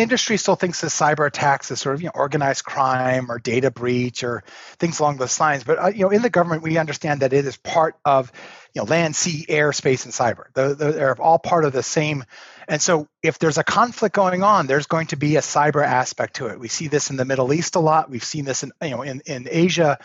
industry 0.00 0.36
still 0.36 0.56
thinks 0.56 0.82
of 0.82 0.90
cyber 0.90 1.26
attacks 1.26 1.70
as 1.70 1.80
sort 1.80 1.94
of 1.94 2.02
you 2.02 2.06
know 2.06 2.12
organized 2.14 2.64
crime 2.64 3.30
or 3.30 3.38
data 3.38 3.70
breach 3.70 4.24
or 4.24 4.44
things 4.78 5.00
along 5.00 5.16
those 5.16 5.38
lines. 5.38 5.64
But 5.64 5.78
uh, 5.78 5.86
you 5.88 6.02
know, 6.02 6.10
in 6.10 6.22
the 6.22 6.30
government, 6.30 6.62
we 6.62 6.78
understand 6.78 7.22
that 7.22 7.32
it 7.32 7.46
is 7.46 7.56
part 7.56 7.96
of 8.04 8.32
you 8.74 8.82
know 8.82 8.86
land, 8.86 9.16
sea, 9.16 9.44
air, 9.48 9.72
space, 9.72 10.04
and 10.04 10.14
cyber. 10.14 10.44
They're, 10.54 10.74
they're 10.74 11.20
all 11.20 11.38
part 11.38 11.64
of 11.64 11.72
the 11.72 11.82
same. 11.82 12.24
And 12.68 12.80
so, 12.80 13.08
if 13.22 13.38
there's 13.38 13.58
a 13.58 13.64
conflict 13.64 14.14
going 14.14 14.42
on, 14.42 14.66
there's 14.66 14.86
going 14.86 15.08
to 15.08 15.16
be 15.16 15.36
a 15.36 15.40
cyber 15.40 15.84
aspect 15.84 16.36
to 16.36 16.46
it. 16.46 16.60
We 16.60 16.68
see 16.68 16.88
this 16.88 17.10
in 17.10 17.16
the 17.16 17.24
Middle 17.24 17.52
East 17.52 17.76
a 17.76 17.80
lot. 17.80 18.10
We've 18.10 18.24
seen 18.24 18.44
this 18.44 18.62
in 18.62 18.72
you 18.82 18.90
know 18.90 19.02
in 19.02 19.22
in 19.26 19.48
Asia. 19.50 19.98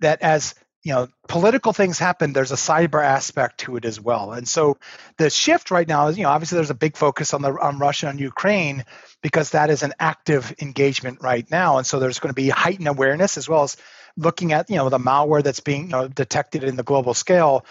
That 0.00 0.22
as 0.22 0.54
you 0.82 0.92
know 0.92 1.08
political 1.28 1.72
things 1.72 1.98
happen 1.98 2.32
there's 2.32 2.52
a 2.52 2.56
cyber 2.56 3.04
aspect 3.04 3.58
to 3.58 3.76
it 3.76 3.84
as 3.84 4.00
well. 4.00 4.32
And 4.32 4.48
so 4.48 4.78
the 5.18 5.30
shift 5.30 5.70
right 5.70 5.86
now 5.86 6.08
is 6.08 6.16
you 6.16 6.24
know 6.24 6.30
obviously 6.30 6.56
there's 6.56 6.70
a 6.70 6.74
big 6.74 6.96
focus 6.96 7.34
on 7.34 7.42
the 7.42 7.52
on 7.52 7.78
russia 7.78 8.08
and 8.08 8.18
ukraine 8.18 8.84
because 9.22 9.50
that 9.50 9.70
is 9.70 9.82
an 9.82 9.92
active 10.00 10.54
engagement 10.60 11.18
right 11.20 11.48
now. 11.50 11.78
And 11.78 11.86
so 11.86 11.98
there's 11.98 12.18
going 12.18 12.30
to 12.30 12.34
be 12.34 12.48
heightened 12.48 12.88
awareness 12.88 13.36
as 13.36 13.48
well 13.48 13.64
as 13.64 13.76
looking 14.16 14.52
at 14.52 14.70
you 14.70 14.76
know 14.76 14.88
the 14.88 14.98
malware 14.98 15.42
that's 15.42 15.60
being 15.60 15.84
you 15.84 15.88
know, 15.88 16.08
detected 16.08 16.64
in 16.64 16.76
the 16.76 16.82
global 16.82 17.14
scale. 17.14 17.64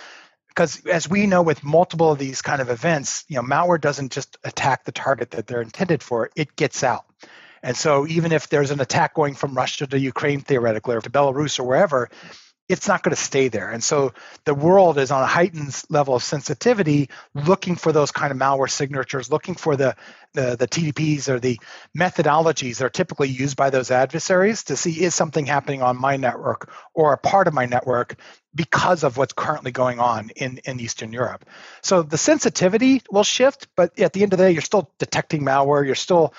Because 0.47 0.85
as 0.85 1.09
we 1.09 1.25
know 1.25 1.41
with 1.41 1.63
multiple 1.63 2.11
of 2.11 2.19
these 2.19 2.41
kind 2.41 2.61
of 2.61 2.69
events 2.69 3.25
you 3.27 3.37
know 3.37 3.43
malware 3.43 3.81
doesn't 3.81 4.11
just 4.11 4.37
attack 4.43 4.85
the 4.85 4.91
target 4.91 5.31
that 5.31 5.47
they're 5.47 5.61
intended 5.61 6.03
for 6.03 6.29
it 6.35 6.55
gets 6.55 6.83
out. 6.83 7.05
And 7.61 7.75
so 7.75 8.07
even 8.07 8.31
if 8.31 8.47
there's 8.47 8.71
an 8.71 8.79
attack 8.79 9.15
going 9.15 9.33
from 9.33 9.55
russia 9.55 9.87
to 9.87 9.99
ukraine 9.99 10.41
theoretically 10.41 10.95
or 10.95 11.01
to 11.01 11.09
belarus 11.09 11.59
or 11.59 11.63
wherever 11.63 12.09
it's 12.69 12.87
not 12.87 13.01
going 13.01 13.15
to 13.15 13.21
stay 13.21 13.47
there. 13.47 13.71
And 13.71 13.83
so 13.83 14.13
the 14.45 14.53
world 14.53 14.99
is 14.99 15.09
on 15.09 15.23
a 15.23 15.25
heightened 15.25 15.75
level 15.89 16.13
of 16.13 16.23
sensitivity, 16.23 17.09
looking 17.33 17.75
for 17.75 17.91
those 17.91 18.11
kind 18.11 18.31
of 18.31 18.37
malware 18.37 18.69
signatures, 18.69 19.31
looking 19.31 19.55
for 19.55 19.75
the, 19.75 19.95
the, 20.33 20.55
the 20.55 20.67
TTPs 20.67 21.27
or 21.27 21.39
the 21.39 21.59
methodologies 21.97 22.77
that 22.77 22.85
are 22.85 22.89
typically 22.89 23.27
used 23.27 23.57
by 23.57 23.71
those 23.71 23.89
adversaries 23.89 24.63
to 24.65 24.77
see 24.77 25.03
is 25.03 25.15
something 25.15 25.47
happening 25.47 25.81
on 25.81 25.99
my 25.99 26.15
network 26.17 26.71
or 26.93 27.13
a 27.13 27.17
part 27.17 27.47
of 27.47 27.55
my 27.55 27.65
network 27.65 28.15
because 28.53 29.03
of 29.03 29.17
what's 29.17 29.33
currently 29.33 29.71
going 29.71 29.99
on 29.99 30.29
in, 30.35 30.59
in 30.65 30.79
Eastern 30.79 31.13
Europe. 31.13 31.45
So 31.81 32.03
the 32.03 32.17
sensitivity 32.17 33.01
will 33.11 33.23
shift, 33.23 33.67
but 33.75 33.97
at 33.99 34.13
the 34.13 34.23
end 34.23 34.33
of 34.33 34.39
the 34.39 34.45
day, 34.45 34.51
you're 34.51 34.61
still 34.61 34.91
detecting 34.99 35.43
malware, 35.43 35.85
you're 35.85 35.95
still 35.95 36.33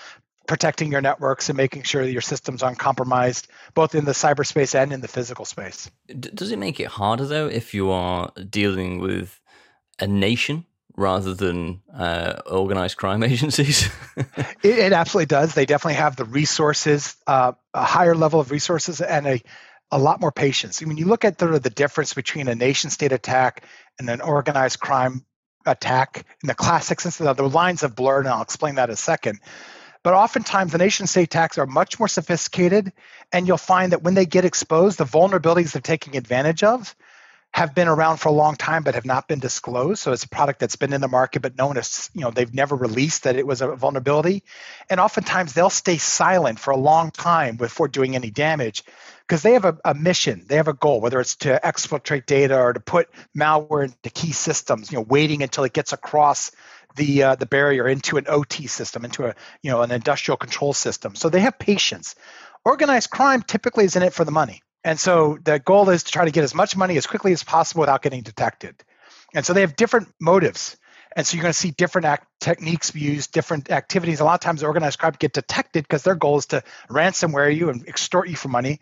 protecting 0.51 0.91
your 0.91 1.01
networks 1.01 1.49
and 1.49 1.57
making 1.57 1.85
sure 1.85 2.05
that 2.05 2.11
your 2.11 2.21
system's 2.21 2.61
aren't 2.61 2.77
compromised, 2.77 3.47
both 3.73 3.95
in 3.95 4.05
the 4.05 4.11
cyberspace 4.11 4.75
and 4.75 4.93
in 4.93 5.01
the 5.01 5.07
physical 5.07 5.45
space. 5.45 5.89
Does 6.19 6.51
it 6.51 6.59
make 6.59 6.81
it 6.81 6.89
harder 6.89 7.25
though 7.25 7.47
if 7.47 7.73
you 7.73 7.93
are 7.93 8.33
dealing 8.51 8.99
with 8.99 9.41
a 10.01 10.09
nation 10.09 10.67
rather 10.97 11.35
than 11.35 11.83
uh, 11.97 12.41
organized 12.47 12.97
crime 12.97 13.23
agencies? 13.33 13.89
it, 14.17 14.49
it, 14.65 14.93
absolutely 14.93 15.27
does. 15.27 15.55
They 15.55 15.67
definitely 15.67 15.99
have 16.03 16.17
the 16.17 16.25
resources, 16.25 17.15
uh, 17.29 17.53
a 17.73 17.85
higher 17.85 18.17
level 18.17 18.41
of 18.41 18.51
resources, 18.51 19.01
and 19.01 19.29
a 19.29 19.43
a 19.93 19.99
lot 19.99 20.21
more 20.21 20.33
patience. 20.33 20.83
I 20.83 20.87
mean, 20.87 20.99
you 20.99 21.07
look 21.07 21.25
at 21.25 21.39
the, 21.39 21.59
the 21.59 21.71
difference 21.71 22.15
between 22.15 22.47
a 22.47 22.55
nation 22.55 22.91
state 22.91 23.11
attack 23.11 23.65
and 23.99 24.09
an 24.09 24.21
organized 24.21 24.79
crime 24.79 25.25
attack 25.67 26.25
in 26.43 26.47
the 26.47 26.55
classic 26.55 27.01
sense. 27.01 27.19
The 27.19 27.35
lines 27.35 27.81
have 27.83 27.97
blurred, 27.97 28.27
and 28.27 28.35
I'll 28.35 28.43
explain 28.43 28.77
that 28.77 28.89
in 28.89 28.95
a 28.95 28.97
second. 28.97 29.41
But 30.03 30.15
oftentimes, 30.15 30.73
the 30.73 30.79
nation 30.79 31.07
state 31.07 31.25
attacks 31.25 31.59
are 31.59 31.67
much 31.67 31.99
more 31.99 32.09
sophisticated, 32.09 32.93
and 33.33 33.47
you'll 33.47 33.59
find 33.59 33.93
that 33.93 34.03
when 34.03 34.15
they 34.15 34.27
get 34.27 34.45
exposed, 34.45 34.99
the 34.99 35.05
vulnerabilities 35.05 35.73
they're 35.73 35.83
taking 35.83 36.17
advantage 36.17 36.63
of 36.63 36.95
have 37.53 37.75
been 37.75 37.89
around 37.89 38.19
for 38.19 38.29
a 38.29 38.33
long 38.33 38.55
time 38.55 38.85
but 38.85 38.95
have 38.95 39.05
not 39.05 39.27
been 39.27 39.41
disclosed. 39.41 40.01
So 40.01 40.13
it's 40.13 40.23
a 40.23 40.29
product 40.29 40.61
that's 40.61 40.77
been 40.77 40.93
in 40.93 41.01
the 41.01 41.09
market, 41.09 41.43
but 41.43 41.59
no 41.59 41.67
one 41.67 41.77
has, 41.77 42.09
you 42.15 42.21
know, 42.21 42.31
they've 42.31 42.55
never 42.55 42.77
released 42.77 43.25
that 43.25 43.37
it 43.37 43.47
was 43.47 43.61
a 43.61 43.75
vulnerability. 43.75 44.45
And 44.89 45.01
oftentimes 45.01 45.53
they'll 45.53 45.69
stay 45.69 45.99
silent 45.99 46.61
for 46.61 46.71
a 46.71 46.77
long 46.77 47.11
time 47.11 47.57
before 47.57 47.89
doing 47.89 48.15
any 48.15 48.31
damage 48.31 48.85
because 49.27 49.43
they 49.43 49.55
have 49.55 49.65
a, 49.65 49.77
a, 49.85 49.95
mission, 49.95 50.45
they 50.47 50.57
have 50.57 50.69
a 50.69 50.73
goal, 50.73 51.01
whether 51.01 51.21
it's 51.21 51.37
to 51.37 51.61
exfiltrate 51.63 52.27
data 52.27 52.57
or 52.57 52.73
to 52.73 52.81
put 52.81 53.09
malware 53.37 53.85
into 53.85 54.11
key 54.11 54.33
systems, 54.33 54.93
you 54.93 54.99
know, 54.99 55.05
waiting 55.09 55.43
until 55.43 55.65
it 55.65 55.73
gets 55.73 55.93
across 55.93 56.53
the 56.97 57.23
uh, 57.23 57.35
the 57.35 57.47
barrier 57.47 57.89
into 57.89 58.17
an 58.17 58.25
OT 58.29 58.67
system, 58.67 59.05
into 59.05 59.27
a 59.27 59.35
you 59.63 59.71
know 59.71 59.83
an 59.83 59.91
industrial 59.91 60.37
control 60.37 60.73
system. 60.73 61.15
So 61.15 61.29
they 61.29 61.41
have 61.41 61.59
patience. 61.59 62.15
Organized 62.65 63.11
crime 63.11 63.43
typically 63.43 63.85
is 63.85 63.97
in 63.97 64.03
it 64.03 64.13
for 64.13 64.25
the 64.25 64.31
money, 64.31 64.63
and 64.85 64.99
so 64.99 65.39
the 65.43 65.59
goal 65.59 65.89
is 65.91 66.05
to 66.05 66.13
try 66.13 66.25
to 66.25 66.31
get 66.31 66.45
as 66.45 66.55
much 66.55 66.77
money 66.77 66.97
as 66.97 67.07
quickly 67.07 67.33
as 67.33 67.43
possible 67.43 67.81
without 67.81 68.03
getting 68.03 68.23
detected. 68.23 68.77
And 69.35 69.47
so 69.47 69.53
they 69.53 69.61
have 69.61 69.77
different 69.77 70.09
motives. 70.21 70.77
And 71.17 71.27
so 71.27 71.37
you're 71.37 71.43
going 71.43 71.53
to 71.53 71.59
see 71.59 71.73
different 71.73 72.05
act- 72.05 72.29
techniques 72.39 72.95
used, 72.95 73.33
different 73.33 73.71
activities. 73.71 74.21
A 74.21 74.25
lot 74.25 74.35
of 74.35 74.41
times, 74.41 74.63
organized 74.63 74.99
crime 74.99 75.15
get 75.19 75.33
detected 75.33 75.85
because 75.85 76.05
their 76.05 76.15
goal 76.15 76.39
is 76.39 76.47
to 76.47 76.63
ransomware 76.89 77.55
you 77.55 77.69
and 77.69 77.87
extort 77.89 78.29
you 78.29 78.37
for 78.37 78.49
money, 78.49 78.81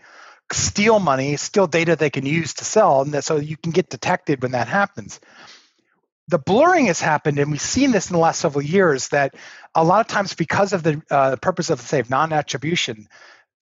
steal 0.52 0.98
money, 0.98 1.36
steal 1.36 1.66
data 1.66 1.96
they 1.96 2.11
can 2.11 2.26
use 2.26 2.54
to 2.54 2.64
sell, 2.64 3.00
and 3.00 3.24
so 3.24 3.36
you 3.36 3.56
can 3.56 3.72
get 3.72 3.88
detected 3.88 4.42
when 4.42 4.52
that 4.52 4.68
happens 4.68 5.20
the 6.29 6.39
blurring 6.39 6.87
has 6.87 7.01
happened, 7.01 7.39
and 7.39 7.51
we've 7.51 7.61
seen 7.61 7.91
this 7.91 8.11
in 8.11 8.14
the 8.14 8.20
last 8.20 8.41
several 8.41 8.62
years 8.62 9.09
that 9.09 9.35
a 9.74 9.83
lot 9.83 10.01
of 10.01 10.07
times, 10.07 10.35
because 10.35 10.74
of 10.74 10.83
the 10.83 11.03
uh, 11.11 11.37
purpose 11.37 11.70
of, 11.70 11.79
the 11.79 11.85
say, 11.85 12.03
non 12.09 12.33
attribution, 12.33 13.09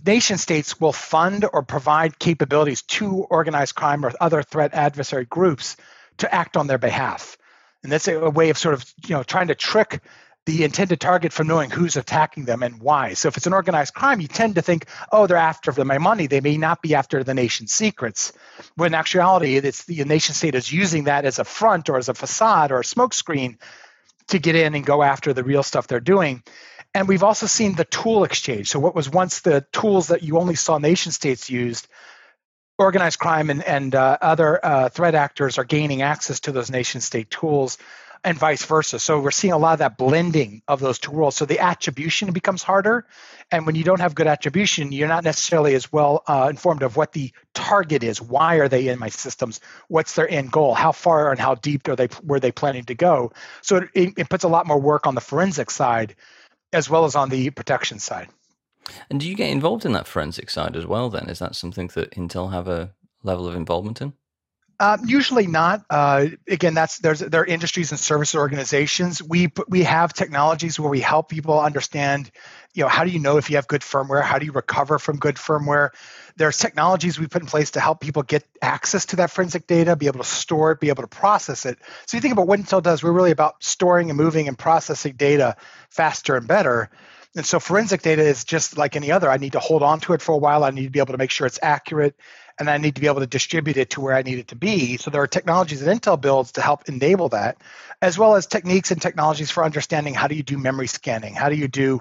nation 0.05 0.37
states 0.37 0.81
will 0.81 0.93
fund 0.93 1.47
or 1.53 1.63
provide 1.63 2.19
capabilities 2.19 2.83
to 2.83 3.23
organized 3.31 3.77
crime 3.77 4.05
or 4.05 4.13
other 4.21 4.43
threat 4.43 4.75
adversary 4.75 5.25
groups 5.25 5.77
to 6.19 6.35
act 6.35 6.57
on 6.57 6.67
their 6.67 6.79
behalf. 6.79 7.39
And 7.83 7.93
that's 7.93 8.09
a, 8.09 8.19
a 8.19 8.31
way 8.31 8.51
of 8.51 8.59
sort 8.59 8.75
of, 8.75 8.85
you 9.07 9.15
know, 9.15 9.23
trying 9.23 9.49
to 9.49 9.55
trick 9.55 10.03
the 10.47 10.63
intended 10.63 11.01
target 11.01 11.33
from 11.33 11.49
knowing 11.49 11.71
who's 11.71 11.97
attacking 11.97 12.45
them 12.45 12.63
and 12.63 12.81
why. 12.81 13.15
So 13.15 13.27
if 13.27 13.37
it's 13.37 13.49
an 13.49 13.53
organized 13.53 13.95
crime, 13.95 14.21
you 14.21 14.29
tend 14.29 14.55
to 14.55 14.63
think, 14.63 14.87
oh, 15.11 15.27
they're 15.27 15.37
after 15.37 15.73
my 15.85 15.99
money. 15.99 16.29
They 16.29 16.41
may 16.41 16.57
not 16.57 16.81
be 16.83 16.95
after 16.95 17.25
the 17.25 17.35
nation's 17.35 17.73
secrets. 17.73 18.33
When 18.77 18.93
in 18.93 18.95
actuality, 18.95 19.57
it's 19.57 19.85
the 19.85 20.05
nation 20.05 20.37
state 20.37 20.55
is 20.55 20.73
using 20.73 21.05
that 21.05 21.25
as 21.25 21.41
a 21.41 21.45
front 21.45 21.89
or 21.89 21.99
as 21.99 22.09
a 22.09 22.15
facade 22.15 22.71
or 22.71 22.79
a 22.79 22.85
smokescreen 22.85 23.59
to 24.29 24.39
get 24.39 24.55
in 24.55 24.77
and 24.77 24.87
go 24.87 25.03
after 25.03 25.33
the 25.33 25.43
real 25.43 25.65
stuff 25.65 25.89
they're 25.89 26.01
doing. 26.01 26.45
And 26.95 27.09
we've 27.09 27.25
also 27.25 27.47
seen 27.47 27.75
the 27.75 27.85
tool 27.85 28.23
exchange. 28.23 28.71
So, 28.71 28.79
what 28.79 28.95
was 28.95 29.11
once 29.11 29.41
the 29.41 29.67
tools 29.73 30.09
that 30.09 30.23
you 30.23 30.39
only 30.39 30.55
saw 30.55 30.79
nation 30.79 31.11
states 31.11 31.51
used, 31.51 31.89
organized 32.79 33.19
crime 33.19 33.51
and, 33.51 33.65
and 33.65 33.95
uh, 33.95 34.17
other 34.23 34.65
uh, 34.65 34.89
threat 34.91 35.17
actors 35.17 35.59
are 35.59 35.65
gaining 35.65 36.03
access 36.03 36.41
to 36.41 36.53
those 36.53 36.71
nation 36.71 37.01
state 37.01 37.31
tools 37.31 37.79
and 38.27 38.37
vice 38.37 38.65
versa. 38.65 38.99
So 38.99 39.21
we're 39.21 39.31
seeing 39.31 39.53
a 39.53 39.59
lot 39.59 39.75
of 39.75 39.79
that 39.79 39.97
blending 39.97 40.61
of 40.67 40.81
those 40.81 40.99
two 40.99 41.13
worlds. 41.13 41.37
So 41.37 41.45
the 41.45 41.61
attribution 41.61 42.33
becomes 42.33 42.61
harder. 42.61 43.07
And 43.53 43.67
when 43.67 43.77
you 43.77 43.85
don't 43.85 44.01
have 44.01 44.17
good 44.17 44.27
attribution, 44.27 44.91
you're 44.91 45.07
not 45.07 45.23
necessarily 45.23 45.77
as 45.77 45.93
well 45.93 46.25
uh, 46.27 46.49
informed 46.51 46.83
of 46.83 46.97
what 46.97 47.13
the 47.13 47.31
target 47.55 48.03
is. 48.03 48.21
Why 48.21 48.57
are 48.57 48.69
they 48.69 48.89
in 48.89 48.99
my 48.99 49.11
systems? 49.11 49.61
What's 49.87 50.17
their 50.17 50.29
end 50.29 50.51
goal? 50.51 50.75
How 50.75 50.91
far 50.91 51.31
and 51.31 51.39
how 51.39 51.55
deep 51.55 51.87
are 51.89 51.95
they 51.95 52.09
were 52.25 52.41
they 52.41 52.51
planning 52.51 52.85
to 52.87 52.97
go? 52.97 53.33
So 53.63 53.87
it, 53.95 54.15
it 54.17 54.29
puts 54.29 54.43
a 54.43 54.49
lot 54.49 54.67
more 54.67 54.81
work 54.81 55.07
on 55.07 55.15
the 55.15 55.21
forensic 55.21 55.71
side 55.71 56.17
as 56.73 56.91
well 56.91 57.05
as 57.05 57.15
on 57.15 57.29
the 57.29 57.51
protection 57.51 58.01
side. 58.01 58.29
And 59.09 59.21
do 59.21 59.29
you 59.29 59.37
get 59.37 59.51
involved 59.51 59.85
in 59.85 59.93
that 59.93 60.09
forensic 60.09 60.51
side 60.51 60.75
as 60.75 60.85
well? 60.85 61.11
Then 61.11 61.29
is 61.29 61.39
that 61.39 61.55
something 61.55 61.87
that 61.95 62.11
Intel 62.11 62.51
have 62.51 62.67
a 62.67 62.93
level 63.23 63.47
of 63.47 63.55
involvement 63.55 64.03
in? 64.03 64.15
Uh, 64.79 64.99
usually 65.07 65.47
not. 65.47 65.85
Uh, 65.89 66.27
again, 66.47 66.75
that's 66.75 66.99
there's 66.99 67.21
there 67.21 67.41
are 67.41 67.47
industries 67.47 67.93
and 67.93 67.99
service 67.99 68.35
organizations. 68.35 69.23
We 69.23 69.51
we 69.69 69.85
have 69.85 70.13
technologies 70.13 70.79
where 70.79 70.91
we 70.91 71.01
help 71.01 71.31
people 71.31 71.59
understand, 71.59 72.31
you 72.75 72.83
know, 72.83 72.89
how 72.89 73.05
do 73.05 73.11
you 73.11 73.19
know 73.19 73.39
if 73.39 73.49
you 73.49 73.57
have 73.57 73.67
good 73.69 73.81
firmware? 73.81 74.23
How 74.23 74.39
do 74.39 74.45
you 74.45 74.53
recover 74.53 74.99
from 74.99 75.17
good 75.17 75.37
firmware? 75.37 75.91
There's 76.37 76.59
technologies 76.59 77.19
we 77.19 77.27
put 77.27 77.41
in 77.41 77.49
place 77.49 77.71
to 77.73 77.81
help 77.81 78.01
people 78.01 78.23
get 78.23 78.45
access 78.61 79.07
to 79.07 79.17
that 79.17 79.31
forensic 79.31 79.67
data, 79.67 79.97
be 79.97 80.09
able 80.09 80.19
to 80.21 80.29
store 80.29 80.73
it, 80.73 80.81
be 80.81 80.91
able 80.91 81.05
to 81.05 81.09
process 81.09 81.65
it. 81.65 81.79
So 82.05 82.19
you 82.19 82.21
think 82.21 82.33
about 82.33 82.47
what 82.47 82.61
Intel 82.61 82.83
does, 82.83 83.03
we're 83.03 83.13
really 83.13 83.31
about 83.31 83.65
storing 83.65 84.11
and 84.11 84.19
moving 84.19 84.47
and 84.47 84.59
processing 84.59 85.15
data 85.17 85.57
faster 85.89 86.37
and 86.37 86.47
better. 86.47 86.91
And 87.35 87.47
so 87.47 87.61
forensic 87.61 88.03
data 88.03 88.23
is 88.23 88.45
just 88.45 88.77
like 88.77 88.97
any 88.97 89.11
other. 89.11 89.31
I 89.31 89.39
need 89.39 89.53
to 89.53 89.59
hold 89.59 89.83
on 89.83 90.01
to 90.01 90.13
it 90.13 90.21
for 90.21 90.33
a 90.35 90.39
while. 90.39 90.65
I 90.65 90.71
need 90.71 90.85
to 90.85 90.91
be 90.91 91.01
able 91.01 91.13
to 91.13 91.19
make 91.19 91.31
sure 91.31 91.47
it's 91.47 91.59
accurate 91.63 92.15
and 92.59 92.71
I 92.71 92.79
need 92.79 92.95
to 92.95 93.01
be 93.01 93.07
able 93.07 93.21
to 93.21 93.27
distribute 93.27 93.77
it 93.77 93.91
to 93.91 94.01
where 94.01 94.15
I 94.15 94.23
need 94.23 94.39
it 94.39 94.49
to 94.49 94.57
be. 94.57 94.97
So 94.97 95.11
there 95.11 95.23
are 95.23 95.27
technologies 95.27 95.81
that 95.81 95.95
Intel 95.95 96.21
builds 96.21 96.53
to 96.53 96.63
help 96.63 96.89
enable 96.89 97.29
that, 97.31 97.59
as 98.01 98.19
well 98.19 98.35
as 98.35 98.47
techniques 98.47 98.91
and 98.91 99.01
technologies 99.01 99.51
for 99.51 99.65
understanding 99.65 100.15
how 100.15 100.29
do 100.29 100.35
you 100.35 100.43
do 100.43 100.59
memory 100.59 100.87
scanning? 100.87 101.35
How 101.35 101.49
do 101.49 101.57
you 101.57 101.69
do, 101.69 102.01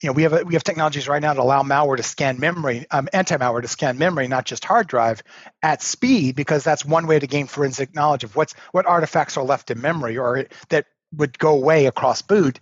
you 0.00 0.08
know, 0.08 0.12
we 0.12 0.22
have 0.22 0.44
we 0.44 0.54
have 0.54 0.64
technologies 0.64 1.08
right 1.08 1.22
now 1.22 1.32
to 1.32 1.42
allow 1.42 1.62
malware 1.62 1.96
to 1.96 2.02
scan 2.02 2.38
memory, 2.38 2.86
um, 2.90 3.08
anti-malware 3.12 3.62
to 3.62 3.68
scan 3.68 3.98
memory, 3.98 4.28
not 4.28 4.44
just 4.44 4.64
hard 4.64 4.86
drive, 4.86 5.22
at 5.62 5.82
speed, 5.82 6.36
because 6.36 6.62
that's 6.62 6.84
one 6.84 7.06
way 7.06 7.18
to 7.18 7.26
gain 7.26 7.46
forensic 7.46 7.94
knowledge 7.94 8.24
of 8.24 8.36
what's 8.36 8.54
what 8.72 8.86
artifacts 8.86 9.36
are 9.36 9.44
left 9.44 9.70
in 9.70 9.80
memory 9.80 10.18
or 10.18 10.46
that 10.68 10.86
would 11.12 11.38
go 11.38 11.54
away 11.54 11.86
across 11.86 12.22
boot 12.22 12.60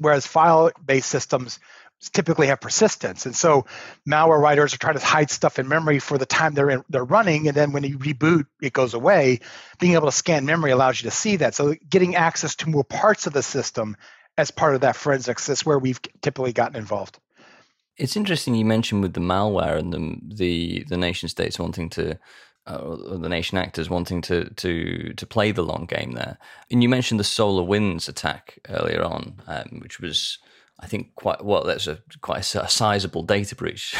whereas 0.00 0.26
file-based 0.26 1.08
systems 1.08 1.58
typically 2.12 2.48
have 2.48 2.60
persistence. 2.60 3.26
And 3.26 3.34
so 3.34 3.66
malware 4.08 4.40
writers 4.40 4.74
are 4.74 4.78
trying 4.78 4.98
to 4.98 5.04
hide 5.04 5.30
stuff 5.30 5.58
in 5.58 5.68
memory 5.68 5.98
for 5.98 6.18
the 6.18 6.26
time 6.26 6.54
they're 6.54 6.70
in, 6.70 6.84
they're 6.88 7.04
running, 7.04 7.48
and 7.48 7.56
then 7.56 7.72
when 7.72 7.84
you 7.84 7.98
reboot, 7.98 8.46
it 8.60 8.72
goes 8.72 8.94
away. 8.94 9.40
Being 9.78 9.94
able 9.94 10.06
to 10.06 10.12
scan 10.12 10.44
memory 10.44 10.70
allows 10.70 11.00
you 11.00 11.10
to 11.10 11.16
see 11.16 11.36
that. 11.36 11.54
So 11.54 11.74
getting 11.88 12.14
access 12.14 12.56
to 12.56 12.68
more 12.68 12.84
parts 12.84 13.26
of 13.26 13.32
the 13.32 13.42
system 13.42 13.96
as 14.38 14.50
part 14.50 14.74
of 14.74 14.82
that 14.82 14.96
forensics 14.96 15.48
is 15.48 15.64
where 15.64 15.78
we've 15.78 16.00
typically 16.20 16.52
gotten 16.52 16.76
involved. 16.76 17.18
It's 17.96 18.16
interesting 18.16 18.54
you 18.54 18.66
mentioned 18.66 19.02
with 19.02 19.14
the 19.14 19.20
malware 19.20 19.78
and 19.78 19.92
the 19.92 20.34
the, 20.34 20.84
the 20.88 20.98
nation 20.98 21.30
states 21.30 21.58
wanting 21.58 21.88
to 21.90 22.18
uh, 22.66 22.96
the 23.16 23.28
nation 23.28 23.56
actors 23.56 23.88
wanting 23.88 24.20
to 24.22 24.50
to 24.50 25.14
to 25.14 25.26
play 25.26 25.50
the 25.50 25.62
long 25.62 25.86
game 25.86 26.12
there. 26.12 26.36
And 26.70 26.82
you 26.82 26.90
mentioned 26.90 27.18
the 27.18 27.24
SolarWinds 27.24 28.08
attack 28.08 28.58
earlier 28.68 29.02
on, 29.02 29.40
um, 29.46 29.80
which 29.80 29.98
was 29.98 30.38
I 30.78 30.86
think 30.86 31.14
quite 31.14 31.44
well. 31.44 31.64
That's 31.64 31.86
a 31.86 31.98
quite 32.20 32.40
a 32.54 32.68
sizable 32.68 33.22
data 33.22 33.54
breach, 33.54 33.94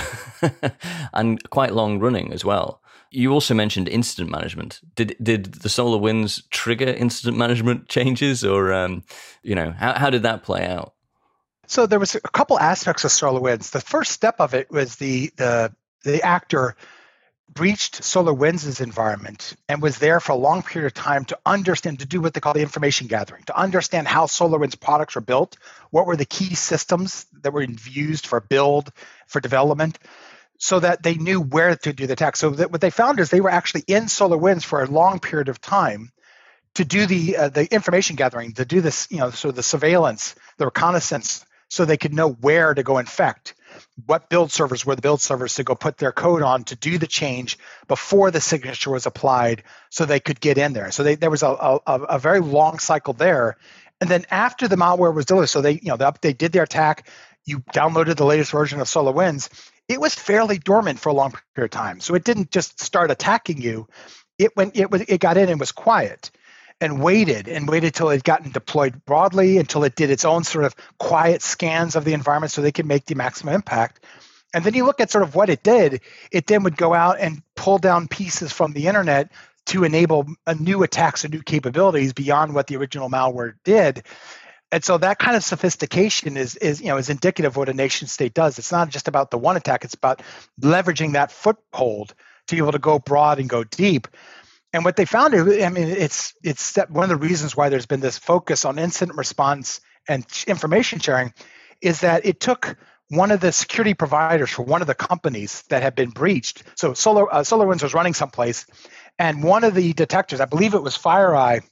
and 1.14 1.50
quite 1.50 1.72
long 1.72 1.98
running 1.98 2.32
as 2.32 2.44
well. 2.44 2.82
You 3.10 3.32
also 3.32 3.54
mentioned 3.54 3.88
incident 3.88 4.30
management. 4.30 4.80
Did 4.94 5.16
did 5.22 5.46
the 5.46 5.68
SolarWinds 5.68 6.42
trigger 6.50 6.88
incident 6.88 7.38
management 7.38 7.88
changes, 7.88 8.44
or 8.44 8.72
um, 8.72 9.04
you 9.42 9.54
know 9.54 9.72
how 9.72 9.94
how 9.94 10.10
did 10.10 10.22
that 10.24 10.42
play 10.42 10.66
out? 10.66 10.92
So 11.66 11.86
there 11.86 11.98
was 11.98 12.14
a 12.14 12.20
couple 12.20 12.58
aspects 12.60 13.04
of 13.04 13.10
SolarWinds. 13.10 13.70
The 13.70 13.80
first 13.80 14.12
step 14.12 14.36
of 14.38 14.54
it 14.54 14.70
was 14.70 14.96
the 14.96 15.32
the 15.36 15.72
the 16.04 16.22
actor 16.22 16.76
breached 17.48 18.02
SolarWinds' 18.02 18.80
environment 18.80 19.54
and 19.68 19.80
was 19.80 19.98
there 19.98 20.20
for 20.20 20.32
a 20.32 20.36
long 20.36 20.62
period 20.62 20.86
of 20.86 20.94
time 20.94 21.24
to 21.26 21.38
understand, 21.46 22.00
to 22.00 22.06
do 22.06 22.20
what 22.20 22.34
they 22.34 22.40
call 22.40 22.52
the 22.52 22.60
information 22.60 23.06
gathering, 23.06 23.44
to 23.44 23.58
understand 23.58 24.06
how 24.06 24.26
SolarWinds 24.26 24.78
products 24.78 25.14
were 25.14 25.20
built, 25.20 25.56
what 25.90 26.06
were 26.06 26.16
the 26.16 26.24
key 26.24 26.54
systems 26.54 27.26
that 27.42 27.52
were 27.52 27.62
used 27.62 28.26
for 28.26 28.40
build, 28.40 28.92
for 29.26 29.40
development, 29.40 29.98
so 30.58 30.80
that 30.80 31.02
they 31.02 31.14
knew 31.14 31.40
where 31.40 31.76
to 31.76 31.92
do 31.92 32.06
the 32.06 32.12
attack. 32.14 32.36
So 32.36 32.50
what 32.50 32.80
they 32.80 32.90
found 32.90 33.20
is 33.20 33.30
they 33.30 33.40
were 33.40 33.50
actually 33.50 33.84
in 33.86 34.04
SolarWinds 34.04 34.64
for 34.64 34.82
a 34.82 34.86
long 34.86 35.20
period 35.20 35.48
of 35.48 35.60
time 35.60 36.10
to 36.74 36.84
do 36.84 37.06
the 37.06 37.36
uh, 37.36 37.48
the 37.48 37.72
information 37.72 38.16
gathering, 38.16 38.52
to 38.52 38.64
do 38.64 38.82
this, 38.82 39.08
you 39.10 39.18
know, 39.18 39.30
so 39.30 39.50
the 39.50 39.62
surveillance, 39.62 40.34
the 40.58 40.66
reconnaissance, 40.66 41.44
so 41.68 41.84
they 41.84 41.96
could 41.96 42.12
know 42.12 42.30
where 42.30 42.74
to 42.74 42.82
go 42.82 42.98
infect 42.98 43.54
what 44.06 44.28
build 44.28 44.52
servers 44.52 44.84
were 44.84 44.96
the 44.96 45.02
build 45.02 45.20
servers 45.20 45.54
to 45.54 45.64
go 45.64 45.74
put 45.74 45.98
their 45.98 46.12
code 46.12 46.42
on 46.42 46.64
to 46.64 46.76
do 46.76 46.98
the 46.98 47.06
change 47.06 47.58
before 47.88 48.30
the 48.30 48.40
signature 48.40 48.90
was 48.90 49.06
applied 49.06 49.62
so 49.90 50.04
they 50.04 50.20
could 50.20 50.40
get 50.40 50.58
in 50.58 50.72
there. 50.72 50.90
So 50.90 51.02
they, 51.02 51.14
there 51.14 51.30
was 51.30 51.42
a, 51.42 51.48
a, 51.48 51.80
a 51.86 52.18
very 52.18 52.40
long 52.40 52.78
cycle 52.78 53.14
there. 53.14 53.56
And 54.00 54.10
then 54.10 54.26
after 54.30 54.68
the 54.68 54.76
malware 54.76 55.14
was 55.14 55.24
delivered, 55.24 55.48
so 55.48 55.60
they, 55.60 55.72
you 55.72 55.94
know, 55.96 56.12
they 56.20 56.32
did 56.32 56.52
their 56.52 56.64
attack, 56.64 57.08
you 57.44 57.60
downloaded 57.72 58.16
the 58.16 58.26
latest 58.26 58.52
version 58.52 58.80
of 58.80 58.88
SolarWinds, 58.88 59.48
it 59.88 60.00
was 60.00 60.14
fairly 60.14 60.58
dormant 60.58 60.98
for 60.98 61.08
a 61.10 61.14
long 61.14 61.32
period 61.54 61.72
of 61.72 61.78
time. 61.78 62.00
So 62.00 62.14
it 62.14 62.24
didn't 62.24 62.50
just 62.50 62.80
start 62.80 63.10
attacking 63.10 63.62
you. 63.62 63.88
It 64.38 64.54
went 64.56 64.76
it 64.76 64.90
was 64.90 65.02
it 65.02 65.20
got 65.20 65.38
in 65.38 65.48
and 65.48 65.58
was 65.58 65.72
quiet 65.72 66.30
and 66.80 67.02
waited 67.02 67.48
and 67.48 67.68
waited 67.68 67.94
till 67.94 68.10
it 68.10 68.22
gotten 68.22 68.50
deployed 68.50 69.04
broadly 69.04 69.58
until 69.58 69.84
it 69.84 69.96
did 69.96 70.10
its 70.10 70.24
own 70.24 70.44
sort 70.44 70.64
of 70.64 70.74
quiet 70.98 71.42
scans 71.42 71.96
of 71.96 72.04
the 72.04 72.12
environment 72.12 72.52
so 72.52 72.60
they 72.60 72.72
could 72.72 72.86
make 72.86 73.06
the 73.06 73.14
maximum 73.14 73.54
impact. 73.54 74.04
And 74.52 74.64
then 74.64 74.74
you 74.74 74.84
look 74.84 75.00
at 75.00 75.10
sort 75.10 75.24
of 75.24 75.34
what 75.34 75.50
it 75.50 75.62
did, 75.62 76.00
it 76.30 76.46
then 76.46 76.62
would 76.62 76.76
go 76.76 76.94
out 76.94 77.18
and 77.18 77.42
pull 77.54 77.78
down 77.78 78.08
pieces 78.08 78.52
from 78.52 78.72
the 78.72 78.86
internet 78.86 79.30
to 79.66 79.84
enable 79.84 80.26
a 80.46 80.54
new 80.54 80.82
attacks 80.82 81.24
and 81.24 81.34
new 81.34 81.42
capabilities 81.42 82.12
beyond 82.12 82.54
what 82.54 82.66
the 82.66 82.76
original 82.76 83.10
malware 83.10 83.54
did. 83.64 84.04
And 84.72 84.84
so 84.84 84.98
that 84.98 85.18
kind 85.18 85.36
of 85.36 85.44
sophistication 85.44 86.36
is 86.36 86.56
is 86.56 86.80
you 86.80 86.88
know 86.88 86.96
is 86.96 87.08
indicative 87.08 87.52
of 87.52 87.56
what 87.56 87.68
a 87.68 87.74
nation 87.74 88.08
state 88.08 88.34
does. 88.34 88.58
It's 88.58 88.72
not 88.72 88.90
just 88.90 89.08
about 89.08 89.30
the 89.30 89.38
one 89.38 89.56
attack, 89.56 89.84
it's 89.84 89.94
about 89.94 90.22
leveraging 90.60 91.12
that 91.12 91.30
foothold 91.30 92.14
to 92.46 92.54
be 92.54 92.58
able 92.58 92.72
to 92.72 92.78
go 92.78 92.98
broad 92.98 93.38
and 93.38 93.48
go 93.48 93.64
deep. 93.64 94.08
And 94.72 94.84
what 94.84 94.96
they 94.96 95.04
found, 95.04 95.34
I 95.34 95.68
mean, 95.70 95.88
it's 95.88 96.34
it's 96.42 96.76
one 96.88 97.04
of 97.04 97.08
the 97.08 97.26
reasons 97.26 97.56
why 97.56 97.68
there's 97.68 97.86
been 97.86 98.00
this 98.00 98.18
focus 98.18 98.64
on 98.64 98.78
incident 98.78 99.16
response 99.16 99.80
and 100.08 100.26
information 100.46 100.98
sharing, 100.98 101.32
is 101.80 102.00
that 102.00 102.26
it 102.26 102.40
took 102.40 102.76
one 103.08 103.30
of 103.30 103.40
the 103.40 103.52
security 103.52 103.94
providers 103.94 104.50
for 104.50 104.62
one 104.62 104.80
of 104.80 104.86
the 104.86 104.94
companies 104.94 105.62
that 105.68 105.82
had 105.82 105.94
been 105.94 106.10
breached. 106.10 106.64
So 106.74 106.94
Solar 106.94 107.32
uh, 107.32 107.40
SolarWinds 107.40 107.82
was 107.82 107.94
running 107.94 108.14
someplace, 108.14 108.66
and 109.18 109.42
one 109.42 109.64
of 109.64 109.74
the 109.74 109.92
detectors, 109.92 110.40
I 110.40 110.44
believe 110.46 110.74
it 110.74 110.82
was 110.82 110.98
FireEye, 110.98 111.62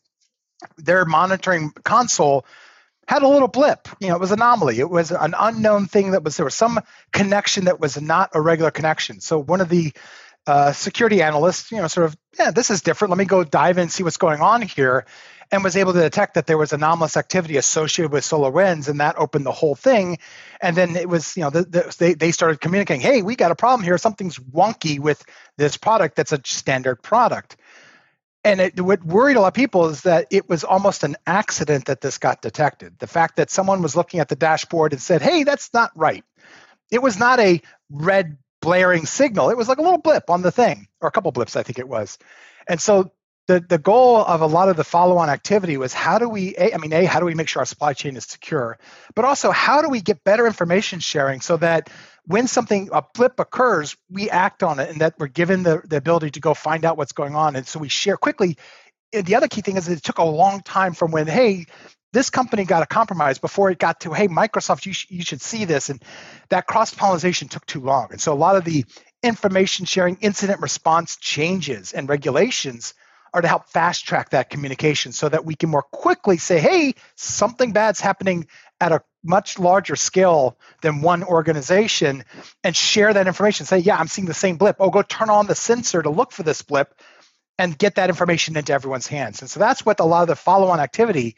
their 0.79 1.05
monitoring 1.05 1.73
console 1.83 2.47
had 3.07 3.23
a 3.23 3.29
little 3.29 3.49
blip. 3.49 3.89
You 4.01 4.09
know, 4.09 4.15
it 4.15 4.21
was 4.21 4.33
anomaly. 4.33 4.79
It 4.79 4.89
was 4.89 5.11
an 5.11 5.35
unknown 5.39 5.87
thing 5.87 6.13
that 6.13 6.25
was 6.25 6.37
there 6.37 6.45
was 6.45 6.55
some 6.55 6.81
connection 7.13 7.67
that 7.67 7.81
was 7.81 8.01
not 8.01 8.31
a 8.35 8.41
regular 8.41 8.71
connection. 8.71 9.21
So 9.21 9.39
one 9.39 9.61
of 9.61 9.69
the 9.69 9.93
uh, 10.47 10.73
security 10.73 11.23
analyst, 11.23 11.71
you 11.71 11.79
know, 11.79 11.89
sort 11.89 12.07
of, 12.07 12.17
yeah, 12.39 12.51
this 12.51 12.71
is 12.71 12.83
different. 12.83 13.11
Let 13.11 13.19
me 13.19 13.25
go 13.25 13.45
dive 13.45 13.79
in 13.79 13.83
and 13.83 13.93
see 13.93 14.03
what's 14.03 14.17
going 14.17 14.41
on 14.41 14.63
here. 14.63 15.07
And 15.53 15.63
was 15.63 15.77
able 15.77 15.93
to 15.93 16.01
detect 16.01 16.35
that 16.35 16.47
there 16.47 16.57
was 16.57 16.73
anomalous 16.73 17.19
activity 17.19 17.59
associated 17.59 18.11
with 18.11 18.25
SolarWinds, 18.25 18.89
and 18.89 19.01
that 19.01 19.17
opened 19.19 19.45
the 19.45 19.53
whole 19.53 19.75
thing. 19.75 20.19
And 20.61 20.75
then 20.75 20.97
it 20.97 21.09
was, 21.09 21.37
you 21.37 21.43
know, 21.43 21.51
the, 21.51 21.63
the, 21.63 21.97
they, 21.99 22.15
they 22.15 22.33
started 22.33 22.63
communicating, 22.63 23.03
hey, 23.03 23.21
we 23.23 23.37
got 23.37 23.51
a 23.51 23.55
problem 23.55 23.85
here. 23.85 23.99
Something's 23.99 24.39
wonky 24.39 24.99
with 24.99 25.23
this 25.59 25.77
product 25.77 26.17
that's 26.17 26.33
a 26.33 26.41
standard 26.45 27.03
product. 27.03 27.57
And 28.43 28.61
it, 28.61 28.81
what 28.81 29.05
worried 29.05 29.37
a 29.37 29.41
lot 29.41 29.49
of 29.49 29.55
people 29.55 29.87
is 29.91 30.01
that 30.03 30.27
it 30.31 30.49
was 30.49 30.65
almost 30.65 31.05
an 31.05 31.17
accident 31.27 31.85
that 31.87 32.01
this 32.01 32.19
got 32.19 32.43
detected. 32.43 32.99
The 32.99 33.07
fact 33.07 33.37
that 33.37 33.51
someone 33.51 33.83
was 33.83 33.95
looking 33.95 34.21
at 34.21 34.29
the 34.29 34.37
dashboard 34.37 34.93
and 34.93 35.01
said, 35.01 35.23
hey, 35.23 35.45
that's 35.45 35.73
not 35.75 35.93
right. 35.95 36.25
It 36.91 37.03
was 37.03 37.19
not 37.19 37.39
a 37.39 37.61
red 37.91 38.39
blaring 38.65 39.07
signal. 39.07 39.51
It 39.51 39.57
was 39.57 39.69
like 39.69 39.79
a 39.79 39.83
little 39.83 39.99
blip 39.99 40.31
on 40.31 40.43
the 40.43 40.51
thing, 40.51 40.89
or 41.01 41.09
a 41.09 41.13
couple 41.13 41.31
blips, 41.33 41.55
I 41.55 41.63
think 41.63 41.79
it 41.79 41.89
was. 41.89 42.19
And 42.67 42.81
so 42.81 43.13
the, 43.47 43.61
the 43.61 43.79
goal 43.79 44.25
of 44.25 44.41
a 44.41 44.47
lot 44.47 44.71
of 44.71 44.77
the 44.77 44.85
follow-on 44.85 45.29
activity 45.29 45.77
was 45.77 45.93
how 45.93 46.19
do 46.19 46.29
we 46.29 46.55
a, 46.57 46.73
I 46.75 46.79
mean 46.79 46.95
a 46.95 47.05
how 47.05 47.21
do 47.21 47.27
we 47.27 47.35
make 47.35 47.49
sure 47.49 47.61
our 47.61 47.67
supply 47.67 47.93
chain 47.93 48.17
is 48.17 48.25
secure 48.25 48.79
but 49.15 49.27
also 49.27 49.51
how 49.51 49.83
do 49.83 49.91
we 49.91 50.01
get 50.01 50.25
better 50.25 50.47
information 50.47 51.01
sharing 51.01 51.43
so 51.43 51.59
that 51.59 51.91
when 52.25 52.47
something 52.47 52.89
a 52.91 53.03
blip 53.13 53.39
occurs 53.39 53.99
we 54.11 54.31
act 54.31 54.63
on 54.63 54.81
it 54.81 54.89
and 54.89 55.03
that 55.03 55.15
we're 55.19 55.27
given 55.27 55.63
the, 55.63 55.83
the 55.85 55.99
ability 55.99 56.31
to 56.31 56.41
go 56.41 56.55
find 56.55 56.87
out 56.87 56.97
what's 56.97 57.13
going 57.13 57.35
on 57.35 57.55
and 57.55 57.67
so 57.67 57.79
we 57.79 57.89
share 57.91 58.17
quickly 58.17 58.57
and 59.13 59.27
the 59.27 59.35
other 59.35 59.49
key 59.49 59.61
thing 59.61 59.77
is 59.77 59.89
it 59.89 60.03
took 60.03 60.19
a 60.19 60.25
long 60.25 60.63
time 60.63 60.95
from 60.95 61.11
when 61.11 61.27
hey 61.27 61.67
this 62.15 62.31
company 62.31 62.65
got 62.65 62.83
a 62.83 62.87
compromise 62.87 63.39
before 63.39 63.71
it 63.71 63.79
got 63.79 64.01
to, 64.01 64.13
hey, 64.13 64.29
Microsoft, 64.29 64.87
you, 64.87 64.93
sh- 64.93 65.07
you 65.11 65.23
should 65.23 65.43
see 65.43 65.65
this. 65.65 65.91
And 65.91 66.03
that 66.49 66.67
cross 66.67 66.95
pollination 66.95 67.49
took 67.49 67.67
too 67.67 67.81
long. 67.81 68.09
And 68.13 68.21
so 68.21 68.33
a 68.33 68.35
lot 68.35 68.57
of 68.57 68.65
the 68.65 68.85
information 69.23 69.85
sharing, 69.85 70.17
incident 70.21 70.61
response 70.61 71.17
changes 71.17 71.93
and 71.93 72.09
regulations 72.09 72.95
are 73.35 73.43
to 73.43 73.49
help 73.49 73.67
fast 73.67 74.07
track 74.07 74.31
that 74.31 74.49
communication 74.49 75.11
so 75.11 75.29
that 75.29 75.45
we 75.45 75.57
can 75.57 75.69
more 75.69 75.83
quickly 75.83 76.39
say, 76.39 76.61
hey, 76.61 76.95
something 77.17 77.73
bad's 77.73 78.01
happening 78.01 78.47
at 78.81 78.93
a 78.93 79.03
much 79.25 79.59
larger 79.59 79.97
scale 79.97 80.57
than 80.83 81.03
one 81.03 81.25
organization 81.25 82.25
and 82.63 82.77
share 82.77 83.13
that 83.13 83.27
information. 83.27 83.67
Say, 83.67 83.79
yeah, 83.79 83.97
I'm 83.97 84.07
seeing 84.07 84.27
the 84.27 84.35
same 84.35 84.57
blip. 84.57 84.77
Oh, 84.79 84.91
go 84.91 85.03
turn 85.03 85.31
on 85.31 85.49
the 85.49 85.57
sensor 85.57 86.01
to 86.01 86.11
look 86.11 86.31
for 86.31 86.45
this 86.45 86.63
blip 86.63 86.95
and 87.59 87.77
get 87.77 87.97
that 87.97 88.09
information 88.09 88.57
into 88.57 88.73
everyone's 88.73 89.09
hands. 89.09 89.41
And 89.41 89.51
so 89.51 89.59
that's 89.59 89.85
what 89.85 89.99
a 89.99 90.05
lot 90.05 90.23
of 90.23 90.29
the 90.29 90.37
follow 90.37 90.69
on 90.69 90.79
activity 90.79 91.35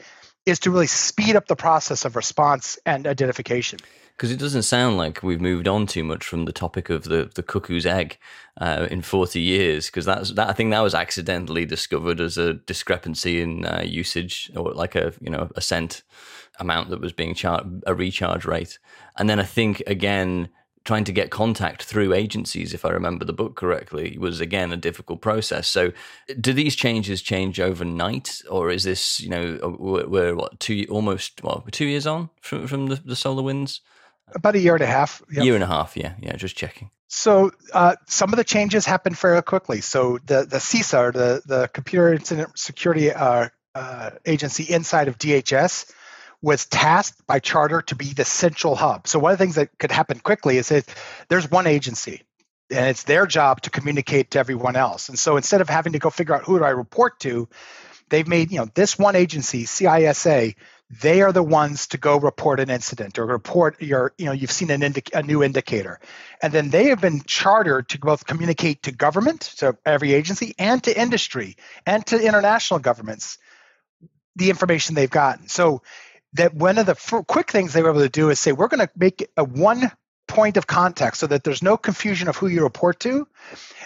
is 0.47 0.61
to 0.61 0.71
really 0.71 0.87
speed 0.87 1.37
up 1.37 1.49
the 1.49 1.57
process 1.57 2.05
of 2.05 2.17
response 2.17 2.79
and 2.87 3.07
identification. 3.07 3.81
Because 4.17 4.31
it 4.31 4.39
doesn't 4.39 4.63
sound 4.63 4.97
like 4.97 5.23
we've 5.23 5.41
moved 5.43 5.69
on 5.69 5.87
too 5.87 6.03
much 6.03 6.25
from 6.25 6.47
the 6.47 6.53
topic 6.53 6.89
of 6.89 7.05
the, 7.05 7.31
the 7.35 7.43
cuckoo's 7.43 7.85
egg 7.85 8.17
uh, 8.59 8.87
in 8.91 9.03
40 9.03 9.41
years 9.41 9.87
because 9.87 10.07
that's 10.07 10.33
that 10.33 10.49
I 10.49 10.55
think 10.55 10.71
that 10.71 10.81
was 10.81 10.95
accidentally 10.95 11.67
discovered 11.67 12.19
as 12.19 12.39
a 12.39 12.55
discrepancy 12.55 13.43
in 13.43 13.67
uh, 13.67 13.83
usage 13.85 14.51
or 14.57 14.73
like 14.73 14.95
a 14.95 15.13
you 15.21 15.29
know 15.29 15.51
a 15.55 15.61
cent 15.61 16.03
amount 16.59 16.89
that 16.89 17.03
was 17.03 17.13
being 17.13 17.35
charged 17.35 17.67
a 17.87 17.95
recharge 17.95 18.47
rate. 18.47 18.79
And 19.19 19.29
then 19.29 19.39
I 19.39 19.45
think 19.45 19.83
again 19.87 20.49
trying 20.87 21.05
to 21.05 21.13
get 21.13 21.31
contact 21.31 21.83
through 21.83 22.15
agencies 22.15 22.73
if 22.73 22.85
I 22.85 22.91
remember 22.91 23.25
the 23.25 23.33
book 23.35 23.57
correctly 23.57 24.17
was 24.19 24.41
again 24.41 24.73
a 24.73 24.77
difficult 24.77 25.21
process 25.21 25.69
so 25.69 25.93
do 26.41 26.55
these 26.55 26.75
changes 26.75 27.21
change 27.21 27.61
overnight 27.61 28.41
or 28.49 28.71
is 28.71 28.85
this 28.85 29.21
you 29.21 29.29
know 29.29 29.77
we're, 29.79 30.07
we're 30.07 30.35
what 30.35 30.59
two 30.61 30.87
almost 30.89 31.43
well 31.43 31.63
two 31.71 31.87
years 31.87 32.07
on 32.07 32.31
from, 32.41 32.67
from 32.67 32.87
the, 32.87 32.97
the 32.97 33.15
SolarWinds 33.15 33.81
about 34.35 34.57
a 34.57 34.59
year 34.59 34.75
and 34.75 34.83
a 34.83 34.87
half. 34.87 35.23
Yep. 35.31 35.45
Year 35.45 35.55
and 35.55 35.65
a 35.65 35.69
half, 35.69 35.97
yeah, 35.97 36.15
yeah. 36.21 36.35
Just 36.37 36.57
checking. 36.57 36.91
So 37.09 37.53
uh, 37.73 37.97
some 38.07 38.33
of 38.33 38.37
the 38.37 38.45
changes 38.45 38.85
happened 38.85 39.17
fairly 39.17 39.43
quickly. 39.43 39.81
So 39.81 40.19
the 40.25 40.45
the 40.45 40.59
CISA, 40.59 41.13
the 41.13 41.43
the 41.47 41.69
Computer 41.69 42.13
Incident 42.13 42.59
Security 42.59 43.13
uh, 43.13 43.49
uh, 43.75 44.11
Agency 44.25 44.65
inside 44.65 45.09
of 45.09 45.19
DHS, 45.19 45.93
was 46.43 46.67
tasked 46.67 47.27
by 47.27 47.39
charter 47.39 47.83
to 47.83 47.95
be 47.95 48.13
the 48.13 48.25
central 48.25 48.77
hub. 48.77 49.07
So 49.09 49.19
one 49.19 49.33
of 49.33 49.39
the 49.39 49.45
things 49.45 49.57
that 49.57 49.77
could 49.79 49.91
happen 49.91 50.19
quickly 50.21 50.59
is 50.59 50.69
that 50.69 50.85
there's 51.29 51.51
one 51.51 51.67
agency 51.67 52.23
and 52.71 52.87
it's 52.87 53.05
their 53.05 53.27
job 53.27 53.63
to 53.63 53.71
communicate 53.71 54.33
to 54.33 54.39
everyone 54.39 54.77
else. 54.77 55.09
And 55.09 55.19
so 55.19 55.37
instead 55.37 55.61
of 55.61 55.69
having 55.69 55.93
to 55.93 55.99
go 55.99 56.11
figure 56.11 56.35
out 56.35 56.45
who 56.45 56.59
do 56.59 56.65
I 56.65 56.71
report 56.71 57.21
to, 57.21 57.49
they've 58.09 58.27
made 58.27 58.51
you 58.51 58.59
know 58.59 58.69
this 58.75 58.99
one 58.99 59.17
agency, 59.17 59.65
CISA, 59.65 60.55
they 60.89 61.23
are 61.23 61.33
the 61.33 61.43
ones 61.43 61.89
to 61.89 61.99
go 61.99 62.17
report 62.19 62.61
an 62.61 62.71
incident 62.71 63.19
or 63.19 63.27
report 63.27 63.81
your 63.83 64.13
you 64.19 64.27
know 64.27 64.33
you've 64.33 64.53
seen 64.53 64.71
an 64.71 64.83
indi- 64.83 65.03
a 65.13 65.23
new 65.23 65.43
indicator 65.43 65.99
and 66.41 66.53
then 66.53 66.71
they 66.71 66.85
have 66.85 67.01
been 67.01 67.23
chartered 67.27 67.89
to 67.89 67.99
both 67.99 68.27
communicate 68.27 68.85
to 68.85 68.93
government 68.93 69.41
to 69.41 69.77
every 69.85 70.13
agency 70.13 70.55
and 70.59 70.85
to 70.85 70.99
industry 70.99 71.57
and 71.87 72.07
to 72.07 72.21
international 72.21 72.79
governments 72.79 73.39
the 74.37 74.49
information 74.49 74.95
they've 74.95 75.11
gotten 75.11 75.49
so 75.49 75.83
that 76.37 76.55
one 76.55 76.79
of 76.79 76.87
the 76.87 76.93
f- 76.93 77.27
quick 77.27 77.51
things 77.51 77.73
they 77.73 77.83
were 77.83 77.91
able 77.91 78.01
to 78.01 78.09
do 78.09 78.31
is 78.31 78.41
say 78.41 78.53
we're 78.53 78.69
going 78.69 78.87
to 78.87 78.91
make 78.97 79.29
a 79.37 79.45
one 79.45 79.91
point 80.29 80.57
of 80.57 80.67
contact 80.67 81.17
so 81.17 81.27
that 81.27 81.45
there's 81.45 81.63
no 81.63 81.77
confusion 81.77 82.29
of 82.29 82.37
who 82.37 82.49
you 82.49 82.63
report 82.63 83.01
to. 83.01 83.29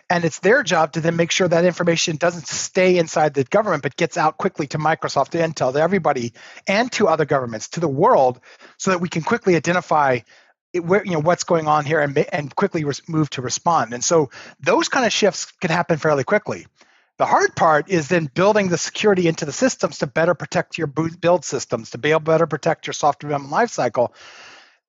And 0.08 0.24
it's 0.24 0.40
their 0.40 0.62
job 0.62 0.92
to 0.92 1.00
then 1.00 1.16
make 1.16 1.30
sure 1.30 1.46
that 1.46 1.64
information 1.64 2.16
doesn't 2.16 2.46
stay 2.46 2.98
inside 2.98 3.34
the 3.34 3.44
government 3.44 3.82
but 3.82 3.96
gets 3.96 4.16
out 4.16 4.38
quickly 4.38 4.66
to 4.68 4.78
microsoft 4.78 5.30
to 5.30 5.38
intel 5.38 5.72
to 5.72 5.80
everybody 5.80 6.32
and 6.66 6.90
to 6.92 7.08
other 7.08 7.24
governments 7.24 7.68
to 7.70 7.80
the 7.80 7.88
world 7.88 8.40
so 8.78 8.90
that 8.90 9.00
we 9.00 9.08
can 9.08 9.22
quickly 9.22 9.54
identify 9.54 10.20
it, 10.72 10.84
where 10.84 11.04
you 11.04 11.12
know 11.12 11.20
what's 11.20 11.44
going 11.44 11.68
on 11.68 11.84
here 11.84 12.00
and, 12.00 12.16
and 12.32 12.54
quickly 12.54 12.84
res- 12.84 13.02
move 13.08 13.28
to 13.30 13.42
respond. 13.42 13.92
And 13.92 14.02
so 14.02 14.30
those 14.60 14.88
kind 14.88 15.04
of 15.04 15.12
shifts 15.12 15.52
can 15.60 15.70
happen 15.70 15.98
fairly 15.98 16.24
quickly 16.24 16.66
the 17.20 17.26
hard 17.26 17.54
part 17.54 17.90
is 17.90 18.08
then 18.08 18.30
building 18.32 18.68
the 18.68 18.78
security 18.78 19.28
into 19.28 19.44
the 19.44 19.52
systems 19.52 19.98
to 19.98 20.06
better 20.06 20.34
protect 20.34 20.78
your 20.78 20.86
build 20.86 21.44
systems 21.44 21.90
to 21.90 21.98
be 21.98 22.10
able 22.12 22.20
to 22.20 22.24
better 22.24 22.46
protect 22.46 22.86
your 22.86 22.94
software 22.94 23.28
development 23.28 23.52
lifecycle 23.52 24.10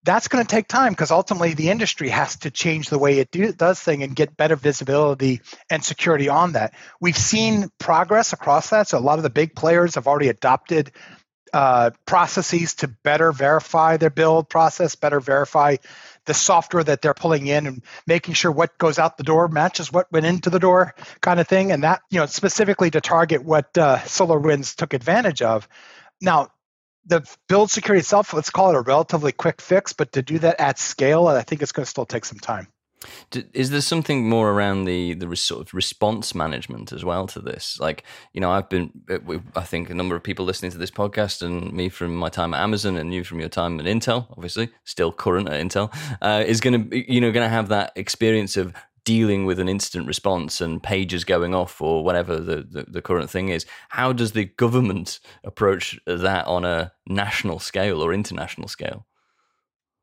that's 0.03 0.27
going 0.27 0.43
to 0.43 0.49
take 0.49 0.67
time 0.67 0.93
because 0.93 1.11
ultimately 1.11 1.53
the 1.53 1.69
industry 1.69 2.09
has 2.09 2.37
to 2.37 2.49
change 2.49 2.89
the 2.89 2.97
way 2.97 3.19
it 3.19 3.29
do, 3.31 3.51
does 3.51 3.79
things 3.79 4.03
and 4.03 4.15
get 4.15 4.35
better 4.35 4.55
visibility 4.55 5.41
and 5.69 5.83
security 5.83 6.27
on 6.27 6.53
that. 6.53 6.73
We've 6.99 7.17
seen 7.17 7.69
progress 7.77 8.33
across 8.33 8.71
that. 8.71 8.87
So 8.87 8.97
a 8.97 8.99
lot 8.99 9.19
of 9.19 9.23
the 9.23 9.29
big 9.29 9.55
players 9.55 9.95
have 9.95 10.07
already 10.07 10.29
adopted 10.29 10.91
uh, 11.53 11.91
processes 12.05 12.75
to 12.75 12.87
better 12.87 13.31
verify 13.31 13.97
their 13.97 14.09
build 14.09 14.49
process, 14.49 14.95
better 14.95 15.19
verify 15.19 15.77
the 16.25 16.33
software 16.33 16.83
that 16.83 17.01
they're 17.01 17.13
pulling 17.13 17.47
in 17.47 17.67
and 17.67 17.83
making 18.05 18.33
sure 18.33 18.51
what 18.51 18.77
goes 18.77 18.99
out 18.99 19.17
the 19.17 19.23
door 19.23 19.47
matches 19.47 19.91
what 19.91 20.11
went 20.11 20.25
into 20.25 20.49
the 20.49 20.59
door 20.59 20.93
kind 21.21 21.39
of 21.39 21.47
thing. 21.47 21.71
And 21.71 21.83
that, 21.83 22.01
you 22.09 22.19
know, 22.19 22.25
specifically 22.25 22.91
to 22.91 23.01
target 23.01 23.43
what 23.43 23.77
uh, 23.77 23.97
SolarWinds 23.97 24.75
took 24.75 24.93
advantage 24.93 25.41
of. 25.41 25.67
Now, 26.21 26.49
the 27.05 27.27
build 27.47 27.71
security 27.71 28.01
itself, 28.01 28.33
let's 28.33 28.51
call 28.51 28.69
it 28.69 28.75
a 28.75 28.81
relatively 28.81 29.31
quick 29.31 29.59
fix, 29.59 29.93
but 29.93 30.11
to 30.13 30.21
do 30.21 30.39
that 30.39 30.59
at 30.59 30.77
scale, 30.77 31.27
I 31.27 31.41
think 31.41 31.63
it's 31.63 31.71
going 31.71 31.85
to 31.85 31.89
still 31.89 32.05
take 32.05 32.25
some 32.25 32.39
time. 32.39 32.67
Is 33.53 33.69
there 33.71 33.81
something 33.81 34.29
more 34.29 34.51
around 34.51 34.85
the 34.85 35.13
the 35.13 35.35
sort 35.35 35.61
of 35.61 35.73
response 35.73 36.35
management 36.35 36.91
as 36.91 37.03
well 37.03 37.27
to 37.27 37.39
this? 37.39 37.79
Like, 37.79 38.03
you 38.33 38.41
know, 38.41 38.51
I've 38.51 38.69
been, 38.69 38.91
uh, 39.09 39.39
I 39.55 39.63
think 39.63 39.89
a 39.89 39.95
number 39.95 40.15
of 40.15 40.23
people 40.23 40.45
listening 40.45 40.71
to 40.71 40.77
this 40.77 40.91
podcast, 40.91 41.41
and 41.41 41.73
me 41.73 41.89
from 41.89 42.15
my 42.15 42.29
time 42.29 42.53
at 42.53 42.61
Amazon, 42.61 42.97
and 42.97 43.13
you 43.13 43.23
from 43.23 43.39
your 43.39 43.49
time 43.49 43.79
at 43.79 43.85
Intel, 43.85 44.27
obviously 44.31 44.69
still 44.83 45.11
current 45.11 45.49
at 45.49 45.61
Intel, 45.61 45.93
uh, 46.21 46.43
is 46.45 46.61
going 46.61 46.89
to, 46.89 47.13
you 47.13 47.21
know, 47.21 47.31
going 47.31 47.45
to 47.45 47.49
have 47.49 47.69
that 47.69 47.91
experience 47.95 48.57
of 48.57 48.73
dealing 49.03 49.45
with 49.45 49.59
an 49.59 49.67
instant 49.67 50.07
response 50.07 50.61
and 50.61 50.83
pages 50.83 51.23
going 51.23 51.55
off 51.55 51.81
or 51.81 52.03
whatever 52.03 52.39
the, 52.39 52.57
the, 52.69 52.85
the, 52.87 53.01
current 53.01 53.29
thing 53.31 53.49
is. 53.49 53.65
How 53.89 54.13
does 54.13 54.33
the 54.33 54.45
government 54.45 55.19
approach 55.43 55.99
that 56.05 56.45
on 56.45 56.65
a 56.65 56.91
national 57.07 57.59
scale 57.59 58.01
or 58.01 58.13
international 58.13 58.67
scale? 58.67 59.07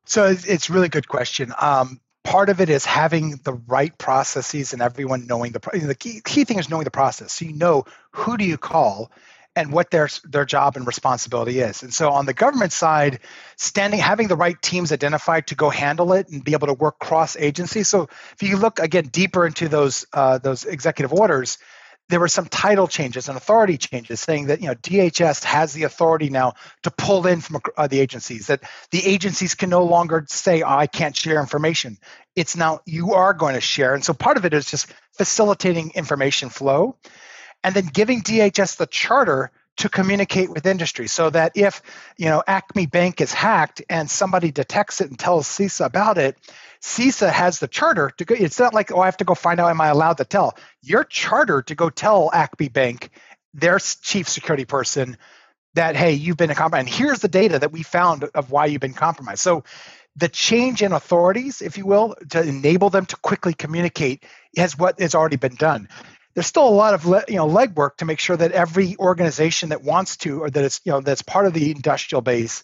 So 0.05 0.35
it's 0.47 0.69
really 0.69 0.89
good 0.89 1.07
question. 1.07 1.53
Um, 1.61 2.01
part 2.29 2.51
of 2.51 2.61
it 2.61 2.69
is 2.69 2.85
having 2.85 3.41
the 3.45 3.55
right 3.55 3.97
processes 3.97 4.75
and 4.75 4.83
everyone 4.83 5.27
knowing 5.27 5.53
the 5.53 5.61
the 5.73 5.95
key, 5.95 6.21
key 6.23 6.45
thing 6.45 6.59
is 6.59 6.69
knowing 6.69 6.85
the 6.85 6.91
process. 6.91 7.33
So 7.33 7.47
you 7.47 7.55
know 7.55 7.85
who 8.13 8.37
do 8.37 8.45
you 8.45 8.59
call 8.59 9.11
and 9.57 9.73
what 9.73 9.91
their 9.91 10.09
their 10.25 10.45
job 10.45 10.77
and 10.77 10.87
responsibility 10.87 11.61
is. 11.61 11.83
And 11.83 11.93
so 11.93 12.11
on 12.11 12.27
the 12.27 12.35
government 12.35 12.73
side, 12.73 13.21
standing 13.57 13.99
having 13.99 14.29
the 14.29 14.37
right 14.37 14.61
teams 14.61 14.93
identified 14.93 15.47
to 15.47 15.55
go 15.55 15.71
handle 15.71 16.13
it 16.13 16.29
and 16.29 16.45
be 16.45 16.53
able 16.53 16.67
to 16.67 16.75
work 16.75 16.99
cross 16.99 17.35
agency. 17.35 17.83
So 17.83 18.09
if 18.35 18.43
you 18.43 18.59
look 18.59 18.79
again 18.79 19.05
deeper 19.05 19.47
into 19.47 19.69
those 19.69 20.07
uh, 20.13 20.37
those 20.37 20.67
executive 20.67 21.15
orders, 21.15 21.57
there 22.09 22.21
were 22.21 22.29
some 22.29 22.47
title 22.47 22.89
changes 22.89 23.29
and 23.29 23.37
authority 23.37 23.77
changes 23.77 24.21
saying 24.21 24.47
that 24.47 24.61
you 24.61 24.69
know 24.69 24.75
DHS 24.75 25.45
has 25.45 25.73
the 25.73 25.85
authority 25.85 26.31
now 26.31 26.55
to 26.83 26.91
pull 26.91 27.27
in 27.27 27.41
from 27.41 27.61
uh, 27.77 27.87
the 27.87 28.01
agencies 28.01 28.47
that 28.47 28.63
the 28.91 29.05
agencies 29.05 29.55
can 29.55 29.71
no 29.71 29.85
longer 29.85 30.25
say 30.29 30.63
oh, 30.63 30.69
I 30.69 30.87
can't 30.87 31.17
share 31.17 31.41
information. 31.41 31.99
It's 32.35 32.57
now 32.57 32.81
you 32.87 33.15
are 33.15 33.35
going 33.35 33.55
to 33.55 33.61
share. 33.61 33.95
And 33.95 34.05
so 34.05 34.15
part 34.15 34.37
of 34.37 34.45
it 34.45 34.55
is 34.55 34.71
just 34.71 34.93
facilitating 35.13 35.93
information 35.95 36.49
flow 36.49 36.97
and 37.63 37.75
then 37.75 37.87
giving 37.87 38.23
DHS 38.23 38.77
the 38.77 38.87
charter 38.87 39.51
to 39.79 39.89
communicate 39.89 40.51
with 40.51 40.67
industry 40.67 41.07
so 41.07 41.31
that 41.31 41.53
if 41.55 41.83
you 42.17 42.27
know 42.27 42.43
Acme 42.47 42.87
Bank 42.87 43.21
is 43.21 43.33
hacked 43.33 43.83
and 43.89 44.11
somebody 44.11 44.51
detects 44.51 45.01
it 45.01 45.09
and 45.09 45.19
tells 45.19 45.47
CISA 45.47 45.85
about 45.85 46.19
it, 46.19 46.37
CISA 46.83 47.31
has 47.31 47.59
the 47.59 47.69
charter 47.69 48.11
to 48.19 48.25
go. 48.25 48.35
It's 48.35 48.59
not 48.59 48.75
like 48.75 48.93
oh 48.93 49.01
I 49.01 49.07
have 49.07 49.17
to 49.19 49.25
go 49.25 49.35
find 49.35 49.61
out 49.61 49.71
am 49.71 49.81
I 49.81 49.89
allowed 49.89 50.19
to 50.19 50.25
tell. 50.25 50.57
Your 50.83 51.05
charter 51.05 51.63
to 51.63 51.75
go 51.75 51.91
tell 51.91 52.31
Acme 52.33 52.69
Bank, 52.69 53.11
their 53.55 53.79
chief 53.79 54.29
security 54.29 54.65
person, 54.65 55.17
that 55.75 55.97
hey 55.97 56.13
you've 56.13 56.37
been 56.37 56.55
compromised 56.55 56.89
and 56.89 56.95
here's 56.95 57.21
the 57.21 57.29
data 57.29 57.59
that 57.59 57.73
we 57.73 57.83
found 57.83 58.25
of 58.35 58.51
why 58.51 58.67
you've 58.67 58.81
been 58.81 58.95
compromised. 58.95 59.41
So 59.41 59.65
the 60.17 60.29
change 60.29 60.83
in 60.83 60.93
authorities, 60.93 61.63
if 61.63 61.79
you 61.79 61.87
will, 61.87 62.17
to 62.31 62.43
enable 62.43 62.91
them 62.91 63.07
to 63.07 63.17
quickly 63.17 63.55
communicate 63.55 64.25
has 64.57 64.77
what 64.77 65.01
has 65.01 65.15
already 65.15 65.37
been 65.37 65.55
done 65.55 65.89
there's 66.39 66.47
still 66.47 66.69
a 66.69 66.71
lot 66.71 66.95
of 66.95 67.05
you 67.29 67.35
know 67.35 67.49
legwork 67.49 67.97
to 67.97 68.05
make 68.05 68.21
sure 68.21 68.37
that 68.37 68.53
every 68.53 68.95
organization 69.01 69.71
that 69.71 69.83
wants 69.83 70.19
to 70.19 70.41
or 70.41 70.49
that 70.49 70.63
it's 70.63 70.81
you 70.85 70.93
know 70.93 71.01
that's 71.01 71.23
part 71.23 71.47
of 71.47 71.53
the 71.53 71.73
industrial 71.73 72.23
base 72.23 72.63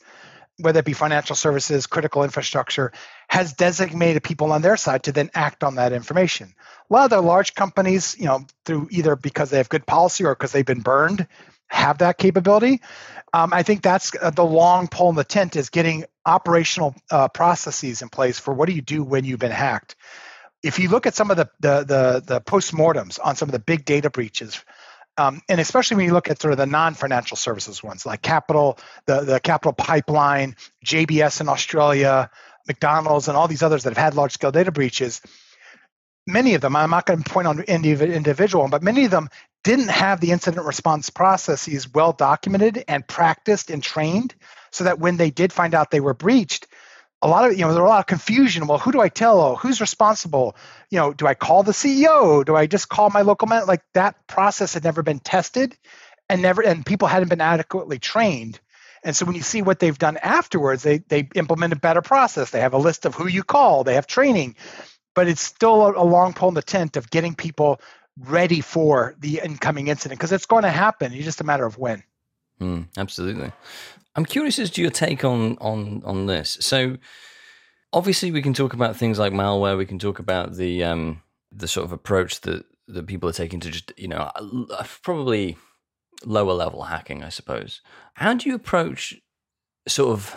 whether 0.59 0.81
it 0.81 0.85
be 0.85 0.93
financial 0.93 1.37
services 1.37 1.87
critical 1.87 2.23
infrastructure 2.25 2.93
has 3.29 3.53
designated 3.55 4.23
people 4.23 4.53
on 4.53 4.63
their 4.63 4.77
side 4.77 5.03
to 5.05 5.13
then 5.13 5.31
act 5.35 5.65
on 5.65 5.77
that 5.77 5.93
information. 5.93 6.55
A 6.91 6.93
lot 6.93 7.05
of 7.05 7.11
the 7.11 7.21
large 7.21 7.55
companies 7.55 8.17
you 8.19 8.27
know 8.27 8.47
through 8.65 8.89
either 8.91 9.17
because 9.17 9.51
they 9.51 9.59
have 9.59 9.69
good 9.69 9.87
policy 9.87 10.25
or 10.25 10.35
because 10.35 10.53
they've 10.53 10.65
been 10.65 10.81
burned 10.81 11.27
have 11.69 11.99
that 11.99 12.19
capability. 12.19 12.81
Um, 13.33 13.53
i 13.53 13.63
think 13.63 13.83
that's 13.83 14.13
uh, 14.21 14.31
the 14.31 14.45
long 14.45 14.87
pole 14.87 15.11
in 15.11 15.17
the 15.17 15.25
tent 15.25 15.57
is 15.57 15.71
getting 15.71 16.05
operational 16.27 16.95
uh, 17.11 17.29
processes 17.29 18.03
in 18.03 18.09
place 18.09 18.39
for 18.39 18.55
what 18.55 18.69
do 18.69 18.75
you 18.75 18.83
do 18.83 19.03
when 19.03 19.25
you've 19.25 19.41
been 19.41 19.51
hacked. 19.51 19.97
If 20.63 20.79
you 20.79 20.89
look 20.89 21.07
at 21.07 21.15
some 21.15 21.31
of 21.31 21.37
the 21.37 21.51
the 21.61 21.85
the, 21.85 22.23
the 22.25 22.41
postmortems 22.41 23.19
on 23.23 23.37
some 23.37 23.49
of 23.49 23.53
the 23.53 23.59
big 23.59 23.85
data 23.85 24.09
breaches, 24.09 24.65
Um, 25.17 25.41
and 25.49 25.61
especially 25.61 25.97
when 25.97 26.07
you 26.07 26.13
look 26.13 26.29
at 26.29 26.41
sort 26.41 26.53
of 26.53 26.59
the 26.59 26.67
non-financial 26.67 27.37
services 27.37 27.83
ones 27.83 28.05
like 28.05 28.21
capital 28.21 28.79
the, 29.07 29.21
the 29.21 29.39
capital 29.39 29.73
pipeline 29.73 30.57
jbs 30.85 31.41
in 31.41 31.49
australia 31.49 32.31
mcdonald's 32.67 33.29
and 33.29 33.37
all 33.37 33.47
these 33.47 33.63
others 33.63 33.85
that 33.85 33.91
have 33.91 34.05
had 34.05 34.15
large 34.15 34.33
scale 34.33 34.51
data 34.51 34.73
breaches 34.73 35.21
many 36.27 36.55
of 36.55 36.61
them 36.61 36.75
i'm 36.75 36.91
not 36.91 37.07
going 37.07 37.23
to 37.23 37.31
point 37.31 37.47
on 37.47 37.61
individual 37.61 38.67
but 38.67 38.83
many 38.83 39.05
of 39.05 39.13
them 39.13 39.29
didn't 39.63 39.89
have 39.91 40.21
the 40.21 40.33
incident 40.33 40.67
response 40.67 41.11
processes 41.11 41.93
well 41.93 42.13
documented 42.13 42.83
and 42.89 43.07
practiced 43.07 43.71
and 43.71 43.85
trained 43.85 44.35
so 44.73 44.85
that 44.85 44.99
when 44.99 45.17
they 45.17 45.31
did 45.31 45.53
find 45.53 45.75
out 45.75 45.91
they 45.93 46.01
were 46.01 46.15
breached 46.15 46.67
a 47.25 47.29
lot 47.29 47.47
of 47.47 47.53
you 47.53 47.65
know 47.65 47.73
there 47.73 47.83
was 47.83 47.89
a 47.89 47.93
lot 47.93 48.01
of 48.01 48.07
confusion. 48.07 48.67
Well 48.67 48.79
who 48.79 48.93
do 48.93 49.01
i 49.01 49.09
tell? 49.09 49.41
Oh, 49.41 49.57
who's 49.57 49.81
responsible? 49.81 50.55
You 50.91 50.99
know 50.99 51.13
do 51.13 51.27
i 51.27 51.35
call 51.35 51.63
the 51.63 51.73
ceo 51.73 52.45
do 52.45 52.55
i 52.55 52.67
just 52.67 52.89
call 52.89 53.11
my 53.11 53.23
local 53.23 53.49
man? 53.49 53.67
Like 53.67 53.83
that 53.95 54.27
process 54.27 54.75
had 54.75 54.85
never 54.85 55.03
been 55.03 55.19
tested 55.19 55.77
and 56.29 56.43
never 56.43 56.63
and 56.63 56.85
people 56.87 57.09
hadn't 57.09 57.31
been 57.31 57.41
adequately 57.41 57.99
trained. 57.99 58.61
And 59.03 59.17
so 59.17 59.27
when 59.27 59.35
you 59.35 59.43
see 59.43 59.63
what 59.63 59.79
they've 59.81 59.99
done 59.99 60.19
afterwards 60.19 60.83
they 60.83 60.99
they 60.99 61.29
implement 61.35 61.73
a 61.73 61.77
better 61.77 62.03
process. 62.03 62.51
They 62.51 62.61
have 62.61 62.75
a 62.75 62.79
list 62.79 63.07
of 63.07 63.15
who 63.15 63.27
you 63.27 63.43
call. 63.43 63.85
They 63.85 63.95
have 63.95 64.07
training. 64.07 64.57
But 65.15 65.29
it's 65.29 65.43
still 65.43 65.87
a, 65.87 65.93
a 65.93 66.05
long 66.05 66.35
pole 66.35 66.51
in 66.51 66.55
the 66.55 66.63
tent 66.63 66.97
of 66.97 67.09
getting 67.09 67.35
people 67.35 67.81
ready 68.19 68.61
for 68.61 69.15
the 69.19 69.41
incoming 69.43 69.89
incident 69.89 70.19
because 70.19 70.33
it's 70.33 70.47
going 70.47 70.65
to 70.65 70.71
happen. 70.71 71.13
It's 71.13 71.25
just 71.25 71.41
a 71.41 71.45
matter 71.45 71.65
of 71.65 71.79
when 71.79 72.03
mm, 72.65 72.89
absolutely 72.97 73.53
I'm 74.17 74.25
curious 74.25 74.59
as 74.59 74.71
to 74.73 74.83
your 74.83 74.91
take 74.91 75.25
on 75.25 75.59
on 75.61 76.03
on 76.05 76.27
this. 76.27 76.57
So, 76.61 76.97
obviously, 77.93 78.31
we 78.31 78.43
can 78.43 78.55
talk 78.55 78.73
about 78.73 78.97
things 78.97 79.19
like 79.19 79.33
malware. 79.33 79.77
We 79.77 79.87
can 79.87 79.99
talk 79.99 80.19
about 80.19 80.55
the 80.55 80.85
um, 80.85 81.23
the 81.51 81.69
sort 81.69 81.85
of 81.85 81.93
approach 81.93 82.41
that 82.43 82.65
that 82.87 83.07
people 83.07 83.29
are 83.29 83.33
taking 83.33 83.61
to 83.61 83.71
just 83.71 83.93
you 83.97 84.09
know 84.09 84.31
probably 85.03 85.57
lower 86.25 86.53
level 86.53 86.85
hacking, 86.85 87.25
I 87.25 87.29
suppose. 87.29 87.81
How 88.15 88.35
do 88.35 88.49
you 88.49 88.55
approach 88.55 89.15
sort 89.89 90.13
of 90.13 90.37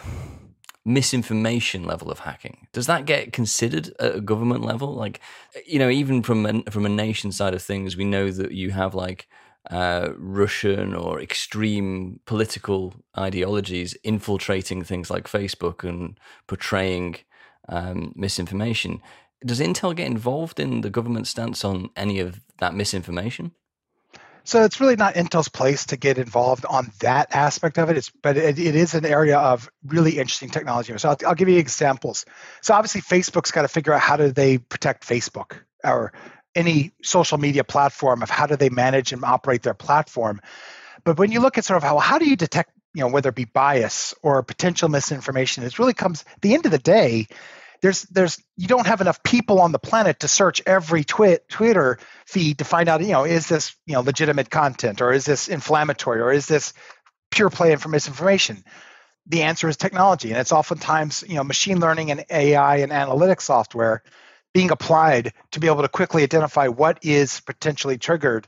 misinformation 0.84 1.84
level 1.84 2.10
of 2.10 2.20
hacking? 2.20 2.68
Does 2.74 2.88
that 2.88 3.06
get 3.06 3.32
considered 3.32 3.94
at 4.00 4.16
a 4.16 4.22
government 4.22 4.64
level? 4.64 4.94
Like, 4.94 5.22
you 5.66 5.78
know, 5.78 5.90
even 5.90 6.24
from 6.24 6.46
a, 6.46 6.72
from 6.72 6.86
a 6.86 6.90
nation 6.90 7.32
side 7.32 7.54
of 7.54 7.62
things, 7.62 7.96
we 7.96 8.06
know 8.06 8.32
that 8.32 8.54
you 8.54 8.72
have 8.72 8.96
like 8.96 9.28
uh, 9.70 10.10
Russian 10.18 10.94
or 10.94 11.22
extreme 11.22 12.20
political 12.26 12.94
ideologies 13.18 13.96
infiltrating 14.04 14.84
things 14.84 15.10
like 15.10 15.28
Facebook 15.28 15.88
and 15.88 16.20
portraying 16.48 17.18
um, 17.70 18.14
misinformation. 18.16 19.02
Does 19.46 19.60
Intel 19.60 19.96
get 19.96 20.08
involved 20.08 20.60
in 20.60 20.82
the 20.82 20.90
government 20.90 21.28
stance 21.28 21.64
on 21.64 21.90
any 21.96 22.20
of 22.20 22.40
that 22.60 22.74
misinformation? 22.74 23.52
So 24.46 24.64
it's 24.64 24.80
really 24.80 24.96
not 24.96 25.16
Intel's 25.16 25.50
place 25.50 25.88
to 25.88 25.98
get 25.98 26.18
involved 26.18 26.66
on 26.66 26.90
that 27.02 27.36
aspect 27.36 27.78
of 27.78 27.90
it. 27.90 27.98
It's, 27.98 28.10
but 28.10 28.38
it, 28.38 28.58
it 28.58 28.76
is 28.76 28.94
an 28.94 29.06
area 29.06 29.38
of 29.38 29.70
really 29.86 30.12
interesting 30.12 30.50
technology. 30.50 30.98
So 30.98 31.10
I'll, 31.10 31.18
I'll 31.28 31.36
give 31.36 31.50
you 31.50 31.60
examples. 31.60 32.26
So 32.62 32.74
obviously 32.74 33.02
Facebook's 33.02 33.52
got 33.52 33.64
to 33.64 33.68
figure 33.68 33.92
out 33.92 34.00
how 34.00 34.16
do 34.16 34.32
they 34.32 34.58
protect 34.58 35.06
Facebook 35.06 35.58
or 35.84 36.14
any 36.58 36.92
social 37.04 37.38
media 37.38 37.64
platform 37.64 38.24
of 38.24 38.30
how 38.30 38.48
do 38.48 38.56
they 38.56 38.70
manage 38.70 39.14
and 39.14 39.24
operate 39.24 39.62
their 39.62 39.76
platform. 39.76 40.42
But 41.04 41.20
when 41.20 41.32
you 41.32 41.40
look 41.40 41.58
at 41.58 41.66
sort 41.66 41.78
of 41.78 41.84
how 41.84 42.00
how 42.00 42.18
do 42.18 42.28
you 42.28 42.36
detect, 42.36 42.72
you 42.94 43.02
know, 43.02 43.10
whether 43.10 43.30
it 43.30 43.36
be 43.36 43.46
bias 43.46 44.16
or 44.24 44.42
potential 44.44 44.90
misinformation, 44.90 45.64
it 45.64 45.80
really 45.80 45.94
comes 45.94 46.26
the 46.42 46.56
end 46.56 46.66
of 46.66 46.72
the 46.72 46.80
day, 46.80 47.28
there's 47.82 48.04
there's 48.04 48.42
you 48.58 48.68
don't 48.68 48.88
have 48.88 49.02
enough 49.02 49.22
people 49.24 49.62
on 49.62 49.72
the 49.72 49.80
planet 49.80 50.22
to 50.22 50.28
search 50.28 50.62
every 50.66 51.04
twit 51.04 51.48
Twitter 51.48 52.00
feed 52.26 52.58
to 52.58 52.66
find 52.66 52.90
out, 52.90 53.02
you 53.02 53.12
know, 53.12 53.24
is 53.24 53.48
this, 53.48 53.76
you 53.86 53.94
know, 53.94 54.02
legitimate 54.02 54.50
content 54.50 55.02
or 55.02 55.14
is 55.14 55.26
this 55.26 55.48
inflammatory 55.48 56.22
or 56.22 56.32
is 56.32 56.48
this 56.48 56.74
pure 57.30 57.50
play 57.50 57.76
for 57.76 57.90
misinformation? 57.90 58.64
The 59.28 59.44
answer 59.44 59.68
is 59.70 59.78
technology. 59.78 60.32
And 60.32 60.40
it's 60.40 60.52
oftentimes, 60.52 61.24
you 61.28 61.36
know, 61.36 61.44
machine 61.44 61.80
learning 61.80 62.12
and 62.12 62.26
AI 62.30 62.78
and 62.78 62.92
analytics 62.92 63.42
software 63.42 64.02
being 64.58 64.72
applied 64.72 65.34
to 65.52 65.60
be 65.60 65.68
able 65.68 65.84
to 65.84 65.88
quickly 65.88 66.24
identify 66.24 66.68
what 66.68 66.98
is 67.04 67.42
potentially 67.42 67.96
triggered 67.96 68.48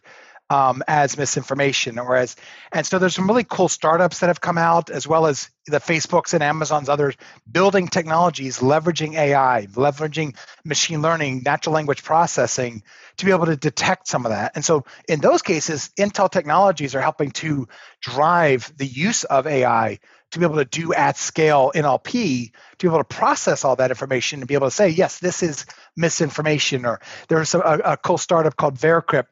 um, 0.49 0.81
as 0.87 1.15
misinformation 1.15 1.99
or 1.99 2.15
as 2.15 2.35
and 2.71 2.83
so 2.83 2.97
there's 2.97 3.13
some 3.13 3.27
really 3.27 3.43
cool 3.43 3.69
startups 3.69 4.17
that 4.17 4.25
have 4.25 4.41
come 4.41 4.57
out 4.57 4.89
as 4.89 5.07
well 5.07 5.27
as 5.27 5.51
the 5.67 5.77
facebooks 5.77 6.33
and 6.33 6.41
amazons 6.41 6.89
others 6.89 7.15
building 7.51 7.87
technologies 7.87 8.57
leveraging 8.57 9.13
ai 9.13 9.67
leveraging 9.73 10.35
machine 10.65 11.03
learning 11.03 11.43
natural 11.45 11.75
language 11.75 12.01
processing 12.01 12.81
to 13.19 13.25
be 13.25 13.31
able 13.31 13.45
to 13.45 13.57
detect 13.57 14.07
some 14.07 14.25
of 14.25 14.31
that. 14.31 14.53
And 14.55 14.63
so 14.63 14.85
in 15.07 15.19
those 15.19 15.41
cases 15.41 15.91
intel 15.99 16.31
technologies 16.31 16.95
are 16.95 17.01
helping 17.01 17.31
to 17.31 17.67
drive 18.01 18.73
the 18.77 18.85
use 18.85 19.25
of 19.25 19.45
ai 19.45 19.99
to 20.31 20.39
be 20.39 20.45
able 20.45 20.57
to 20.57 20.65
do 20.65 20.93
at 20.93 21.17
scale 21.17 21.71
NLP, 21.73 22.51
to 22.51 22.77
be 22.77 22.87
able 22.87 22.99
to 22.99 23.03
process 23.03 23.65
all 23.65 23.75
that 23.77 23.91
information 23.91 24.39
and 24.39 24.47
be 24.47 24.53
able 24.53 24.67
to 24.67 24.71
say, 24.71 24.89
yes, 24.89 25.19
this 25.19 25.41
is 25.43 25.65
misinformation. 25.95 26.85
Or 26.85 26.99
there's 27.27 27.55
a, 27.55 27.59
a 27.59 27.97
cool 27.97 28.17
startup 28.17 28.55
called 28.55 28.75
Veracrypt 28.75 29.27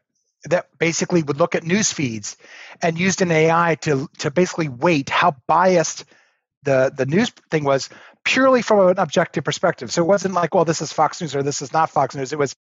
that 0.45 0.67
basically 0.77 1.23
would 1.23 1.37
look 1.37 1.55
at 1.55 1.63
news 1.63 1.91
feeds 1.91 2.37
and 2.81 2.97
used 2.97 3.21
an 3.21 3.31
AI 3.31 3.75
to 3.81 4.07
to 4.19 4.31
basically 4.31 4.69
weight 4.69 5.09
how 5.09 5.35
biased 5.47 6.05
the 6.63 6.91
the 6.95 7.05
news 7.05 7.31
thing 7.49 7.63
was 7.63 7.89
purely 8.23 8.61
from 8.61 8.89
an 8.89 8.99
objective 8.99 9.43
perspective. 9.43 9.91
So 9.91 10.03
it 10.03 10.07
wasn't 10.07 10.33
like, 10.33 10.53
well, 10.53 10.65
this 10.65 10.81
is 10.81 10.91
Fox 10.91 11.21
News 11.21 11.33
or 11.33 11.43
this 11.43 11.61
is 11.61 11.71
not 11.71 11.89
Fox 11.89 12.13
News. 12.13 12.33
It 12.33 12.39
was 12.39 12.55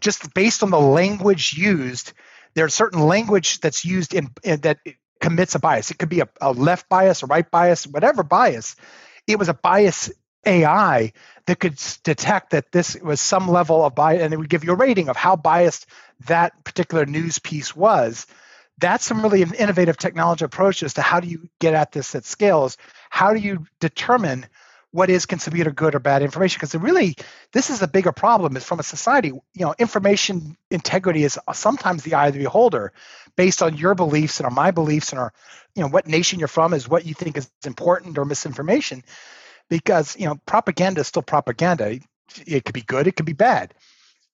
just 0.00 0.32
based 0.32 0.62
on 0.62 0.70
the 0.70 0.80
language 0.80 1.52
used. 1.52 2.14
There's 2.54 2.72
certain 2.72 3.00
language 3.00 3.60
that's 3.60 3.84
used 3.84 4.14
in, 4.14 4.30
in 4.42 4.60
that 4.62 4.78
commits 5.20 5.54
a 5.54 5.58
bias. 5.58 5.90
It 5.90 5.98
could 5.98 6.08
be 6.08 6.20
a, 6.20 6.28
a 6.40 6.52
left 6.52 6.88
bias, 6.88 7.22
a 7.22 7.26
right 7.26 7.48
bias, 7.50 7.86
whatever 7.86 8.22
bias. 8.22 8.76
It 9.26 9.38
was 9.38 9.48
a 9.48 9.54
bias 9.54 10.10
AI 10.46 11.12
that 11.46 11.60
could 11.60 11.78
detect 12.02 12.50
that 12.50 12.72
this 12.72 12.96
was 12.96 13.20
some 13.20 13.48
level 13.48 13.84
of 13.84 13.94
bias, 13.94 14.22
and 14.22 14.32
it 14.32 14.36
would 14.36 14.48
give 14.48 14.64
you 14.64 14.72
a 14.72 14.76
rating 14.76 15.08
of 15.08 15.16
how 15.16 15.36
biased 15.36 15.86
that 16.26 16.64
particular 16.64 17.06
news 17.06 17.38
piece 17.38 17.76
was. 17.76 18.26
That's 18.78 19.04
some 19.04 19.22
really 19.22 19.42
innovative 19.42 19.98
technology 19.98 20.44
approaches 20.44 20.94
to 20.94 21.02
how 21.02 21.20
do 21.20 21.28
you 21.28 21.48
get 21.58 21.74
at 21.74 21.92
this 21.92 22.14
at 22.14 22.24
scales? 22.24 22.78
How 23.10 23.34
do 23.34 23.40
you 23.40 23.66
determine 23.78 24.46
what 24.92 25.10
is 25.10 25.26
considered 25.26 25.74
good 25.76 25.94
or 25.94 26.00
bad 26.00 26.22
information? 26.22 26.58
Because 26.58 26.74
really, 26.74 27.16
this 27.52 27.70
is 27.70 27.82
a 27.82 27.88
bigger 27.88 28.12
problem. 28.12 28.56
Is 28.56 28.64
from 28.64 28.80
a 28.80 28.84
society, 28.84 29.28
you 29.28 29.42
know, 29.54 29.74
information 29.78 30.56
integrity 30.70 31.24
is 31.24 31.38
sometimes 31.52 32.02
the 32.02 32.14
eye 32.14 32.28
of 32.28 32.34
the 32.34 32.40
beholder 32.40 32.92
based 33.36 33.62
on 33.62 33.76
your 33.76 33.94
beliefs 33.94 34.40
and 34.40 34.46
on 34.46 34.54
my 34.54 34.70
beliefs 34.70 35.10
and 35.12 35.20
our, 35.20 35.32
you 35.74 35.82
know, 35.82 35.88
what 35.88 36.06
nation 36.06 36.38
you're 36.38 36.48
from 36.48 36.74
is 36.74 36.88
what 36.88 37.06
you 37.06 37.14
think 37.14 37.36
is 37.36 37.50
important 37.64 38.18
or 38.18 38.24
misinformation. 38.24 39.04
Because, 39.68 40.16
you 40.18 40.26
know, 40.26 40.36
propaganda 40.46 41.02
is 41.02 41.06
still 41.06 41.22
propaganda. 41.22 42.00
It 42.46 42.64
could 42.64 42.74
be 42.74 42.82
good, 42.82 43.06
it 43.06 43.16
could 43.16 43.26
be 43.26 43.32
bad. 43.32 43.74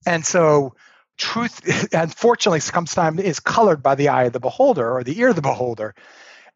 And 0.07 0.25
so 0.25 0.75
truth, 1.17 1.89
unfortunately, 1.93 2.61
sometimes 2.61 3.21
is 3.21 3.41
colored 3.41 3.83
by 3.83 3.95
the 3.95 4.09
eye 4.09 4.25
of 4.25 4.33
the 4.33 4.41
beholder 4.41 4.91
or 4.97 5.05
the 5.05 5.19
ear 5.19 5.29
of 5.29 5.37
the 5.37 5.43
beholder. 5.43 5.95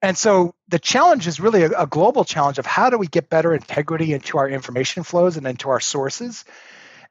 And 0.02 0.16
so 0.16 0.54
the 0.68 0.78
challenge 0.78 1.26
is 1.26 1.40
really 1.40 1.62
a, 1.62 1.70
a, 1.82 1.86
global 1.86 2.24
challenge 2.24 2.58
of 2.58 2.64
how 2.64 2.88
do 2.88 2.96
we 2.96 3.06
get 3.06 3.28
better 3.28 3.52
integrity 3.52 4.12
into 4.12 4.38
our 4.38 4.48
information 4.48 5.02
flows 5.02 5.36
and 5.36 5.46
into 5.46 5.68
our 5.68 5.80
sources. 5.80 6.44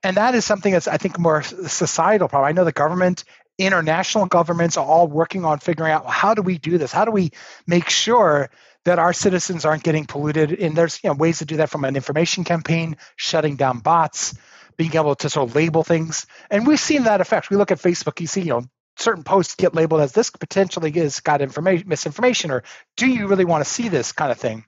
And 0.02 0.18
that 0.18 0.34
is 0.34 0.44
something 0.46 0.72
that's, 0.72 0.88
I 0.88 0.98
think, 0.98 1.20
more 1.20 1.44
societal 1.44 2.28
problem. 2.28 2.50
I 2.50 2.54
know 2.54 2.64
the 2.64 2.72
government 2.72 3.26
international 3.60 4.26
governments 4.26 4.78
are 4.78 4.86
all 4.86 5.08
working 5.08 5.44
on 5.46 5.60
figuring 5.60 5.92
out 5.92 6.06
well, 6.06 6.14
how 6.14 6.34
do 6.34 6.42
we 6.42 6.58
do 6.58 6.78
this? 6.78 6.92
How 6.92 7.06
do 7.06 7.12
we 7.12 7.32
make 7.68 7.90
sure 7.90 8.50
that 8.86 9.00
our 9.00 9.12
citizens 9.14 9.66
aren't 9.66 9.84
getting 9.84 10.06
polluted? 10.06 10.54
And 10.54 10.76
there's 10.76 11.00
you 11.04 11.10
know 11.10 11.16
ways 11.16 11.40
to 11.40 11.46
do 11.46 11.58
that 11.58 11.70
from 11.70 11.84
an 11.84 11.96
information 11.96 12.46
campaign, 12.46 12.96
shutting 13.18 13.58
down 13.58 13.80
bots, 13.80 14.34
being 14.78 14.96
able 14.96 15.16
to 15.16 15.30
sort 15.30 15.50
of 15.50 15.56
label 15.56 15.84
things. 15.84 16.26
And 16.50 16.66
we've 16.66 16.80
seen 16.80 17.04
that 17.04 17.22
effect. 17.22 17.50
We 17.50 17.58
look 17.58 17.72
at 17.72 17.80
Facebook, 17.80 18.22
you 18.22 18.28
see, 18.28 18.42
you 18.42 18.50
know, 18.50 18.66
certain 19.00 19.24
posts 19.24 19.56
get 19.56 19.74
labeled 19.74 20.02
as 20.02 20.12
this 20.12 20.30
potentially 20.30 20.92
is 20.92 21.20
got 21.20 21.42
information 21.42 21.88
misinformation, 21.88 22.52
or 22.52 22.64
do 22.98 23.08
you 23.08 23.28
really 23.28 23.46
want 23.46 23.64
to 23.64 23.70
see 23.70 23.90
this 23.90 24.12
kind 24.12 24.32
of 24.32 24.38
thing? 24.38 24.66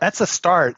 That's 0.00 0.20
a 0.20 0.26
start 0.26 0.76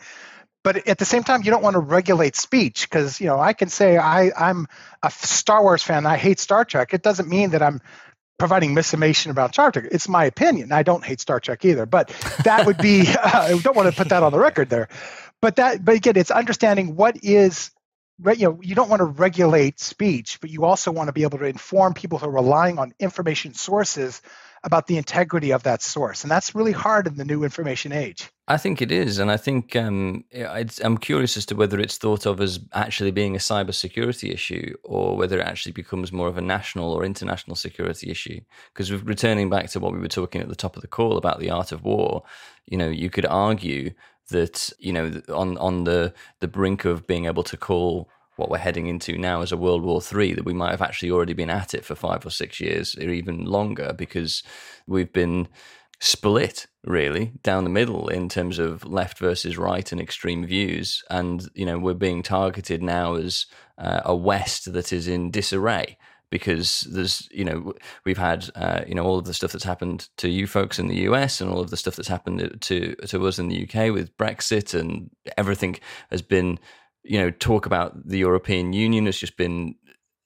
but 0.62 0.88
at 0.88 0.98
the 0.98 1.04
same 1.04 1.22
time 1.22 1.42
you 1.42 1.50
don't 1.50 1.62
want 1.62 1.74
to 1.74 1.80
regulate 1.80 2.36
speech 2.36 2.88
because 2.88 3.20
you 3.20 3.26
know 3.26 3.38
i 3.38 3.52
can 3.52 3.68
say 3.68 3.96
I, 3.96 4.30
i'm 4.36 4.66
a 5.02 5.10
star 5.10 5.62
wars 5.62 5.82
fan 5.82 6.06
i 6.06 6.16
hate 6.16 6.38
star 6.38 6.64
trek. 6.64 6.92
It 6.94 7.02
doesn't 7.02 7.28
mean 7.28 7.50
that 7.50 7.62
i'm 7.62 7.80
providing 8.38 8.72
misinformation 8.72 9.30
about 9.30 9.52
star 9.52 9.70
trek. 9.70 9.86
It's 9.92 10.08
my 10.08 10.24
opinion. 10.24 10.72
I 10.72 10.82
don't 10.82 11.04
hate 11.04 11.20
star 11.20 11.40
trek 11.40 11.64
either 11.64 11.86
but 11.86 12.08
that 12.44 12.66
would 12.66 12.78
be 12.78 13.06
uh, 13.22 13.42
i 13.42 13.58
don't 13.58 13.76
want 13.76 13.90
to 13.90 13.96
put 13.96 14.08
that 14.10 14.22
on 14.22 14.32
the 14.32 14.38
record 14.38 14.70
there. 14.70 14.88
But 15.42 15.56
that 15.56 15.84
but 15.84 15.96
again 15.96 16.16
it's 16.16 16.30
understanding 16.30 16.96
what 16.96 17.22
is 17.22 17.70
you 18.24 18.48
know 18.48 18.58
you 18.62 18.74
don't 18.74 18.88
want 18.88 19.00
to 19.00 19.06
regulate 19.06 19.80
speech, 19.80 20.38
but 20.40 20.50
you 20.50 20.64
also 20.64 20.90
want 20.90 21.08
to 21.08 21.12
be 21.12 21.22
able 21.22 21.38
to 21.38 21.46
inform 21.46 21.94
people 21.94 22.18
who 22.18 22.26
are 22.26 22.32
relying 22.32 22.78
on 22.78 22.92
information 22.98 23.54
sources 23.54 24.22
about 24.62 24.86
the 24.86 24.98
integrity 24.98 25.52
of 25.52 25.62
that 25.62 25.80
source, 25.82 26.22
and 26.22 26.30
that's 26.30 26.54
really 26.54 26.72
hard 26.72 27.06
in 27.06 27.16
the 27.16 27.24
new 27.24 27.44
information 27.44 27.92
age. 27.92 28.30
I 28.46 28.56
think 28.56 28.82
it 28.82 28.90
is, 28.90 29.18
and 29.18 29.30
I 29.30 29.36
think 29.36 29.76
um, 29.76 30.24
I'm 30.82 30.98
curious 30.98 31.36
as 31.36 31.46
to 31.46 31.54
whether 31.54 31.78
it's 31.78 31.98
thought 31.98 32.26
of 32.26 32.40
as 32.40 32.58
actually 32.72 33.12
being 33.12 33.36
a 33.36 33.38
cybersecurity 33.38 34.34
issue, 34.34 34.74
or 34.82 35.16
whether 35.16 35.38
it 35.38 35.46
actually 35.46 35.72
becomes 35.72 36.12
more 36.12 36.28
of 36.28 36.36
a 36.36 36.42
national 36.42 36.92
or 36.92 37.04
international 37.04 37.54
security 37.54 38.10
issue. 38.10 38.40
Because 38.74 38.92
returning 38.92 39.50
back 39.50 39.70
to 39.70 39.80
what 39.80 39.92
we 39.92 40.00
were 40.00 40.08
talking 40.08 40.40
at 40.40 40.48
the 40.48 40.56
top 40.56 40.76
of 40.76 40.82
the 40.82 40.88
call 40.88 41.16
about 41.16 41.38
the 41.38 41.50
art 41.50 41.72
of 41.72 41.84
war, 41.84 42.24
you 42.66 42.76
know, 42.76 42.88
you 42.88 43.08
could 43.08 43.26
argue 43.26 43.92
that 44.30 44.70
you 44.78 44.92
know 44.92 45.20
on 45.28 45.56
on 45.58 45.84
the 45.84 46.12
the 46.40 46.48
brink 46.48 46.84
of 46.84 47.06
being 47.06 47.26
able 47.26 47.42
to 47.44 47.56
call 47.56 48.08
what 48.36 48.50
we're 48.50 48.58
heading 48.58 48.86
into 48.86 49.18
now 49.18 49.42
as 49.42 49.52
a 49.52 49.56
World 49.56 49.82
War 49.82 50.00
Three, 50.00 50.32
that 50.32 50.44
we 50.44 50.54
might 50.54 50.70
have 50.70 50.82
actually 50.82 51.10
already 51.10 51.34
been 51.34 51.50
at 51.50 51.74
it 51.74 51.84
for 51.84 51.94
five 51.94 52.24
or 52.24 52.30
six 52.30 52.58
years 52.60 52.96
or 52.96 53.10
even 53.10 53.44
longer 53.44 53.92
because 53.96 54.42
we've 54.86 55.12
been 55.12 55.46
split 56.02 56.66
really 56.82 57.32
down 57.42 57.64
the 57.64 57.70
middle 57.70 58.08
in 58.08 58.26
terms 58.26 58.58
of 58.58 58.86
left 58.86 59.18
versus 59.18 59.58
right 59.58 59.92
and 59.92 60.00
extreme 60.00 60.46
views. 60.46 61.04
And 61.10 61.48
you 61.54 61.66
know 61.66 61.78
we're 61.78 61.94
being 61.94 62.22
targeted 62.22 62.82
now 62.82 63.14
as 63.14 63.46
uh, 63.76 64.00
a 64.04 64.16
west 64.16 64.72
that 64.72 64.92
is 64.92 65.06
in 65.06 65.30
disarray 65.30 65.98
because 66.30 66.82
there's 66.92 67.28
you 67.30 67.44
know 67.44 67.72
we've 68.04 68.18
had 68.18 68.48
uh, 68.54 68.82
you 68.86 68.94
know 68.94 69.04
all 69.04 69.18
of 69.18 69.24
the 69.24 69.34
stuff 69.34 69.52
that's 69.52 69.64
happened 69.64 70.08
to 70.16 70.28
you 70.28 70.46
folks 70.46 70.78
in 70.78 70.88
the 70.88 71.00
US 71.08 71.40
and 71.40 71.50
all 71.50 71.60
of 71.60 71.70
the 71.70 71.76
stuff 71.76 71.96
that's 71.96 72.08
happened 72.08 72.58
to 72.60 72.94
to 72.94 73.26
us 73.26 73.38
in 73.38 73.48
the 73.48 73.64
UK 73.64 73.92
with 73.92 74.16
Brexit 74.16 74.78
and 74.78 75.10
everything 75.36 75.78
has 76.10 76.22
been 76.22 76.58
you 77.02 77.18
know 77.18 77.30
talk 77.30 77.66
about 77.66 78.08
the 78.08 78.18
European 78.18 78.72
Union 78.72 79.06
has 79.06 79.18
just 79.18 79.36
been 79.36 79.74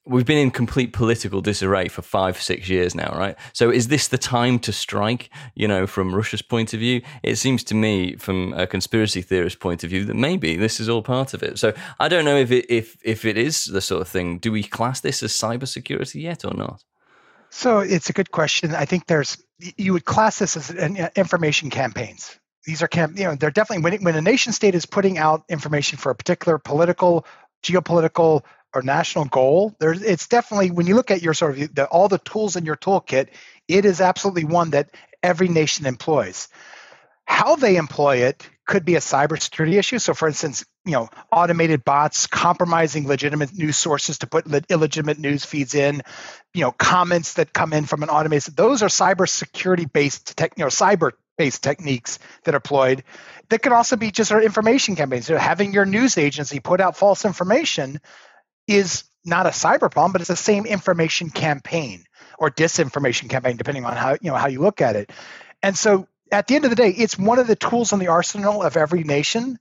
we've 0.06 0.26
been 0.26 0.38
in 0.38 0.50
complete 0.50 0.92
political 0.92 1.40
disarray 1.40 1.88
for 1.88 2.02
five, 2.02 2.40
six 2.40 2.68
years 2.68 2.94
now, 2.94 3.10
right? 3.16 3.36
So 3.52 3.70
is 3.70 3.88
this 3.88 4.08
the 4.08 4.18
time 4.18 4.58
to 4.60 4.72
strike, 4.72 5.30
you 5.54 5.66
know, 5.66 5.86
from 5.86 6.14
Russia's 6.14 6.42
point 6.42 6.74
of 6.74 6.80
view? 6.80 7.00
It 7.22 7.36
seems 7.36 7.64
to 7.64 7.74
me, 7.74 8.16
from 8.16 8.52
a 8.52 8.66
conspiracy 8.66 9.22
theorist 9.22 9.60
point 9.60 9.82
of 9.82 9.90
view, 9.90 10.04
that 10.04 10.14
maybe 10.14 10.56
this 10.56 10.78
is 10.80 10.88
all 10.88 11.02
part 11.02 11.32
of 11.34 11.42
it. 11.42 11.58
So 11.58 11.72
I 11.98 12.08
don't 12.08 12.24
know 12.24 12.36
if 12.36 12.50
it, 12.50 12.66
if, 12.68 12.96
if 13.02 13.24
it 13.24 13.38
is 13.38 13.64
the 13.64 13.80
sort 13.80 14.02
of 14.02 14.08
thing. 14.08 14.38
Do 14.38 14.52
we 14.52 14.62
class 14.62 15.00
this 15.00 15.22
as 15.22 15.32
cybersecurity 15.32 16.22
yet 16.22 16.44
or 16.44 16.52
not? 16.52 16.84
So 17.50 17.78
it's 17.78 18.10
a 18.10 18.12
good 18.12 18.30
question. 18.30 18.74
I 18.74 18.84
think 18.84 19.06
there's, 19.06 19.38
you 19.58 19.92
would 19.92 20.04
class 20.04 20.38
this 20.38 20.56
as 20.56 20.70
an 20.70 20.98
uh, 20.98 21.10
information 21.16 21.70
campaigns. 21.70 22.38
These 22.66 22.82
are, 22.82 22.88
camp, 22.88 23.16
you 23.18 23.24
know, 23.24 23.36
they're 23.36 23.50
definitely, 23.50 23.84
when, 23.84 24.02
when 24.02 24.16
a 24.16 24.22
nation 24.22 24.52
state 24.52 24.74
is 24.74 24.86
putting 24.86 25.18
out 25.18 25.44
information 25.48 25.98
for 25.98 26.10
a 26.10 26.14
particular 26.14 26.58
political, 26.58 27.26
geopolitical, 27.62 28.42
or 28.74 28.82
national 28.82 29.26
goal, 29.26 29.74
there's 29.78 30.02
it's 30.02 30.26
definitely 30.28 30.70
when 30.70 30.86
you 30.86 30.94
look 30.94 31.10
at 31.10 31.22
your 31.22 31.34
sort 31.34 31.58
of 31.58 31.74
the, 31.74 31.86
all 31.86 32.08
the 32.08 32.18
tools 32.18 32.56
in 32.56 32.64
your 32.64 32.76
toolkit, 32.76 33.28
it 33.68 33.84
is 33.84 34.00
absolutely 34.00 34.44
one 34.44 34.70
that 34.70 34.90
every 35.22 35.48
nation 35.48 35.86
employs. 35.86 36.48
How 37.26 37.56
they 37.56 37.76
employ 37.76 38.18
it 38.18 38.48
could 38.66 38.84
be 38.84 38.96
a 38.96 39.00
cybersecurity 39.00 39.78
issue. 39.78 39.98
So, 39.98 40.14
for 40.14 40.28
instance, 40.28 40.64
you 40.84 40.92
know, 40.92 41.08
automated 41.30 41.84
bots 41.84 42.26
compromising 42.26 43.06
legitimate 43.06 43.52
news 43.54 43.76
sources 43.76 44.18
to 44.18 44.26
put 44.26 44.46
illegitimate 44.70 45.18
news 45.18 45.44
feeds 45.44 45.74
in, 45.74 46.02
you 46.52 46.62
know, 46.62 46.72
comments 46.72 47.34
that 47.34 47.52
come 47.52 47.72
in 47.72 47.84
from 47.84 48.02
an 48.02 48.08
automated. 48.08 48.56
Those 48.56 48.82
are 48.82 48.88
cybersecurity 48.88 49.90
based, 49.90 50.36
tech, 50.36 50.54
you 50.56 50.64
know, 50.64 50.68
cyber 50.68 51.12
based 51.36 51.62
techniques 51.62 52.18
that 52.44 52.54
are 52.54 52.56
employed. 52.56 53.04
That 53.48 53.62
could 53.62 53.72
also 53.72 53.96
be 53.96 54.10
just 54.10 54.32
our 54.32 54.42
information 54.42 54.96
campaigns. 54.96 55.26
So 55.26 55.36
having 55.36 55.72
your 55.72 55.84
news 55.84 56.16
agency 56.16 56.60
put 56.60 56.80
out 56.80 56.96
false 56.96 57.24
information 57.24 58.00
is 58.66 59.04
not 59.24 59.46
a 59.46 59.50
cyber 59.50 59.90
problem, 59.90 60.12
but 60.12 60.20
it's 60.20 60.28
the 60.28 60.36
same 60.36 60.66
information 60.66 61.30
campaign 61.30 62.04
or 62.38 62.50
disinformation 62.50 63.28
campaign, 63.28 63.56
depending 63.56 63.84
on 63.84 63.96
how 63.96 64.12
you 64.12 64.30
know 64.30 64.34
how 64.34 64.48
you 64.48 64.60
look 64.60 64.80
at 64.80 64.96
it. 64.96 65.10
And 65.62 65.76
so 65.76 66.06
at 66.30 66.46
the 66.46 66.56
end 66.56 66.64
of 66.64 66.70
the 66.70 66.76
day, 66.76 66.90
it's 66.90 67.18
one 67.18 67.38
of 67.38 67.46
the 67.46 67.56
tools 67.56 67.92
in 67.92 67.98
the 67.98 68.08
arsenal 68.08 68.62
of 68.62 68.76
every 68.76 69.04
nation 69.04 69.58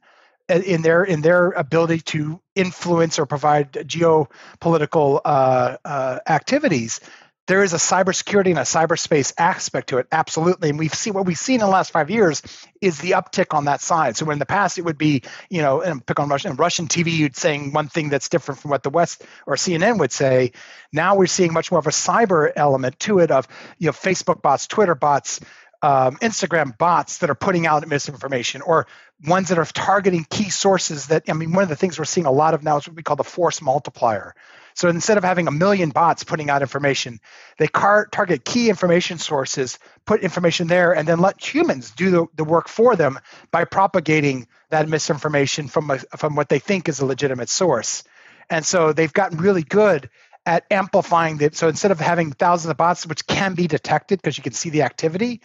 uh, 0.50 0.56
in 0.56 0.82
their 0.82 1.04
in 1.04 1.22
their 1.22 1.52
ability 1.52 2.00
to 2.00 2.42
influence 2.56 3.20
or 3.20 3.26
provide 3.26 3.72
geopolitical 3.72 5.22
uh, 5.24 5.78
uh, 5.86 6.20
activities 6.28 7.00
there 7.48 7.64
is 7.64 7.74
a 7.74 7.78
cybersecurity 7.78 8.52
and 8.52 8.60
a 8.60 8.62
cyberspace 8.62 9.34
aspect 9.38 9.90
to 9.90 9.98
it, 9.98 10.08
absolutely. 10.12 10.70
And 10.70 10.80
we've 10.80 10.94
seen 10.94 11.14
what 11.14 11.26
we've 11.26 11.38
seen 11.38 11.56
in 11.56 11.60
the 11.62 11.68
last 11.68 11.92
five 11.92 12.10
years 12.10 12.42
is 12.80 13.00
the 13.00 13.12
uptick 13.12 13.54
on 13.54 13.66
that 13.66 13.82
side. 13.82 14.16
So 14.16 14.30
in 14.32 14.40
the 14.40 14.46
past 14.46 14.78
it 14.78 14.84
would 14.84 14.98
be, 14.98 15.24
you 15.50 15.62
know, 15.62 15.82
and 15.82 16.06
pick 16.06 16.20
on 16.20 16.30
Russian 16.30 16.56
Russian 16.56 16.88
TV, 16.88 17.12
you'd 17.12 17.36
saying 17.36 17.74
one 17.74 17.90
thing 17.90 18.10
that's 18.10 18.30
different 18.30 18.62
from 18.62 18.72
what 18.72 18.84
the 18.84 18.90
West 18.90 19.24
or 19.46 19.56
CNN 19.56 20.00
would 20.00 20.14
say. 20.14 20.54
Now 20.94 21.16
we're 21.16 21.28
seeing 21.28 21.52
much 21.52 21.70
more 21.70 21.80
of 21.80 21.88
a 21.88 21.92
cyber 21.92 22.52
element 22.56 23.00
to 23.02 23.20
it 23.20 23.30
of, 23.30 23.48
you 23.78 23.88
know, 23.88 23.94
Facebook 23.94 24.42
bots, 24.42 24.68
Twitter 24.68 24.96
bots, 24.96 25.42
um, 25.82 26.16
Instagram 26.18 26.78
bots 26.78 27.18
that 27.18 27.30
are 27.30 27.36
putting 27.36 27.68
out 27.68 27.86
misinformation 27.86 28.62
or 28.62 28.88
ones 29.28 29.50
that 29.50 29.60
are 29.60 29.66
targeting 29.66 30.26
key 30.30 30.50
sources 30.50 31.08
that, 31.08 31.24
I 31.28 31.34
mean, 31.34 31.52
one 31.52 31.64
of 31.64 31.70
the 31.70 31.76
things 31.76 32.00
we're 32.00 32.06
seeing 32.06 32.26
a 32.26 32.32
lot 32.32 32.54
of 32.54 32.64
now 32.64 32.78
is 32.78 32.88
what 32.88 32.96
we 32.96 33.04
call 33.04 33.18
the 33.18 33.26
force 33.26 33.62
multiplier. 33.62 34.34
So 34.76 34.90
instead 34.90 35.18
of 35.18 35.24
having 35.24 35.48
a 35.48 35.52
million 35.52 35.90
bots 35.90 36.24
putting 36.24 36.50
out 36.50 36.62
information, 36.62 37.20
they 37.58 37.68
car- 37.68 38.08
target 38.12 38.46
key 38.46 38.70
information 38.70 39.18
sources, 39.18 39.80
put 40.06 40.22
information 40.22 40.68
there, 40.68 40.94
and 40.94 41.08
then 41.08 41.20
let 41.20 41.42
humans 41.44 41.92
do 41.92 42.12
the, 42.12 42.26
the 42.36 42.44
work 42.44 42.68
for 42.68 42.96
them 42.96 43.20
by 43.52 43.66
propagating 43.66 44.48
that 44.70 44.90
misinformation 44.90 45.68
from, 45.68 45.92
a, 45.92 46.00
from 46.18 46.36
what 46.36 46.50
they 46.50 46.60
think 46.60 46.90
is 46.90 47.00
a 47.00 47.06
legitimate 47.06 47.50
source. 47.50 48.04
And 48.50 48.66
so 48.66 48.94
they've 48.94 49.14
gotten 49.14 49.38
really 49.38 49.64
good 49.64 50.10
at 50.46 50.66
amplifying 50.70 51.40
it. 51.42 51.56
So 51.56 51.68
instead 51.70 51.92
of 51.92 52.00
having 52.00 52.32
thousands 52.32 52.72
of 52.72 52.78
bots, 52.78 53.06
which 53.06 53.26
can 53.28 53.56
be 53.56 53.68
detected 53.68 54.22
because 54.22 54.38
you 54.38 54.44
can 54.44 54.54
see 54.54 54.70
the 54.70 54.82
activity, 54.82 55.42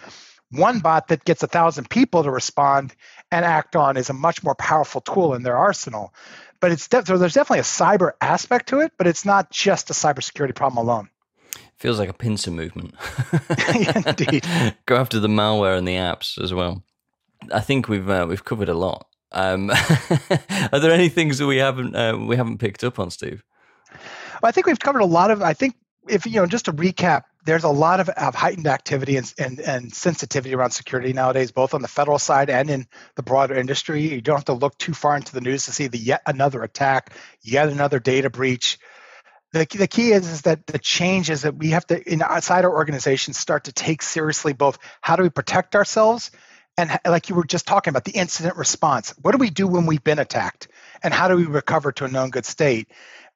one 0.51 0.81
bot 0.81 1.09
that 1.09 1.25
gets 1.25 1.43
a 1.43 1.47
thousand 1.47 1.91
people 1.91 2.23
to 2.23 2.31
respond 2.31 2.95
and 3.31 3.45
act 3.45 3.77
on 3.77 3.97
is 3.97 4.11
a 4.11 4.15
much 4.15 4.43
more 4.43 4.55
powerful 4.55 5.01
tool 5.01 5.35
in 5.35 5.43
their 5.43 5.57
arsenal 5.57 6.15
but 6.61 6.73
it's 6.73 6.89
de- 6.89 7.05
so 7.05 7.19
there's 7.19 7.35
definitely 7.35 7.61
a 7.61 7.63
cyber 7.63 8.13
aspect 8.21 8.69
to 8.71 8.81
it, 8.81 8.93
but 8.99 9.07
it's 9.07 9.25
not 9.25 9.51
just 9.51 9.91
a 9.91 9.93
cybersecurity 9.93 10.55
problem 10.55 10.85
alone. 10.85 11.09
Feels 11.77 11.99
like 11.99 12.09
a 12.09 12.15
pincer 12.15 12.51
movement. 12.51 12.95
Indeed. 14.07 14.45
Go 14.87 14.97
after 14.97 15.21
the 15.21 15.29
malware 15.29 15.79
and 15.79 15.87
the 15.87 15.95
apps 15.95 16.43
as 16.43 16.53
well. 16.53 16.83
I 17.53 17.61
think 17.61 17.89
we've 17.89 18.09
uh, 18.09 18.27
we've 18.29 18.45
covered 18.45 18.69
a 18.69 18.75
lot. 18.75 19.07
Um, 19.31 19.71
are 20.73 20.81
there 20.81 20.91
any 20.91 21.09
things 21.09 21.39
that 21.39 21.47
we 21.47 21.59
haven't 21.59 21.95
uh, 21.95 22.17
we 22.19 22.37
haven't 22.37 22.59
picked 22.59 22.83
up 22.83 22.99
on, 22.99 23.11
Steve? 23.11 23.45
Well, 24.43 24.49
I 24.49 24.51
think 24.51 24.67
we've 24.67 24.79
covered 24.79 25.03
a 25.03 25.07
lot 25.07 25.31
of. 25.31 25.43
I 25.43 25.55
think 25.55 25.77
if 26.09 26.27
you 26.27 26.41
know, 26.41 26.47
just 26.47 26.65
to 26.65 26.73
recap, 26.73 27.25
there's 27.45 27.65
a 27.65 27.69
lot 27.69 28.01
of, 28.01 28.09
of 28.11 28.35
heightened 28.35 28.67
activity 28.67 29.17
and, 29.17 29.33
and, 29.39 29.61
and, 29.61 29.95
sensitivity 29.95 30.55
around 30.55 30.71
security 30.73 31.13
nowadays, 31.13 31.53
both 31.53 31.73
on 31.73 31.83
the 31.83 31.89
federal 31.89 32.19
side 32.19 32.51
and 32.51 32.69
in 32.69 32.87
the 33.15 33.23
broader 33.23 33.55
industry. 33.55 34.03
You 34.13 34.21
don't 34.21 34.37
have 34.37 34.45
to 34.47 34.53
look 34.53 34.77
too 34.79 34.93
far 34.93 35.17
into 35.17 35.33
the 35.33 35.41
news 35.41 35.65
to 35.67 35.73
see 35.73 35.87
the 35.87 35.99
yet 35.99 36.23
another 36.27 36.63
attack, 36.63 37.15
yet 37.41 37.69
another 37.69 38.01
data 38.01 38.29
breach. 38.29 38.79
The, 39.53 39.67
the 39.71 39.89
key 39.89 40.13
is, 40.13 40.29
is 40.29 40.43
that 40.43 40.67
the 40.67 40.79
change 40.79 41.31
is 41.31 41.43
that 41.43 41.57
we 41.57 41.71
have 41.71 41.87
to, 41.87 42.13
in, 42.13 42.23
outside 42.23 42.65
our 42.65 42.75
organizations, 42.75 43.39
start 43.39 43.65
to 43.65 43.73
take 43.73 44.03
seriously 44.03 44.53
both 44.53 44.79
how 45.01 45.17
do 45.17 45.23
we 45.23 45.31
protect 45.31 45.75
ourselves 45.75 46.31
and 46.79 46.97
like 47.05 47.29
you 47.29 47.35
were 47.35 47.45
just 47.45 47.67
talking 47.67 47.91
about 47.91 48.05
the 48.05 48.13
incident 48.13 48.57
response. 48.57 49.13
What 49.21 49.33
do 49.33 49.39
we 49.39 49.51
do 49.51 49.67
when 49.67 49.85
we've 49.85 50.03
been 50.03 50.21
attacked? 50.21 50.69
And 51.03 51.13
how 51.13 51.27
do 51.27 51.37
we 51.37 51.45
recover 51.45 51.91
to 51.93 52.05
a 52.05 52.09
known 52.09 52.31
good 52.31 52.47
state? 52.47 52.89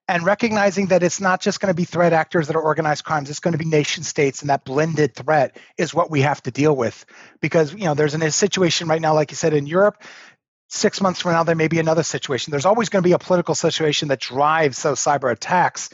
And 0.08 0.24
recognizing 0.24 0.86
that 0.86 1.02
it's 1.02 1.20
not 1.20 1.40
just 1.40 1.60
going 1.60 1.70
to 1.70 1.74
be 1.74 1.84
threat 1.84 2.12
actors 2.12 2.48
that 2.48 2.56
are 2.56 2.62
organized 2.62 3.04
crimes 3.04 3.30
it's 3.30 3.40
going 3.40 3.52
to 3.52 3.58
be 3.58 3.64
nation 3.64 4.02
states 4.02 4.40
and 4.40 4.50
that 4.50 4.64
blended 4.64 5.14
threat 5.14 5.56
is 5.78 5.94
what 5.94 6.10
we 6.10 6.22
have 6.22 6.42
to 6.42 6.50
deal 6.50 6.74
with. 6.74 7.04
Because 7.40 7.72
you 7.72 7.84
know 7.84 7.94
there's 7.94 8.14
a 8.14 8.30
situation 8.30 8.88
right 8.88 9.00
now 9.00 9.14
like 9.14 9.30
you 9.30 9.36
said 9.36 9.54
in 9.54 9.66
europe 9.66 10.02
six 10.68 11.00
months 11.00 11.20
from 11.20 11.32
now 11.32 11.44
there 11.44 11.54
may 11.54 11.68
be 11.68 11.78
another 11.78 12.02
situation. 12.02 12.50
There's 12.50 12.66
always 12.66 12.88
going 12.88 13.02
to 13.02 13.06
be 13.06 13.12
a 13.12 13.18
political 13.18 13.54
situation 13.54 14.08
that 14.08 14.20
drives 14.20 14.82
those 14.82 15.00
cyber 15.00 15.30
attacks. 15.30 15.90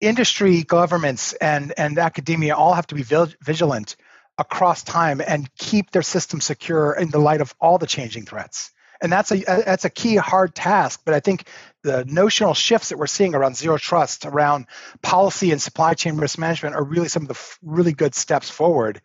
Industry 0.00 0.62
governments 0.62 1.32
and 1.32 1.72
and 1.76 1.98
academia 1.98 2.54
all 2.54 2.74
have 2.74 2.86
to 2.88 2.94
be 2.94 3.02
vigilant 3.02 3.96
across 4.38 4.82
time 4.82 5.22
and 5.26 5.48
keep 5.56 5.90
their 5.90 6.02
system 6.02 6.42
secure 6.42 6.92
in 6.92 7.10
the 7.10 7.18
light 7.18 7.40
of 7.40 7.54
all 7.58 7.78
the 7.78 7.86
changing 7.86 8.26
threats 8.26 8.72
and 9.00 9.12
that's 9.12 9.30
a 9.30 9.38
that's 9.38 9.84
a 9.84 9.90
key 9.90 10.16
hard 10.16 10.54
task. 10.54 11.02
But 11.04 11.14
i 11.14 11.20
think 11.20 11.48
the 11.82 12.04
notional 12.04 12.52
shifts 12.52 12.88
that 12.88 12.98
we're 12.98 13.06
seeing 13.06 13.34
around 13.34 13.56
zero 13.56 13.78
trust 13.78 14.26
around 14.26 14.66
policy 15.02 15.52
and 15.52 15.62
supply 15.62 15.94
chain 15.94 16.16
risk 16.16 16.38
management 16.38 16.74
are 16.74 16.82
really 16.82 17.08
some 17.08 17.22
of 17.22 17.28
the 17.28 17.34
f- 17.34 17.58
really 17.62 17.92
good 17.92 18.14
steps 18.14 18.50
forward 18.50 19.00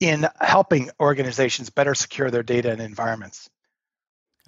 in 0.00 0.26
helping 0.40 0.90
organizations 0.98 1.70
better 1.70 1.94
secure 1.94 2.30
their 2.30 2.42
data 2.42 2.70
and 2.72 2.80
environments. 2.80 3.48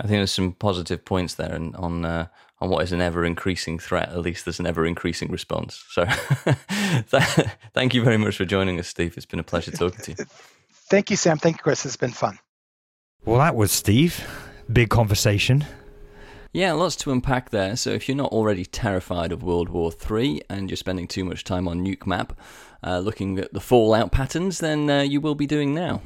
I 0.00 0.02
think 0.02 0.18
there's 0.18 0.32
some 0.32 0.52
positive 0.52 1.04
points 1.04 1.34
there 1.34 1.54
and 1.54 1.74
on 1.76 2.04
uh, 2.04 2.26
on 2.58 2.70
what 2.70 2.82
is 2.82 2.92
an 2.92 3.00
ever 3.00 3.24
increasing 3.24 3.78
threat 3.78 4.08
at 4.08 4.20
least 4.20 4.44
there's 4.44 4.60
an 4.60 4.66
ever 4.66 4.84
increasing 4.84 5.30
response. 5.30 5.84
So 5.88 6.04
thank 7.72 7.94
you 7.94 8.02
very 8.02 8.18
much 8.18 8.36
for 8.36 8.44
joining 8.44 8.78
us 8.78 8.88
steve. 8.88 9.16
It's 9.16 9.26
been 9.26 9.40
a 9.40 9.44
pleasure 9.44 9.70
talking 9.70 10.00
to 10.04 10.10
you. 10.10 10.26
Thank 10.90 11.10
you 11.10 11.16
sam. 11.16 11.38
Thank 11.38 11.58
you 11.58 11.62
chris. 11.62 11.86
It's 11.86 11.96
been 11.96 12.10
fun. 12.10 12.38
Well 13.24 13.38
that 13.38 13.54
was 13.54 13.72
steve 13.72 14.26
big 14.72 14.90
conversation. 14.90 15.64
Yeah, 16.52 16.72
lots 16.72 16.96
to 16.96 17.12
unpack 17.12 17.50
there. 17.50 17.76
So 17.76 17.90
if 17.90 18.08
you're 18.08 18.16
not 18.16 18.32
already 18.32 18.64
terrified 18.64 19.30
of 19.30 19.42
World 19.42 19.68
War 19.68 19.92
III 20.10 20.42
and 20.48 20.70
you're 20.70 20.76
spending 20.76 21.06
too 21.06 21.24
much 21.24 21.44
time 21.44 21.68
on 21.68 21.84
NUKEMAP 21.84 22.30
uh, 22.82 22.98
looking 23.00 23.38
at 23.38 23.52
the 23.52 23.60
fallout 23.60 24.10
patterns, 24.10 24.58
then 24.58 24.88
uh, 24.88 25.02
you 25.02 25.20
will 25.20 25.34
be 25.34 25.46
doing 25.46 25.74
now. 25.74 26.00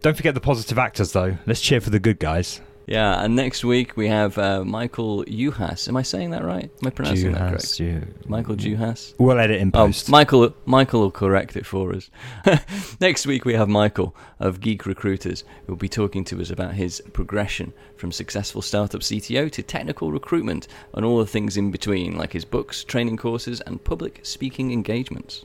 Don't 0.00 0.16
forget 0.16 0.34
the 0.34 0.40
positive 0.40 0.78
actors, 0.78 1.12
though. 1.12 1.36
Let's 1.46 1.60
cheer 1.60 1.80
for 1.80 1.90
the 1.90 2.00
good 2.00 2.18
guys. 2.18 2.60
Yeah, 2.86 3.22
and 3.22 3.36
next 3.36 3.64
week 3.64 3.96
we 3.96 4.08
have 4.08 4.36
uh, 4.38 4.64
Michael 4.64 5.24
Juhas. 5.24 5.88
Am 5.88 5.96
I 5.96 6.02
saying 6.02 6.30
that 6.30 6.44
right? 6.44 6.64
Am 6.80 6.86
I 6.86 6.90
pronouncing 6.90 7.32
that 7.32 7.50
correct? 7.50 7.64
Juhas, 7.64 7.80
you- 7.80 8.14
Michael 8.26 8.56
Juhas. 8.56 9.14
We'll 9.18 9.38
edit 9.38 9.60
in 9.60 9.68
Oh, 9.74 9.86
post. 9.86 10.08
Michael, 10.08 10.54
Michael 10.66 11.00
will 11.00 11.10
correct 11.10 11.56
it 11.56 11.64
for 11.64 11.94
us. 11.94 12.10
Next 13.00 13.26
week 13.26 13.44
we 13.44 13.54
have 13.54 13.68
Michael 13.68 14.16
of 14.40 14.60
Geek 14.60 14.84
Recruiters, 14.86 15.44
who 15.66 15.72
will 15.72 15.78
be 15.78 15.88
talking 15.88 16.24
to 16.24 16.40
us 16.40 16.50
about 16.50 16.74
his 16.74 17.00
progression 17.12 17.72
from 17.96 18.10
successful 18.10 18.62
startup 18.62 19.00
CTO 19.02 19.50
to 19.52 19.62
technical 19.62 20.10
recruitment 20.10 20.66
and 20.94 21.04
all 21.04 21.18
the 21.18 21.26
things 21.26 21.56
in 21.56 21.70
between, 21.70 22.16
like 22.16 22.32
his 22.32 22.44
books, 22.44 22.82
training 22.84 23.16
courses, 23.16 23.60
and 23.62 23.82
public 23.84 24.20
speaking 24.24 24.72
engagements. 24.72 25.44